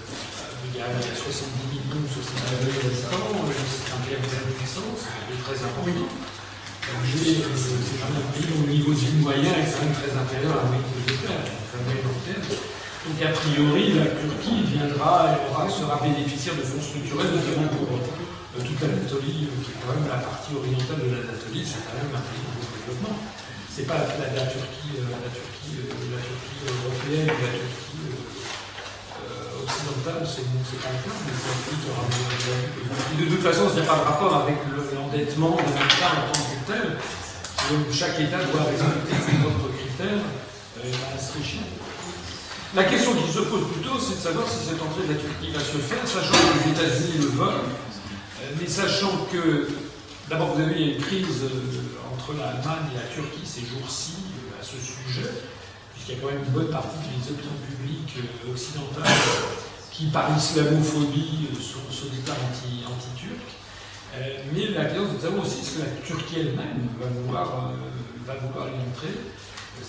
il 0.70 0.78
y 0.78 0.82
a 0.82 0.90
70 1.16 1.70
millions, 1.70 2.06
70 2.06 2.66
millions 2.66 2.82
d'habitants, 2.84 3.50
euh, 3.50 3.54
c'est 3.66 3.94
un 3.94 4.02
pays 4.06 4.16
avec 4.16 4.30
une 4.30 4.54
puissance, 4.54 5.10
un 5.18 5.26
pays 5.30 5.42
très 5.42 5.58
important. 5.64 6.06
Euh, 6.90 6.92
euh, 6.94 7.56
C'est 7.56 8.02
un 8.04 8.32
pays 8.34 8.50
au 8.54 8.68
niveau 8.68 8.94
du 8.94 9.12
moyen 9.22 9.54
est 9.58 9.70
quand 9.72 9.86
même 9.86 9.94
très 9.94 10.12
inférieur 10.16 10.54
à 10.54 10.58
la 10.58 10.64
moyenne 10.70 10.86
de 10.92 10.98
l'Angleterre, 10.98 11.42
Donc 13.04 13.20
a 13.20 13.32
priori, 13.36 13.94
la 14.00 14.08
Turquie 14.16 14.64
viendra 14.72 15.36
et 15.36 15.52
aura, 15.52 15.68
sera 15.70 16.00
bénéficiaire 16.00 16.56
de 16.56 16.64
fonds 16.64 16.80
structurels, 16.82 17.36
notamment 17.36 17.68
pour 17.76 18.00
euh, 18.00 18.64
toute 18.64 18.80
l'Anatolie, 18.80 19.52
euh, 19.52 19.60
qui 19.60 19.76
est 19.76 19.80
quand 19.84 19.92
même 19.92 20.08
la 20.08 20.24
partie 20.24 20.56
orientale 20.56 21.04
de 21.04 21.12
l'Anatolie, 21.12 21.68
c'est 21.68 21.84
quand 21.84 22.00
même 22.00 22.16
un 22.16 22.24
pays 22.32 22.40
de 22.48 22.64
développement. 22.64 23.16
C'est 23.68 23.84
pas 23.90 24.00
la, 24.08 24.46
Turquie, 24.48 25.04
la 25.04 25.28
Turquie, 25.36 25.84
euh, 25.84 25.92
européenne, 26.88 27.28
ou 27.28 27.40
la 27.44 27.52
Turquie 27.60 28.08
occidentale, 29.64 30.24
c'est 30.24 30.48
pas 30.80 30.92
le 30.96 31.00
cas, 31.04 31.16
mais 31.28 31.34
c'est 31.36 31.52
un 31.52 31.60
pays 31.68 31.80
qui 31.84 31.90
aura 31.92 32.08
de- 32.08 32.24
Et 33.12 33.18
de 33.20 33.28
toute 33.36 33.44
façon, 33.44 33.68
il 33.68 33.76
n'y 33.82 33.84
a 33.84 33.90
pas 33.92 34.00
de 34.00 34.06
rapport 34.08 34.36
avec 34.48 34.58
le- 34.72 34.96
l'endettement 34.96 35.58
d'un 35.60 35.76
État 35.76 36.24
en 36.24 36.32
tant 36.32 36.40
que 36.40 36.60
tel. 36.72 36.88
Donc 37.68 37.84
chaque 37.92 38.20
État 38.20 38.40
doit 38.48 38.64
respecter 38.64 39.16
ses 39.28 39.38
propres 39.44 39.72
critères 39.76 40.24
euh, 40.24 40.88
à 40.88 41.16
Maastricht. 41.16 41.60
La 42.76 42.84
question 42.86 43.14
qui 43.14 43.32
se 43.32 43.40
pose 43.40 43.72
plutôt, 43.72 44.00
c'est 44.00 44.16
de 44.18 44.22
savoir 44.22 44.48
si 44.50 44.66
cette 44.66 44.82
entrée 44.82 45.06
de 45.06 45.14
la 45.14 45.20
Turquie 45.20 45.52
va 45.54 45.60
se 45.60 45.78
faire, 45.78 46.02
sachant 46.08 46.34
que 46.34 46.66
les 46.66 46.72
États-Unis 46.74 47.18
le 47.22 47.28
veulent, 47.38 47.70
euh, 48.42 48.50
mais 48.60 48.68
sachant 48.68 49.28
que, 49.32 49.68
d'abord, 50.28 50.56
vous 50.56 50.62
avez 50.62 50.96
une 50.96 51.02
crise 51.02 51.44
euh, 51.44 52.14
entre 52.14 52.34
l'Allemagne 52.34 52.90
et 52.94 52.98
la 52.98 53.06
Turquie 53.14 53.46
ces 53.46 53.62
jours-ci 53.62 54.14
euh, 54.50 54.60
à 54.60 54.64
ce 54.66 54.74
sujet, 54.82 55.30
puisqu'il 55.94 56.16
y 56.16 56.18
a 56.18 56.22
quand 56.22 56.32
même 56.34 56.42
une 56.44 56.52
bonne 56.54 56.70
partie 56.74 56.98
des 57.14 57.30
opinions 57.30 57.62
publiques 57.62 58.18
occidentales 58.50 59.06
qui, 59.92 60.08
par 60.08 60.36
islamophobie, 60.36 61.50
sont, 61.62 61.86
sont 61.94 62.10
d'État 62.10 62.34
anti- 62.50 62.82
anti-turcs. 62.90 63.54
Euh, 64.18 64.42
mais 64.52 64.74
la 64.74 64.86
question, 64.86 65.14
de 65.14 65.22
savoir 65.22 65.46
aussi 65.46 65.62
ce 65.64 65.78
que 65.78 65.80
la 65.86 65.92
Turquie 66.04 66.42
elle-même 66.42 66.90
va 67.00 67.06
vouloir, 67.22 67.70
euh, 67.70 67.78
va 68.26 68.34
vouloir 68.42 68.66
y 68.66 68.82
entrer, 68.90 69.14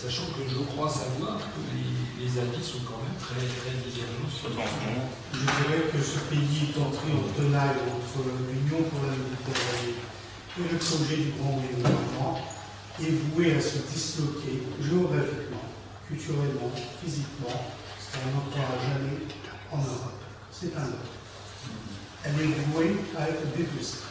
sachant 0.04 0.26
que 0.36 0.44
je 0.44 0.60
crois 0.68 0.90
savoir 0.90 1.38
que 1.38 1.60
les, 1.72 1.88
les 2.20 2.32
avis 2.38 2.62
sont 2.62 2.84
quand 2.84 3.00
même 3.00 3.16
très, 3.16 3.40
très 3.40 3.72
divergents 3.80 4.28
ce. 4.28 4.52
Je 5.32 5.38
dirais 5.40 5.88
que 5.88 5.98
ce 5.98 6.18
pays 6.28 6.68
est 6.68 6.78
entré 6.78 7.08
en 7.16 7.24
tenaille 7.32 7.80
entre 7.88 8.20
l'Union 8.52 8.84
pour 8.84 9.00
la 9.00 9.16
Méditerranée 9.16 9.96
et 10.56 10.60
le 10.60 10.78
projet 10.78 11.16
du 11.16 11.32
Grand 11.40 11.56
Développement 11.56 12.38
est 13.00 13.16
voué 13.32 13.56
à 13.56 13.60
se 13.60 13.78
disloquer 13.78 14.62
géographiquement, 14.80 15.64
culturellement, 16.06 16.70
physiquement. 17.02 17.64
Ça 17.98 18.18
n'entrera 18.28 18.76
jamais 18.84 19.24
en 19.72 19.78
Europe. 19.78 20.20
C'est 20.52 20.76
un 20.76 20.84
ordre. 20.84 21.16
Elle 22.24 22.40
est 22.40 22.54
vouée 22.70 22.96
à 23.18 23.28
être 23.30 23.56
dépoussée. 23.56 24.04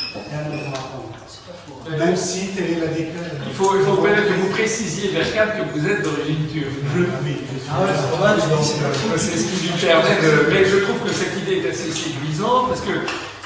Même 1.98 2.16
si 2.16 2.48
telle 2.48 2.70
est 2.72 2.80
la 2.80 2.86
déclaration. 2.86 3.38
Il 3.46 3.55
faut, 3.55 3.76
il 3.76 3.84
faut 3.84 3.96
peut-être 3.96 4.28
que 4.28 4.32
vous 4.40 4.48
précisiez, 4.50 5.11
Berkat, 5.12 5.46
que 5.59 5.78
vous 5.78 5.86
êtes 5.86 6.03
d'origine 6.03 6.46
turque. 6.53 6.66
Je 6.94 7.00
oui, 7.00 7.36
Ah 7.70 7.82
ouais, 7.82 7.88
c'est 8.38 8.48
pense. 8.48 9.20
Ce 9.20 9.44
qui 9.44 9.66
lui 9.66 9.78
permet 9.80 10.16
de. 10.22 10.50
Mais 10.50 10.64
je 10.64 10.76
trouve 10.78 10.98
que 11.00 11.12
cette 11.12 11.36
idée 11.42 11.66
est 11.66 11.70
assez 11.70 11.90
séduisante 11.90 12.68
parce 12.68 12.80
que 12.80 12.92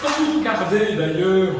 quand 0.02 0.08
vous 0.18 0.38
regardez 0.40 0.94
d'ailleurs, 0.96 1.54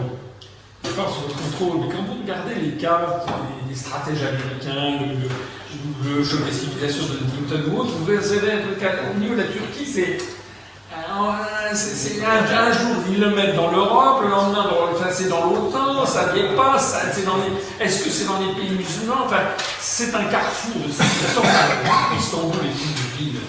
je 0.85 0.91
sur 0.91 1.23
votre 1.23 1.37
contrôle, 1.37 1.81
mais 1.87 1.95
quand 1.95 2.03
vous 2.05 2.23
regardez 2.23 2.55
les 2.63 2.73
cartes 2.77 3.27
des, 3.27 3.73
des 3.73 3.79
stratèges 3.79 4.23
américains, 4.23 5.01
le, 5.01 6.11
le, 6.13 6.19
le 6.19 6.25
choc 6.25 6.45
des 6.45 6.53
civilisations 6.53 7.05
de 7.05 7.19
Newton 7.41 7.73
ou 7.75 7.81
autre, 7.81 7.91
vous 7.99 8.05
verrez 8.05 8.23
qu'au 8.23 9.19
niveau 9.19 9.35
de 9.35 9.41
la 9.41 9.47
Turquie, 9.47 9.87
c'est. 9.87 10.19
Euh, 10.97 11.75
c'est- 11.75 12.25
un, 12.25 12.73
jour 12.73 12.97
ils 13.11 13.21
le 13.21 13.31
mettent 13.35 13.57
dans 13.57 13.71
l'Europe, 13.71 14.23
le 14.23 14.29
lendemain 14.31 14.65
dans, 14.65 14.93
enfin, 14.93 15.11
c'est 15.13 15.29
dans 15.29 15.45
l'OTAN, 15.51 16.05
ça 16.07 16.33
dépasse, 16.33 16.93
ça- 16.93 17.13
c'est 17.13 17.25
dans 17.25 17.37
les, 17.37 17.85
est-ce 17.85 18.05
que 18.05 18.11
c'est 18.11 18.25
dans 18.27 18.39
les 18.41 18.53
pays 18.55 18.71
musulmans? 18.77 19.25
Enfin, 19.27 19.41
c'est 19.81 20.15
un 20.15 20.25
carrefour 20.25 20.75
de 20.75 20.91
civilisation. 20.93 21.43
Istanbul 22.19 22.61
est 22.65 22.83
une 22.83 23.19
ville, 23.19 23.41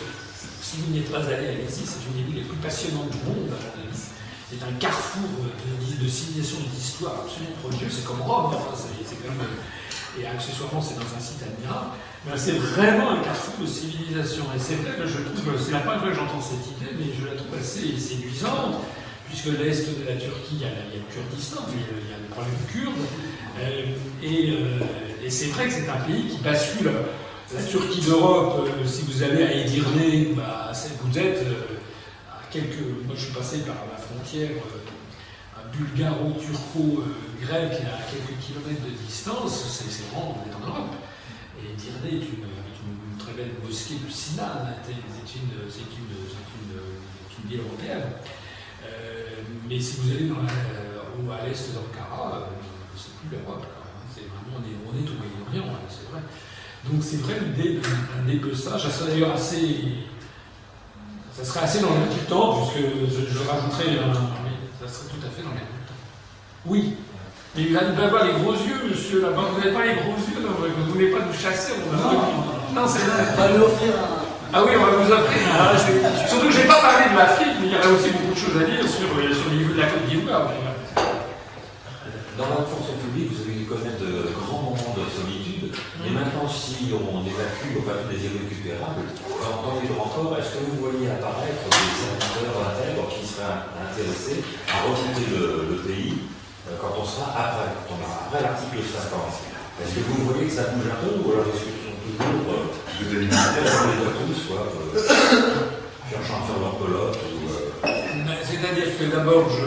si 0.61 0.77
vous 0.81 0.91
n'y 0.91 0.99
êtes 0.99 1.11
pas 1.11 1.19
allé, 1.25 1.47
allez-y, 1.47 1.85
c'est 1.85 2.03
une 2.07 2.13
des 2.17 2.23
villes 2.31 2.43
les 2.43 2.47
plus 2.49 2.57
passionnantes 2.57 3.09
du 3.09 3.17
monde. 3.25 3.49
avis. 3.51 3.87
C'est 4.49 4.63
un 4.63 4.71
carrefour 4.79 5.27
de, 5.43 6.03
de 6.05 6.09
civilisation 6.09 6.59
et 6.63 6.69
d'histoire 6.75 7.13
absolument 7.25 7.55
prodigieux. 7.61 7.89
C'est 7.91 8.05
comme 8.05 8.21
Rome, 8.21 8.45
enfin, 8.55 8.71
c'est 8.75 8.95
c'est 9.03 9.19
quand 9.19 9.35
même. 9.35 9.59
Et 10.17 10.25
accessoirement, 10.25 10.81
c'est 10.81 10.95
dans 10.95 11.03
un 11.11 11.19
site 11.19 11.43
admirable. 11.43 11.91
Mais 12.29 12.37
c'est 12.37 12.57
vraiment 12.57 13.11
un 13.11 13.23
carrefour 13.23 13.65
de 13.65 13.69
civilisation. 13.69 14.43
Et 14.55 14.59
c'est 14.59 14.75
vrai 14.75 14.97
que 14.97 15.07
je 15.07 15.17
trouve, 15.17 15.59
c'est 15.59 15.71
la 15.71 15.79
première 15.79 16.01
fois 16.01 16.09
que 16.09 16.15
j'entends 16.15 16.41
cette 16.41 16.67
idée, 16.77 16.91
mais 16.97 17.13
je 17.19 17.25
la 17.25 17.35
trouve 17.35 17.57
assez 17.59 17.97
séduisante, 17.97 18.81
puisque 19.27 19.45
l'est 19.45 19.99
de 19.99 20.05
la 20.05 20.15
Turquie, 20.15 20.53
il 20.53 20.61
y 20.61 20.65
a, 20.65 20.69
le 20.69 21.01
Kurdistan, 21.13 21.61
il 21.71 21.79
y 21.79 22.13
a, 22.13 22.17
le 22.17 22.27
problème 22.29 22.55
kurde. 22.71 23.05
Euh, 23.59 23.95
et 24.21 24.51
euh, 24.51 24.79
et 25.27 25.29
c'est 25.29 25.47
vrai 25.47 25.65
que 25.67 25.73
c'est 25.73 25.89
un 25.89 25.97
pays 26.05 26.29
qui 26.29 26.37
bascule. 26.41 26.89
La 27.53 27.63
Turquie 27.63 28.01
d'Europe, 28.01 28.65
euh, 28.67 28.85
si 28.85 29.01
vous 29.03 29.23
allez 29.23 29.43
à 29.43 29.53
Edirne, 29.53 29.99
vous 31.03 31.17
êtes 31.19 31.43
euh, 31.43 31.79
à 32.31 32.43
quelques. 32.51 32.79
Moi, 33.05 33.15
je 33.15 33.21
suis 33.25 33.33
passé 33.33 33.59
par 33.59 33.75
la 33.91 33.97
frontière. 33.97 34.51
euh, 34.51 34.79
bulgaro-turco-grec 35.77 37.71
à 37.73 37.99
quelques 38.09 38.39
kilomètres 38.39 38.85
de 38.85 38.91
distance, 39.05 39.65
c'est 39.69 39.91
c'est 39.91 40.05
vraiment, 40.11 40.37
on 40.37 40.49
est 40.49 40.55
en 40.55 40.59
Europe. 40.69 40.95
Et 41.59 41.75
Dirne 41.75 42.05
est 42.05 42.25
une, 42.25 43.17
très 43.17 43.33
belle 43.33 43.53
mosquée 43.63 43.95
de 43.95 44.09
hein, 44.09 44.73
c'est 44.85 44.91
une, 44.93 45.69
c'est 45.69 45.81
une, 45.81 47.49
ville 47.49 47.59
européenne. 47.59 48.03
Euh, 48.85 49.41
mais 49.67 49.79
si 49.79 50.01
vous 50.01 50.11
allez 50.11 50.25
ou 50.29 51.31
à 51.31 51.45
l'est 51.45 51.73
d'Ankara, 51.73 52.35
euh, 52.35 52.39
c'est 52.95 53.13
plus 53.17 53.37
l'Europe. 53.37 53.65
hein. 53.65 53.87
C'est 54.13 54.21
vraiment, 54.21 54.57
on 54.57 54.63
est, 54.63 55.01
au 55.09 55.17
Moyen-Orient, 55.17 55.73
hein, 55.73 55.79
c'est 55.89 56.09
vrai. 56.11 56.21
Donc 56.85 57.03
c'est 57.03 57.17
vrai 57.17 57.39
l'idée 57.39 57.79
d'un 57.79 58.33
ça 58.79 58.91
serait 58.91 59.11
d'ailleurs 59.11 59.33
assez. 59.33 60.05
Ça 61.33 61.45
serait 61.45 61.59
assez 61.61 61.79
dans 61.81 61.89
l'air 61.89 62.09
du 62.09 62.25
temps, 62.27 62.65
puisque 62.65 62.83
je, 62.83 63.33
je 63.33 63.39
rajouterais 63.39 63.95
ça 64.79 64.87
serait 64.87 65.09
tout 65.09 65.25
à 65.25 65.29
fait 65.29 65.43
dans 65.43 65.51
l'air 65.51 65.61
du 65.61 65.87
temps. 65.87 65.93
Oui. 66.65 66.95
Mais 67.57 67.63
il 67.63 67.73
va 67.73 67.81
va 67.89 68.05
avoir 68.05 68.23
les 68.23 68.33
gros 68.37 68.53
yeux, 68.53 68.85
monsieur, 68.87 69.21
là-bas. 69.21 69.49
Vous 69.49 69.57
n'avez 69.59 69.73
pas 69.73 69.81
les 69.81 69.97
gros 69.97 70.13
yeux, 70.13 70.45
là, 70.45 70.53
vous 70.53 70.85
ne 70.85 70.91
voulez 70.93 71.09
pas 71.09 71.25
nous 71.25 71.33
chasser, 71.33 71.73
on 71.73 71.89
a 71.89 72.13
Non, 72.77 72.85
c'est 72.87 73.01
vrai. 73.09 73.33
On 73.33 73.41
va 73.41 73.47
lui 73.49 73.57
offrir 73.65 73.97
un. 73.97 74.21
Ah 74.53 74.61
oui, 74.63 74.77
on 74.77 74.85
va 74.85 74.91
vous 74.93 75.11
offrir. 75.11 75.41
Ah, 75.57 75.73
Surtout 75.75 76.47
que 76.47 76.53
je 76.53 76.61
n'ai 76.61 76.69
pas 76.69 76.79
parlé 76.85 77.09
de 77.09 77.17
l'Afrique, 77.17 77.57
mais 77.59 77.67
il 77.67 77.73
y 77.73 77.77
aurait 77.81 77.97
aussi 77.97 78.13
beaucoup 78.13 78.37
de 78.37 78.39
choses 78.39 78.61
à 78.61 78.65
dire 78.69 78.85
sur, 78.85 79.09
euh, 79.09 79.33
sur 79.33 79.49
le 79.49 79.57
niveau 79.57 79.73
de 79.73 79.81
la 79.81 79.89
Côte 79.89 80.05
d'Ivoire. 80.05 80.53
d'ailleurs. 80.53 80.77
Dans 82.37 82.45
la 82.53 82.61
fonction 82.69 82.93
publique, 83.01 83.33
vous 83.33 83.41
avez 83.41 83.57
dû 83.57 83.65
connaître 83.65 83.97
de 84.05 84.29
grands 84.37 84.61
moments 84.77 84.93
de 84.93 85.03
solitude. 85.09 85.73
Et 86.05 86.13
maintenant, 86.13 86.45
si 86.45 86.93
on 86.93 87.25
évacue, 87.25 87.73
enfin, 87.81 87.97
tous 88.05 88.13
les 88.13 88.21
irrécupérables, 88.21 89.09
en 89.41 89.57
tant 89.65 89.81
que 89.81 89.89
encore, 89.97 90.37
est-ce 90.37 90.61
que 90.61 90.61
vous 90.69 90.77
voyez 90.77 91.09
apparaître 91.09 91.65
des 91.65 91.89
serviteurs 91.97 92.61
intègres 92.69 93.09
qui 93.09 93.25
seraient 93.25 93.65
intéressés 93.81 94.45
à 94.69 94.85
requitter 94.85 95.25
le, 95.33 95.73
le 95.73 95.77
pays 95.81 96.13
euh, 96.21 96.36
quand 96.81 96.93
on 96.99 97.05
sera 97.05 97.27
après, 97.31 97.69
quand 97.87 97.95
on 97.95 98.03
sera 98.05 98.19
après 98.27 98.41
l'article 98.43 98.77
50 98.83 99.11
Est-ce 99.81 99.95
que 99.95 99.99
vous 100.09 100.25
voyez 100.29 100.47
que 100.47 100.53
ça 100.53 100.63
bouge 100.73 100.89
un 100.91 100.99
peu 101.05 101.11
ou 101.21 101.31
alors 101.31 101.45
est-ce 101.53 101.63
qu'ils 101.63 101.79
sont 101.85 101.97
toujours 102.01 102.43
euh, 102.53 102.65
les 103.19 103.27
tous, 103.27 104.41
quoi, 104.49 104.61
euh, 104.67 104.99
cherchant 106.09 106.41
à 106.41 106.47
faire 106.47 106.59
leur 106.59 106.75
pelote 106.77 107.15
ou, 107.15 107.87
euh, 107.87 108.33
C'est-à-dire 108.43 108.97
que 108.97 109.03
d'abord, 109.05 109.49
je. 109.49 109.65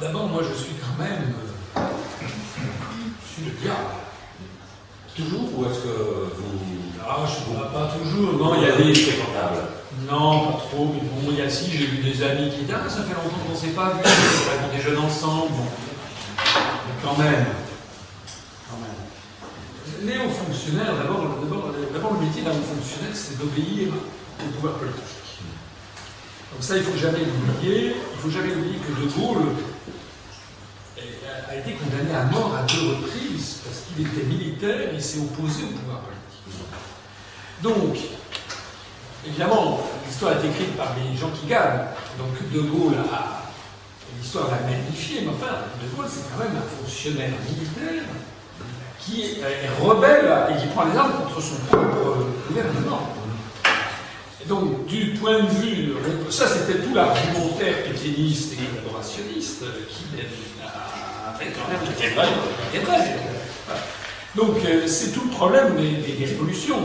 D'abord, 0.00 0.26
moi, 0.28 0.42
je 0.42 0.54
suis 0.62 0.74
quand 0.74 1.02
même. 1.02 1.32
euh, 1.76 1.80
Je 3.24 3.32
suis 3.34 3.44
le 3.50 3.56
diable. 3.60 3.94
Toujours 5.16 5.48
ou 5.58 5.64
est-ce 5.66 5.78
que 5.80 5.94
vous. 6.36 6.58
Ah, 7.08 7.18
je 7.26 7.52
ne 7.52 7.58
pas 7.72 7.92
toujours. 7.98 8.32
Non, 8.34 8.54
il 8.56 8.62
y 8.62 8.70
a 8.70 8.76
des. 8.76 8.92
Non, 10.10 10.52
pas 10.52 10.58
trop, 10.58 10.92
mais 10.94 11.00
bon, 11.00 11.30
il 11.30 11.38
y 11.38 11.42
a 11.42 11.48
si, 11.50 11.70
j'ai 11.70 11.84
eu 11.84 11.98
des 11.98 12.22
amis 12.22 12.50
qui 12.50 12.64
disent 12.64 12.74
Ah, 12.74 12.88
ça 12.88 13.02
fait 13.02 13.14
longtemps 13.14 13.38
qu'on 13.46 13.52
ne 13.52 13.56
s'est 13.56 13.68
pas 13.68 13.90
vu, 13.90 14.00
on 14.02 14.76
déjeune 14.76 14.98
ensemble. 14.98 15.52
Bon. 15.52 15.66
Mais 16.36 16.94
quand 17.02 17.16
même. 17.18 17.46
Quand 18.68 18.78
même. 18.80 20.08
Les 20.08 20.18
hauts 20.18 20.30
fonctionnaires, 20.30 20.94
d'abord, 20.96 22.14
le 22.14 22.26
métier 22.26 22.42
d'un 22.42 22.50
haut 22.50 22.74
fonctionnaire, 22.74 23.14
c'est 23.14 23.38
d'obéir 23.38 23.92
au 24.40 24.48
pouvoir 24.54 24.74
politique. 24.74 25.02
Donc 26.52 26.62
ça, 26.62 26.76
il 26.76 26.80
ne 26.80 26.86
faut 26.86 26.98
jamais 26.98 27.20
l'oublier. 27.20 27.94
Il 28.12 28.16
ne 28.16 28.20
faut 28.22 28.30
jamais 28.30 28.52
oublier 28.54 28.78
que 28.78 29.00
De 29.00 29.06
Gaulle 29.08 29.48
a- 31.48 31.56
été 31.56 31.72
condamné 31.74 32.14
à 32.14 32.24
mort 32.24 32.56
à 32.56 32.62
deux 32.62 32.88
reprises 32.90 33.58
parce 33.64 33.82
qu'il 33.86 34.06
était 34.06 34.26
militaire 34.26 34.88
il 34.92 35.02
s'est 35.02 35.18
opposé 35.18 35.64
au 35.64 35.68
pouvoir 35.78 36.00
politique. 36.00 36.64
Donc, 37.62 37.96
évidemment, 39.26 39.80
l'histoire 40.06 40.32
est 40.32 40.46
écrite 40.48 40.76
par 40.76 40.94
les 40.96 41.16
gens 41.18 41.30
qui 41.30 41.46
gagnent. 41.46 41.86
Donc 42.18 42.32
De 42.52 42.60
Gaulle 42.60 42.94
a. 43.12 43.38
L'histoire 44.20 44.48
l'a 44.50 44.70
magnifié, 44.70 45.22
mais 45.22 45.30
enfin, 45.30 45.52
De 45.82 45.96
Gaulle, 45.96 46.06
c'est 46.08 46.22
quand 46.30 46.44
même 46.44 46.56
un 46.56 46.76
fonctionnaire 46.84 47.30
militaire 47.48 48.04
qui 49.00 49.22
est, 49.22 49.82
rebelle 49.82 50.30
et 50.50 50.60
qui 50.60 50.66
prend 50.68 50.84
les 50.84 50.96
armes 50.96 51.12
contre 51.24 51.40
son 51.42 51.56
propre 51.68 52.18
gouvernement. 52.48 53.08
Donc, 54.46 54.86
du 54.86 55.14
point 55.14 55.40
de 55.40 55.48
vue, 55.48 55.92
ça 56.30 56.46
c'était 56.48 56.78
tout 56.80 56.94
l'argumentaire 56.94 57.84
pétainiste 57.84 58.52
et 58.54 58.56
collaborationniste 58.56 59.60
qui 59.88 60.04
a 60.20 61.32
fait 61.38 61.52
quand 61.52 61.68
même 61.70 62.84
vrai. 62.84 62.98
Donc 64.34 64.56
euh, 64.64 64.86
c'est 64.86 65.12
tout 65.12 65.22
le 65.24 65.30
problème 65.30 65.76
des, 65.76 65.90
des- 65.92 66.12
des 66.14 66.24
révolutions. 66.24 66.80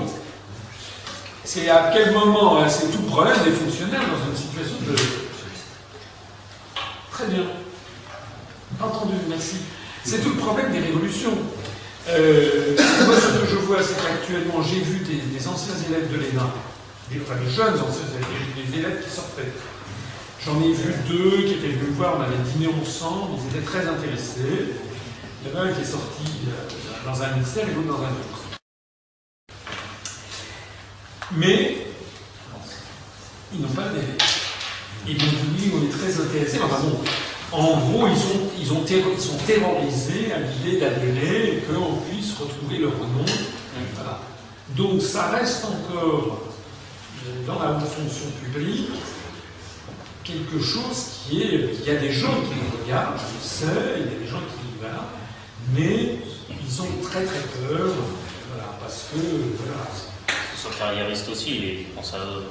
C'est 1.48 1.70
à 1.70 1.92
quel 1.94 2.12
moment, 2.12 2.60
hein, 2.60 2.68
c'est 2.68 2.92
tout 2.92 3.04
problème 3.04 3.38
des 3.46 3.52
fonctionnaires 3.52 4.02
dans 4.02 4.30
une 4.30 4.36
situation 4.36 4.76
de... 4.86 4.94
Très 7.10 7.28
bien. 7.28 7.44
Entendu, 8.82 9.14
merci. 9.30 9.56
C'est 10.04 10.22
tout 10.22 10.32
le 10.32 10.36
problème 10.36 10.74
des 10.74 10.80
révolutions. 10.80 11.38
Euh, 12.10 12.76
moi, 13.06 13.16
ce 13.16 13.40
que 13.40 13.50
je 13.50 13.56
vois, 13.60 13.78
c'est 13.82 13.96
qu'actuellement, 13.96 14.62
j'ai 14.62 14.82
vu 14.82 15.00
des, 15.06 15.48
anciens 15.48 15.76
élèves 15.88 16.12
de 16.12 16.18
l'ENA, 16.18 16.52
des, 17.10 17.22
enfin, 17.22 17.40
des 17.42 17.50
jeunes 17.50 17.80
anciens 17.80 18.12
élèves, 18.12 18.28
des, 18.58 18.64
des 18.64 18.80
élèves 18.80 19.02
qui 19.06 19.10
sortaient. 19.10 19.54
J'en 20.46 20.62
ai 20.62 20.74
vu 20.74 20.94
deux 21.08 21.48
qui 21.48 21.54
étaient 21.54 21.80
venus 21.80 21.92
me 21.92 21.96
voir, 21.96 22.16
on 22.20 22.24
avait 22.24 22.44
dîné 22.52 22.68
ensemble, 22.68 23.40
ils 23.40 23.56
étaient 23.56 23.66
très 23.66 23.88
intéressés. 23.88 24.76
Il 25.46 25.50
y 25.50 25.56
en 25.56 25.62
a 25.62 25.64
un 25.64 25.72
qui 25.72 25.80
est 25.80 25.86
sorti 25.86 26.28
euh, 26.50 27.10
dans 27.10 27.24
un 27.24 27.32
ministère 27.36 27.64
et 27.70 27.74
l'autre 27.74 27.88
dans 27.88 28.04
un 28.04 28.12
autre. 28.12 28.47
Mais 31.34 31.88
ils 33.54 33.62
n'ont 33.62 33.68
pas 33.70 33.84
adhéré. 33.84 34.08
Ils 35.08 35.16
m'ont 35.16 35.58
dit, 35.58 35.72
on 35.74 35.86
est 35.86 35.98
très 35.98 36.22
intéressés. 36.22 36.60
Enfin 36.64 36.82
bon, 36.82 37.00
en 37.52 37.78
gros, 37.80 38.08
ils, 38.08 38.72
ont, 38.72 38.84
ils, 38.86 39.22
sont 39.22 39.38
terrorisés 39.46 40.34
à 40.34 40.40
l'idée 40.40 40.80
d'adhérer 40.80 41.58
et 41.58 41.62
qu'on 41.62 41.96
puisse 42.10 42.34
retrouver 42.38 42.80
leur 42.80 42.92
nom. 42.92 43.26
Donc 44.76 45.02
ça 45.02 45.30
reste 45.30 45.64
encore 45.66 46.40
euh, 47.26 47.48
dans 47.48 47.60
la 47.60 47.80
fonction 47.80 48.30
publique 48.44 48.90
quelque 50.24 50.62
chose 50.62 51.24
qui 51.24 51.42
est. 51.42 51.70
Il 51.80 51.86
y 51.86 51.96
a 51.96 52.00
des 52.00 52.12
gens 52.12 52.34
qui 52.42 52.54
nous 52.60 52.84
regardent, 52.84 53.18
je 53.18 53.38
le 53.38 53.72
sais, 53.72 53.82
il 53.98 54.12
y 54.12 54.16
a 54.16 54.20
des 54.20 54.28
gens 54.28 54.40
qui. 54.40 54.68
Voilà, 54.80 55.06
mais 55.74 56.20
ils 56.50 56.82
ont 56.82 57.02
très 57.02 57.24
très 57.24 57.40
peur. 57.40 57.94
Voilà, 58.50 58.78
parce 58.82 59.06
que. 59.14 60.07
Ils 60.70 60.74
sont 60.74 60.80
carriéristes 60.80 61.30
aussi, 61.30 61.52
ils 61.82 61.86
pensent 61.96 62.14
à 62.14 62.18
eux. 62.18 62.44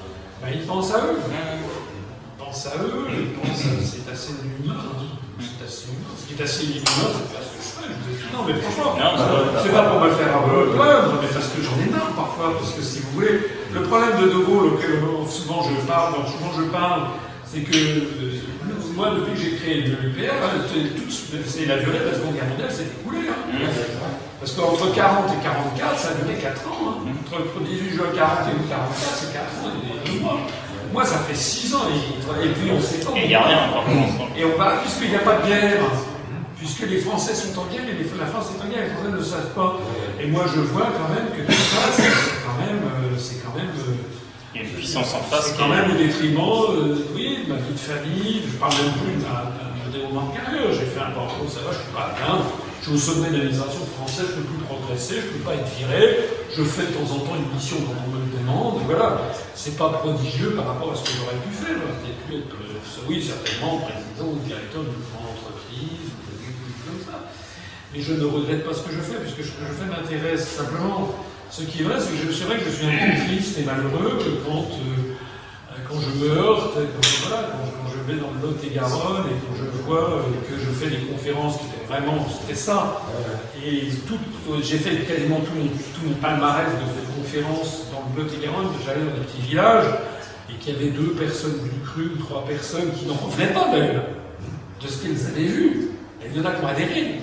ben, 0.43 0.49
ils 0.55 0.67
pensent 0.67 0.93
à 0.95 0.99
eux. 0.99 1.19
Ils 1.21 2.45
pensent 2.45 2.67
à 2.67 2.83
eux, 2.83 3.07
ils 3.13 3.33
pensent 3.39 3.61
à... 3.61 3.85
C'est 3.85 4.11
assez 4.11 4.33
lumineux. 4.43 4.77
hein. 4.79 5.17
C'est 5.41 5.65
assez. 5.65 5.89
Ce 6.17 6.27
qui 6.27 6.35
est 6.41 6.43
assez 6.45 6.63
lumineux, 6.67 6.85
c'est 6.87 7.29
faire 7.33 7.45
ce 7.45 7.53
que 7.57 7.63
je 7.63 7.69
fais. 7.77 8.33
Non, 8.33 8.45
mais 8.47 8.55
franchement, 8.55 8.97
Non, 8.97 9.61
c'est 9.63 9.73
pas 9.73 9.83
pour 9.91 10.01
me 10.01 10.11
faire 10.11 10.37
un 10.37 10.49
peu 10.49 10.67
mais 11.21 11.29
parce 11.29 11.49
que 11.49 11.63
j'en 11.63 11.77
ai 11.83 11.91
marre 11.91 12.13
parfois. 12.17 12.55
Parce 12.59 12.73
que 12.73 12.83
si 12.83 13.01
vous 13.01 13.11
voulez, 13.13 13.41
le 13.73 13.83
problème 13.83 14.21
de 14.23 14.29
De 14.29 14.45
Gaulle, 14.45 14.75
auquel 14.75 15.01
souvent 15.29 15.63
je 15.63 15.87
parle, 15.87 16.15
dont 16.15 16.27
souvent 16.27 16.53
je 16.57 16.65
parle, 16.71 17.03
c'est 17.45 17.61
que 17.61 17.77
euh, 17.77 18.41
moi, 18.97 19.10
depuis 19.16 19.32
que 19.35 19.40
j'ai 19.40 19.56
créé 19.56 19.74
l'UPR, 19.82 20.32
hein, 20.43 20.64
c'est 20.73 20.97
tout- 20.97 21.10
c'est 21.47 21.66
la 21.66 21.78
durée 21.78 21.98
de 22.01 22.09
la 22.10 22.14
Seconde 22.14 22.35
Guerre 22.35 22.48
mondiale 22.48 22.73
s'est 22.73 22.89
écoulée. 23.01 23.28
hein. 23.28 23.56
Parce 24.40 24.52
qu'entre 24.52 24.93
40 24.94 25.31
et 25.32 25.43
44, 25.43 25.98
ça 25.98 26.09
a 26.10 26.14
duré 26.23 26.35
4 26.40 26.66
ans. 26.68 27.01
hein. 27.05 27.12
Entre 27.32 27.60
18 27.66 27.90
juin 27.97 28.06
40 28.14 28.48
et 28.48 28.55
août 28.56 28.66
44, 28.68 29.16
c'est 29.16 29.32
4 29.32 29.52
ans 29.64 29.70
et 29.73 30.10
2 30.12 30.20
mois. 30.20 30.39
Moi, 30.93 31.05
ça 31.05 31.18
fait 31.28 31.35
6 31.36 31.74
ans, 31.74 31.85
et, 31.90 32.47
et 32.47 32.48
puis 32.52 32.70
on 32.70 32.81
s'étend. 32.81 33.14
Et 33.16 33.23
il 33.24 33.28
n'y 33.28 33.35
a 33.35 33.43
rien 33.44 33.59
encore. 33.68 33.85
Et 34.39 34.44
on 34.44 34.56
va, 34.56 34.77
puisqu'il 34.81 35.10
n'y 35.10 35.16
a 35.16 35.24
pas 35.27 35.39
de 35.43 35.47
guerre, 35.48 35.82
puisque 36.56 36.86
les 36.89 36.98
Français 36.98 37.35
sont 37.35 37.52
en 37.59 37.66
guerre 37.66 37.85
et 37.85 37.93
les- 38.01 38.09
la 38.18 38.27
France 38.27 38.55
est 38.55 38.62
en 38.64 38.68
guerre, 38.70 38.85
les 38.86 38.93
Français 38.94 39.10
ne 39.12 39.16
le 39.18 39.24
savent 39.24 39.52
pas. 39.55 39.77
Et 40.23 40.27
moi, 40.28 40.44
je 40.55 40.60
vois 40.60 40.89
quand 40.94 41.10
même 41.12 41.28
que 41.36 41.43
tout 41.44 41.52
ça, 41.52 41.90
c'est 41.93 42.02
quand 42.47 42.56
même, 42.64 42.81
euh, 42.86 43.18
c'est 43.18 43.43
quand 43.44 43.52
même, 43.56 43.68
euh, 43.77 43.93
Il 44.57 44.62
y 44.62 44.65
a 44.65 44.69
une 44.70 44.74
puissance 44.74 45.12
en 45.12 45.20
face 45.20 45.53
c'est 45.53 45.59
quand 45.61 45.69
même 45.69 45.93
au 45.93 45.99
détriment, 46.01 46.73
euh, 46.73 46.97
oui, 47.12 47.45
de 47.45 47.53
ma 47.53 47.61
vie 47.61 47.77
de 47.77 47.78
famille. 47.78 48.41
Je 48.41 48.57
parle 48.57 48.73
même 48.73 48.97
plus 49.05 49.20
d'un 49.20 49.53
déroulement 49.93 50.33
de 50.33 50.37
carrière. 50.41 50.73
J'ai 50.73 50.89
fait 50.89 51.05
un 51.05 51.12
parcours, 51.12 51.45
ça 51.45 51.61
va, 51.61 51.77
je 51.77 51.77
ne 51.77 51.85
suis 51.85 51.93
pas 51.93 52.09
atteint. 52.16 52.41
Je 52.81 52.89
suis 52.89 52.97
au 52.97 52.97
sommet 52.97 53.28
de 53.28 53.37
l'administration 53.37 53.85
française, 54.01 54.33
je 54.33 54.41
ne 54.41 54.49
peux 54.49 54.57
plus 54.57 54.65
progresser, 54.65 55.20
je 55.20 55.28
ne 55.28 55.33
peux 55.37 55.45
pas 55.45 55.61
être 55.61 55.69
viré. 55.77 56.24
Je 56.57 56.65
fais 56.65 56.89
de 56.89 56.97
temps 56.97 57.05
en 57.05 57.20
temps 57.20 57.37
une 57.37 57.53
mission 57.53 57.77
quand 57.85 58.01
on 58.01 58.09
me 58.16 58.24
le 58.24 58.33
demande. 58.33 58.81
Voilà, 58.89 59.28
c'est 59.53 59.77
pas 59.77 59.93
prodigieux 60.01 60.57
par 60.57 60.73
rapport 60.73 60.89
à 60.89 60.97
ce 60.97 61.05
que 61.05 61.12
j'aurais 61.20 61.37
pu 61.45 61.53
faire. 61.53 61.77
J'aurais 61.77 62.16
pu 62.24 62.41
être, 62.41 62.57
euh, 62.57 63.05
oui, 63.12 63.20
certainement, 63.20 63.85
président 63.85 64.33
ou 64.33 64.41
directeur 64.41 64.89
d'une 64.89 65.05
grande 65.12 65.37
entreprise, 65.37 66.09
ou 66.16 66.33
quelque 66.33 66.65
chose 66.65 66.81
comme 66.89 67.03
ça. 67.05 67.28
Mais 67.93 68.01
je 68.01 68.16
ne 68.16 68.24
regrette 68.24 68.65
pas 68.65 68.73
ce 68.73 68.89
que 68.89 68.97
je 68.97 69.05
fais, 69.05 69.20
puisque 69.20 69.45
ce 69.45 69.53
que 69.53 69.69
je 69.69 69.74
fais 69.77 69.85
m'intéresse 69.85 70.49
simplement. 70.49 71.12
Ce 71.51 71.62
qui 71.62 71.81
est 71.81 71.85
vrai, 71.85 71.97
c'est 72.01 72.10
que 72.12 72.27
je- 72.27 72.32
c'est 72.36 72.44
vrai 72.44 72.59
que 72.59 72.64
je 72.64 72.70
suis 72.70 72.86
un 72.86 72.90
peu 72.90 73.24
triste 73.27 73.59
et 73.59 73.62
malheureux 73.62 74.18
quand, 74.47 74.66
euh, 74.77 75.77
quand 75.89 76.01
je 76.01 76.24
me 76.24 76.31
heurte, 76.36 76.74
quand, 76.74 77.28
voilà, 77.28 77.48
quand, 77.52 77.64
je, 77.64 77.70
quand 77.70 77.89
je 77.97 78.12
vais 78.12 78.20
dans 78.20 78.31
le 78.35 78.40
Lot-et-Garonne 78.48 79.24
et 79.31 79.36
quand 79.40 79.55
je 79.56 79.82
vois 79.86 80.10
euh, 80.10 80.23
que 80.48 80.55
je 80.59 80.70
fais 80.73 80.90
des 80.90 81.06
conférences 81.06 81.59
qui 81.59 81.64
étaient 81.66 81.86
vraiment, 81.86 82.27
c'était 82.28 82.59
ça. 82.59 83.01
Et 83.64 83.89
tout, 84.06 84.18
euh, 84.51 84.56
j'ai 84.62 84.78
fait 84.78 84.97
quasiment 85.06 85.40
tout 85.40 85.55
mon, 85.56 85.66
tout 85.68 86.05
mon 86.06 86.14
palmarès 86.14 86.66
de, 86.68 87.06
conférences 87.23 87.86
dans 87.90 88.02
le 88.14 88.23
Lot-et-Garonne, 88.23 88.66
que 88.68 88.85
j'allais 88.85 89.01
dans 89.01 89.16
des 89.16 89.24
petits 89.24 89.43
villages 89.48 89.86
et 90.51 90.55
qu'il 90.59 90.74
y 90.74 90.77
avait 90.77 90.90
deux 90.90 91.12
personnes 91.12 91.59
du 91.64 91.81
cru, 91.85 92.12
ou 92.14 92.23
trois 92.23 92.44
personnes 92.44 92.93
qui 92.93 93.06
n'en 93.06 93.14
revenaient 93.14 93.52
pas 93.52 93.68
d'ailleurs 93.73 94.05
de 94.81 94.86
ce 94.86 95.02
qu'elles 95.02 95.27
avaient 95.27 95.47
vu. 95.48 95.90
Et 96.23 96.27
il 96.32 96.36
y 96.36 96.40
en 96.40 96.48
a 96.48 96.52
qui 96.52 96.64
ont 96.64 96.68
adhéré. 96.68 97.20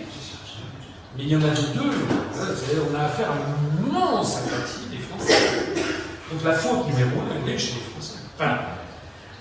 Mais 1.16 1.24
il 1.24 1.30
y 1.30 1.36
en 1.36 1.40
a 1.42 1.54
deux. 1.76 1.92
On 2.92 2.96
a 3.00 3.04
affaire 3.06 3.30
à 3.30 3.36
une 3.94 4.00
immense 4.00 4.34
sympathie 4.34 4.90
des 4.92 4.98
Français. 4.98 5.38
Donc 6.32 6.44
la 6.44 6.54
faute 6.54 6.88
numéro 6.88 7.22
un, 7.22 7.46
elle 7.46 7.54
est 7.54 7.58
chez 7.58 7.74
les 7.76 7.86
Français. 7.92 8.20
Enfin, 8.38 8.58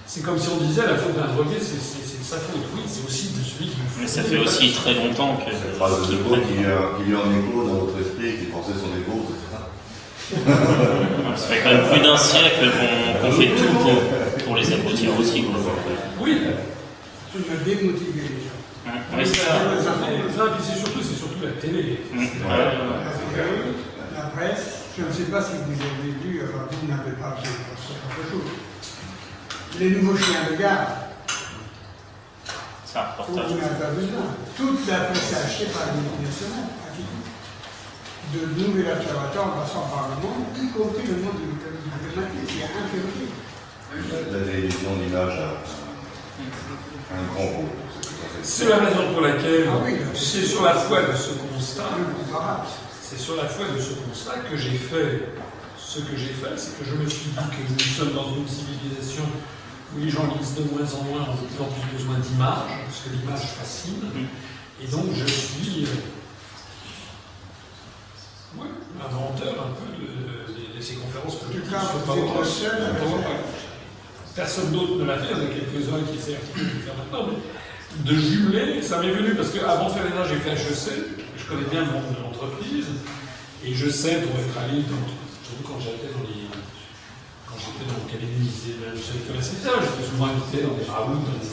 c'est 0.06 0.22
comme 0.22 0.38
si 0.38 0.48
on 0.48 0.62
disait 0.64 0.86
la 0.86 0.96
faute 0.96 1.16
d'un 1.16 1.32
drogué, 1.32 1.56
c'est 1.60 1.76
de 1.76 2.24
sa 2.24 2.36
faute. 2.36 2.60
Oui, 2.74 2.82
c'est 2.86 3.06
aussi 3.06 3.32
de 3.32 3.42
celui 3.42 3.70
qui 3.70 3.76
le 3.76 4.02
Mais 4.02 4.06
ça 4.06 4.22
fait 4.22 4.38
aussi 4.38 4.72
très 4.72 4.94
longtemps 4.94 5.36
que. 5.36 5.50
Cette 5.52 5.76
phrase 5.76 6.08
de 6.08 6.16
Gaulle 6.16 6.42
qui 6.42 6.54
qui 6.58 7.04
vient 7.08 7.20
en 7.20 7.32
écho 7.32 7.64
dans 7.66 7.86
votre 7.86 7.98
esprit, 7.98 8.36
qui 8.38 8.46
pensait 8.46 8.76
son 8.76 8.92
écho, 8.92 9.26
c'est 9.28 9.56
ça 9.56 9.68
Ça 11.36 11.46
fait 11.48 11.60
quand 11.62 11.70
même 11.70 11.88
plus 11.90 12.00
d'un 12.00 12.16
siècle 12.16 12.70
qu'on 13.20 13.32
fait 13.32 13.48
tout 13.48 13.72
pour, 13.72 14.44
pour 14.44 14.56
les 14.56 14.72
abrutir 14.72 15.18
aussi. 15.18 15.44
Quoi. 15.44 15.60
Oui, 16.20 16.42
Tu 17.32 17.38
les 17.38 17.74
gens. 18.44 18.52
Hein, 18.86 18.98
oui, 19.16 19.22
c'est 19.24 19.36
ça. 19.36 20.04
Et 20.12 20.18
puis 20.18 20.62
c'est 20.62 20.78
surtout, 20.78 21.00
c'est 21.02 21.16
surtout 21.16 21.40
la 21.42 21.52
télé. 21.52 22.00
Ouais, 22.12 22.20
ouais. 22.20 23.91
Presse, 24.36 24.88
je 24.98 25.04
ne 25.04 25.12
sais 25.12 25.30
pas 25.30 25.42
si 25.42 25.52
vous 25.66 25.76
avez 25.76 26.12
vu, 26.24 26.40
enfin 26.44 26.64
vous 26.70 26.88
n'avez 26.88 27.12
pas 27.12 27.36
vu 27.42 27.48
c'est 27.48 27.92
autre 28.00 28.30
chose. 28.30 28.50
Les 29.78 29.90
nouveaux 29.90 30.16
chiens 30.16 30.50
de 30.50 30.56
garde, 30.56 30.88
C'est 32.86 32.98
un 32.98 33.04
vous 33.18 33.22
reportage. 33.22 33.56
n'avez 33.56 33.76
pas 33.80 33.90
besoin. 33.92 34.24
Toute 34.56 34.86
la 34.88 34.98
presse 35.12 35.32
est 35.32 35.36
achetée 35.36 35.66
par 35.72 35.82
les 35.92 36.00
multinationales, 36.00 36.68
pratiquement. 36.80 37.28
De 38.32 38.40
nouvel 38.60 38.86
observateur 38.96 39.44
en 39.46 39.60
passant 39.60 39.84
par 39.92 40.08
le 40.08 40.16
monde, 40.24 40.44
y 40.56 40.68
compris 40.72 41.06
le 41.08 41.16
monde 41.22 41.36
il 41.40 42.58
y 42.58 42.62
a 42.62 42.66
un 42.66 42.88
théorie. 42.88 43.32
La 44.32 44.44
télévision 44.50 44.96
d'image 44.96 45.38
a 45.38 45.60
un 47.14 47.22
grand 47.34 47.44
rôle. 47.56 47.66
c'est 48.42 48.68
la 48.68 48.76
raison 48.78 49.12
pour 49.12 49.20
laquelle 49.22 49.68
Ah 49.70 49.76
oui, 49.84 49.96
c'est 50.14 50.44
sur 50.44 50.62
la 50.64 50.74
foi 50.74 51.02
de 51.02 51.14
ce 51.16 51.30
constat. 51.32 51.84
C'est 53.14 53.22
sur 53.22 53.36
la 53.36 53.44
foi 53.46 53.66
de 53.76 53.78
ce 53.80 53.92
constat 54.08 54.38
que 54.50 54.56
j'ai 54.56 54.70
fait 54.72 55.28
ce 55.76 55.98
que 56.00 56.16
j'ai 56.16 56.32
fait, 56.32 56.56
c'est 56.56 56.78
que 56.78 56.84
je 56.88 56.94
me 56.96 57.06
suis 57.06 57.28
dit 57.28 57.36
que 57.36 57.72
nous 57.72 57.78
sommes 57.94 58.14
dans 58.14 58.34
une 58.34 58.48
civilisation 58.48 59.24
où 59.94 59.98
les 60.00 60.08
gens 60.08 60.24
lisent 60.38 60.54
de 60.54 60.62
moins 60.72 60.88
en 60.94 61.04
moins, 61.04 61.20
ont 61.28 61.36
de 61.36 61.44
plus 61.52 61.60
en 61.60 61.68
plus 61.68 61.84
besoin 61.92 62.16
d'images, 62.18 62.72
parce 62.86 63.00
que 63.04 63.10
l'image 63.12 63.44
fascine. 63.60 64.00
Et 64.82 64.86
donc 64.86 65.04
je 65.12 65.26
suis 65.28 65.84
euh, 65.84 65.88
ouais, 68.56 68.68
inventeur 69.04 69.52
un 69.60 69.72
peu 69.76 69.92
de, 69.92 70.06
de- 70.48 70.76
de 70.78 70.80
ces 70.80 70.94
conférences 70.94 71.36
le 71.52 71.60
faire. 71.60 71.80
Personne 74.34 74.72
d'autre 74.72 74.96
ne 74.96 75.04
l'a 75.04 75.18
fait, 75.18 75.26
il 75.28 75.36
y 75.36 75.40
en 75.40 75.44
a 75.44 75.52
quelques-uns 75.52 76.02
qui 76.10 76.16
essaient 76.18 76.40
de 76.56 76.62
le 76.62 76.80
faire 76.80 76.94
maintenant, 76.96 77.28
mais 77.28 78.10
de 78.10 78.16
jumeler, 78.18 78.80
ça 78.80 78.98
m'est 79.02 79.10
venu 79.12 79.34
parce 79.34 79.50
qu'avant 79.50 79.90
Ferena, 79.90 80.24
j'ai 80.26 80.36
fait 80.36 80.52
HEC, 80.56 81.04
je 81.36 81.44
connais 81.44 81.68
bien 81.70 81.80
le 81.84 81.86
monde 81.92 82.04
et 83.64 83.74
je 83.74 83.88
sais, 83.88 84.22
pour 84.22 84.34
être 84.38 84.58
allé 84.58 84.82
dans, 84.82 85.06
surtout 85.46 85.62
quand 85.64 85.78
j'étais 85.78 86.10
dans 86.10 86.26
les. 86.26 86.50
Quand 87.46 87.54
j'étais 87.60 87.86
dans 87.86 88.00
le 88.00 88.08
cabinet 88.10 88.40
lycée 88.40 88.80
de 88.80 88.90
l'école 88.96 89.38
SFR, 89.38 89.78
j'étais 89.84 90.08
souvent 90.08 90.26
invité 90.32 90.64
dans 90.66 90.74
des 90.74 90.88
raouts, 90.88 91.20
dans 91.20 91.36
des, 91.36 91.52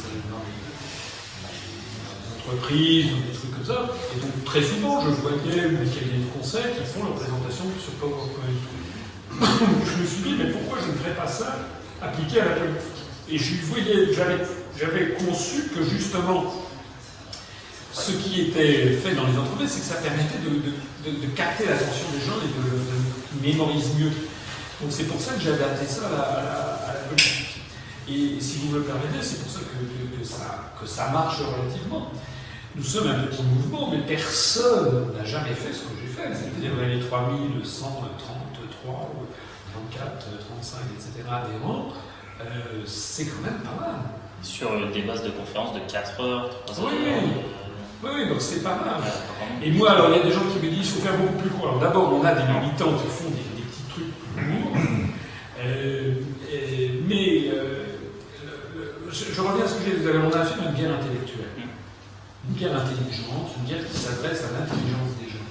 entreprises, 2.39 3.11
dans 3.11 3.21
des 3.27 3.35
trucs 3.35 3.51
comme 3.51 3.67
ça. 3.67 3.93
Et 4.15 4.19
donc, 4.21 4.33
très 4.45 4.63
souvent, 4.63 5.03
je 5.03 5.09
voyais 5.21 5.69
des 5.69 5.91
cabinets 5.91 6.23
de 6.23 6.31
conseil 6.33 6.71
qui 6.73 6.87
font 6.87 7.03
leur 7.03 7.13
présentation 7.19 7.65
sur 7.77 7.93
PowerPoint. 7.99 8.57
je 9.37 10.01
me 10.01 10.07
suis 10.07 10.23
dit, 10.23 10.35
mais 10.39 10.49
pourquoi 10.49 10.79
je 10.81 10.87
ne 10.87 10.97
ferais 10.97 11.15
pas 11.15 11.27
ça 11.27 11.59
appliqué 12.01 12.41
à 12.41 12.45
la 12.45 12.55
politique? 12.55 12.99
Et 13.29 13.37
j'avais 13.37 15.09
conçu 15.19 15.69
que 15.75 15.83
justement, 15.83 16.68
ce 17.93 18.11
qui 18.11 18.41
était 18.41 18.91
fait 18.93 19.15
dans 19.15 19.25
les 19.27 19.37
entreprises, 19.37 19.69
c'est 19.71 19.79
que 19.81 19.85
ça 19.85 19.95
permettait 19.95 20.37
de, 20.39 20.49
de- 20.49 21.19
de- 21.19 21.25
de 21.25 21.31
capter 21.35 21.65
l'attention 21.65 22.05
des 22.13 22.25
gens 22.25 22.37
et 22.43 22.47
de, 22.47 23.47
mémorisent 23.47 23.93
mieux. 23.99 24.11
Donc 24.81 24.91
c'est 24.91 25.03
pour 25.05 25.19
ça 25.19 25.33
que 25.33 25.41
j'ai 25.41 25.51
adapté 25.53 25.85
ça 25.85 26.07
à 26.07 26.11
la, 26.11 26.19
à 26.21 26.43
la- 26.43 26.89
à 26.89 26.93
la 26.93 26.99
politique. 27.09 27.59
Et 28.07 28.39
si 28.41 28.57
vous 28.57 28.71
me 28.73 28.77
le 28.79 28.83
permettez, 28.85 29.21
c'est 29.21 29.41
pour 29.43 29.51
ça 29.51 29.59
que, 29.59 30.15
que- 30.15 30.21
que 30.21 30.27
ça, 30.27 30.71
que 30.79 30.87
ça 30.87 31.09
marche 31.09 31.39
relativement. 31.39 32.11
nous 32.75 32.83
sommes 32.83 33.07
un 33.07 33.23
petit 33.25 33.43
mouvement, 33.43 33.89
mais 33.91 33.99
personne 34.05 35.11
n'a 35.17 35.25
jamais 35.25 35.53
fait 35.53 35.73
ce 35.73 35.79
que 35.81 35.89
j'ai 36.01 36.07
fait. 36.13 36.29
C'est-à-dire, 36.33 36.71
on 36.77 36.83
avait 36.83 36.99
3133, 36.99 39.09
34, 39.73 40.27
35, 40.47 40.77
etc. 40.95 41.27
adhérents. 41.29 41.89
Euh, 42.41 42.83
c'est 42.85 43.25
quand 43.25 43.41
même 43.43 43.59
pas 43.61 43.77
mal. 43.85 43.95
Sur 44.41 44.69
des 44.93 45.01
bases 45.01 45.23
de 45.23 45.31
conférences 45.31 45.73
de 45.73 45.79
4 45.91 46.21
heures, 46.21 46.49
3 46.65 46.79
heures. 46.79 46.85
Oui, 46.91 46.97
euh, 47.07 47.19
Oui, 48.03 48.09
oui, 48.15 48.29
donc 48.29 48.39
c'est 48.39 48.63
pas 48.63 48.75
mal. 48.75 49.01
Et 49.61 49.71
moi, 49.71 49.91
alors, 49.91 50.09
il 50.09 50.17
y 50.17 50.19
a 50.21 50.23
des 50.23 50.31
gens 50.31 50.45
qui 50.51 50.65
me 50.65 50.71
disent 50.71 50.93
qu'il 50.93 51.01
faut 51.01 51.07
faire 51.07 51.17
beaucoup 51.17 51.37
plus 51.39 51.49
court. 51.49 51.67
Alors, 51.67 51.79
d'abord, 51.79 52.13
on 52.13 52.23
a 52.23 52.33
des 52.33 52.43
militants 52.43 52.93
qui 52.95 53.07
font 53.07 53.29
des, 53.29 53.61
petits 53.61 53.83
trucs 53.89 54.13
plus 54.35 54.45
courts. 54.45 54.77
Euh, 55.59 56.13
et- 56.49 57.03
mais, 57.05 57.49
euh, 57.53 57.83
je, 59.11 59.41
reviens 59.41 59.65
à 59.65 59.67
ce 59.67 59.75
que 59.75 59.83
j'ai 59.85 59.97
dit 59.97 60.03
tout 60.03 60.09
à 60.09 60.13
l'heure. 60.13 60.23
On 60.31 60.35
a 60.35 60.39
affaire 60.39 60.63
une 60.63 60.75
guerre 60.75 60.95
intellectuelle. 60.95 61.51
Une 62.47 62.55
guerre 62.55 62.77
intelligente, 62.77 63.51
une 63.59 63.67
guerre 63.67 63.85
qui 63.85 63.97
s'adresse 63.97 64.45
à 64.45 64.59
l'intelligence 64.59 65.11
des 65.19 65.29
gens. 65.29 65.49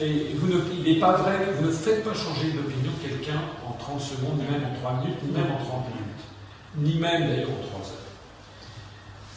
Et 0.00 0.34
vous 0.36 0.48
ne, 0.48 0.60
il 0.72 0.82
n'est 0.82 1.00
pas 1.00 1.12
vrai 1.12 1.44
que 1.44 1.60
vous 1.60 1.66
ne 1.66 1.72
faites 1.72 2.04
pas 2.04 2.14
changer 2.14 2.52
d'opinion 2.52 2.92
quelqu'un 3.02 3.40
en 3.68 3.72
30 3.72 4.00
secondes, 4.00 4.38
ni 4.38 4.44
même 4.44 4.64
en 4.64 4.74
3 4.80 5.00
minutes, 5.00 5.18
ni 5.22 5.32
même 5.32 5.52
en 5.52 5.62
30 5.62 5.84
minutes. 5.92 6.24
Ni 6.76 6.98
même 6.98 7.28
d'ailleurs 7.28 7.50
en 7.50 7.66
3 7.68 7.80
heures. 7.80 7.95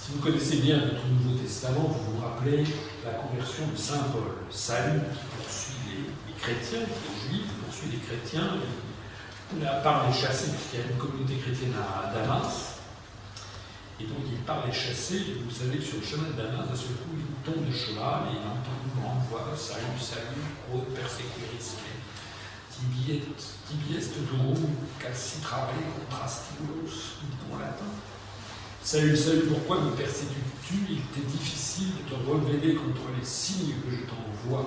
Si 0.10 0.16
vous 0.16 0.24
connaissez 0.24 0.56
bien 0.58 0.78
notre 0.78 1.06
Nouveau 1.06 1.38
Testament, 1.38 1.86
vous 1.86 2.18
vous 2.18 2.26
rappelez 2.26 2.64
la 3.06 3.12
conversion 3.12 3.68
de 3.68 3.78
Saint 3.78 4.10
Paul, 4.10 4.42
salut 4.50 5.02
qui 5.14 5.22
poursuit 5.38 5.78
les, 5.86 6.02
les 6.26 6.34
chrétiens, 6.34 6.82
qui 6.82 7.06
est 7.06 7.30
juif, 7.30 7.46
qui 7.46 7.56
poursuit 7.62 7.90
les 7.94 8.00
chrétiens, 8.02 8.58
à 9.70 9.76
part 9.86 10.10
les 10.10 10.14
chasser, 10.18 10.50
puisqu'il 10.50 10.80
y 10.80 10.82
a 10.82 10.86
une 10.90 10.98
communauté 10.98 11.36
chrétienne 11.38 11.76
à 11.78 12.12
Damas, 12.12 12.82
et 14.02 14.06
donc 14.06 14.26
il 14.26 14.40
part 14.50 14.66
les 14.66 14.74
chasser, 14.74 15.18
et 15.30 15.46
vous 15.46 15.54
savez 15.54 15.80
sur 15.80 16.02
le 16.02 16.04
chemin 16.04 16.34
de 16.34 16.42
Damas, 16.42 16.66
d'un 16.66 16.76
seul 16.76 16.98
coup, 17.06 17.14
il 17.14 17.30
tombe 17.46 17.70
de 17.70 17.72
cheval 17.72 18.34
et 18.34 18.42
il 18.42 18.46
entend 18.50 18.82
une 18.82 18.98
grande 18.98 19.22
voix, 19.30 19.46
salut, 19.54 19.94
salut, 20.02 20.42
pro 20.66 20.90
persecuris, 20.90 21.78
tibi 22.74 23.14
est, 23.14 23.30
tibi 23.70 23.94
est 23.94 24.10
durum, 24.10 24.74
cassi 24.98 25.38
travail 25.46 25.86
contrastilos, 25.94 27.22
en 27.54 27.60
latin. 27.60 28.09
Salut, 28.84 29.16
salut, 29.16 29.42
pourquoi 29.42 29.84
me 29.84 29.92
persécutes-tu 29.92 30.76
Il 30.90 31.02
t'est 31.14 31.28
difficile 31.28 31.88
de 32.04 32.10
te 32.10 32.16
rebeller 32.30 32.76
contre 32.76 33.02
les 33.18 33.26
signes 33.26 33.74
que 33.86 33.92
je 33.92 34.02
t'envoie. 34.08 34.66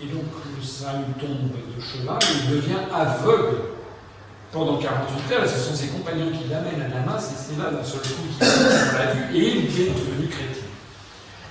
Et 0.00 0.06
donc 0.06 0.24
le 0.56 0.62
Saül 0.62 1.04
tombe 1.20 1.50
de 1.52 1.80
cheval 1.80 2.18
et 2.22 2.44
il 2.44 2.50
devient 2.56 2.82
aveugle 2.92 3.58
pendant 4.52 4.78
48 4.78 5.32
heures. 5.34 5.44
Et 5.44 5.48
ce 5.48 5.58
sont 5.58 5.74
ses 5.74 5.88
compagnons 5.88 6.30
qui 6.32 6.48
l'amènent 6.48 6.82
à 6.82 6.88
Damas 6.88 7.30
et 7.30 7.36
c'est 7.36 7.62
là 7.62 7.70
d'un 7.70 7.84
seul 7.84 8.00
coup 8.00 8.26
qu'il 8.38 8.46
l'a 8.46 9.12
vu 9.14 9.36
et 9.36 9.48
il 9.58 9.64
est 9.66 9.90
devenu 9.90 10.26
chrétien. 10.28 10.62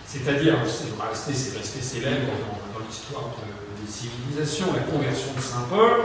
C'est-à-dire, 0.06 0.56
c'est 0.66 1.02
resté, 1.10 1.34
c'est 1.34 1.82
célèbre 1.82 2.32
dans, 2.74 2.80
l'histoire 2.86 3.24
de- 3.36 3.86
des 3.86 3.92
civilisations, 3.92 4.68
la 4.74 4.84
conversion 4.92 5.34
de 5.36 5.42
Saint 5.42 5.66
Paul. 5.70 6.02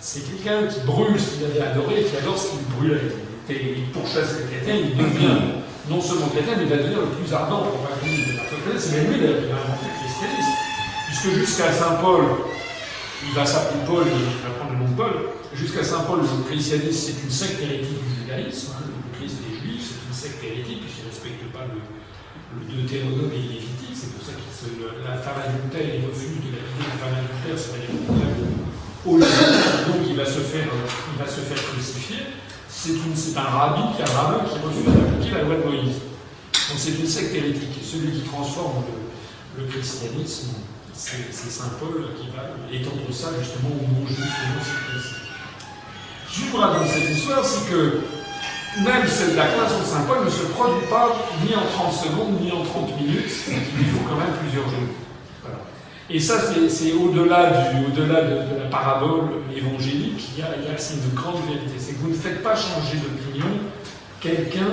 C'est 0.00 0.20
quelqu'un 0.20 0.66
qui 0.66 0.80
brûle 0.80 1.18
ce 1.20 1.34
qu'il 1.36 1.44
avait 1.46 1.60
adoré 1.60 2.00
et 2.00 2.04
qui 2.04 2.16
adore 2.16 2.38
ce 2.38 2.48
qu'il 2.50 2.60
était- 2.92 3.14
il 3.50 3.86
pourchasse 3.92 4.40
les 4.40 4.56
chrétiens, 4.56 4.76
il 4.76 4.96
devient 4.96 5.60
non 5.88 6.00
seulement 6.00 6.28
chrétien, 6.28 6.54
mais 6.56 6.64
il 6.64 6.70
va 6.70 6.76
devenir 6.76 7.00
le 7.00 7.12
plus 7.12 7.28
ardent 7.32 7.68
pour 7.68 7.84
la 7.84 8.80
C'est 8.80 8.96
même 8.96 9.12
lui 9.12 9.20
d'ailleurs 9.20 9.40
qui 9.44 9.48
va 9.52 9.60
inventer 9.60 9.86
le 9.92 9.96
christianisme. 10.00 10.54
Puisque 11.06 11.30
jusqu'à 11.36 11.72
Saint 11.72 12.00
Paul, 12.00 12.24
il 13.26 13.34
va 13.34 13.44
s'appeler 13.44 13.84
Paul, 13.86 14.04
il 14.08 14.40
va 14.40 14.56
prendre 14.56 14.72
le 14.72 14.78
nom 14.80 14.90
de 14.90 14.96
Paul. 14.96 15.14
Jusqu'à 15.52 15.84
Saint 15.84 16.08
Paul, 16.08 16.20
le 16.24 16.44
christianisme, 16.48 16.92
c'est 16.92 17.20
une 17.22 17.30
secte 17.30 17.60
hérétique 17.60 18.00
du 18.00 18.24
judaïsme. 18.24 18.72
hein. 18.80 18.88
Le 18.88 19.18
Christ 19.18 19.36
est 19.44 19.60
juif, 19.60 19.80
c'est 19.92 20.00
une 20.08 20.16
secte 20.16 20.40
hérétique, 20.42 20.80
puisqu'il 20.80 21.04
ne 21.04 21.10
respecte 21.12 21.44
pas 21.52 21.68
le, 21.68 21.80
Deutéronome 22.64 23.34
et 23.34 23.42
le 23.44 23.48
Lévitique. 23.60 23.92
C'est 23.92 24.14
pour 24.16 24.24
ça 24.24 24.32
que 24.32 24.46
la 25.04 25.20
femme 25.20 25.42
adultère, 25.42 25.84
il 25.84 26.08
refuse 26.08 26.40
de 26.40 26.54
la 26.54 26.64
la 26.64 26.96
femme 26.96 27.14
adultère, 27.18 27.58
c'est 27.60 27.76
la 27.76 28.54
au 29.06 29.18
Donc 29.18 30.00
il 30.08 30.16
va 30.16 30.24
se 30.24 30.40
faire, 30.40 30.64
il 30.64 31.18
va 31.18 31.28
se 31.28 31.40
faire 31.40 31.62
crucifier. 31.72 32.16
C'est 32.84 33.38
un 33.38 33.40
rabbi, 33.40 33.96
qui, 33.96 34.02
rabbin 34.02 34.44
qui 34.44 34.58
refuse 34.60 34.84
d'appliquer 34.84 35.36
la 35.36 35.44
loi 35.44 35.56
de 35.56 35.64
Moïse. 35.64 35.96
Donc 36.52 36.76
c'est 36.76 36.90
une 37.00 37.06
secte 37.06 37.34
hérétique. 37.34 37.80
Celui 37.82 38.12
qui 38.12 38.28
transforme 38.28 38.84
le, 39.56 39.64
christianisme, 39.64 40.52
c'est 40.92 41.32
Saint 41.32 41.80
Paul 41.80 42.08
qui 42.20 42.28
va 42.36 42.52
étendre 42.70 43.08
ça 43.10 43.28
justement 43.40 43.72
au 43.72 43.88
non 43.88 44.06
juif 44.06 44.20
et 44.20 44.48
non 44.52 44.60
circoncis. 44.60 45.16
Jura 46.28 46.78
dans 46.78 46.86
cette 46.86 47.08
histoire, 47.08 47.42
c'est 47.42 47.70
que 47.70 48.02
même 48.84 49.08
cette, 49.08 49.34
la 49.34 49.46
conversion 49.46 49.80
de 49.80 49.86
Saint 49.86 50.02
Paul 50.02 50.22
ne 50.22 50.30
se 50.30 50.44
produit 50.52 50.86
pas 50.90 51.16
ni 51.40 51.56
en 51.56 51.64
30 51.64 51.90
secondes, 51.90 52.38
ni 52.42 52.52
en 52.52 52.64
30 52.64 53.00
minutes, 53.00 53.32
il 53.48 53.86
faut 53.96 54.04
quand 54.06 54.16
même 54.16 54.36
plusieurs 54.42 54.68
jours. 54.68 54.92
Et 56.10 56.20
ça, 56.20 56.34
c'est- 56.40 56.92
au-delà 56.92 57.50
de, 57.50 58.54
de 58.54 58.62
la 58.62 58.68
parabole 58.70 59.42
évangélique, 59.56 60.28
il 60.36 60.40
y 60.40 60.42
a, 60.42 60.48
il 60.58 60.64
y 60.70 60.74
a 60.74 60.78
grande 61.14 61.42
vérité. 61.46 61.72
C'est 61.78 61.92
que 61.94 62.00
vous 62.00 62.10
ne 62.10 62.14
faites 62.14 62.42
pas 62.42 62.54
changer 62.54 62.98
d'opinion 62.98 63.46
quelqu'un 64.20 64.68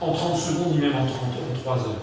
en 0.00 0.12
30 0.12 0.38
secondes, 0.38 0.72
ni 0.74 0.78
même 0.78 0.94
en 0.94 1.06
30 1.06 1.18
en 1.56 1.58
3 1.60 1.74
heures. 1.78 2.02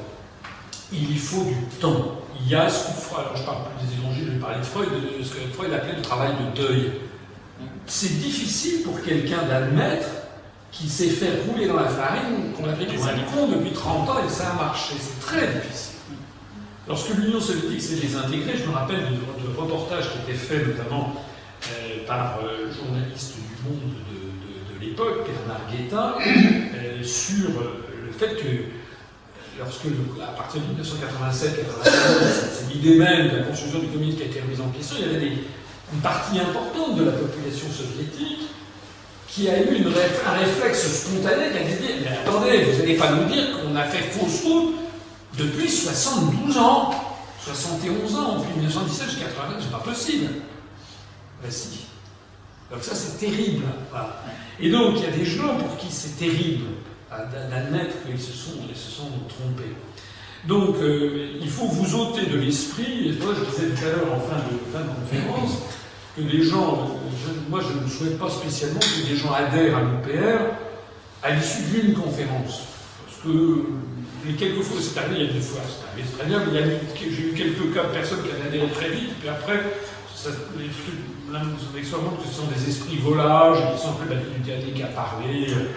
Il 0.92 1.12
y 1.12 1.18
faut 1.18 1.44
du 1.46 1.56
temps. 1.80 2.20
Il 2.42 2.50
y 2.52 2.56
a 2.56 2.68
ce 2.70 2.88
que 2.88 2.94
Freud, 2.94 3.22
alors 3.26 3.38
je 3.38 3.44
parle 3.44 3.58
plus 3.78 3.88
des 3.88 3.94
évangiles, 4.02 4.26
je 4.28 4.32
vais 4.32 4.40
parler 4.40 4.60
de 4.60 4.66
Freud, 4.66 4.90
de 5.18 5.24
ce 5.24 5.34
que 5.34 5.40
Freud 5.54 5.72
appelait 5.74 5.96
le 5.96 6.02
travail 6.02 6.32
de 6.34 6.62
deuil. 6.62 6.92
C'est 7.86 8.20
difficile 8.20 8.84
pour 8.84 9.02
quelqu'un 9.02 9.44
d'admettre 9.48 10.08
qu'il 10.72 10.90
s'est 10.90 11.10
fait 11.10 11.32
rouler 11.48 11.68
dans 11.68 11.76
la 11.80 11.88
farine, 11.88 12.52
qu'on 12.58 12.68
a 12.68 12.74
pris 12.74 12.86
pour 12.88 13.06
un 13.06 13.14
con 13.32 13.48
depuis 13.48 13.72
30 13.72 14.10
ans 14.10 14.16
et 14.24 14.28
que 14.28 14.32
ça 14.34 14.50
a 14.52 14.54
marché. 14.56 14.96
C'est 15.00 15.20
très 15.26 15.48
difficile. 15.48 15.93
Lorsque 16.88 17.16
l'Union 17.16 17.40
soviétique 17.40 17.82
s'est 17.82 17.96
désintégrée, 17.96 18.58
je 18.58 18.70
me 18.70 18.76
rappelle 18.76 19.00
de, 19.00 19.58
reportages 19.58 20.06
qui 20.12 20.32
étaient 20.32 20.38
faits 20.38 20.68
notamment 20.68 21.16
euh, 21.72 22.06
par 22.06 22.40
euh, 22.44 22.66
le 22.66 22.74
journaliste 22.74 23.36
du 23.38 23.70
Monde 23.70 23.94
de, 24.12 24.86
l'époque, 24.86 25.26
Bernard 25.26 25.62
Guetta, 25.72 26.18
euh, 26.20 27.02
sur 27.02 27.52
euh, 27.52 27.88
le 28.06 28.12
fait 28.12 28.36
que 28.36 28.66
lorsque, 29.58 29.86
à 30.22 30.36
partir 30.36 30.60
de 30.60 30.84
1987-1991, 30.84 30.94
c'est 32.52 32.74
l'idée 32.74 32.98
même 32.98 33.30
de 33.30 33.38
la 33.38 33.44
construction 33.44 33.80
du 33.80 33.88
communisme 33.88 34.18
qui 34.18 34.24
a 34.24 34.26
été 34.26 34.42
remise 34.42 34.60
en 34.60 34.68
question, 34.70 34.98
il 35.00 35.14
y 35.14 35.16
avait 35.16 35.32
une 35.94 36.00
partie 36.02 36.38
importante 36.38 36.98
de 36.98 37.06
la 37.06 37.14
population 37.14 37.68
soviétique 37.70 38.50
qui 39.30 39.48
a 39.50 39.60
eu 39.62 39.78
un 40.28 40.32
réflexe 40.32 41.06
spontané 41.06 41.52
qui 41.52 41.58
a 41.58 41.64
dit 41.64 42.04
Mais 42.04 42.18
attendez, 42.18 42.64
vous 42.64 42.80
n'allez 42.80 42.98
pas 42.98 43.12
nous 43.12 43.26
dire 43.32 43.46
qu'on 43.58 43.74
a 43.78 43.84
fait 43.86 44.04
fausse 44.12 44.44
route 44.44 44.83
depuis 45.38 45.70
72 45.70 46.58
ans, 46.58 46.92
71 47.44 48.16
ans, 48.16 48.40
depuis 48.40 48.60
1917 48.60 49.10
jusqu'à 49.10 49.26
80, 49.26 49.56
c'est 49.62 49.72
pas 49.72 49.80
possible. 49.80 50.30
Ben 51.42 51.52
si. 51.52 51.86
Donc 52.72 52.84
ça, 52.84 52.96
c'est 52.96 53.18
terrible. 53.20 53.66
Et 54.60 54.70
donc, 54.70 54.96
il 54.98 55.04
y 55.04 55.08
a 55.08 55.12
des 55.12 55.26
gens 55.26 55.56
pour 55.58 55.78
qui 55.78 55.88
c'est 55.92 56.18
terrible 56.18 56.66
d'a- 57.10 57.26
d'admettre 57.50 57.96
qu'ils 58.06 58.20
se 58.20 58.32
sont, 58.32 58.52
se 58.74 58.90
sont 58.92 59.10
trompés. 59.30 59.76
Donc, 60.48 60.76
euh, 60.78 61.38
il 61.42 61.50
faut 61.50 61.68
vous 61.68 61.96
ôter 61.96 62.26
de 62.26 62.38
l'esprit, 62.38 63.10
et 63.10 63.24
moi 63.24 63.34
je 63.38 63.46
disais 63.50 63.70
tout 63.76 63.86
à 63.86 63.90
l'heure 63.92 64.14
en 64.14 64.20
fin 64.20 64.38
de, 64.38 64.60
fin 64.74 64.80
de 64.84 64.90
conférence, 65.00 65.60
que 66.18 66.22
les 66.22 66.44
gens, 66.44 66.74
euh, 66.74 67.32
moi 67.50 67.62
je 67.62 67.80
ne 67.84 67.90
souhaite 67.90 68.20
pas 68.20 68.30
spécialement 68.30 68.80
que 68.80 69.08
des 69.08 69.16
gens 69.16 69.32
adhèrent 69.32 69.78
à 69.78 69.82
l'UPR 69.82 70.40
à 71.24 71.32
l'issue 71.32 71.64
d'une 71.72 71.94
conférence. 71.94 72.62
Parce 73.06 73.22
que 73.24 73.64
les 74.26 74.34
quelques 74.34 74.62
fois, 74.64 74.80
c'est 74.82 75.00
arrivé, 75.00 75.16
il 75.20 75.26
y 75.28 75.30
a 75.30 75.34
des 75.34 75.42
fois, 75.42 75.62
c'est 75.68 76.18
très 76.18 76.26
bien, 76.26 76.40
mais 76.46 76.60
a 76.60 76.64
j'ai 77.12 77.24
eu 77.30 77.34
quelques 77.36 77.74
cas 77.74 77.84
de 77.84 77.94
personnes 77.94 78.24
qui 78.24 78.30
adhéré 78.48 78.72
très 78.72 78.90
vite, 78.90 79.20
puis 79.20 79.30
après, 79.30 79.60
ça, 80.16 80.30
les 80.58 80.70
trucs, 80.72 81.02
vous 81.28 81.34
savez 81.34 81.82
que 81.82 81.88
ce 81.88 82.32
sont 82.32 82.48
des 82.48 82.70
esprits 82.70 82.98
volages, 82.98 83.60
qui 83.76 83.82
sont 83.82 83.94
peu 84.00 84.06
battus 84.08 84.32
du 84.32 84.42
théâtre 84.42 84.68
à 84.84 84.94
parler. 84.94 85.48
euh, 85.50 85.68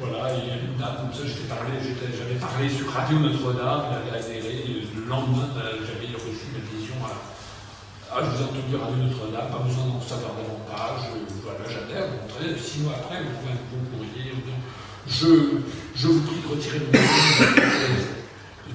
Voilà, 0.00 0.34
il 0.34 0.48
y 0.48 0.50
a 0.50 0.58
une 0.58 0.74
dame 0.80 1.04
comme 1.04 1.14
ça, 1.14 1.22
j'étais 1.22 1.46
parlé, 1.46 1.78
j'avais 1.78 2.40
parlé 2.40 2.66
sur 2.66 2.90
Radio 2.90 3.20
Notre-Dame, 3.22 3.92
elle 3.92 4.02
avait 4.02 4.18
adhéré, 4.18 4.82
le 4.96 5.04
lendemain, 5.06 5.52
euh, 5.62 5.78
j'avais 5.86 6.10
reçu 6.16 6.50
l'adhésion 6.50 6.98
à. 7.06 7.14
Ah, 8.10 8.20
je 8.24 8.28
vous 8.34 8.40
ai 8.42 8.46
entendu 8.50 8.74
Radio 8.74 8.98
Notre-Dame, 8.98 9.48
pas 9.52 9.62
besoin 9.62 9.86
d'en 9.86 10.02
savoir 10.02 10.34
davantage, 10.34 11.12
euh, 11.14 11.22
voilà, 11.46 11.62
j'adhère, 11.70 12.08
six 12.58 12.82
mois 12.82 12.98
après, 12.98 13.22
vous 13.22 13.36
pouvez 13.38 13.54
un 13.54 13.62
bon 13.70 13.80
courrier, 13.94 14.32
je, 15.08 15.26
vous 16.06 16.20
prie 16.20 16.40
de 16.40 16.48
retirer 16.48 16.78
de 16.78 16.84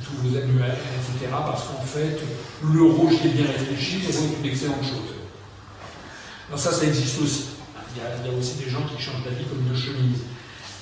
tous 0.04 0.16
vos 0.24 0.38
annuaires, 0.38 0.76
etc., 0.76 1.32
parce 1.32 1.64
qu'en 1.64 1.82
fait, 1.82 2.20
l'euro, 2.64 3.10
j'y 3.10 3.28
ai 3.28 3.32
bien 3.32 3.46
réfléchi, 3.48 4.00
l'euro 4.02 4.26
est 4.26 4.40
une 4.44 4.52
excellente 4.52 4.84
chose. 4.84 5.16
Alors 6.48 6.60
ça, 6.60 6.72
ça 6.72 6.86
existe 6.86 7.22
aussi. 7.22 7.46
Il 7.96 8.04
y, 8.04 8.36
a, 8.36 8.38
aussi 8.38 8.56
des 8.64 8.70
gens 8.70 8.84
qui 8.84 9.02
changent 9.02 9.24
d'avis 9.24 9.46
comme 9.46 9.68
de 9.68 9.76
chemise. 9.76 10.20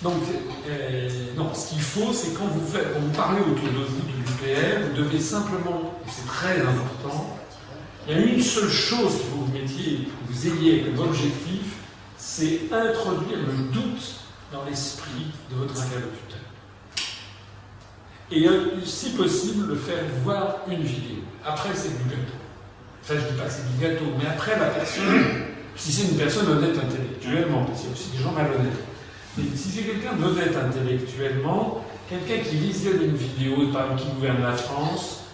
Donc, 0.01 0.21
euh, 0.67 1.09
ce 1.53 1.69
qu'il 1.69 1.81
faut, 1.81 2.11
c'est 2.11 2.33
quand 2.33 2.47
vous 2.47 3.09
parlez 3.15 3.39
autour 3.39 3.69
de 3.69 3.85
vous 3.85 4.01
de 4.01 4.11
l'UPR, 4.17 4.89
vous 4.89 4.97
devez 5.01 5.19
simplement, 5.19 5.93
c'est 6.07 6.27
très 6.27 6.59
important, 6.59 7.37
il 8.07 8.13
y 8.13 8.17
a 8.17 8.21
une 8.21 8.41
seule 8.41 8.69
chose 8.69 9.13
que 9.13 9.35
vous 9.35 9.47
mettiez, 9.51 9.99
que 10.27 10.33
vous 10.33 10.47
ayez 10.47 10.81
comme 10.81 11.07
objectif, 11.07 11.77
c'est 12.17 12.61
introduire 12.71 13.39
le 13.39 13.71
doute 13.71 14.24
dans 14.51 14.63
l'esprit 14.65 15.27
de 15.51 15.55
votre 15.55 15.73
interlocuteur. 15.81 16.39
et 18.31 18.47
euh, 18.47 18.83
si 18.83 19.11
possible 19.11 19.67
le 19.67 19.75
faire 19.75 20.03
voir 20.23 20.57
une 20.67 20.81
vidéo. 20.83 21.23
Après, 21.45 21.69
c'est 21.73 21.89
du 21.89 22.09
gâteau. 22.09 22.33
Enfin, 23.03 23.15
je 23.15 23.33
dis 23.33 23.39
pas 23.39 23.45
que 23.45 23.51
c'est 23.51 23.71
du 23.71 23.83
gâteau, 23.83 24.05
mais 24.17 24.27
après, 24.27 24.57
la 24.59 24.67
personne, 24.67 25.03
si 25.75 25.91
c'est 25.91 26.11
une 26.11 26.17
personne 26.17 26.47
honnête 26.47 26.77
intellectuellement, 26.77 27.65
parce 27.65 27.81
qu'il 27.81 27.89
y 27.89 27.91
a 27.91 27.95
aussi 27.95 28.09
des 28.09 28.23
gens 28.23 28.31
malhonnêtes, 28.31 28.83
mais 29.37 29.43
si 29.55 29.69
c'est 29.69 29.83
quelqu'un 29.83 30.13
d'honnête 30.13 30.55
intellectuellement, 30.55 31.85
quelqu'un 32.09 32.43
qui 32.43 32.55
visionne 32.55 33.03
une 33.03 33.15
vidéo, 33.15 33.67
par 33.73 33.95
qui 33.95 34.05
gouverne 34.15 34.41
la 34.41 34.53
France, 34.53 35.25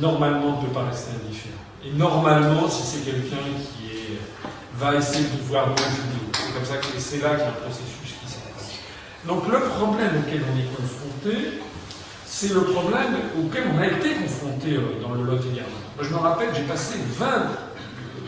normalement 0.00 0.60
ne 0.60 0.66
peut 0.66 0.72
pas 0.72 0.84
rester 0.84 1.10
indifférent. 1.12 1.56
Et 1.84 1.90
normalement, 1.92 2.68
si 2.68 2.82
c'est 2.82 3.04
quelqu'un 3.04 3.36
qui 3.58 3.86
est, 3.86 4.18
va 4.82 4.96
essayer 4.96 5.24
de 5.24 5.42
voir 5.48 5.68
une 5.68 5.74
vidéo, 5.76 6.26
c'est 6.32 6.52
comme 6.52 6.64
ça 6.64 6.76
que 6.76 6.98
c'est 6.98 7.22
là 7.22 7.30
qu'il 7.30 7.38
y 7.38 7.42
a 7.42 7.48
un 7.48 7.62
processus 7.62 8.18
qui 8.20 8.26
s'enclenche. 8.26 8.82
Donc 9.24 9.46
le 9.46 9.60
problème 9.60 10.10
auquel 10.18 10.42
on 10.42 10.58
est 10.58 10.70
confronté, 10.74 11.60
c'est 12.26 12.52
le 12.52 12.62
problème 12.62 13.14
auquel 13.38 13.64
on 13.72 13.80
a 13.80 13.86
été 13.86 14.14
confronté 14.14 14.74
euh, 14.74 15.00
dans 15.00 15.14
le 15.14 15.22
Lot-et-Garonne. 15.22 15.70
Moi, 15.96 16.02
je 16.02 16.08
me 16.08 16.18
rappelle, 16.18 16.48
j'ai 16.52 16.62
passé 16.62 16.94
20, 17.16 17.26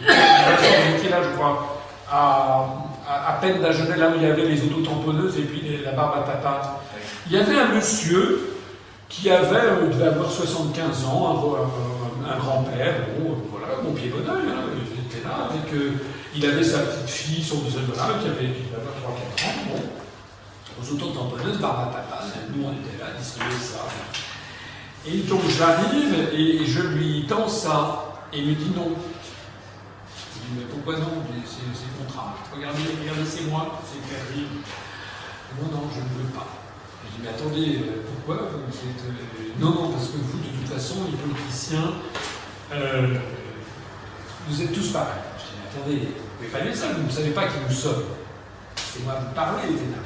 j'étais 0.97 1.11
là, 1.11 1.23
je 1.25 1.37
crois, 1.37 1.83
à, 2.09 2.67
à, 3.09 3.33
peine 3.41 3.61
d'Agenais, 3.61 3.97
là 3.97 4.11
où 4.11 4.13
il 4.15 4.23
y 4.23 4.27
avait 4.27 4.45
les 4.45 4.63
autotamponneuses 4.63 5.37
et 5.39 5.43
puis 5.43 5.81
la 5.85 5.93
barbe 5.93 6.19
à 6.19 6.21
papa. 6.21 6.81
Il 7.27 7.33
y 7.33 7.37
avait 7.37 7.59
un 7.59 7.75
monsieur 7.75 8.51
qui 9.09 9.29
avait, 9.29 9.57
euh, 9.57 9.89
devait 9.89 10.07
avoir 10.07 10.31
75 10.31 11.05
ans, 11.07 11.57
un, 12.31 12.39
grand-père, 12.39 12.95
bon, 13.19 13.33
euh, 13.33 13.35
voilà, 13.51 13.83
mon 13.83 13.93
pied 13.93 14.11
bon 14.11 14.19
oeil, 14.19 14.45
hein, 14.49 14.71
il 14.77 15.05
était 15.05 15.27
là, 15.27 15.49
avec, 15.51 15.73
il 16.37 16.47
avait 16.47 16.65
sa 16.65 16.81
petite 16.81 17.11
fille, 17.11 17.43
son 17.43 17.59
deuxième 17.59 17.87
là, 17.89 18.19
qui 18.21 18.29
avait, 18.29 18.53
qui 18.53 18.63
devait 18.63 18.83
avoir 18.83 19.17
3-4 19.17 19.47
ans, 19.47 19.63
bon, 19.69 19.83
aux 20.81 20.93
autotamponneuses, 20.93 21.59
barbe 21.59 21.89
à 21.89 21.93
papa, 21.93 22.25
nous 22.55 22.65
on 22.65 22.73
était 22.73 22.99
là, 22.99 23.11
distribuer 23.19 23.55
ça. 23.61 23.87
Et 25.07 25.19
donc 25.19 25.43
j'arrive 25.57 26.15
et, 26.33 26.65
je 26.67 26.81
lui 26.81 27.27
tends 27.29 27.49
ça, 27.49 28.27
et 28.33 28.41
il 28.41 28.49
me 28.49 28.55
dit 28.55 28.73
non. 28.75 28.91
Je 30.35 30.41
dis 30.41 30.55
mais 30.57 30.65
pourquoi 30.65 30.99
non? 30.99 31.23
C'est 31.47 32.05
contrat. 32.05 32.35
Regardez, 32.55 32.83
regardez, 33.01 33.25
c'est 33.25 33.45
moi, 33.45 33.81
c'est 33.85 34.03
terrible. 34.09 34.63
Non, 35.61 35.69
non, 35.71 35.89
je 35.93 36.01
ne 36.01 36.25
veux 36.25 36.33
pas. 36.35 36.47
Je 37.05 37.17
dis, 37.17 37.23
mais 37.23 37.29
attendez, 37.29 37.79
euh, 37.79 38.03
pourquoi 38.07 38.49
vous 38.49 38.59
êtes, 38.59 39.05
euh, 39.07 39.61
Non, 39.61 39.71
non, 39.71 39.93
parce 39.93 40.07
que 40.09 40.17
vous, 40.17 40.39
de 40.39 40.49
toute 40.49 40.75
façon, 40.75 40.97
les 41.11 41.17
politiciens, 41.17 41.93
euh, 42.73 43.19
vous 44.49 44.63
êtes 44.63 44.73
tous 44.73 44.89
pareils. 44.89 45.34
Attendez, 45.75 45.97
vous 45.97 46.37
pouvez 46.39 46.49
pas 46.51 46.61
dire 46.61 46.77
ça, 46.77 46.87
vous 46.97 47.05
ne 47.05 47.11
savez 47.11 47.31
pas 47.31 47.47
qui 47.47 47.55
nous 47.69 47.75
sommes. 47.75 48.05
C'est 48.77 49.03
moi 49.03 49.15
vous 49.19 49.57
les 49.67 49.75
ténèbres. 49.75 50.03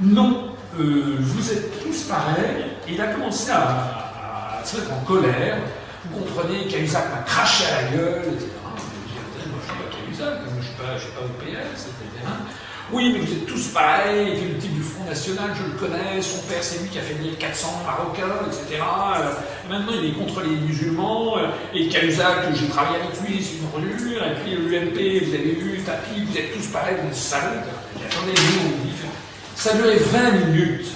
Non, 0.00 0.54
euh, 0.78 1.16
vous 1.20 1.52
êtes 1.52 1.82
tous 1.82 2.02
pareils. 2.04 2.64
Et 2.88 2.94
il 2.94 3.00
a 3.00 3.08
commencé 3.08 3.52
à, 3.52 4.62
se 4.64 4.78
mettre 4.78 4.92
en 4.92 5.04
colère. 5.04 5.58
Vous 6.04 6.18
comprenez, 6.18 6.66
Cahuzac 6.66 7.04
m'a 7.10 7.22
craché 7.22 7.64
à 7.66 7.82
la 7.82 7.88
gueule, 7.90 8.22
etc. 8.32 8.46
Dis, 8.46 9.14
attendez, 9.16 9.50
moi 9.50 9.60
je 9.60 9.66
suis 9.66 9.78
pas 9.78 9.96
Cahuzac, 9.96 10.40
moi 10.40 10.52
je 10.54 10.58
ne 10.58 10.62
suis 10.62 10.74
pas, 10.74 10.96
je 10.96 11.02
suis 11.02 11.12
pas 11.12 11.20
au 11.20 11.28
PS, 11.38 11.86
etc. 11.86 12.26
Oui, 12.92 13.12
mais 13.12 13.20
vous 13.20 13.32
êtes 13.32 13.46
tous 13.46 13.68
pareils, 13.68 14.30
et 14.30 14.48
le 14.48 14.58
type 14.58 14.74
du 14.74 14.82
Front 14.82 15.04
National, 15.04 15.50
je 15.54 15.62
le 15.62 15.78
connais, 15.78 16.20
son 16.20 16.42
père 16.48 16.58
c'est 16.60 16.82
lui 16.82 16.88
qui 16.88 16.98
a 16.98 17.02
fait 17.02 17.14
venir 17.14 17.38
400 17.38 17.84
Marocains, 17.86 18.34
etc. 18.48 18.82
Euh, 18.82 19.30
maintenant 19.70 19.92
il 20.02 20.10
est 20.10 20.12
contre 20.12 20.40
les 20.40 20.56
musulmans, 20.56 21.38
euh, 21.38 21.46
et 21.72 21.88
Cahuzac, 21.88 22.50
j'ai 22.52 22.66
travaillé 22.66 22.96
avec 22.96 23.20
lui, 23.22 23.40
c'est 23.40 23.62
une 23.62 23.70
relure, 23.72 24.24
et 24.24 24.34
puis 24.42 24.56
l'UMP, 24.56 25.24
vous 25.24 25.34
avez 25.34 25.54
vu, 25.54 25.78
Tapi, 25.86 26.24
vous 26.24 26.36
êtes 26.36 26.52
tous 26.52 26.66
pareils, 26.66 26.96
vous 27.00 27.08
êtes 27.08 27.14
salauds. 27.14 27.62
J'ai 27.94 28.00
dit, 28.00 28.04
attendez, 28.10 28.32
nous, 28.32 28.84
dit, 28.84 28.96
ça 29.54 29.74
durait 29.74 29.96
20 29.96 30.30
minutes. 30.46 30.86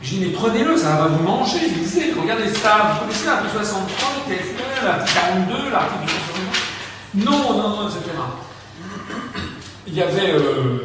Je 0.00 0.08
dis, 0.08 0.20
mais 0.20 0.32
prenez-le, 0.32 0.78
ça 0.78 0.96
va 0.96 1.06
vous 1.08 1.22
manger, 1.22 1.58
lisez, 1.76 2.14
regardez 2.18 2.48
ça, 2.48 2.94
vous 2.94 3.00
connaissez 3.00 3.26
l'article 3.26 3.52
63 3.52 4.08
du 4.14 4.34
TFL, 4.34 4.84
l'article 4.86 5.20
42, 5.20 5.70
l'article 5.70 6.08
62. 7.12 7.30
Non, 7.30 7.52
non, 7.52 7.68
non, 7.68 7.88
etc. 7.88 8.15
Il 9.96 10.00
y 10.00 10.02
avait, 10.02 10.30
euh, 10.30 10.76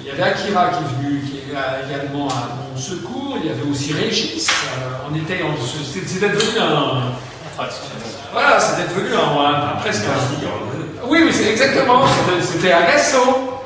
il 0.00 0.06
y 0.08 0.10
avait 0.10 0.22
Akira 0.24 0.70
qui 0.70 0.82
est 0.82 1.06
venu, 1.06 1.20
qui 1.20 1.36
est 1.36 1.86
également 1.86 2.26
à 2.28 2.58
mon 2.72 2.76
secours. 2.76 3.38
Il 3.40 3.46
y 3.48 3.52
avait 3.52 3.70
aussi 3.70 3.92
Régis. 3.92 4.48
euh, 4.50 5.08
on 5.08 5.14
était, 5.14 5.38
c'était 5.94 6.28
devenu 6.30 6.58
un, 6.58 7.12
voilà, 8.32 8.58
c'était 8.58 8.92
devenu 8.92 9.14
un, 9.14 9.76
presque 9.80 10.02
un. 10.06 11.06
Oui, 11.06 11.20
oui, 11.22 11.30
c'est 11.32 11.50
exactement. 11.52 12.02
c'était- 12.40 12.72
agaçant. 12.72 13.62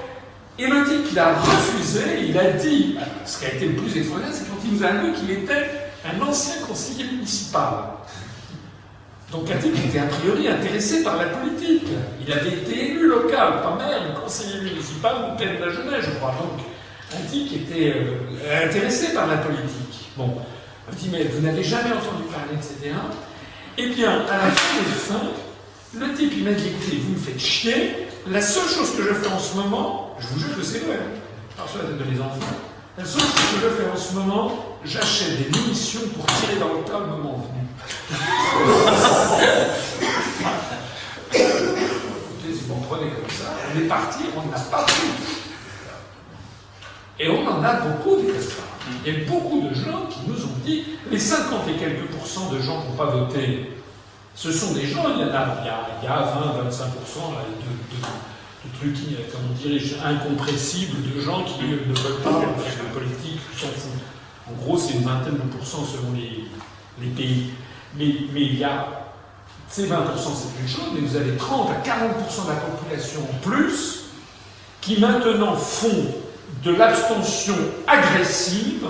Et 0.59 0.67
le 0.67 0.85
type, 0.85 1.07
il 1.11 1.19
a 1.19 1.37
refusé. 1.37 2.03
Il 2.29 2.37
a 2.39 2.51
dit, 2.51 2.97
ce 3.25 3.39
qui 3.39 3.47
a 3.47 3.55
été 3.55 3.65
le 3.69 3.73
plus 3.77 3.97
extraordinaire, 3.97 4.35
c'est 4.37 4.47
quand 4.47 4.59
il 4.63 4.75
nous 4.77 4.85
a 4.85 4.91
dit 4.91 5.13
qu'il 5.19 5.31
était 5.31 5.71
un 6.05 6.21
ancien 6.29 6.57
conseiller 6.69 7.05
municipal. 7.05 7.73
Donc 9.33 9.47
qui 9.47 9.89
était 9.89 9.99
a 9.99 10.05
priori 10.05 10.47
intéressé 10.47 11.03
par 11.03 11.17
la 11.17 11.25
politique. 11.25 11.89
Il 12.25 12.33
avait 12.33 12.51
été 12.51 12.91
élu 12.91 13.09
local, 13.09 13.63
pas 13.63 13.77
maire, 13.79 14.21
conseiller 14.23 14.61
municipal 14.61 15.15
ou 15.25 15.39
père 15.39 15.59
de 15.59 15.65
la 15.65 15.73
jeunesse, 15.73 16.05
je 16.05 16.11
crois. 16.19 16.35
Donc 16.39 16.61
qui 17.31 17.57
était 17.57 17.95
euh, 17.97 18.67
intéressé 18.67 19.15
par 19.15 19.27
la 19.27 19.37
politique. 19.39 20.11
Bon, 20.17 20.35
on 20.89 20.95
dit, 20.95 21.09
mais 21.11 21.25
vous 21.25 21.41
n'avez 21.41 21.63
jamais 21.63 21.91
entendu 21.91 22.25
parler, 22.31 22.55
etc. 22.55 22.95
Eh 23.79 23.89
bien, 23.89 24.11
à 24.29 24.37
la 24.37 24.51
fin 24.51 24.83
des 24.83 24.91
fins, 24.91 25.31
le 25.95 26.15
type, 26.15 26.33
il 26.37 26.45
m'a 26.45 26.53
dit, 26.53 26.69
écoutez, 26.69 26.99
vous 26.99 27.13
me 27.13 27.19
faites 27.19 27.41
chier. 27.41 28.09
La 28.31 28.41
seule 28.41 28.69
chose 28.69 28.97
que 28.97 29.03
je 29.03 29.15
fais 29.15 29.29
en 29.29 29.39
ce 29.39 29.57
moment, 29.57 30.17
je 30.19 30.27
vous 30.29 30.41
jure 30.41 30.57
que 30.57 30.63
c'est 30.63 30.81
vrai, 30.81 30.97
hein, 30.97 31.19
par 31.57 31.69
sur 31.69 31.79
la 31.79 31.85
tête 31.85 31.99
de 31.99 32.05
mes 32.05 32.21
enfants, 32.21 32.57
la 32.97 33.05
seule 33.05 33.21
chose 33.21 33.31
que 33.31 33.69
je 33.69 33.83
fais 33.83 33.91
en 33.91 33.97
ce 33.97 34.15
moment, 34.15 34.79
j'achète 34.85 35.39
des 35.39 35.59
munitions 35.59 36.01
pour 36.15 36.27
tirer 36.27 36.57
dans 36.61 36.75
le 36.75 36.85
tas 36.85 37.01
le 37.01 37.07
moment 37.07 37.49
venu. 37.49 37.62
On 43.75 43.79
est 43.79 43.89
parti, 43.89 44.25
on 44.37 44.51
n'a 44.51 44.59
pas 44.59 44.83
pris. 44.83 45.09
Et 47.19 47.29
on 47.29 47.47
en 47.47 47.63
a 47.63 47.75
beaucoup 47.75 48.17
des 48.17 48.33
casseroles. 48.33 48.65
Il 49.05 49.13
y 49.13 49.17
a 49.17 49.25
beaucoup 49.31 49.61
de 49.61 49.75
gens 49.75 50.07
qui 50.11 50.21
nous 50.27 50.45
ont 50.45 50.59
dit, 50.65 50.85
les 51.11 51.19
50 51.19 51.69
et 51.69 51.75
quelques 51.79 52.11
pourcents 52.11 52.51
de 52.51 52.61
gens 52.61 52.83
qui 52.83 52.89
n'ont 52.89 52.97
pas 52.97 53.07
voté, 53.07 53.71
ce 54.35 54.51
sont 54.51 54.73
des 54.73 54.87
gens, 54.87 55.05
il 55.15 55.21
y 55.21 55.25
en 55.25 55.35
a, 55.35 55.57
il 55.61 55.67
y 55.67 55.71
a, 55.71 55.89
il 56.03 56.05
y 56.05 56.09
a 56.09 56.23
20, 56.57 56.63
25 56.65 56.85
là, 56.85 56.91
de, 57.47 57.99
de, 58.69 58.77
trucs, 58.79 58.97
euh, 59.13 59.23
comment 59.31 59.55
dirais-je, 59.55 59.95
incompressibles, 60.05 61.15
de 61.15 61.21
gens 61.21 61.45
qui 61.45 61.63
ne 61.65 61.77
veulent 61.77 62.23
pas 62.23 62.41
faire 62.41 62.85
de 62.85 62.93
politique. 62.93 63.41
En 64.49 64.53
gros, 64.65 64.79
c'est 64.79 64.95
une 64.95 65.05
vingtaine 65.05 65.35
de 65.35 65.57
pourcents 65.57 65.85
selon 65.85 66.13
les 66.15 67.09
pays. 67.11 67.51
Mais, 67.99 68.07
mais 68.33 68.41
il 68.41 68.59
y 68.59 68.65
a 68.65 68.89
ces 69.69 69.87
20%, 69.87 69.91
c'est 70.17 70.61
une 70.63 70.69
chose, 70.69 70.91
mais 70.95 71.01
vous 71.01 71.17
avez 71.17 71.37
30 71.37 71.71
à 71.71 71.75
40% 71.89 72.45
de 72.45 72.49
la 72.51 72.57
population 72.57 73.21
en 73.23 73.49
plus 73.49 74.05
qui 74.81 75.01
maintenant 75.01 75.55
font 75.57 76.07
de 76.63 76.75
l'abstention 76.75 77.55
agressive 77.87 78.85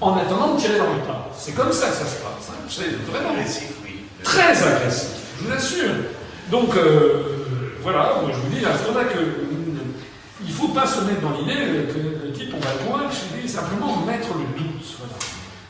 en 0.00 0.16
attendant 0.16 0.54
de 0.54 0.60
tirer 0.60 0.78
dans 0.78 0.92
le 0.92 1.00
tas. 1.00 1.28
C'est 1.36 1.52
comme 1.52 1.72
ça 1.72 1.88
que 1.88 1.94
ça 1.94 2.04
se 2.04 2.16
passe. 2.16 2.50
hein. 2.50 2.64
C'est 2.68 2.96
vraiment 3.10 3.30
très 4.22 4.62
agressif, 4.62 5.08
je 5.40 5.44
vous 5.46 5.52
assure. 5.52 5.90
Donc, 6.50 6.76
euh, 6.76 7.22
voilà, 7.82 8.16
moi 8.22 8.30
je 8.34 8.38
vous 8.40 8.54
dis, 8.54 8.64
à 8.64 8.76
ce 8.76 8.88
moment-là 8.88 9.04
que 9.04 9.18
il 10.42 10.48
ne 10.48 10.52
faut 10.52 10.68
pas 10.68 10.86
se 10.86 11.00
mettre 11.00 11.22
dans 11.22 11.32
l'idée 11.38 11.54
que 11.54 12.26
le 12.26 12.32
type, 12.32 12.54
on 12.54 12.60
va 12.60 12.74
loin, 12.84 13.10
je 13.10 13.40
dis 13.40 13.48
simplement 13.48 13.96
mettre 14.04 14.28
le 14.34 14.44
doute. 14.60 14.84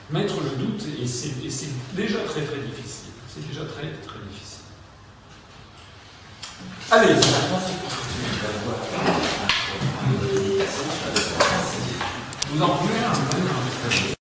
Mettre 0.09 0.41
le 0.41 0.51
doute, 0.51 0.83
et 1.03 1.07
c'est 1.07 1.45
et 1.45 1.51
c'est 1.51 1.71
déjà 1.95 2.19
très 2.21 2.43
très 2.43 2.59
difficile. 2.59 3.11
C'est 3.29 3.47
déjà 3.49 3.65
très 3.65 3.91
très 4.07 4.21
difficile. 4.31 4.63
Allez, 6.93 7.15
vous 12.53 12.63
en 12.63 12.75
voulez 12.77 13.01
un? 13.01 14.16